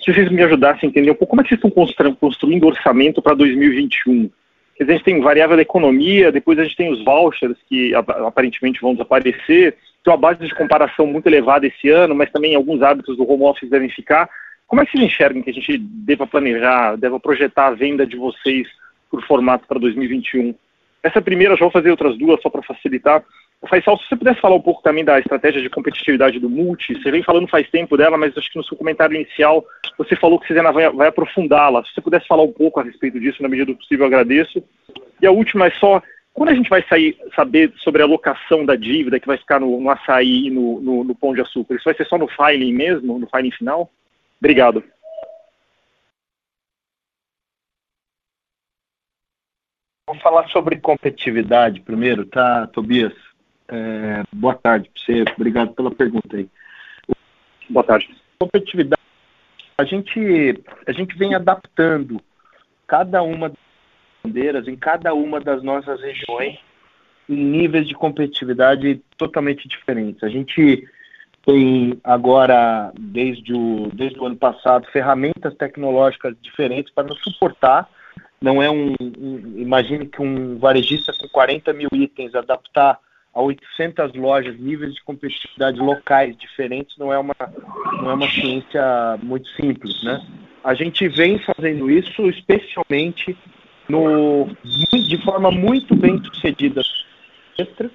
se 0.03 0.13
vocês 0.13 0.31
me 0.31 0.43
ajudassem 0.43 0.87
a 0.87 0.89
entender 0.89 1.11
um 1.11 1.15
pouco 1.15 1.31
como 1.31 1.41
é 1.41 1.43
que 1.43 1.49
vocês 1.49 1.63
estão 1.63 2.15
construindo 2.15 2.67
orçamento 2.67 3.21
para 3.21 3.35
2021. 3.35 4.29
Quer 4.75 4.83
dizer, 4.83 4.93
a 4.93 4.95
gente 4.97 5.05
tem 5.05 5.21
variável 5.21 5.55
da 5.55 5.61
economia, 5.61 6.31
depois 6.31 6.59
a 6.59 6.63
gente 6.63 6.75
tem 6.75 6.91
os 6.91 7.03
vouchers 7.03 7.57
que 7.69 7.93
aparentemente 7.95 8.81
vão 8.81 8.93
desaparecer, 8.93 9.77
tem 10.03 10.13
uma 10.13 10.17
base 10.17 10.45
de 10.45 10.53
comparação 10.53 11.07
muito 11.07 11.27
elevada 11.27 11.65
esse 11.65 11.89
ano, 11.89 12.13
mas 12.13 12.31
também 12.31 12.55
alguns 12.55 12.81
hábitos 12.81 13.15
do 13.15 13.29
home 13.29 13.43
office 13.43 13.69
devem 13.69 13.89
ficar. 13.89 14.29
Como 14.67 14.81
é 14.81 14.85
que 14.85 14.91
vocês 14.91 15.03
enxergam 15.03 15.41
que 15.41 15.49
a 15.49 15.53
gente 15.53 15.77
deva 15.77 16.27
planejar, 16.27 16.97
deva 16.97 17.19
projetar 17.19 17.67
a 17.67 17.71
venda 17.71 18.05
de 18.05 18.17
vocês 18.17 18.67
por 19.09 19.25
formato 19.25 19.65
para 19.67 19.79
2021? 19.79 20.53
Essa 21.01 21.21
primeira, 21.21 21.55
já 21.55 21.61
vou 21.61 21.71
fazer 21.71 21.91
outras 21.91 22.17
duas 22.17 22.41
só 22.41 22.49
para 22.49 22.63
facilitar. 22.63 23.23
Faisal, 23.67 23.97
se 23.97 24.07
você 24.07 24.15
pudesse 24.15 24.39
falar 24.39 24.55
um 24.55 24.61
pouco 24.61 24.81
também 24.81 25.03
da 25.03 25.19
estratégia 25.19 25.61
de 25.61 25.69
competitividade 25.69 26.39
do 26.39 26.49
Multi, 26.49 26.93
você 26.93 27.11
vem 27.11 27.23
falando 27.23 27.47
faz 27.47 27.69
tempo 27.69 27.95
dela, 27.97 28.17
mas 28.17 28.37
acho 28.37 28.51
que 28.51 28.57
no 28.57 28.63
seu 28.63 28.77
comentário 28.77 29.15
inicial 29.15 29.65
você 29.97 30.15
falou 30.15 30.39
que 30.39 30.47
você 30.47 30.61
vai, 30.61 30.89
vai 30.91 31.07
aprofundá-la. 31.07 31.83
Se 31.83 31.93
você 31.93 32.01
pudesse 32.01 32.27
falar 32.27 32.43
um 32.43 32.51
pouco 32.51 32.79
a 32.79 32.83
respeito 32.83 33.19
disso, 33.19 33.41
na 33.41 33.49
medida 33.49 33.71
do 33.71 33.77
possível, 33.77 34.05
agradeço. 34.05 34.63
E 35.21 35.25
a 35.25 35.31
última 35.31 35.67
é 35.67 35.71
só, 35.71 36.01
quando 36.33 36.49
a 36.49 36.55
gente 36.55 36.69
vai 36.69 36.83
sair, 36.87 37.17
saber 37.35 37.71
sobre 37.77 38.01
a 38.01 38.05
alocação 38.05 38.65
da 38.65 38.75
dívida 38.75 39.19
que 39.19 39.27
vai 39.27 39.37
ficar 39.37 39.59
no, 39.59 39.79
no 39.79 39.89
açaí 39.89 40.47
e 40.47 40.51
no, 40.51 40.81
no, 40.81 41.03
no 41.03 41.15
pão 41.15 41.33
de 41.33 41.41
açúcar? 41.41 41.75
Isso 41.75 41.85
vai 41.85 41.95
ser 41.95 42.05
só 42.05 42.17
no 42.17 42.27
filing 42.27 42.73
mesmo, 42.73 43.17
no 43.17 43.27
filing 43.27 43.51
final? 43.51 43.89
Obrigado. 44.39 44.83
Vamos 50.07 50.21
falar 50.21 50.47
sobre 50.49 50.79
competitividade 50.79 51.81
primeiro, 51.81 52.25
tá, 52.25 52.67
Tobias? 52.67 53.13
É, 53.67 54.23
boa 54.31 54.55
tarde 54.55 54.89
para 54.89 55.03
você, 55.03 55.25
obrigado 55.35 55.73
pela 55.73 55.91
pergunta 55.91 56.37
aí. 56.37 56.47
Boa 57.69 57.83
tarde. 57.83 58.15
Competitividade, 58.39 59.01
a 59.77 59.83
gente, 59.83 60.63
a 60.85 60.91
gente 60.91 61.17
vem 61.17 61.33
adaptando 61.33 62.21
cada 62.85 63.23
uma 63.23 63.49
das 63.49 63.57
bandeiras 64.23 64.67
em 64.67 64.75
cada 64.75 65.13
uma 65.13 65.39
das 65.39 65.63
nossas 65.63 65.99
regiões 66.01 66.59
em 67.27 67.35
níveis 67.35 67.87
de 67.87 67.95
competitividade 67.95 69.01
totalmente 69.17 69.67
diferentes. 69.67 70.23
A 70.23 70.29
gente 70.29 70.87
tem 71.45 71.99
agora, 72.03 72.91
desde 72.99 73.53
o, 73.53 73.89
desde 73.93 74.19
o 74.19 74.25
ano 74.25 74.35
passado, 74.35 74.87
ferramentas 74.91 75.55
tecnológicas 75.55 76.35
diferentes 76.41 76.93
para 76.93 77.07
nos 77.07 77.21
suportar 77.21 77.89
não 78.41 78.61
é 78.61 78.69
um, 78.69 78.93
um, 79.01 79.53
imagine 79.57 80.05
que 80.05 80.21
um 80.21 80.57
varejista 80.59 81.11
com 81.19 81.27
40 81.29 81.73
mil 81.73 81.89
itens 81.93 82.35
adaptar 82.35 82.99
a 83.35 83.41
800 83.41 84.13
lojas, 84.13 84.57
níveis 84.57 84.95
de 84.95 85.03
competitividade 85.03 85.77
locais 85.77 86.37
diferentes, 86.37 86.97
não 86.97 87.11
é 87.11 87.19
uma, 87.19 87.35
não 88.01 88.11
é 88.11 88.13
uma 88.13 88.29
ciência 88.29 89.19
muito 89.21 89.49
simples, 89.49 90.01
né? 90.03 90.25
A 90.63 90.73
gente 90.73 91.07
vem 91.09 91.37
fazendo 91.39 91.91
isso 91.91 92.27
especialmente 92.29 93.37
no, 93.89 94.47
de 94.63 95.17
forma 95.23 95.51
muito 95.51 95.95
bem 95.95 96.23
sucedida 96.23 96.81
extra. 97.57 97.91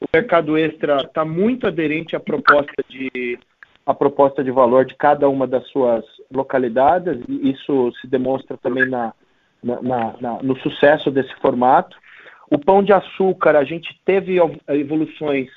O 0.00 0.06
mercado 0.12 0.56
extra 0.56 1.02
está 1.02 1.24
muito 1.24 1.66
aderente 1.66 2.16
à 2.16 2.20
proposta 2.20 2.82
de 2.88 3.38
a 3.84 3.94
proposta 3.94 4.44
de 4.44 4.50
valor 4.50 4.84
de 4.84 4.94
cada 4.94 5.28
uma 5.28 5.46
das 5.46 5.66
suas 5.68 6.04
localidades. 6.30 7.18
E 7.26 7.50
isso 7.50 7.90
se 8.00 8.06
demonstra 8.06 8.56
também 8.58 8.86
na, 8.86 9.14
na, 9.62 10.14
na, 10.20 10.42
no 10.42 10.56
sucesso 10.58 11.10
desse 11.10 11.34
formato. 11.36 11.96
O 12.50 12.58
pão 12.58 12.82
de 12.82 12.92
açúcar, 12.92 13.56
a 13.56 13.64
gente 13.64 13.98
teve 14.04 14.38
evoluções 14.68 15.48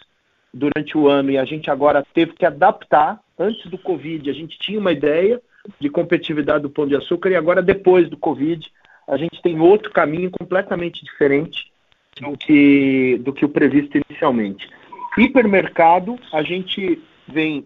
durante 0.53 0.97
o 0.97 1.07
ano 1.07 1.31
e 1.31 1.37
a 1.37 1.45
gente 1.45 1.69
agora 1.69 2.05
teve 2.13 2.33
que 2.33 2.45
adaptar. 2.45 3.19
Antes 3.39 3.69
do 3.71 3.77
Covid, 3.77 4.29
a 4.29 4.33
gente 4.33 4.59
tinha 4.59 4.79
uma 4.79 4.91
ideia 4.91 5.41
de 5.79 5.89
competitividade 5.89 6.63
do 6.63 6.69
pão 6.69 6.87
de 6.87 6.95
açúcar 6.95 7.29
e 7.29 7.35
agora, 7.35 7.61
depois 7.61 8.09
do 8.09 8.17
Covid, 8.17 8.69
a 9.07 9.17
gente 9.17 9.41
tem 9.41 9.59
outro 9.59 9.91
caminho 9.91 10.29
completamente 10.29 11.03
diferente 11.03 11.71
do 12.19 12.37
que, 12.37 13.19
do 13.23 13.33
que 13.33 13.45
o 13.45 13.49
previsto 13.49 13.97
inicialmente. 13.97 14.69
Hipermercado, 15.17 16.19
a 16.31 16.43
gente 16.43 17.01
vem 17.27 17.65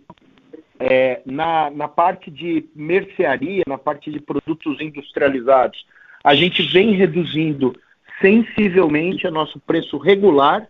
é, 0.79 1.21
na, 1.25 1.69
na 1.69 1.87
parte 1.87 2.29
de 2.29 2.65
mercearia, 2.75 3.63
na 3.67 3.77
parte 3.77 4.11
de 4.11 4.19
produtos 4.19 4.79
industrializados, 4.81 5.85
a 6.23 6.35
gente 6.35 6.61
vem 6.63 6.91
reduzindo 6.91 7.75
sensivelmente 8.21 9.27
o 9.27 9.31
nosso 9.31 9.59
preço 9.59 9.97
regular 9.97 10.67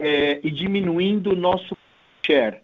é, 0.00 0.40
e 0.42 0.50
diminuindo 0.50 1.32
o 1.32 1.36
nosso 1.36 1.76
share. 2.24 2.58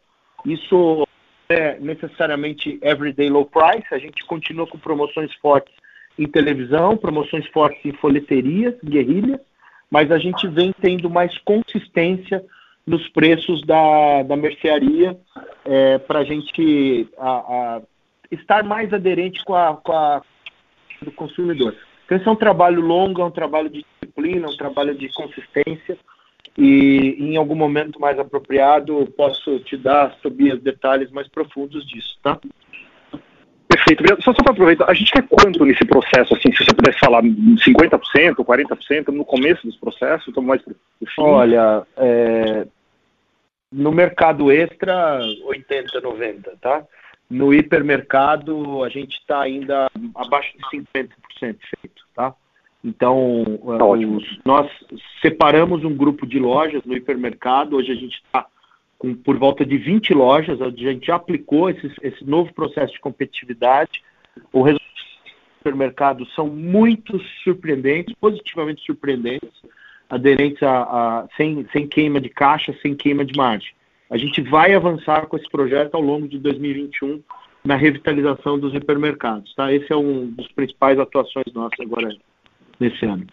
Isso 0.45 1.07
é 1.49 1.79
necessariamente 1.79 2.79
everyday 2.83 3.29
low 3.29 3.45
price, 3.45 3.87
a 3.93 3.99
gente 3.99 4.25
continua 4.25 4.67
com 4.67 4.79
promoções 4.79 5.35
fortes 5.37 5.75
em 6.19 6.27
televisão, 6.27 6.97
promoções 6.97 7.47
fortes 7.49 7.85
em 7.85 7.93
folheterias, 7.93 8.75
guerrilhas, 8.85 9.41
mas 9.91 10.11
a 10.11 10.19
gente 10.19 10.47
vem 10.49 10.73
tendo 10.81 11.11
mais 11.11 11.37
consistência 11.39 12.45
nos 12.87 13.09
preços 13.09 13.63
da, 13.67 14.23
da 14.23 14.37
mercearia 14.37 15.19
é, 15.65 15.99
para 15.99 16.21
a 16.21 16.25
gente 16.25 17.09
estar 18.31 18.63
mais 18.65 18.93
aderente 18.93 19.45
com 19.45 19.55
a, 19.55 19.77
com 19.77 19.93
a 19.93 20.23
do 21.03 21.11
consumidor. 21.13 21.75
Então, 22.11 22.19
esse 22.19 22.27
é 22.27 22.33
um 22.33 22.37
trabalho 22.37 22.81
longo, 22.81 23.23
é 23.23 23.25
um 23.25 23.31
trabalho 23.31 23.71
de 23.71 23.85
disciplina, 23.85 24.49
é 24.49 24.51
um 24.51 24.57
trabalho 24.57 24.97
de 24.97 25.09
consistência. 25.13 25.97
E 26.59 27.15
em 27.21 27.37
algum 27.37 27.55
momento 27.55 28.01
mais 28.01 28.19
apropriado, 28.19 29.07
posso 29.17 29.61
te 29.61 29.77
dar, 29.77 30.17
Tobias, 30.21 30.61
detalhes 30.61 31.13
mais 31.13 31.29
profundos 31.29 31.87
disso, 31.87 32.19
tá? 32.21 32.37
Perfeito. 33.69 34.03
Só, 34.25 34.33
só 34.33 34.43
para 34.43 34.53
aproveitar, 34.53 34.91
a 34.91 34.95
gente 34.95 35.13
quer 35.13 35.23
quanto 35.29 35.65
nesse 35.65 35.85
processo, 35.85 36.35
assim, 36.35 36.53
se 36.53 36.65
você 36.65 36.75
pudesse 36.75 36.99
falar 36.99 37.23
50%, 37.23 38.35
40%, 38.35 39.09
no 39.09 39.25
começo 39.25 39.65
dos 39.65 39.77
processos, 39.77 40.27
estamos 40.27 40.49
mais 40.49 40.61
para 40.63 40.73
o 40.73 41.07
fim? 41.07 41.23
Olha, 41.23 41.87
é, 41.97 42.67
no 43.71 43.93
mercado 43.93 44.51
extra, 44.51 45.21
80%, 45.21 46.03
90%, 46.03 46.59
tá? 46.61 46.85
No 47.31 47.55
hipermercado, 47.55 48.83
a 48.83 48.89
gente 48.89 49.17
está 49.17 49.43
ainda 49.43 49.89
abaixo 50.17 50.53
de 50.59 50.79
50% 50.79 51.09
feito, 51.39 52.05
tá? 52.13 52.35
Então, 52.85 53.45
tá 53.79 53.85
os, 53.85 54.39
nós 54.45 54.71
separamos 55.23 55.85
um 55.85 55.95
grupo 55.95 56.27
de 56.27 56.41
lojas 56.41 56.83
no 56.85 56.97
hipermercado. 56.97 57.77
Hoje 57.77 57.93
a 57.93 57.95
gente 57.95 58.17
está 58.17 58.47
com 58.99 59.15
por 59.15 59.39
volta 59.39 59.65
de 59.65 59.79
20 59.79 60.13
lojas. 60.13 60.61
A 60.61 60.71
gente 60.71 61.07
já 61.07 61.17
aplicou 61.17 61.71
esse, 61.71 61.93
esse 62.03 62.25
novo 62.25 62.53
processo 62.53 62.95
de 62.95 63.01
competitividade. 63.01 64.03
O 64.53 64.63
resultado 64.63 64.89
do 65.25 65.61
hipermercado 65.61 66.27
são 66.35 66.49
muito 66.49 67.21
surpreendentes, 67.45 68.15
positivamente 68.21 68.83
surpreendentes, 68.85 69.63
aderentes 70.09 70.63
a, 70.63 70.83
a 70.83 71.29
sem, 71.37 71.67
sem 71.73 71.87
queima 71.87 72.21
de 72.21 72.31
caixa, 72.31 72.75
sem 72.83 72.97
queima 72.97 73.25
de 73.25 73.37
margem. 73.37 73.73
A 74.11 74.17
gente 74.17 74.41
vai 74.43 74.75
avançar 74.75 75.27
com 75.27 75.37
esse 75.37 75.49
projeto 75.49 75.95
ao 75.95 76.01
longo 76.01 76.27
de 76.27 76.39
2021 76.39 77.23
na 77.65 77.77
revitalização 77.77 78.59
dos 78.59 78.75
hipermercados. 78.75 79.55
Tá? 79.55 79.73
Esse 79.73 79.93
é 79.93 79.97
um 79.97 80.27
dos 80.27 80.49
principais 80.49 80.99
atuações 80.99 81.47
nossas 81.55 81.79
agora 81.81 82.09
nesse 82.79 83.07
ano. 83.07 83.27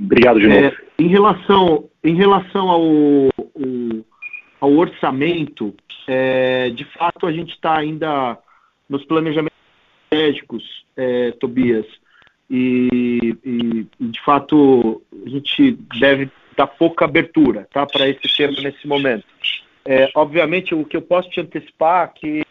Obrigado 0.00 0.40
de 0.40 0.48
novo. 0.48 0.58
É, 0.58 0.76
em 0.98 1.08
relação, 1.08 1.90
em 2.02 2.14
relação 2.14 2.68
ao, 2.70 2.82
ao 4.60 4.72
orçamento, 4.72 5.74
é, 6.06 6.70
de 6.70 6.84
fato 6.84 7.26
a 7.26 7.32
gente 7.32 7.52
está 7.52 7.76
ainda 7.76 8.38
nos 8.88 9.04
planejamentos 9.04 9.56
estratégicos, 10.10 10.84
é, 10.96 11.32
Tobias, 11.32 11.86
e, 12.50 13.36
e, 13.44 13.86
de 14.00 14.20
fato 14.24 15.02
a 15.24 15.28
gente 15.28 15.72
deve 15.98 16.30
dar 16.56 16.66
pouca 16.66 17.04
abertura 17.04 17.66
tá, 17.72 17.86
para 17.86 18.08
esse 18.08 18.28
tema 18.36 18.60
nesse 18.60 18.86
momento. 18.86 19.24
É, 19.84 20.10
obviamente, 20.14 20.74
o 20.74 20.84
que 20.84 20.96
eu 20.96 21.02
posso 21.02 21.28
te 21.30 21.40
antecipar 21.40 22.04
é 22.04 22.18
que 22.18 22.42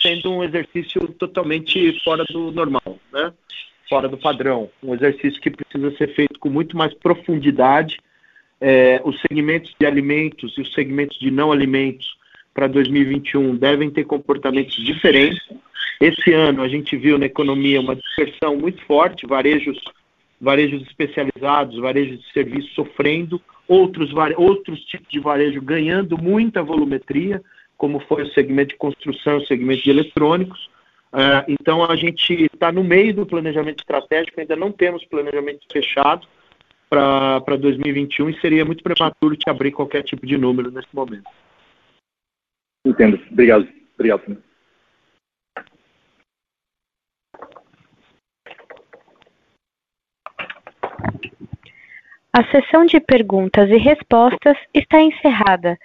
sendo 0.00 0.32
um 0.32 0.44
exercício 0.44 1.00
totalmente 1.18 1.98
fora 2.04 2.24
do 2.24 2.52
normal, 2.52 2.98
né? 3.12 3.32
fora 3.88 4.08
do 4.08 4.18
padrão, 4.18 4.70
um 4.82 4.94
exercício 4.94 5.40
que 5.40 5.50
precisa 5.50 5.96
ser 5.96 6.14
feito 6.14 6.38
com 6.38 6.50
muito 6.50 6.76
mais 6.76 6.92
profundidade. 6.94 7.98
É, 8.60 9.00
os 9.04 9.20
segmentos 9.22 9.74
de 9.78 9.86
alimentos 9.86 10.56
e 10.58 10.60
os 10.60 10.72
segmentos 10.74 11.18
de 11.18 11.30
não 11.30 11.50
alimentos 11.50 12.16
para 12.52 12.66
2021 12.66 13.56
devem 13.56 13.90
ter 13.90 14.04
comportamentos 14.04 14.74
diferentes. 14.84 15.40
Esse 16.00 16.32
ano 16.32 16.62
a 16.62 16.68
gente 16.68 16.96
viu 16.96 17.18
na 17.18 17.26
economia 17.26 17.80
uma 17.80 17.96
dispersão 17.96 18.56
muito 18.56 18.82
forte, 18.84 19.26
varejos 19.26 19.80
varejos 20.40 20.82
especializados, 20.82 21.78
varejos 21.78 22.20
de 22.20 22.32
serviço 22.32 22.68
sofrendo, 22.74 23.40
outros, 23.66 24.10
outros 24.36 24.80
tipos 24.84 25.08
de 25.08 25.18
varejo 25.18 25.60
ganhando 25.60 26.16
muita 26.16 26.62
volumetria, 26.62 27.42
como 27.76 28.00
foi 28.00 28.22
o 28.22 28.32
segmento 28.32 28.70
de 28.70 28.76
construção, 28.76 29.38
o 29.38 29.46
segmento 29.46 29.82
de 29.82 29.90
eletrônicos. 29.90 30.68
Uh, 31.12 31.44
então, 31.48 31.84
a 31.84 31.96
gente 31.96 32.48
está 32.52 32.70
no 32.70 32.84
meio 32.84 33.14
do 33.14 33.26
planejamento 33.26 33.80
estratégico, 33.80 34.40
ainda 34.40 34.56
não 34.56 34.70
temos 34.70 35.04
planejamento 35.06 35.66
fechado 35.72 36.26
para 36.88 37.56
2021 37.56 38.30
e 38.30 38.40
seria 38.40 38.64
muito 38.64 38.82
prematuro 38.82 39.36
te 39.36 39.48
abrir 39.48 39.72
qualquer 39.72 40.02
tipo 40.02 40.26
de 40.26 40.38
número 40.38 40.70
nesse 40.70 40.88
momento. 40.92 41.28
Entendo. 42.84 43.20
Obrigado. 43.30 43.68
Obrigado. 43.94 44.47
A 52.32 52.44
sessão 52.50 52.84
de 52.84 53.00
perguntas 53.00 53.68
e 53.70 53.76
respostas 53.76 54.56
está 54.72 55.00
encerrada. 55.00 55.78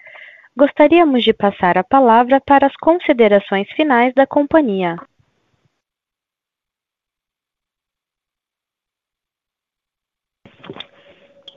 Gostaríamos 0.55 1.23
de 1.23 1.33
passar 1.33 1.77
a 1.77 1.83
palavra 1.83 2.39
para 2.39 2.67
as 2.67 2.75
considerações 2.75 3.67
finais 3.71 4.13
da 4.13 4.27
companhia. 4.27 4.97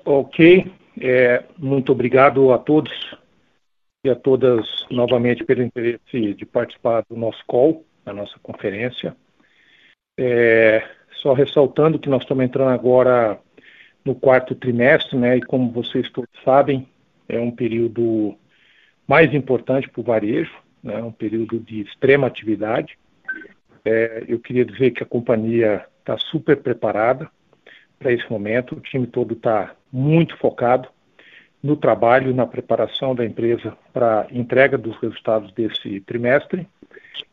Ok, 0.04 0.72
é, 1.00 1.44
muito 1.58 1.92
obrigado 1.92 2.52
a 2.52 2.58
todos 2.58 2.92
e 4.04 4.08
a 4.08 4.14
todas 4.14 4.64
novamente 4.88 5.44
pelo 5.44 5.62
interesse 5.62 6.32
de 6.32 6.46
participar 6.46 7.04
do 7.10 7.16
nosso 7.16 7.44
call, 7.44 7.84
da 8.04 8.12
nossa 8.12 8.38
conferência. 8.40 9.16
É, 10.18 10.88
só 11.20 11.32
ressaltando 11.32 11.98
que 11.98 12.08
nós 12.08 12.22
estamos 12.22 12.44
entrando 12.44 12.70
agora 12.70 13.38
no 14.06 14.14
quarto 14.14 14.54
trimestre, 14.54 15.18
né? 15.18 15.36
E 15.36 15.42
como 15.42 15.72
vocês 15.72 16.08
todos 16.10 16.30
sabem, 16.44 16.88
é 17.28 17.40
um 17.40 17.50
período 17.50 18.38
mais 19.06 19.34
importante 19.34 19.88
para 19.90 20.00
o 20.00 20.04
varejo, 20.04 20.54
né? 20.82 21.02
Um 21.02 21.10
período 21.10 21.58
de 21.58 21.80
extrema 21.80 22.28
atividade. 22.28 22.96
É, 23.84 24.24
eu 24.28 24.38
queria 24.38 24.64
dizer 24.64 24.92
que 24.92 25.02
a 25.02 25.06
companhia 25.06 25.84
está 25.98 26.16
super 26.16 26.56
preparada 26.56 27.28
para 27.98 28.12
esse 28.12 28.30
momento. 28.30 28.76
O 28.76 28.80
time 28.80 29.08
todo 29.08 29.34
está 29.34 29.74
muito 29.92 30.36
focado 30.38 30.88
no 31.60 31.76
trabalho 31.76 32.32
na 32.32 32.46
preparação 32.46 33.12
da 33.12 33.24
empresa 33.24 33.76
para 33.92 34.28
entrega 34.30 34.78
dos 34.78 34.96
resultados 34.98 35.52
desse 35.52 36.00
trimestre 36.02 36.68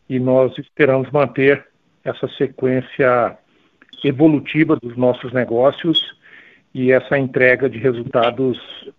e 0.10 0.20
nós 0.20 0.58
esperamos 0.58 1.12
manter 1.12 1.68
essa 2.04 2.28
sequência 2.30 3.38
evolutiva 4.04 4.76
dos 4.76 4.98
nossos 4.98 5.32
negócios 5.32 6.16
e 6.74 6.91
essa 6.91 7.18
entrega 7.18 7.70
de 7.70 7.78
resultados 7.78 8.58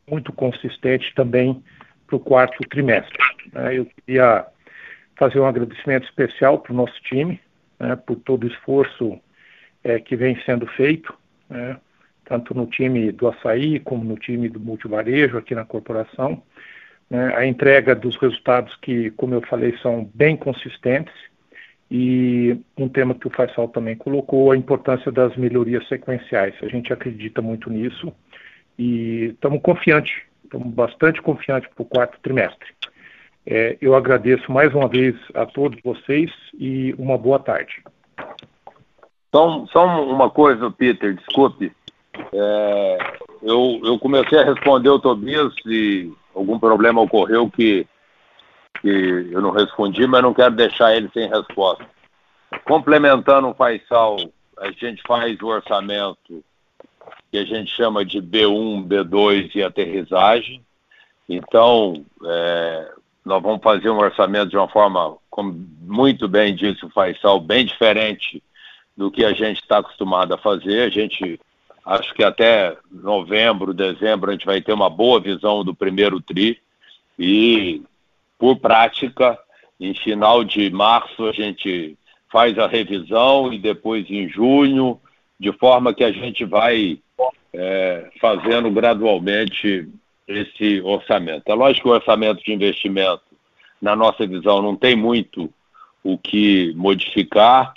muito 0.09 0.33
consistente 0.33 1.13
também 1.15 1.63
para 2.07 2.17
o 2.17 2.21
quarto 2.21 2.59
trimestre. 2.69 3.19
Né? 3.53 3.79
Eu 3.79 3.87
queria 3.87 4.47
fazer 5.17 5.41
um 5.41 5.47
agradecimento 5.47 6.05
especial 6.05 6.59
para 6.59 6.73
o 6.73 6.77
nosso 6.77 7.01
time, 7.03 7.41
né, 7.79 7.97
por 7.97 8.17
todo 8.17 8.45
o 8.45 8.49
esforço 8.49 9.19
é, 9.83 9.99
que 9.99 10.17
vem 10.17 10.41
sendo 10.45 10.67
feito, 10.67 11.13
né, 11.49 11.77
tanto 12.25 12.55
no 12.55 12.67
time 12.67 13.13
do 13.13 13.29
açaí 13.29 13.81
como 13.81 14.05
no 14.05 14.17
time 14.17 14.49
do 14.49 14.61
multivarejo 14.61 15.37
aqui 15.37 15.55
na 15.55 15.65
corporação. 15.65 16.43
Né, 17.11 17.35
a 17.37 17.47
entrega 17.47 17.95
dos 17.95 18.17
resultados 18.17 18.75
que, 18.77 19.11
como 19.13 19.35
eu 19.35 19.43
falei, 19.43 19.77
são 19.79 20.11
bem 20.15 20.37
consistentes 20.37 21.15
e 21.91 22.59
um 22.77 22.89
tema 22.89 23.15
que 23.15 23.27
o 23.27 23.31
Faisal 23.31 23.69
também 23.69 23.97
colocou, 23.97 24.51
a 24.51 24.57
importância 24.57 25.13
das 25.13 25.37
melhorias 25.37 25.87
sequenciais. 25.89 26.55
A 26.63 26.69
gente 26.69 26.93
acredita 26.93 27.43
muito 27.43 27.71
nisso 27.71 28.13
e 28.79 29.33
estamos 29.35 29.61
confiantes, 29.63 30.15
estamos 30.45 30.73
bastante 30.73 31.21
confiantes 31.23 31.71
para 31.75 31.83
o 31.83 31.87
quarto 31.87 32.19
trimestre. 32.23 32.69
É, 33.47 33.77
eu 33.81 33.95
agradeço 33.95 34.51
mais 34.51 34.75
uma 34.75 34.89
vez 34.89 35.15
a 35.35 35.45
todos 35.45 35.79
vocês 35.83 36.31
e 36.59 36.95
uma 36.99 37.19
boa 37.19 37.39
tarde. 37.39 37.83
Só, 39.35 39.67
só 39.67 40.05
uma 40.05 40.31
coisa, 40.31 40.71
Peter, 40.71 41.15
desculpe. 41.15 41.71
É, 42.33 42.99
eu, 43.43 43.81
eu 43.85 43.99
comecei 43.99 44.39
a 44.39 44.45
responder 44.45 44.89
o 44.89 44.99
Tobias 44.99 45.53
e 45.67 46.11
algum 46.35 46.59
problema 46.59 47.03
ocorreu 47.03 47.51
que, 47.51 47.87
que 48.85 49.31
eu 49.33 49.41
não 49.41 49.51
respondi, 49.51 50.07
mas 50.07 50.23
não 50.23 50.35
quero 50.35 50.55
deixar 50.55 50.95
ele 50.95 51.09
sem 51.15 51.27
resposta. 51.27 51.87
Complementando 52.67 53.49
o 53.49 53.55
Faisal, 53.55 54.17
a 54.59 54.71
gente 54.73 55.03
faz 55.09 55.41
o 55.41 55.47
orçamento 55.47 56.45
que 57.33 57.39
a 57.39 57.45
gente 57.47 57.75
chama 57.75 58.05
de 58.05 58.21
B1, 58.21 58.87
B2 58.87 59.53
e 59.55 59.63
aterrissagem. 59.63 60.63
Então, 61.27 62.05
é, 62.27 62.93
nós 63.25 63.43
vamos 63.43 63.63
fazer 63.63 63.89
um 63.89 63.97
orçamento 63.97 64.51
de 64.51 64.57
uma 64.59 64.69
forma, 64.69 65.17
como 65.31 65.67
muito 65.81 66.29
bem 66.29 66.55
disse 66.55 66.85
o 66.85 66.91
Faisal, 66.91 67.41
bem 67.41 67.65
diferente 67.65 68.43
do 68.95 69.11
que 69.11 69.25
a 69.25 69.33
gente 69.33 69.63
está 69.63 69.79
acostumado 69.79 70.35
a 70.35 70.39
fazer. 70.39 70.83
A 70.83 70.91
gente, 70.91 71.41
acho 71.87 72.13
que 72.13 72.23
até 72.23 72.77
novembro, 72.91 73.73
dezembro, 73.73 74.29
a 74.29 74.35
gente 74.35 74.45
vai 74.45 74.61
ter 74.61 74.75
uma 74.75 74.91
boa 74.91 75.19
visão 75.21 75.65
do 75.65 75.75
primeiro 75.75 76.21
TRI 76.21 76.61
e, 77.19 77.83
por 78.39 78.59
prática, 78.59 79.39
em 79.81 79.95
final 79.95 80.45
de 80.45 80.71
março 80.71 81.27
a 81.27 81.33
gente 81.33 81.97
faz 82.31 82.59
a 82.59 82.67
revisão 82.67 83.53
e 83.53 83.59
depois 83.59 84.11
em 84.11 84.29
junho, 84.29 85.01
de 85.39 85.53
forma 85.53 85.95
que 85.95 86.05
a 86.05 86.13
gente 86.13 86.45
vai 86.45 86.99
é, 87.53 88.11
fazendo 88.21 88.71
gradualmente 88.71 89.89
esse 90.27 90.81
orçamento. 90.81 91.45
É 91.47 91.55
lógico 91.55 91.85
que 91.85 91.89
o 91.89 91.95
orçamento 91.95 92.43
de 92.43 92.53
investimento, 92.53 93.23
na 93.81 93.95
nossa 93.95 94.27
visão, 94.27 94.63
não 94.63 94.75
tem 94.75 94.97
muito 94.97 95.53
o 96.03 96.19
que 96.19 96.73
modificar 96.75 97.75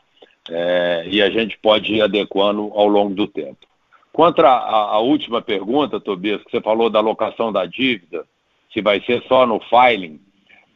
é, 0.50 1.06
e 1.08 1.22
a 1.22 1.30
gente 1.30 1.58
pode 1.60 1.94
ir 1.94 2.02
adequando 2.02 2.72
ao 2.74 2.88
longo 2.88 3.14
do 3.14 3.28
tempo. 3.28 3.68
Quanto 4.12 4.42
à, 4.42 4.98
última 5.00 5.42
pergunta, 5.42 6.00
Tobias, 6.00 6.42
que 6.44 6.50
você 6.50 6.62
falou 6.62 6.90
da 6.90 6.98
alocação 6.98 7.52
da 7.52 7.66
dívida, 7.66 8.26
se 8.74 8.82
vai 8.82 9.00
ser 9.02 9.22
só 9.28 9.46
no 9.46 9.60
filing, 9.60 10.20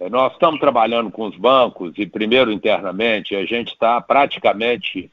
nós 0.09 0.33
estamos 0.33 0.59
trabalhando 0.59 1.11
com 1.11 1.27
os 1.27 1.35
bancos 1.37 1.93
e, 1.97 2.05
primeiro, 2.05 2.51
internamente, 2.51 3.35
a 3.35 3.45
gente 3.45 3.73
está 3.73 3.99
praticamente 4.01 5.11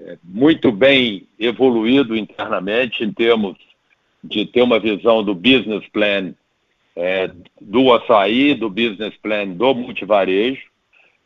é, 0.00 0.16
muito 0.24 0.72
bem 0.72 1.26
evoluído 1.38 2.16
internamente 2.16 3.04
em 3.04 3.12
termos 3.12 3.56
de 4.22 4.46
ter 4.46 4.62
uma 4.62 4.78
visão 4.78 5.22
do 5.22 5.34
business 5.34 5.86
plan 5.92 6.34
é, 6.96 7.30
do 7.60 7.92
açaí, 7.92 8.54
do 8.54 8.68
business 8.68 9.14
plan 9.22 9.48
do 9.48 9.74
multivarejo. 9.74 10.62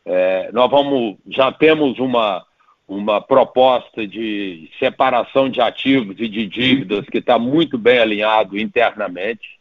É, 0.05 0.51
nós 0.51 0.69
vamos, 0.69 1.17
já 1.27 1.51
temos 1.51 1.99
uma, 1.99 2.45
uma 2.87 3.19
proposta 3.19 4.07
de 4.07 4.69
separação 4.79 5.49
de 5.49 5.61
ativos 5.61 6.15
e 6.19 6.27
de 6.27 6.45
dívidas 6.45 7.05
que 7.05 7.17
está 7.17 7.39
muito 7.39 7.77
bem 7.77 7.99
alinhado 7.99 8.57
internamente 8.57 9.55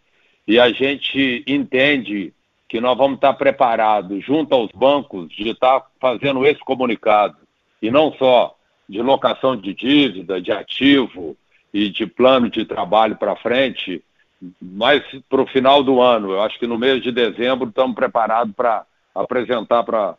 e 0.47 0.61
a 0.61 0.71
gente 0.71 1.43
entende 1.47 2.33
que 2.69 2.81
nós 2.81 2.97
vamos 2.97 3.17
estar 3.17 3.35
preparados 3.35 4.25
junto 4.25 4.55
aos 4.55 4.71
bancos 4.75 5.29
de 5.31 5.51
estar 5.51 5.85
fazendo 6.01 6.45
esse 6.47 6.61
comunicado 6.61 7.37
e 7.81 7.91
não 7.91 8.13
só 8.15 8.55
de 8.89 9.01
locação 9.01 9.57
de 9.57 9.75
dívida, 9.75 10.41
de 10.41 10.53
ativo, 10.53 11.37
e 11.75 11.91
de 11.91 12.07
plano 12.07 12.49
de 12.49 12.65
trabalho 12.65 13.17
para 13.17 13.35
frente, 13.35 14.01
mas 14.63 15.03
para 15.29 15.43
o 15.43 15.47
final 15.47 15.83
do 15.83 16.01
ano. 16.01 16.31
Eu 16.31 16.43
acho 16.43 16.57
que 16.57 16.69
no 16.69 16.79
mês 16.79 17.03
de 17.03 17.11
dezembro 17.11 17.69
estamos 17.69 17.97
preparados 17.97 18.55
para 18.55 18.87
apresentar 19.13 19.83
para 19.83 20.17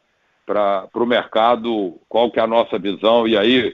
o 0.93 1.05
mercado 1.05 1.97
qual 2.09 2.29
que 2.29 2.41
é 2.41 2.43
a 2.43 2.47
nossa 2.47 2.77
visão. 2.77 3.25
E 3.25 3.37
aí, 3.37 3.73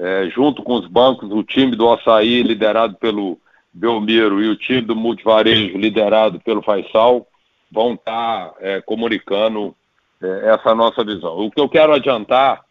é, 0.00 0.28
junto 0.34 0.64
com 0.64 0.74
os 0.74 0.88
bancos, 0.88 1.30
o 1.30 1.44
time 1.44 1.76
do 1.76 1.88
Açaí, 1.88 2.42
liderado 2.42 2.96
pelo 2.96 3.38
Belmiro, 3.72 4.42
e 4.42 4.48
o 4.48 4.56
time 4.56 4.80
do 4.80 4.96
Multivarejo, 4.96 5.78
liderado 5.78 6.40
pelo 6.40 6.62
Faisal, 6.62 7.28
vão 7.70 7.94
estar 7.94 8.50
tá, 8.50 8.54
é, 8.60 8.80
comunicando 8.80 9.74
é, 10.22 10.54
essa 10.54 10.74
nossa 10.74 11.04
visão. 11.04 11.38
O 11.38 11.50
que 11.50 11.60
eu 11.60 11.68
quero 11.68 11.92
adiantar, 11.92 12.62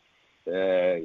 é, 0.45 1.01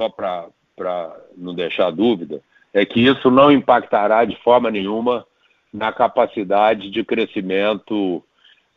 só 0.00 0.08
para 0.08 1.16
não 1.36 1.54
deixar 1.54 1.90
dúvida, 1.90 2.40
é 2.72 2.84
que 2.84 3.00
isso 3.00 3.30
não 3.30 3.50
impactará 3.50 4.24
de 4.24 4.36
forma 4.36 4.70
nenhuma 4.70 5.26
na 5.72 5.92
capacidade 5.92 6.90
de 6.90 7.04
crescimento 7.04 8.22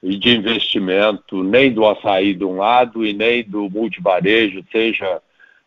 e 0.02 0.18
de 0.18 0.36
investimento 0.36 1.44
nem 1.44 1.72
do 1.72 1.86
açaí 1.88 2.34
de 2.34 2.44
um 2.44 2.58
lado 2.58 3.06
e 3.06 3.14
nem 3.14 3.44
do 3.44 3.70
multivarejo, 3.70 4.64
seja 4.72 5.22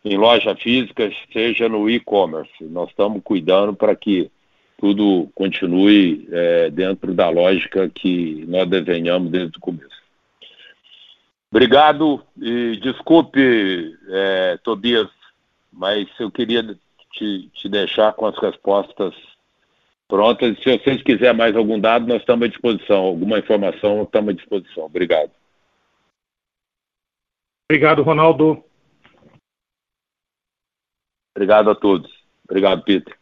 em 0.05 0.15
loja 0.15 0.55
física, 0.55 1.11
seja 1.33 1.67
no 1.67 1.89
e-commerce. 1.89 2.51
Nós 2.61 2.89
estamos 2.89 3.21
cuidando 3.23 3.73
para 3.73 3.95
que 3.95 4.31
tudo 4.77 5.29
continue 5.33 6.27
é, 6.31 6.69
dentro 6.69 7.13
da 7.13 7.29
lógica 7.29 7.89
que 7.89 8.45
nós 8.47 8.69
desenhamos 8.69 9.31
desde 9.31 9.57
o 9.57 9.61
começo. 9.61 9.97
Obrigado 11.49 12.23
e 12.39 12.77
desculpe, 12.77 13.97
é, 14.09 14.57
Tobias, 14.63 15.09
mas 15.71 16.07
eu 16.19 16.29
queria 16.29 16.63
te, 17.13 17.49
te 17.53 17.69
deixar 17.69 18.13
com 18.13 18.25
as 18.25 18.37
respostas 18.37 19.15
prontas. 20.07 20.57
Se 20.61 20.77
vocês 20.77 21.01
quiserem 21.01 21.37
mais 21.37 21.55
algum 21.55 21.79
dado, 21.79 22.07
nós 22.07 22.19
estamos 22.19 22.45
à 22.45 22.49
disposição. 22.49 22.97
Alguma 22.97 23.39
informação, 23.39 24.03
estamos 24.03 24.29
à 24.29 24.33
disposição. 24.33 24.85
Obrigado. 24.85 25.31
Obrigado, 27.69 28.03
Ronaldo. 28.03 28.63
Obrigado 31.35 31.69
a 31.69 31.75
todos. 31.75 32.11
Obrigado, 32.45 32.83
Peter. 32.83 33.17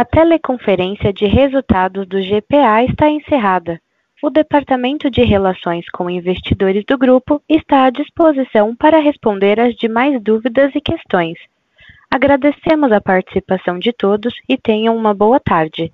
A 0.00 0.04
teleconferência 0.06 1.12
de 1.12 1.26
resultados 1.26 2.08
do 2.08 2.16
GPA 2.22 2.82
está 2.88 3.10
encerrada. 3.10 3.78
O 4.22 4.30
Departamento 4.30 5.10
de 5.10 5.22
Relações 5.22 5.84
com 5.90 6.08
Investidores 6.08 6.86
do 6.86 6.96
grupo 6.96 7.42
está 7.46 7.84
à 7.84 7.90
disposição 7.90 8.74
para 8.74 8.98
responder 8.98 9.60
às 9.60 9.76
demais 9.76 10.18
dúvidas 10.22 10.74
e 10.74 10.80
questões. 10.80 11.38
Agradecemos 12.10 12.90
a 12.92 12.98
participação 12.98 13.78
de 13.78 13.92
todos 13.92 14.32
e 14.48 14.56
tenham 14.56 14.96
uma 14.96 15.12
boa 15.12 15.38
tarde. 15.38 15.92